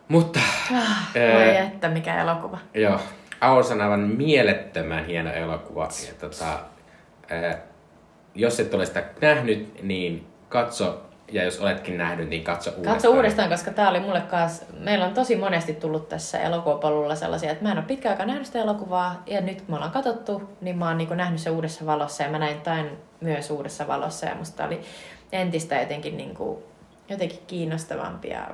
Mutta, 0.09 0.41
Ah, 0.75 1.09
Voi 1.35 1.57
että 1.57 1.89
mikä 1.89 2.21
elokuva. 2.23 2.59
joo. 2.75 2.99
Aurs 3.41 3.71
on 3.71 3.81
aivan 3.81 4.01
mielettömän 4.01 5.07
hieno 5.07 5.33
elokuva. 5.33 5.89
Ja 6.09 6.15
tota, 6.21 6.59
ää, 7.31 7.59
jos 8.35 8.61
et 8.61 8.75
ole 8.75 8.87
sitä 8.87 9.05
nähnyt, 9.21 9.83
niin 9.83 10.27
katso. 10.49 11.03
Ja 11.33 11.45
jos 11.45 11.61
oletkin 11.61 11.99
nähnyt, 11.99 12.29
niin 12.29 12.45
katso 12.45 12.71
uudestaan. 12.71 12.95
Katso 12.95 13.11
uudestaan, 13.11 13.49
koska 13.49 13.71
tää 13.71 13.91
oli 13.91 14.01
mulle 14.01 14.21
kanssa, 14.21 14.65
meillä 14.79 15.05
on 15.07 15.15
tosi 15.15 15.37
monesti 15.37 15.75
tullut 15.75 16.09
tässä 16.09 16.41
elokuvapolulla 16.41 17.15
sellaisia, 17.15 17.51
että 17.51 17.65
mä 17.65 17.73
en 17.73 17.79
ole 17.79 17.87
pitkään 17.87 18.13
aikaa 18.13 18.27
nähnyt 18.27 18.47
sitä 18.47 18.59
elokuvaa, 18.59 19.23
ja 19.27 19.41
nyt 19.41 19.57
kun 19.57 19.67
me 19.69 19.75
ollaan 19.75 19.93
katsottu, 19.93 20.43
niin 20.61 20.79
mä 20.79 20.89
oon 20.89 20.99
niin 20.99 21.17
nähnyt 21.17 21.41
se 21.41 21.51
uudessa 21.51 21.87
valossa, 21.87 22.23
ja 22.23 22.31
mä 22.31 22.39
näin 22.39 22.61
tain 22.61 22.87
myös 23.21 23.51
uudessa 23.51 23.89
valossa, 23.89 24.27
ja 24.27 24.35
musta 24.35 24.65
oli 24.65 24.81
entistä 25.33 25.81
jotenkin, 25.81 26.17
niin 26.17 26.35
kuin, 26.35 26.59
jotenkin 27.09 27.39
kiinnostavampi 27.47 28.29
ja 28.29 28.49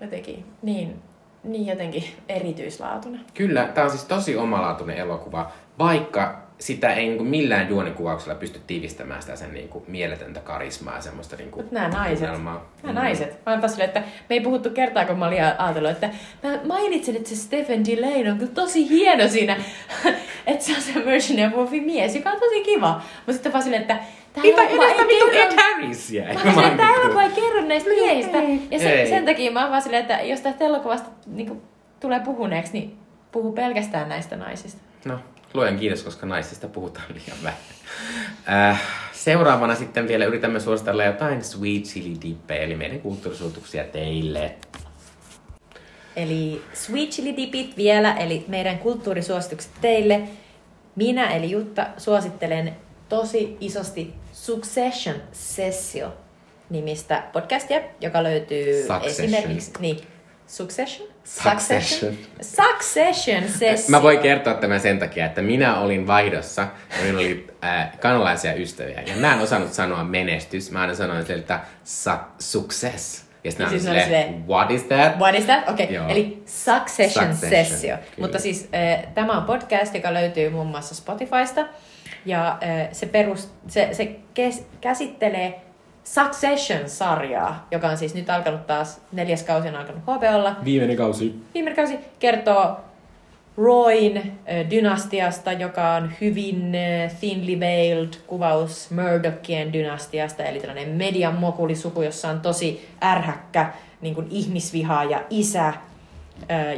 jotenkin 0.00 0.46
niin, 0.62 1.02
niin 1.44 1.66
jotenkin 1.66 2.04
erityislaatuinen. 2.28 3.20
Kyllä, 3.34 3.64
tämä 3.64 3.84
on 3.84 3.90
siis 3.90 4.04
tosi 4.04 4.36
omalaatuinen 4.36 4.96
elokuva, 4.96 5.50
vaikka 5.78 6.45
sitä 6.58 6.92
ei 6.92 7.06
niin 7.06 7.16
kuin 7.16 7.28
millään 7.28 7.68
juonikuvauksella 7.68 8.34
pysty 8.34 8.60
tiivistämään 8.66 9.22
sitä 9.22 9.36
sen 9.36 9.54
niin 9.54 9.68
kuin 9.68 9.84
mieletöntä 9.88 10.40
karismaa 10.40 10.94
ja 10.94 11.02
semmoista 11.02 11.36
niin 11.36 11.50
kuin 11.50 11.66
nää 11.70 11.88
naiset. 11.88 12.30
Nämä 12.30 12.60
naiset. 12.92 13.46
Mä 13.46 13.58
taas 13.58 13.70
silleen, 13.72 13.88
että 13.88 14.00
me 14.00 14.36
ei 14.36 14.40
puhuttu 14.40 14.70
kertaa, 14.70 15.04
kun 15.04 15.18
mä 15.18 15.26
olin 15.26 15.42
ajatellut, 15.58 15.90
että 15.90 16.10
mä 16.42 16.58
mainitsin, 16.64 17.16
että 17.16 17.28
se 17.28 17.36
Stephen 17.36 17.84
Delane 17.84 18.32
on 18.32 18.38
kyllä 18.38 18.52
tosi 18.52 18.88
hieno 18.88 19.28
siinä, 19.28 19.56
että 20.46 20.64
se 20.64 20.72
on 20.76 20.82
se 20.82 21.04
Virginia 21.04 21.50
Woolfin 21.50 21.84
mies, 21.84 22.16
joka 22.16 22.30
on 22.30 22.40
tosi 22.40 22.60
kiva. 22.60 23.02
Mutta 23.16 23.32
sitten 23.32 23.52
vaan 23.52 23.62
silleen, 23.62 23.82
että 23.82 23.98
elokuva 24.44 24.84
edestä 24.84 25.02
vittu. 25.02 25.26
Ed 25.32 25.52
Harrisia? 25.56 26.24
Mä 26.24 26.30
että 26.30 26.76
tämä 26.76 26.94
elokuva 26.94 27.22
ei 27.22 27.30
kerro 27.30 27.60
näistä 27.60 27.90
miehistä. 27.90 28.38
Ja 28.70 28.78
se, 28.78 28.90
Ei. 28.90 29.08
sen 29.08 29.24
takia 29.24 29.50
mä 29.50 29.60
oon 29.60 29.70
vaan 29.70 29.82
silleen, 29.82 30.02
että 30.02 30.20
jos 30.20 30.40
tästä 30.40 30.64
elokuvasta 30.64 31.10
niin 31.26 31.46
kuin, 31.46 31.62
tulee 32.00 32.20
puhuneeksi, 32.20 32.72
niin 32.72 32.98
puhu 33.32 33.52
pelkästään 33.52 34.08
näistä 34.08 34.36
naisista. 34.36 34.80
No, 35.04 35.18
luojan 35.54 35.78
kiitos, 35.78 36.02
koska 36.02 36.26
naisista 36.26 36.68
puhutaan 36.68 37.06
liian 37.14 37.38
vähän. 37.42 37.58
Äh, 38.70 38.82
seuraavana 39.12 39.74
sitten 39.74 40.08
vielä 40.08 40.24
yritämme 40.24 40.60
suositella 40.60 41.04
jotain 41.04 41.44
Sweet 41.44 41.82
Chili 41.82 42.16
Dippejä, 42.22 42.62
eli 42.62 42.74
meidän 42.74 43.00
kulttuurisuutuksia 43.00 43.84
teille. 43.84 44.54
Eli 46.16 46.62
Sweet 46.72 47.10
Chili 47.10 47.36
Dipit 47.36 47.76
vielä, 47.76 48.14
eli 48.14 48.44
meidän 48.48 48.78
kulttuurisuositukset 48.78 49.70
teille. 49.80 50.20
Minä 50.96 51.30
eli 51.30 51.50
Jutta 51.50 51.86
suosittelen 51.98 52.76
tosi 53.08 53.56
isosti 53.60 54.14
Succession 54.32 55.16
Sessio 55.32 56.12
nimistä 56.70 57.22
podcastia, 57.32 57.80
joka 58.00 58.22
löytyy 58.22 58.82
Succession. 58.82 59.04
esimerkiksi... 59.06 59.72
Niin, 59.80 60.00
Succession? 60.46 61.08
Succession. 61.24 62.14
Succession 62.40 63.48
Sessio. 63.48 63.90
Mä 63.90 64.02
voin 64.02 64.18
kertoa 64.18 64.54
tämän 64.54 64.80
sen 64.80 64.98
takia, 64.98 65.26
että 65.26 65.42
minä 65.42 65.80
olin 65.80 66.06
vaihdossa 66.06 66.62
ja 66.62 67.02
minulla 67.02 67.20
oli 67.20 67.46
äh, 67.64 67.98
kanalaisia 68.00 68.54
ystäviä. 68.54 69.02
Ja 69.06 69.16
mä 69.16 69.34
en 69.34 69.40
osannut 69.40 69.72
sanoa 69.72 70.04
menestys, 70.04 70.70
mä 70.70 70.80
aina 70.80 70.94
sanoin 70.94 71.26
sieltä 71.26 71.60
su- 71.84 72.24
success. 72.38 73.26
Ja 73.44 73.50
sitten 73.50 73.70
siis 73.70 73.86
oli 73.86 74.00
silleen, 74.00 74.48
what 74.48 74.70
is 74.70 74.82
that? 74.82 75.18
What 75.18 75.34
is 75.34 75.44
that? 75.44 75.68
Okei, 75.68 75.94
Joo. 75.94 76.04
okay. 76.04 76.16
eli 76.16 76.42
Succession, 76.46 77.34
Succession, 77.34 77.64
Sessio. 77.64 77.96
kyllä. 77.96 78.12
Mutta 78.18 78.38
siis 78.38 78.68
äh, 78.74 79.06
tämä 79.14 79.36
on 79.38 79.44
podcast, 79.44 79.94
joka 79.94 80.14
löytyy 80.14 80.50
muun 80.50 80.66
muassa 80.66 80.94
Spotifysta. 80.94 81.66
Ja 82.26 82.48
äh, 82.48 82.88
se, 82.92 83.06
perust, 83.06 83.50
se, 83.68 83.88
se 83.92 84.16
kes, 84.34 84.66
käsittelee 84.80 85.60
Succession-sarjaa, 86.06 87.66
joka 87.70 87.88
on 87.88 87.96
siis 87.96 88.14
nyt 88.14 88.30
alkanut 88.30 88.66
taas, 88.66 89.00
neljäs 89.12 89.42
kausi 89.42 89.68
on 89.68 89.76
alkanut 89.76 90.02
HBOlla. 90.02 90.56
Viimeinen 90.64 90.96
kausi. 90.96 91.34
Viime 91.54 91.74
kausi 91.74 91.98
kertoo 92.18 92.76
Royn 93.56 94.16
äh, 94.16 94.70
dynastiasta, 94.70 95.52
joka 95.52 95.94
on 95.94 96.12
hyvin 96.20 96.72
thinly 97.20 97.60
veiled 97.60 98.12
kuvaus 98.26 98.90
Murdochien 98.90 99.72
dynastiasta, 99.72 100.44
eli 100.44 100.60
tällainen 100.60 100.88
median 100.88 101.34
mokulisuku, 101.34 102.02
jossa 102.02 102.28
on 102.28 102.40
tosi 102.40 102.88
ärhäkkä 103.04 103.72
niin 104.00 104.14
kuin 104.14 104.26
ihmisvihaa 104.30 105.04
ja 105.04 105.22
isä, 105.30 105.74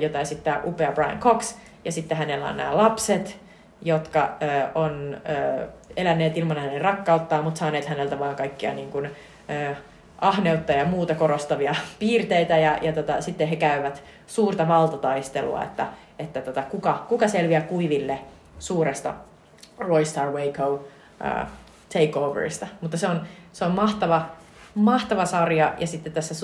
jota 0.01 0.21
esittää 0.21 0.61
upea 0.65 0.93
Brian 0.93 1.19
Cox, 1.19 1.55
ja 1.85 1.93
sitten 1.93 2.19
hänellä 2.19 2.49
on 2.49 2.57
nämä 2.57 2.77
lapset, 2.77 3.39
jotka 3.83 4.39
on 4.75 5.17
eläneet 5.99 6.37
ilman 6.37 6.57
hänen 6.57 6.81
rakkauttaan, 6.81 7.45
mutta 7.45 7.59
saaneet 7.59 7.87
häneltä 7.87 8.19
vaan 8.19 8.37
kaikkia 8.37 8.75
niin 8.75 8.91
kuin, 8.91 9.07
äh, 9.07 9.77
ahneutta 10.21 10.73
ja 10.73 10.85
muuta 10.85 11.15
korostavia 11.15 11.75
piirteitä 11.99 12.59
ja, 12.59 12.79
ja 12.83 12.93
tota, 12.93 13.21
sitten 13.21 13.49
he 13.49 13.57
käyvät 13.57 14.03
suurta 14.27 14.69
valtataistelua, 14.69 15.63
että, 15.63 15.87
että 16.19 16.41
tota, 16.41 16.63
kuka, 16.63 17.05
kuka 17.09 17.29
selviää 17.29 17.61
kuiville 17.61 18.19
suuresta 18.59 19.15
Roystar 19.79 20.33
Waco 20.33 20.73
uh, 20.75 20.81
takeoverista. 21.93 22.67
Mutta 22.81 22.97
se 22.97 23.09
on, 23.09 23.23
se 23.53 23.65
on 23.65 23.73
mahtava, 23.73 24.27
mahtava 24.75 25.25
sarja 25.25 25.75
ja 25.79 25.87
sitten 25.87 26.13
tässä 26.13 26.35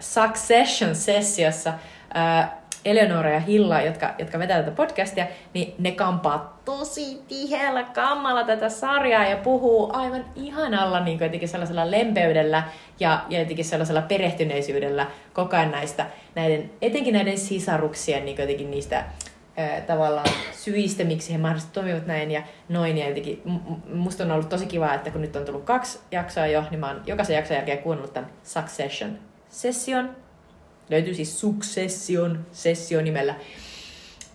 Succession-sessiossa 0.00 1.70
uh, 1.70 2.59
Eleonora 2.84 3.30
ja 3.30 3.40
Hilla, 3.40 3.82
jotka, 3.82 4.14
jotka 4.18 4.38
vetää 4.38 4.62
tätä 4.62 4.76
podcastia, 4.76 5.26
niin 5.54 5.74
ne 5.78 5.92
kampaa 5.92 6.60
tosi 6.64 7.22
tiheällä 7.28 7.82
kammalla 7.82 8.44
tätä 8.44 8.68
sarjaa 8.68 9.24
ja 9.24 9.36
puhuu 9.36 9.90
aivan 9.92 10.24
ihanalla 10.36 11.00
niin 11.00 11.20
jotenkin 11.20 11.48
sellaisella 11.48 11.90
lempeydellä 11.90 12.62
ja, 13.00 13.24
ja 13.28 13.38
jotenkin 13.38 13.64
sellaisella 13.64 14.02
perehtyneisyydellä 14.02 15.06
koko 15.32 15.56
ajan 15.56 15.70
näistä, 15.70 16.06
näiden, 16.34 16.70
etenkin 16.82 17.14
näiden 17.14 17.38
sisaruksien 17.38 18.24
niin 18.24 18.38
jotenkin 18.38 18.70
niistä 18.70 19.04
tavallaan 19.86 20.30
syistä, 20.52 21.04
miksi 21.04 21.32
he 21.32 21.38
mahdollisesti 21.38 21.74
toimivat 21.74 22.06
näin 22.06 22.30
ja 22.30 22.42
noin. 22.68 22.98
Ja 22.98 23.08
jotenkin, 23.08 23.42
musta 23.94 24.24
on 24.24 24.30
ollut 24.30 24.48
tosi 24.48 24.66
kiva, 24.66 24.94
että 24.94 25.10
kun 25.10 25.20
nyt 25.20 25.36
on 25.36 25.44
tullut 25.44 25.64
kaksi 25.64 25.98
jaksoa 26.10 26.46
jo, 26.46 26.64
niin 26.70 26.80
mä 26.80 26.86
oon 26.86 27.02
jokaisen 27.06 27.36
jakson 27.36 27.56
jälkeen 27.56 27.78
kuunnellut 27.78 28.12
tämän 28.12 28.30
Succession-session, 28.42 30.16
Löytyy 30.90 31.14
siis 31.14 31.40
Succession 31.40 32.46
sessio 32.52 33.00
nimellä 33.02 33.34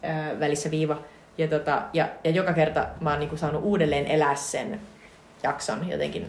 ää, 0.03 0.39
välissä 0.39 0.71
viiva. 0.71 1.01
Ja, 1.37 1.47
tota, 1.47 1.81
ja, 1.93 2.09
ja 2.23 2.31
joka 2.31 2.53
kerta 2.53 2.87
mä 3.01 3.09
oon 3.09 3.19
niinku 3.19 3.37
saanut 3.37 3.63
uudelleen 3.63 4.07
elää 4.07 4.35
sen 4.35 4.81
jakson 5.43 5.89
jotenkin, 5.89 6.27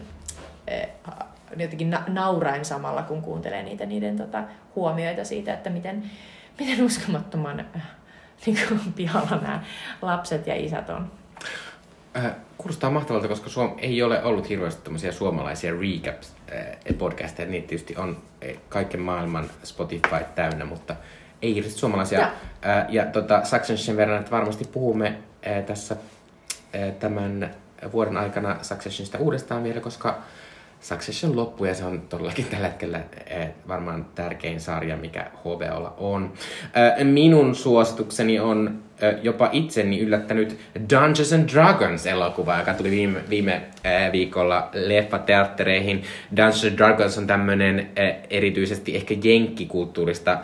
ää, 0.69 1.25
jotenkin 1.57 1.89
na- 1.89 2.03
naurain 2.07 2.65
samalla, 2.65 3.03
kun 3.03 3.21
kuuntelee 3.21 3.63
niitä 3.63 3.85
niiden 3.85 4.17
tota, 4.17 4.43
huomioita 4.75 5.23
siitä, 5.23 5.53
että 5.53 5.69
miten, 5.69 6.11
miten 6.59 6.85
uskomattoman 6.85 7.59
äh, 7.59 7.81
niinku, 8.45 8.75
pihalla 8.95 9.41
nämä 9.41 9.63
lapset 10.01 10.47
ja 10.47 10.55
isät 10.55 10.89
on. 10.89 11.11
Äh, 12.17 12.31
kuulostaa 12.67 12.89
mahtavalta, 12.89 13.27
koska 13.27 13.49
Suom 13.49 13.71
ei 13.77 14.03
ole 14.03 14.23
ollut 14.23 14.49
hirveästi 14.49 14.81
tämmöisiä 14.83 15.11
suomalaisia 15.11 15.71
recaps-podcasteja. 15.71 17.45
Äh, 17.45 17.51
Niitä 17.51 17.67
tietysti 17.67 17.95
on 17.97 18.17
eh, 18.41 18.57
kaiken 18.69 19.01
maailman 19.01 19.49
Spotify 19.63 20.25
täynnä, 20.35 20.65
mutta 20.65 20.95
ei 21.41 21.55
hirveästi 21.55 21.79
suomalaisia. 21.79 22.19
Ja, 22.19 22.31
äh, 22.65 22.85
ja 22.89 23.05
tota, 23.05 23.43
Saksan 23.43 23.77
sen 23.77 23.97
verran, 23.97 24.19
että 24.19 24.31
varmasti 24.31 24.65
puhumme 24.71 25.17
tässä 25.65 25.95
tämän 26.99 27.55
vuoden 27.93 28.17
aikana 28.17 28.57
Successionista 28.61 29.17
uudestaan 29.17 29.63
vielä, 29.63 29.79
koska 29.81 30.21
Succession 30.79 31.35
loppu 31.35 31.65
ja 31.65 31.75
se 31.75 31.85
on 31.85 32.01
todellakin 32.01 32.45
tällä 32.45 32.67
hetkellä 32.67 33.01
eh, 33.25 33.49
varmaan 33.67 34.05
tärkein 34.15 34.61
sarja, 34.61 34.97
mikä 34.97 35.31
HBOlla 35.39 35.93
on. 35.97 36.33
Eh, 36.99 37.05
minun 37.05 37.55
suositukseni 37.55 38.39
on 38.39 38.67
eh, 38.67 38.86
jopa 39.21 39.49
itseni 39.51 39.99
yllättänyt 39.99 40.59
Dungeons 40.89 41.33
and 41.33 41.49
Dragons 41.53 42.05
elokuva, 42.07 42.57
joka 42.57 42.73
tuli 42.73 42.91
viime, 42.91 43.19
viime 43.29 43.61
viikolla 44.11 44.69
leffateattereihin. 44.73 46.03
Dungeons 46.35 46.63
and 46.63 46.77
Dragons 46.77 47.17
on 47.17 47.27
tämmönen 47.27 47.89
erityisesti 48.29 48.95
ehkä 48.95 49.15
jenkkikulttuurista 49.23 50.37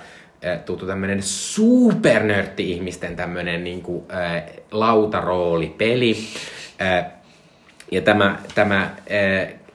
tuttu 0.66 0.86
tämmönen 0.86 1.22
supernörtti-ihmisten 1.22 3.16
tämmönen 3.16 3.64
niinku, 3.64 4.08
lautaroolipeli. 4.72 6.18
Ja 7.92 8.02
tämä, 8.02 8.40
tämä 8.56 8.96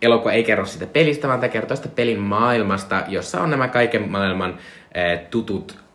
elokuva 0.03 0.33
ei 0.33 0.45
kerro 0.45 0.67
sitä 0.67 0.87
pelistä, 0.87 1.29
vaan 1.29 1.41
tämä 1.41 1.51
kertoo 1.51 1.77
sitä 1.77 1.89
pelin 1.89 2.21
maailmasta, 2.21 3.03
jossa 3.09 3.41
on 3.41 3.51
nämä 3.51 3.69
kaiken 3.69 4.09
maailman 4.09 4.51
äh, 4.97 5.21
tutut 5.31 5.79
äh, 5.79 5.88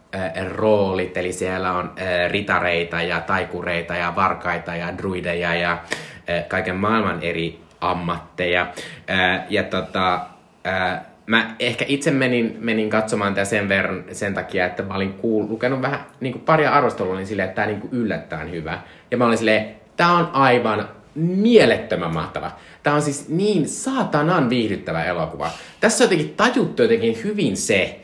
roolit, 0.49 1.17
eli 1.17 1.33
siellä 1.33 1.73
on 1.73 1.93
äh, 2.01 2.31
ritareita 2.31 3.01
ja 3.01 3.19
taikureita 3.19 3.95
ja 3.95 4.13
varkaita 4.15 4.75
ja 4.75 4.97
druideja 4.97 5.55
ja 5.55 5.71
äh, 5.71 6.47
kaiken 6.47 6.75
maailman 6.75 7.19
eri 7.21 7.59
ammatteja. 7.81 8.67
Äh, 9.09 9.45
ja 9.49 9.63
tota, 9.63 10.19
äh, 10.67 11.01
mä 11.25 11.55
ehkä 11.59 11.85
itse 11.87 12.11
menin, 12.11 12.57
menin 12.59 12.89
katsomaan 12.89 13.33
tätä 13.33 13.45
sen 13.45 13.69
verran 13.69 14.03
sen 14.11 14.33
takia, 14.33 14.65
että 14.65 14.83
mä 14.83 14.95
olin 14.95 15.13
kuul, 15.13 15.49
lukenut 15.49 15.81
vähän 15.81 16.05
niin 16.19 16.33
kuin 16.33 16.43
paria 16.43 16.71
arvostelua, 16.71 17.15
niin 17.15 17.27
silleen, 17.27 17.49
että 17.49 17.61
tämä 17.61 17.67
niin 17.67 17.89
yllättäen 17.91 18.51
hyvä. 18.51 18.79
Ja 19.11 19.17
mä 19.17 19.25
olin 19.25 19.37
silleen, 19.37 19.75
tämä 19.97 20.17
on 20.17 20.29
aivan 20.33 20.89
mielettömän 21.15 22.13
mahtava. 22.13 22.51
Tämä 22.83 22.95
on 22.95 23.01
siis 23.01 23.29
niin 23.29 23.67
saatanan 23.67 24.49
viihdyttävä 24.49 25.03
elokuva. 25.03 25.49
Tässä 25.79 26.03
on 26.03 26.05
jotenkin 26.05 26.35
tajuttu 26.35 26.81
jotenkin 26.81 27.23
hyvin 27.23 27.57
se, 27.57 28.02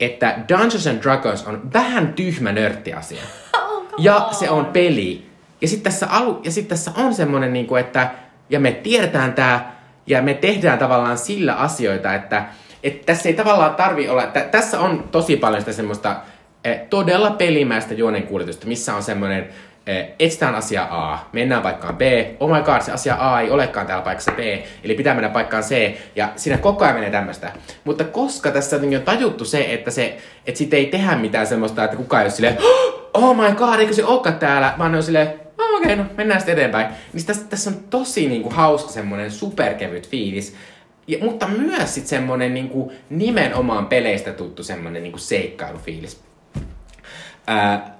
että 0.00 0.38
Dungeons 0.48 0.86
and 0.86 1.02
Dragons 1.02 1.46
on 1.46 1.72
vähän 1.72 2.12
tyhmä 2.12 2.52
nörttiasia. 2.52 3.22
Oh, 3.74 3.84
ja 3.98 4.28
se 4.32 4.50
on 4.50 4.66
peli. 4.66 5.26
Ja 5.60 5.68
sitten 5.68 5.92
tässä, 5.92 6.06
alu, 6.10 6.40
ja 6.44 6.50
sit 6.50 6.68
tässä 6.68 6.90
on 6.96 7.14
semmoinen, 7.14 7.52
niin 7.52 7.66
kuin, 7.66 7.80
että 7.80 8.10
ja 8.50 8.60
me 8.60 8.72
tiedetään 8.72 9.32
tämä, 9.32 9.72
ja 10.06 10.22
me 10.22 10.34
tehdään 10.34 10.78
tavallaan 10.78 11.18
sillä 11.18 11.54
asioita, 11.54 12.14
että, 12.14 12.44
että 12.82 13.06
tässä 13.06 13.28
ei 13.28 13.34
tavallaan 13.34 13.74
tarvi 13.74 14.08
olla, 14.08 14.24
että 14.24 14.40
tässä 14.40 14.80
on 14.80 15.08
tosi 15.12 15.36
paljon 15.36 15.60
sitä 15.60 15.72
semmoista 15.72 16.16
eh, 16.64 16.80
todella 16.90 17.30
pelimäistä 17.30 17.94
juonenkuljetusta, 17.94 18.66
missä 18.66 18.94
on 18.94 19.02
semmoinen 19.02 19.48
etsitään 20.18 20.54
asia 20.54 20.86
A, 20.90 21.18
mennään 21.32 21.62
paikkaan 21.62 21.96
B, 21.96 22.02
oh 22.40 22.50
my 22.56 22.62
god, 22.62 22.80
se 22.80 22.92
asia 22.92 23.16
A 23.18 23.40
ei 23.40 23.50
olekaan 23.50 23.86
täällä 23.86 24.04
paikassa 24.04 24.32
B, 24.32 24.38
eli 24.84 24.94
pitää 24.94 25.14
mennä 25.14 25.28
paikkaan 25.28 25.62
C, 25.62 25.94
ja 26.16 26.28
siinä 26.36 26.58
koko 26.58 26.84
ajan 26.84 26.96
menee 26.96 27.10
tämmöistä. 27.10 27.52
Mutta 27.84 28.04
koska 28.04 28.50
tässä 28.50 28.76
on 28.76 29.02
tajuttu 29.04 29.44
se, 29.44 29.74
että, 29.74 29.90
se, 29.90 30.18
että 30.46 30.58
sit 30.58 30.74
ei 30.74 30.86
tehdä 30.86 31.16
mitään 31.16 31.46
semmoista, 31.46 31.84
että 31.84 31.96
kukaan 31.96 32.22
ei 32.22 32.26
ole 32.26 32.30
silleen, 32.30 32.58
oh 33.14 33.36
my 33.36 33.54
god, 33.54 33.78
eikö 33.78 33.92
se 33.92 34.04
olekaan 34.04 34.38
täällä, 34.38 34.74
vaan 34.78 34.92
ne 34.92 34.96
on 34.96 35.02
silleen, 35.02 35.28
oh, 35.58 35.78
okei, 35.78 35.92
okay, 35.92 36.04
no 36.04 36.10
mennään 36.16 36.40
sitten 36.40 36.52
eteenpäin. 36.52 36.86
Niin 37.12 37.26
tässä, 37.26 37.44
tässä 37.50 37.70
on 37.70 37.76
tosi 37.90 38.28
niinku, 38.28 38.50
hauska 38.50 38.90
semmoinen 38.90 39.30
superkevyt 39.30 40.08
fiilis, 40.08 40.56
ja, 41.06 41.18
mutta 41.24 41.48
myös 41.48 41.94
sitten 41.94 42.08
semmoinen 42.08 42.54
niinku, 42.54 42.92
nimenomaan 43.10 43.86
peleistä 43.86 44.32
tuttu 44.32 44.62
semmoinen 44.62 45.02
niinku, 45.02 45.18
seikkailufiilis. 45.18 46.24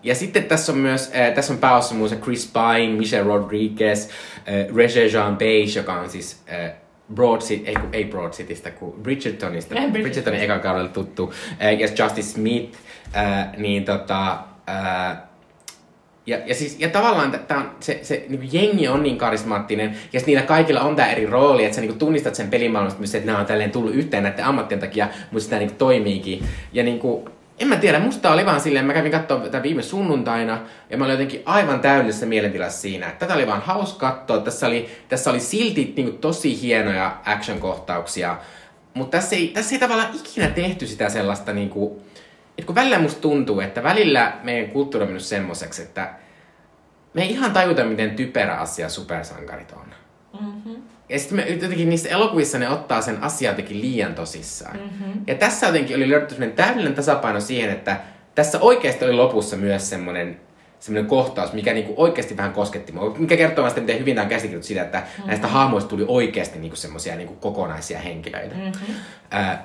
Ja 0.03 0.15
sitten 0.15 0.45
tässä 0.45 0.73
on 0.73 0.79
myös, 0.79 1.13
tässä 1.35 1.53
on 1.53 1.59
pääossa 1.59 1.95
muun 1.95 2.11
Chris 2.23 2.53
Pine, 2.53 2.97
Michelle 2.97 3.29
Rodriguez, 3.29 4.09
Regé 4.47 5.13
Jean 5.13 5.37
Beige, 5.37 5.79
joka 5.79 5.93
on 5.93 6.11
siis 6.11 6.43
Broad 7.15 7.41
City, 7.41 7.67
ei, 7.67 7.75
ei 7.93 8.05
Broad 8.05 8.33
Citystä, 8.33 8.71
kuin 8.71 8.93
Bridgertonista, 9.03 9.69
Bridgerton. 9.75 10.03
Bridgertonin 10.03 10.41
ekan 10.41 10.61
kaudella 10.61 10.89
tuttu, 10.89 11.35
ja 11.61 12.05
Justice 12.05 12.29
Smith, 12.29 12.79
niin 13.57 13.85
tota, 13.85 14.39
ja, 16.27 16.39
ja, 16.47 16.55
siis, 16.55 16.81
ja 16.81 16.89
tavallaan 16.89 17.41
tää 17.49 17.59
on, 17.59 17.71
se, 17.81 17.99
se 18.03 18.25
niin 18.29 18.49
jengi 18.53 18.89
on 18.89 19.03
niin 19.03 19.19
karismaattinen, 19.19 19.97
ja 20.13 20.21
niillä 20.27 20.43
kaikilla 20.43 20.81
on 20.81 20.97
tämä 20.97 21.11
eri 21.11 21.27
rooli, 21.27 21.65
että 21.65 21.75
sä 21.75 21.81
niin 21.81 21.99
tunnistat 21.99 22.35
sen 22.35 22.49
pelimaailmasta 22.49 23.01
myös, 23.01 23.15
että 23.15 23.27
nämä 23.27 23.39
on 23.39 23.47
tälleen 23.47 23.71
tullut 23.71 23.95
yhteen 23.95 24.23
näiden 24.23 24.45
ammattien 24.45 24.81
takia, 24.81 25.09
mutta 25.31 25.45
sitä 25.45 25.59
niin 25.59 25.75
toimiikin. 25.75 26.45
Ja 26.73 26.83
niin 26.83 26.99
kuin, 26.99 27.25
en 27.59 27.69
mä 27.69 27.77
tiedä, 27.77 27.99
musta 27.99 28.31
oli 28.31 28.47
vaan 28.47 28.61
silleen, 28.61 28.85
mä 28.85 28.93
kävin 28.93 29.13
katsoa 29.13 29.41
tätä 29.41 29.63
viime 29.63 29.83
sunnuntaina 29.83 30.61
ja 30.91 30.97
mä 30.97 31.05
olin 31.05 31.13
jotenkin 31.13 31.43
aivan 31.45 31.81
täydellisessä 31.81 32.27
mielentilassa 32.27 32.81
siinä. 32.81 33.11
Tätä 33.11 33.35
oli 33.35 33.47
vaan 33.47 33.63
hauska 33.63 34.11
katsoa, 34.11 34.39
tässä 34.39 34.67
oli, 34.67 34.91
tässä 35.09 35.31
oli 35.31 35.41
silti 35.41 35.93
niin 35.97 36.07
kuin, 36.09 36.19
tosi 36.19 36.61
hienoja 36.61 37.17
action-kohtauksia, 37.25 38.37
mutta 38.95 39.19
tässä 39.19 39.37
ei, 39.37 39.49
tässä 39.49 39.75
ei 39.75 39.79
tavallaan 39.79 40.15
ikinä 40.15 40.47
tehty 40.47 40.87
sitä 40.87 41.09
sellaista, 41.09 41.53
niin 41.53 41.71
kuin, 41.71 42.01
että 42.59 42.67
kun 42.67 42.75
välillä 42.75 42.99
musta 42.99 43.21
tuntuu, 43.21 43.61
että 43.61 43.83
välillä 43.83 44.33
meidän 44.43 44.71
kulttuuri 44.71 45.03
on 45.03 45.09
mennyt 45.09 45.23
semmoiseksi, 45.23 45.83
että 45.83 46.15
me 47.15 47.23
ei 47.23 47.31
ihan 47.31 47.53
tajuta, 47.53 47.85
miten 47.85 48.11
typerä 48.11 48.57
asia 48.57 48.89
supersankarit 48.89 49.73
on. 49.73 49.95
Mm-hmm. 50.41 50.83
Ja 51.09 51.19
sitten 51.19 51.37
me 51.37 51.43
jotenkin 51.43 51.89
niissä 51.89 52.09
elokuvissa 52.09 52.59
ne 52.59 52.69
ottaa 52.69 53.01
sen 53.01 53.23
asian 53.23 53.53
jotenkin 53.53 53.81
liian 53.81 54.15
tosissaan. 54.15 54.77
Mm-hmm. 54.77 55.23
Ja 55.27 55.35
tässä 55.35 55.67
jotenkin 55.67 55.97
oli 55.97 56.09
löydetty 56.09 56.35
sellainen 56.35 56.57
täydellinen 56.57 56.95
tasapaino 56.95 57.41
siihen, 57.41 57.71
että 57.71 58.01
tässä 58.35 58.61
oikeasti 58.61 59.05
oli 59.05 59.13
lopussa 59.13 59.57
myös 59.57 59.91
semmoinen 59.91 60.41
semmoinen 60.85 61.09
kohtaus, 61.09 61.53
mikä 61.53 61.73
niinku 61.73 61.95
oikeasti 61.97 62.37
vähän 62.37 62.53
kosketti 62.53 62.93
mua. 62.93 63.15
Mikä 63.19 63.37
kertoo 63.37 63.69
sitä, 63.69 63.81
miten 63.81 63.99
hyvin 63.99 64.15
tämä 64.15 64.23
on 64.23 64.29
käsikirjoitettu 64.29 64.69
sitä, 64.69 64.83
että 64.83 64.99
mm-hmm. 64.99 65.27
näistä 65.27 65.49
hahmoista 65.49 65.89
tuli 65.89 66.05
oikeasti 66.09 66.59
niinku 66.59 66.77
semmoisia 66.77 67.17
niinku 67.17 67.35
kokonaisia 67.35 67.99
henkilöitä. 67.99 68.55
Mm-hmm. 68.55 68.95
Äh, 69.35 69.59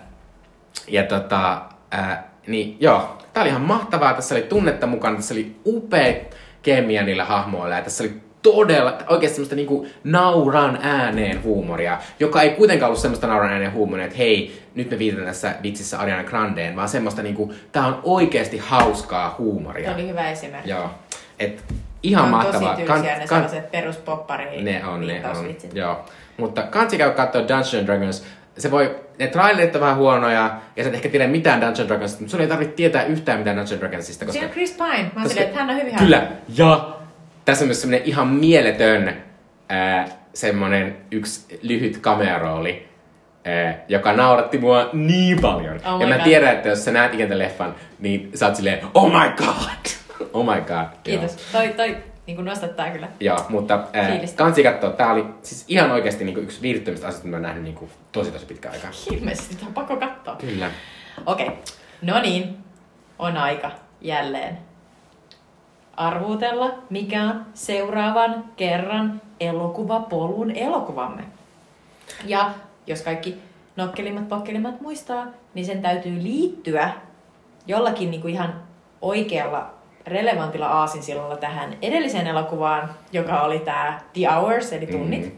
ja 0.88 1.04
tota, 1.04 1.62
äh, 1.94 2.20
niin 2.48 2.78
joo, 2.80 3.18
tää 3.34 3.42
oli 3.42 3.50
ihan 3.50 3.62
mahtavaa. 3.62 4.14
Tässä 4.14 4.36
oli 4.36 4.44
tunnetta 4.44 4.88
mukana, 4.88 5.16
tässä 5.16 5.34
oli 5.34 5.56
upea 5.66 6.14
kemia 6.62 7.04
niillä 7.04 7.26
hahmoilla 7.26 7.76
ja 7.76 7.82
tässä 7.82 8.04
oli 8.04 8.22
todella, 8.42 8.98
oikeasti 9.08 9.36
semmoista 9.36 9.56
niinku 9.56 9.88
nauran 10.04 10.80
ääneen 10.82 11.44
huumoria, 11.44 11.98
joka 12.20 12.42
ei 12.42 12.50
kuitenkaan 12.50 12.88
ollut 12.88 13.02
semmoista 13.02 13.28
nauran 13.28 13.52
ääneen 13.52 13.74
huumoria, 13.74 14.06
että 14.06 14.18
hei, 14.18 14.62
nyt 14.76 14.92
me 14.92 15.00
viitataan 15.00 15.28
tässä 15.28 15.56
vitsissä 15.64 16.00
Ariana 16.00 16.24
Grandeen, 16.24 16.76
vaan 16.76 16.90
semmoista 16.90 17.22
niinku, 17.22 17.54
tää 17.72 17.86
on 17.86 18.00
oikeasti 18.04 18.58
hauskaa 18.58 19.36
huumoria. 19.38 19.84
Tämä 19.84 19.96
oli 19.96 20.08
hyvä 20.08 20.32
esimerkki. 20.32 20.70
Joo. 20.70 20.90
Et 21.40 21.64
ihan 22.04 22.26
on 22.26 22.32
mahtavaa. 22.32 22.72
tosi 22.72 22.86
tylsiä 22.86 22.96
kan, 22.96 23.20
ne 23.20 23.28
kan, 23.28 23.28
sellaiset 23.28 23.72
peruspoppari 23.72 24.62
Ne 24.62 24.86
on, 24.86 25.08
ne 25.08 25.22
on. 25.38 25.56
Joo. 25.74 26.06
Mutta 26.38 26.62
kansi 26.64 26.98
käy 26.98 27.12
katsoa 27.12 27.42
Dungeons 27.42 27.86
Dragons. 27.86 28.26
Se 28.58 28.72
voi, 28.72 28.96
ne 29.20 29.28
trailerit 29.28 29.76
on 29.76 29.82
vähän 29.82 29.98
huonoja, 29.98 30.52
ja 30.76 30.84
sä 30.84 30.90
et 30.90 30.96
ehkä 30.96 31.10
tiedä 31.10 31.28
mitään 31.28 31.62
Dungeons 31.62 31.88
Dragonsista, 31.88 32.22
mutta 32.22 32.32
sun 32.32 32.42
ei 32.42 32.48
tarvitse 32.48 32.76
tietää 32.76 33.04
yhtään 33.04 33.38
mitään 33.38 33.58
Dungeons 33.58 33.82
Dragonsista, 33.82 34.26
koska... 34.26 34.34
Siinä 34.34 34.48
on 34.48 34.54
Chris 34.54 34.72
Pine. 34.72 34.88
Mä 34.88 34.98
oon 34.98 35.10
koska- 35.14 35.30
silleen, 35.30 35.48
että 35.48 35.60
hän 35.60 35.70
on 35.70 35.76
hyvin 35.76 35.96
Kyllä, 35.96 36.28
ja 36.56 36.99
tässä 37.50 37.64
on 37.64 37.68
myös 37.68 37.82
semmonen 37.82 38.06
ihan 38.06 38.28
mieletön 38.28 39.24
ää, 39.70 40.08
semmonen 40.34 40.98
yksi 41.12 41.60
lyhyt 41.62 41.98
kamerarooli, 41.98 42.88
ää, 43.46 43.80
joka 43.88 44.14
nauratti 44.14 44.58
mua 44.58 44.90
niin 44.94 45.42
paljon. 45.42 45.80
Oh 45.86 46.02
ja 46.02 46.08
mä 46.08 46.16
God. 46.16 46.24
tiedän, 46.24 46.54
että 46.54 46.70
jos 46.70 46.86
sä 46.86 46.92
näet 46.92 47.14
ikinä 47.14 47.30
tämän 47.30 47.40
leffan, 47.40 47.76
niin 48.00 48.32
sä 48.36 48.46
oot 48.46 48.56
silleen, 48.56 48.80
oh 48.94 49.12
my 49.12 49.30
god! 49.36 49.92
oh 50.34 50.46
my 50.56 50.62
god. 50.62 50.88
Kiitos. 51.04 51.36
Toi, 51.52 51.68
toi 51.68 51.98
niin 52.28 52.36
kuin 52.36 52.46
nostattaa 52.46 52.90
kyllä. 52.90 53.08
Joo, 53.20 53.46
mutta 53.50 53.84
ää, 53.94 54.12
Fiilistä. 54.12 54.38
kansi 54.38 54.64
katsoa. 54.64 54.90
Tää 54.90 55.14
oli 55.14 55.26
siis 55.42 55.66
ihan 55.68 55.92
oikeasti 55.92 56.24
niinku 56.24 56.42
yksi 56.42 56.62
viihdyttävistä 56.62 57.08
asioista, 57.08 57.28
mitä 57.28 57.32
mä 57.32 57.38
oon 57.38 57.44
nähnyt 57.44 57.64
niinku 57.64 57.90
tosi 58.12 58.32
tosi 58.32 58.46
pitkään 58.46 58.76
aikaa. 58.76 58.92
Ilmeisesti 59.12 59.56
tämä 59.56 59.68
on 59.68 59.74
pakko 59.74 59.98
katsoa. 59.98 60.36
Kyllä. 60.36 60.72
Okei, 61.26 61.48
okay. 61.48 61.60
no 62.02 62.22
niin, 62.22 62.58
on 63.20 63.38
aika 63.38 63.72
jälleen 64.02 64.69
arvuutella, 66.00 66.74
mikä 66.90 67.24
on 67.24 67.46
seuraavan 67.54 68.44
kerran 68.56 69.22
elokuvapolun 69.40 70.52
elokuvamme. 70.52 71.24
Ja 72.26 72.52
jos 72.88 73.02
kaikki 73.02 73.38
nokkelimmat 73.76 74.30
pokkelimmat 74.30 74.82
muistaa, 74.82 75.28
niin 75.54 75.66
sen 75.66 75.82
täytyy 75.82 76.24
liittyä 76.24 76.90
jollakin 77.68 78.12
niin 78.12 78.22
kuin 78.22 78.34
ihan 78.34 78.54
oikealla 79.02 79.74
relevantilla 80.08 80.68
aasinsillalla 80.68 81.38
tähän 81.38 81.78
edelliseen 81.82 82.28
elokuvaan, 82.28 82.90
joka 83.12 83.42
oli 83.42 83.60
tämä 83.60 84.00
The 84.14 84.28
Hours, 84.28 84.74
eli 84.74 84.88
tunnit. 84.88 85.24
Mm. 85.24 85.32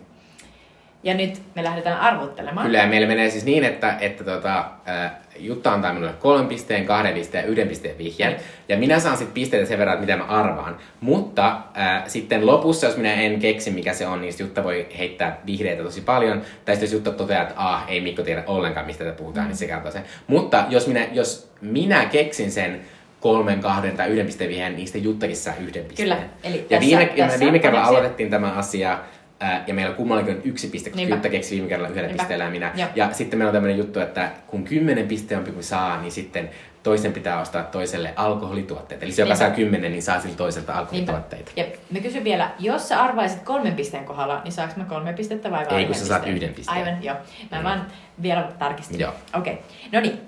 Ja 1.04 1.14
nyt 1.14 1.42
me 1.56 1.64
lähdetään 1.64 2.00
arvuttelemaan. 2.00 2.66
Kyllä, 2.66 2.88
meillä 2.88 3.08
menee 3.08 3.30
siis 3.30 3.46
niin, 3.46 3.64
että, 3.64 3.98
että 4.00 4.24
tota, 4.24 4.66
ää, 4.86 5.21
Jutta 5.40 5.74
antaa 5.74 5.94
minulle 5.94 6.14
kolmen 6.20 6.48
pisteen, 6.48 6.86
kahden 6.86 7.14
pisteen 7.14 7.44
ja 7.44 7.50
yhden 7.52 7.68
pisteen 7.68 7.98
vihjeen. 7.98 8.36
Ja 8.70 8.78
minä 8.78 9.00
saan 9.00 9.18
sitten 9.18 9.34
pisteitä 9.34 9.66
sen 9.66 9.80
verran, 9.80 9.94
että 9.94 10.06
mitä 10.06 10.18
mä 10.18 10.24
arvaan. 10.24 10.78
Mutta 11.02 11.58
ää, 11.74 12.04
sitten 12.08 12.46
lopussa, 12.46 12.86
jos 12.88 12.98
minä 12.98 13.14
en 13.14 13.40
keksi, 13.40 13.72
mikä 13.72 13.94
se 13.94 14.08
on, 14.08 14.22
niin 14.22 14.34
Jutta 14.40 14.64
voi 14.64 14.88
heittää 14.98 15.42
vihreitä 15.46 15.84
tosi 15.84 16.02
paljon. 16.02 16.42
Tai 16.66 16.76
sitten 16.76 16.88
jos 16.88 16.94
Jutta 16.94 17.12
toteaa, 17.12 17.42
että 17.42 17.54
ah, 17.58 17.86
ei 17.88 18.02
Mikko 18.02 18.24
tiedä 18.24 18.44
ollenkaan, 18.48 18.86
mistä 18.86 19.04
tätä 19.04 19.18
puhutaan, 19.18 19.48
niin 19.48 19.58
se 19.58 19.68
kertoo 19.68 19.92
sen. 19.92 20.04
Mutta 20.28 20.66
jos 20.70 20.88
minä, 20.88 21.08
jos 21.12 21.52
minä 21.62 22.06
keksin 22.06 22.52
sen 22.52 22.82
kolmen, 23.20 23.60
kahden 23.60 23.98
tai 23.98 24.10
yhden 24.10 24.26
pisteen 24.26 24.50
vihjeen, 24.50 24.76
niin 24.76 24.88
sitten 24.88 25.04
Juttakin 25.04 25.36
saa 25.36 25.54
yhden 25.60 25.86
pisteen. 25.86 26.10
Kyllä, 26.10 26.18
eli 26.44 26.58
ja 26.58 26.64
tässä- 26.64 26.80
viime, 26.80 27.14
tässä 27.18 27.40
viime 27.40 27.60
kerralla 27.60 27.88
aloitettiin 27.88 28.30
tämä 28.30 28.52
asia, 28.52 29.00
ää, 29.42 29.64
ja 29.68 29.74
meillä 29.74 29.94
kummallakin 29.96 30.36
on 30.36 30.42
yksi 30.44 30.68
piste, 30.68 30.90
koska 30.90 30.98
Niinpä. 30.98 31.16
Jutta 31.16 31.30
keksi 31.30 31.56
viime 31.56 31.68
kerralla 31.68 31.90
yhdellä 31.90 32.08
Niinpä. 32.08 32.24
pisteellä 32.24 32.44
ja 32.46 32.52
minä. 32.52 32.72
Joo. 32.76 32.90
Ja 32.96 33.14
sitten 33.14 33.40
meillä 33.40 33.50
on 33.50 33.54
tämmöinen 33.54 33.78
juttu, 33.78 34.00
että 34.00 34.32
kun 34.48 34.64
kymmenen 34.64 35.08
pisteen 35.08 35.44
kuin 35.44 35.64
saa, 35.64 36.02
niin 36.02 36.12
sitten 36.12 36.50
toisen 36.84 37.14
pitää 37.14 37.42
ostaa 37.42 37.64
toiselle 37.64 38.14
alkoholituotteita. 38.16 39.06
Eli 39.06 39.12
se, 39.12 39.22
joka 39.22 39.34
Niinpä. 39.34 39.46
saa 39.46 39.56
kymmenen, 39.56 39.92
niin 39.92 40.04
saa 40.04 40.20
siltä 40.20 40.38
toiselta 40.38 40.72
Niinpä. 40.72 40.80
alkoholituotteita. 40.80 41.52
Ja 41.56 41.66
mä 41.92 42.00
kysyn 42.00 42.24
vielä, 42.24 42.52
jos 42.60 42.90
sä 42.90 43.02
arvaisit 43.02 43.42
kolmen 43.44 43.74
pisteen 43.76 44.06
kohdalla, 44.06 44.42
niin 44.44 44.52
saaks 44.52 44.76
mä 44.76 44.84
kolme 44.84 45.14
pistettä 45.14 45.52
vai 45.52 45.66
vaan 45.66 45.80
Ei, 45.80 45.86
kun 45.86 45.96
sä 45.96 46.06
saat 46.06 46.28
yhden 46.28 46.54
pisteen. 46.54 46.78
Aivan, 46.78 47.04
joo. 47.04 47.16
Mä 47.52 47.64
vaan 47.64 47.88
vielä 48.22 48.52
tarkistin. 48.60 49.00
Joo. 49.00 49.14
Okei. 49.34 49.54
Okay. 49.54 49.66
No 49.92 50.00
niin. 50.00 50.20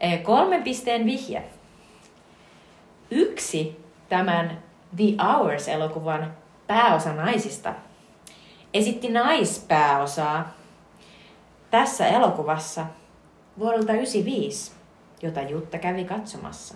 Eh, 0.00 0.22
Kolmen 0.22 0.62
pisteen 0.62 1.04
vihje. 1.06 1.42
Yksi 3.10 3.76
tämän 4.08 4.58
The 4.96 5.04
Hours-elokuvan 5.24 6.32
pääosa 6.66 7.12
naisista 7.12 7.74
esitti 8.74 9.08
naispääosaa 9.08 10.56
tässä 11.70 12.06
elokuvassa 12.06 12.86
vuodelta 13.58 13.86
1995, 13.86 14.72
jota 15.22 15.42
Jutta 15.42 15.78
kävi 15.78 16.04
katsomassa. 16.04 16.74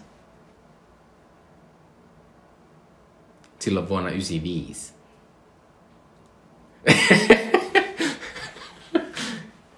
Silloin 3.58 3.88
vuonna 3.88 4.10
95. 4.10 4.94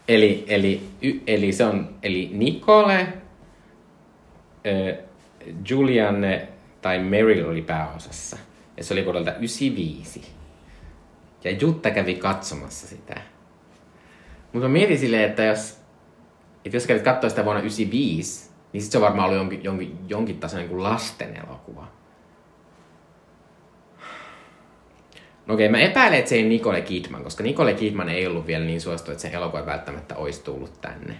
eli, 0.08 0.44
eli, 0.48 0.88
y, 1.02 1.20
eli 1.26 1.52
se 1.52 1.64
on, 1.64 1.94
eli 2.02 2.30
Nicole, 2.32 3.12
Julianne 5.70 6.48
tai 6.82 6.98
Meryl 6.98 7.48
oli 7.50 7.62
pääosassa. 7.62 8.36
Ja 8.76 8.84
se 8.84 8.94
oli 8.94 9.04
vuodelta 9.04 9.34
95. 9.34 10.37
Ja 11.44 11.50
Jutta 11.50 11.90
kävi 11.90 12.14
katsomassa 12.14 12.86
sitä. 12.86 13.20
Mutta 14.52 14.68
mä 14.68 14.72
mietin 14.72 14.98
silleen, 14.98 15.30
että 15.30 15.44
jos, 15.44 15.80
että 16.64 16.76
jos 16.76 16.86
kävit 16.86 17.02
katsoa 17.02 17.30
sitä 17.30 17.44
vuonna 17.44 17.60
95, 17.60 18.50
niin 18.72 18.82
sit 18.82 18.92
se 18.92 18.98
on 18.98 19.02
varmaan 19.02 19.28
ollut 19.28 19.40
jonkin, 19.40 19.64
jonkin, 19.64 19.98
jonkin 20.08 20.40
tasoinen 20.40 20.68
kuin 20.68 20.82
lasten 20.82 21.36
elokuva. 21.36 21.88
No 25.46 25.54
okei, 25.54 25.68
mä 25.68 25.78
epäilen, 25.78 26.18
että 26.18 26.28
se 26.28 26.34
ei 26.34 26.48
Nicole 26.48 26.80
Kidman, 26.80 27.24
koska 27.24 27.42
Nicole 27.42 27.74
Kidman 27.74 28.08
ei 28.08 28.26
ollut 28.26 28.46
vielä 28.46 28.64
niin 28.64 28.80
suosittu, 28.80 29.10
että 29.10 29.22
sen 29.22 29.32
elokuva 29.32 29.66
välttämättä 29.66 30.16
olisi 30.16 30.44
tullut 30.44 30.80
tänne. 30.80 31.14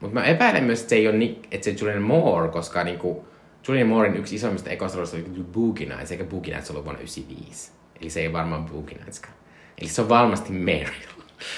Mutta 0.00 0.14
mä 0.14 0.24
epäilen 0.24 0.64
myös, 0.64 0.80
että 0.80 0.90
se 0.90 0.96
ei 0.96 1.08
ole 1.08 1.36
että 1.50 1.64
se 1.64 1.76
Julian 1.80 2.02
Moore, 2.02 2.48
koska 2.48 2.84
niinku, 2.84 3.27
Julian 3.68 3.86
Moorein 3.86 4.16
yksi 4.16 4.34
isommista 4.34 4.70
ekoista 4.70 4.96
roolista 4.96 5.16
oli 5.16 5.44
Boogie 5.52 5.88
Nights, 5.88 6.12
eikä 6.12 6.24
Boogie 6.24 6.54
Nights 6.54 6.70
ollut 6.70 6.84
vuonna 6.84 7.00
95. 7.00 7.70
Eli 8.00 8.10
se 8.10 8.20
ei 8.20 8.32
varmaan 8.32 8.64
Boogie 8.64 8.98
Nightskaan. 8.98 9.34
Eli 9.80 9.88
se 9.88 10.02
on 10.02 10.08
varmasti 10.08 10.52
Meryl. 10.52 11.08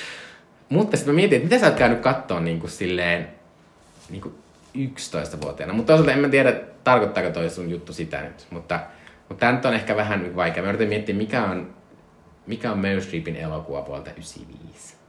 Mutta 0.68 0.96
sitten 0.96 1.14
mä 1.14 1.16
mietin, 1.16 1.36
että 1.36 1.48
mitä 1.48 1.60
sä 1.60 1.66
oot 1.66 1.78
käynyt 1.78 2.00
kattoon 2.00 2.44
niinku 2.44 2.68
silleen, 2.68 3.28
niinku 4.10 4.32
11-vuotiaana. 4.76 5.74
Mutta 5.74 5.86
toisaalta 5.86 6.12
en 6.12 6.18
mä 6.18 6.28
tiedä, 6.28 6.60
tarkoittaako 6.84 7.30
toi 7.30 7.50
sun 7.50 7.70
juttu 7.70 7.92
sitä 7.92 8.22
nyt. 8.22 8.46
Mutta, 8.50 8.80
mutta 9.28 9.40
tämä 9.40 9.52
nyt 9.52 9.64
on 9.64 9.74
ehkä 9.74 9.96
vähän 9.96 10.36
vaikea. 10.36 10.62
Mä 10.62 10.68
yritän 10.68 10.88
miettiä, 10.88 11.14
mikä 11.14 11.44
on, 11.44 11.74
mikä 12.46 12.72
on 12.72 12.78
Meryl 12.78 13.00
Streepin 13.00 13.36
elokuva 13.36 13.86
vuodelta 13.86 14.10
95. 14.10 14.99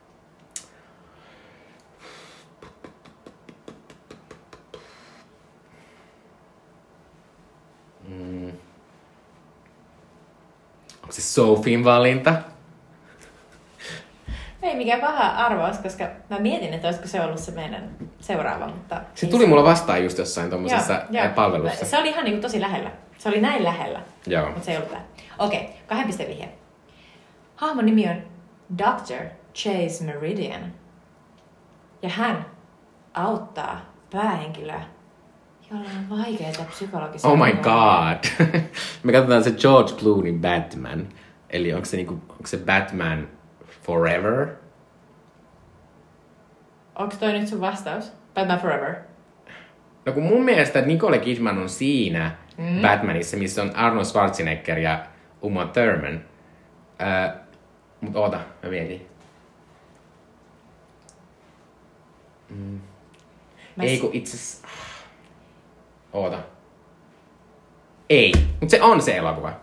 Mm. 8.12 8.52
Onko 11.02 11.12
se 11.12 11.22
Sofin 11.22 11.84
valinta? 11.84 12.34
Ei 14.62 14.76
mikään 14.76 15.02
paha 15.02 15.28
arvaus, 15.28 15.78
koska 15.78 16.08
mä 16.30 16.40
mietin, 16.40 16.74
että 16.74 16.88
olisiko 16.88 17.08
se 17.08 17.22
ollut 17.22 17.40
se 17.40 17.52
meidän 17.52 17.90
seuraava, 18.20 18.68
mutta... 18.68 19.02
Se 19.16 19.28
tuli 19.28 19.48
mulla 19.48 19.64
vastaan 19.64 20.04
just 20.04 20.18
jossain 20.18 20.52
joo. 21.10 21.24
ää, 21.24 21.30
palvelussa. 21.30 21.86
Se 21.86 21.98
oli 21.98 22.10
ihan 22.10 22.26
niinku 22.26 22.42
tosi 22.42 22.62
lähellä. 22.62 22.92
Se 23.18 23.30
oli 23.30 23.42
näin 23.42 23.64
lähellä, 23.64 24.02
Joo. 24.28 24.46
mutta 24.46 24.66
se 24.66 24.72
ei 24.72 24.78
ollut. 24.78 24.92
Okei, 25.40 25.70
kahden 25.88 26.08
pisteen 26.08 26.30
vihje. 26.30 26.50
Hahmon 27.56 27.86
nimi 27.86 28.10
on 28.10 28.22
Dr. 28.78 29.26
Chase 29.56 30.04
Meridian. 30.04 30.74
Ja 32.02 32.10
hän 32.10 32.46
auttaa 33.14 33.82
päähenkilöä, 34.12 34.82
on 35.72 35.86
vaikeita 36.10 36.64
psykologisia 36.64 37.30
Oh 37.30 37.38
my 37.38 37.54
god. 37.54 38.48
Me 39.04 39.12
katsotaan 39.12 39.44
se 39.44 39.52
George 39.52 39.94
Clooney 39.94 40.34
Batman. 40.34 41.08
Eli 41.50 41.74
onko 41.74 41.86
se, 41.86 41.98
niinku, 41.98 42.14
onko 42.14 42.48
se 42.48 42.58
Batman 42.58 43.28
Forever? 43.82 44.48
Onko 46.96 47.16
toi 47.20 47.34
nyt 47.34 47.48
sun 47.48 47.62
vastaus? 47.62 48.12
Batman 48.34 48.60
Forever. 48.60 48.96
No 50.06 50.12
kun 50.14 50.24
mun 50.24 50.44
mielestä 50.44 50.82
Nicole 50.82 51.20
Kidman 51.20 51.58
on 51.58 51.70
siinä 51.70 52.32
mm. 52.58 52.82
Batmanissa, 52.82 53.38
missä 53.38 53.62
on 53.62 53.76
Arnold 53.76 54.06
Schwarzenegger 54.06 54.78
ja 54.80 55.06
Uma 55.42 55.66
Thurman. 55.66 56.22
Öö, 57.02 57.36
mut 58.02 58.16
oota, 58.16 58.40
mä 58.64 58.70
mietin. 58.70 59.06
Mä 63.76 63.84
Ei 63.84 64.00
kun 64.00 64.10
itse 64.14 64.38
asiassa- 64.38 64.68
Oota. 66.14 66.38
Ei, 68.10 68.32
mut 68.62 68.70
se 68.70 68.82
on 68.82 69.02
se 69.02 69.18
elokuva. 69.18 69.54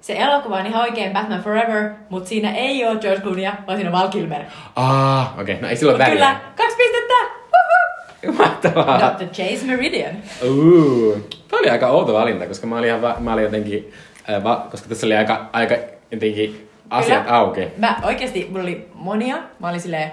Se 0.00 0.16
elokuva 0.18 0.56
on 0.56 0.66
ihan 0.66 0.82
oikein 0.82 1.12
Batman 1.12 1.42
Forever, 1.42 1.90
mutta 2.10 2.28
siinä 2.28 2.54
ei 2.54 2.86
ole 2.86 2.98
George 2.98 3.20
Clooneya, 3.22 3.52
vaan 3.66 3.78
siinä 3.78 3.90
on 3.90 4.00
Val 4.02 4.08
Kilmer. 4.08 4.42
Ah, 4.76 5.32
okei, 5.40 5.42
okay. 5.54 5.62
no 5.62 5.68
ei 5.68 5.76
silloin 5.76 5.98
väliä. 5.98 6.12
kyllä, 6.14 6.36
kaksi 6.56 6.76
pistettä! 6.76 7.14
Woohoo! 7.52 8.38
Mahtavaa. 8.38 8.98
Dr. 9.18 9.24
Chase 9.26 9.66
Meridian. 9.66 10.16
Uh, 10.48 11.16
Tämä 11.48 11.60
oli 11.60 11.70
aika 11.70 11.86
outo 11.88 12.12
valinta, 12.14 12.46
koska 12.46 12.66
mä 12.66 12.78
olin, 12.78 12.88
ihan 12.88 13.02
va- 13.02 13.16
mä 13.18 13.32
olin 13.32 13.44
jotenkin, 13.44 13.92
äh, 14.30 14.44
va- 14.44 14.66
koska 14.70 14.88
tässä 14.88 15.06
oli 15.06 15.16
aika, 15.16 15.50
aika 15.52 15.74
jotenkin 16.10 16.68
asiat 16.90 17.22
Kyllä. 17.22 17.36
auki. 17.38 17.68
Mä 17.76 17.96
oikeasti, 18.02 18.46
mulla 18.50 18.62
oli 18.62 18.88
monia. 18.94 19.36
Mä 19.58 19.68
olin 19.68 19.80
silleen, 19.80 20.10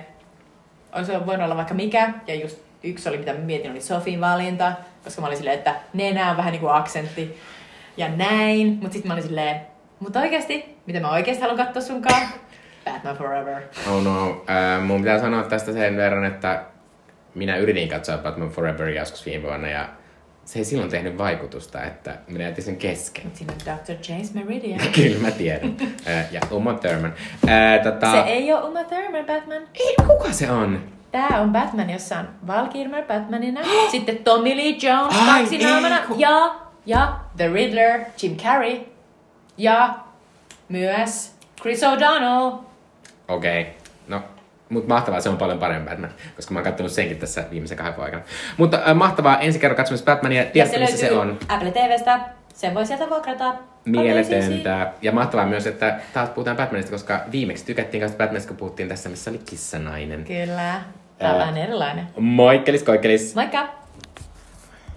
olisi 0.95 1.11
voinut 1.25 1.45
olla 1.45 1.55
vaikka 1.55 1.73
mikä. 1.73 2.09
Ja 2.27 2.35
just 2.35 2.57
yksi 2.83 3.09
oli, 3.09 3.17
mitä 3.17 3.33
mä 3.33 3.39
mietin, 3.39 3.71
oli 3.71 3.81
Sofin 3.81 4.21
valinta. 4.21 4.71
Koska 5.05 5.21
mä 5.21 5.27
olin 5.27 5.37
silleen, 5.37 5.57
että 5.57 5.75
nenä 5.93 6.31
on 6.31 6.37
vähän 6.37 6.51
niinku 6.51 6.67
aksentti. 6.67 7.39
Ja 7.97 8.09
näin. 8.09 8.77
Mut 8.81 8.91
sitten 8.91 9.09
mä 9.09 9.13
olin 9.13 9.23
silleen, 9.23 9.61
mutta 9.99 10.19
oikeasti, 10.19 10.77
mitä 10.85 10.99
mä 10.99 11.11
oikeasti 11.11 11.41
haluan 11.41 11.65
katsoa 11.65 11.81
sunkaan? 11.81 12.27
Batman 12.85 13.17
Forever. 13.17 13.61
Oh 13.91 14.03
no. 14.03 14.29
Äh, 14.49 14.83
mun 14.83 15.01
pitää 15.01 15.19
sanoa 15.19 15.43
tästä 15.43 15.73
sen 15.73 15.97
verran, 15.97 16.25
että 16.25 16.63
minä 17.35 17.57
yritin 17.57 17.89
katsoa 17.89 18.17
Batman 18.17 18.49
Forever 18.49 18.89
joskus 18.89 19.25
viime 19.25 19.43
vuonna 19.43 19.69
ja 19.69 19.89
se 20.45 20.59
ei 20.59 20.65
silloin 20.65 20.89
tehnyt 20.89 21.17
vaikutusta, 21.17 21.83
että 21.83 22.17
minä 22.27 22.43
jätin 22.43 22.63
sen 22.63 22.77
kesken. 22.77 23.31
Siinä 23.33 23.53
on 23.53 23.77
Dr. 23.77 24.11
James 24.11 24.33
Meridian. 24.33 24.79
Kyllä 24.95 25.19
mä 25.19 25.31
tiedän. 25.31 25.75
Ja 26.31 26.41
Uma 26.51 26.73
Thurman. 26.73 27.13
Äh, 27.49 27.83
tota... 27.83 28.11
Se 28.11 28.19
ei 28.19 28.53
ole 28.53 28.63
Uma 28.63 28.83
Thurman 28.83 29.25
Batman. 29.25 29.61
ei... 29.73 29.95
Kuka 30.07 30.31
se 30.31 30.51
on? 30.51 30.94
Tää 31.15 31.41
on 31.41 31.49
Batman, 31.49 31.89
jossa 31.89 32.19
on 32.19 32.29
Val 32.47 32.67
Kilmer 32.67 33.03
Batmanina, 33.05 33.61
sitten 33.91 34.17
Tommy 34.17 34.57
Lee 34.57 34.75
Jones 34.81 35.15
Ai, 35.15 35.39
kaksinaamana 35.39 35.99
ei, 35.99 36.07
kun- 36.07 36.19
ja, 36.19 36.55
ja 36.85 37.15
The 37.37 37.47
Riddler, 37.53 38.01
Jim 38.21 38.37
Carrey 38.37 38.79
ja 39.57 39.95
myös 40.69 41.35
Chris 41.61 41.81
O'Donnell. 41.83 42.57
Okei. 43.27 43.61
Okay. 43.61 43.73
No, 44.07 44.21
mutta 44.69 44.93
mahtavaa, 44.93 45.21
se 45.21 45.29
on 45.29 45.37
paljon 45.37 45.59
parempi 45.59 45.89
Batman, 45.89 46.11
koska 46.35 46.53
mä 46.53 46.59
oon 46.59 46.63
katsonut 46.63 46.91
senkin 46.91 47.17
tässä 47.17 47.43
viimeisen 47.51 47.77
kahden 47.77 47.95
vuoden 47.95 48.15
aikana. 48.15 48.33
Mutta 48.57 48.79
äh, 48.87 48.95
mahtavaa, 48.95 49.39
ensi 49.39 49.59
kerran 49.59 49.77
katsomassa 49.77 50.05
Batmania. 50.05 50.45
Tiedätkö, 50.45 50.77
se 50.77 50.83
missä 50.83 50.97
se 50.97 51.11
on? 51.11 51.37
Apple 51.47 51.71
TVstä. 51.71 52.19
Sen 52.53 52.75
voi 52.75 52.85
sieltä 52.85 53.09
vuokrata. 53.09 53.53
Mieletöntä. 53.85 54.91
Ja 55.01 55.11
mahtavaa 55.11 55.45
myös, 55.45 55.67
että 55.67 55.99
taas 56.13 56.29
puhutaan 56.29 56.57
Batmanista, 56.57 56.91
koska 56.91 57.21
viimeksi 57.31 57.65
tykättiin 57.65 58.01
kanssa 58.01 58.17
Batmanista, 58.17 58.47
kun 58.47 58.57
puhuttiin 58.57 58.89
tässä, 58.89 59.09
missä 59.09 59.29
oli 59.29 59.41
kissanainen. 59.45 60.23
Kyllä. 60.23 60.81
Tää 61.17 61.33
on 61.33 61.39
vähän 61.39 61.57
erilainen. 61.57 62.07
Moikkelis, 62.17 62.83
koikkelis. 62.83 63.35
Moikka! 63.35 63.84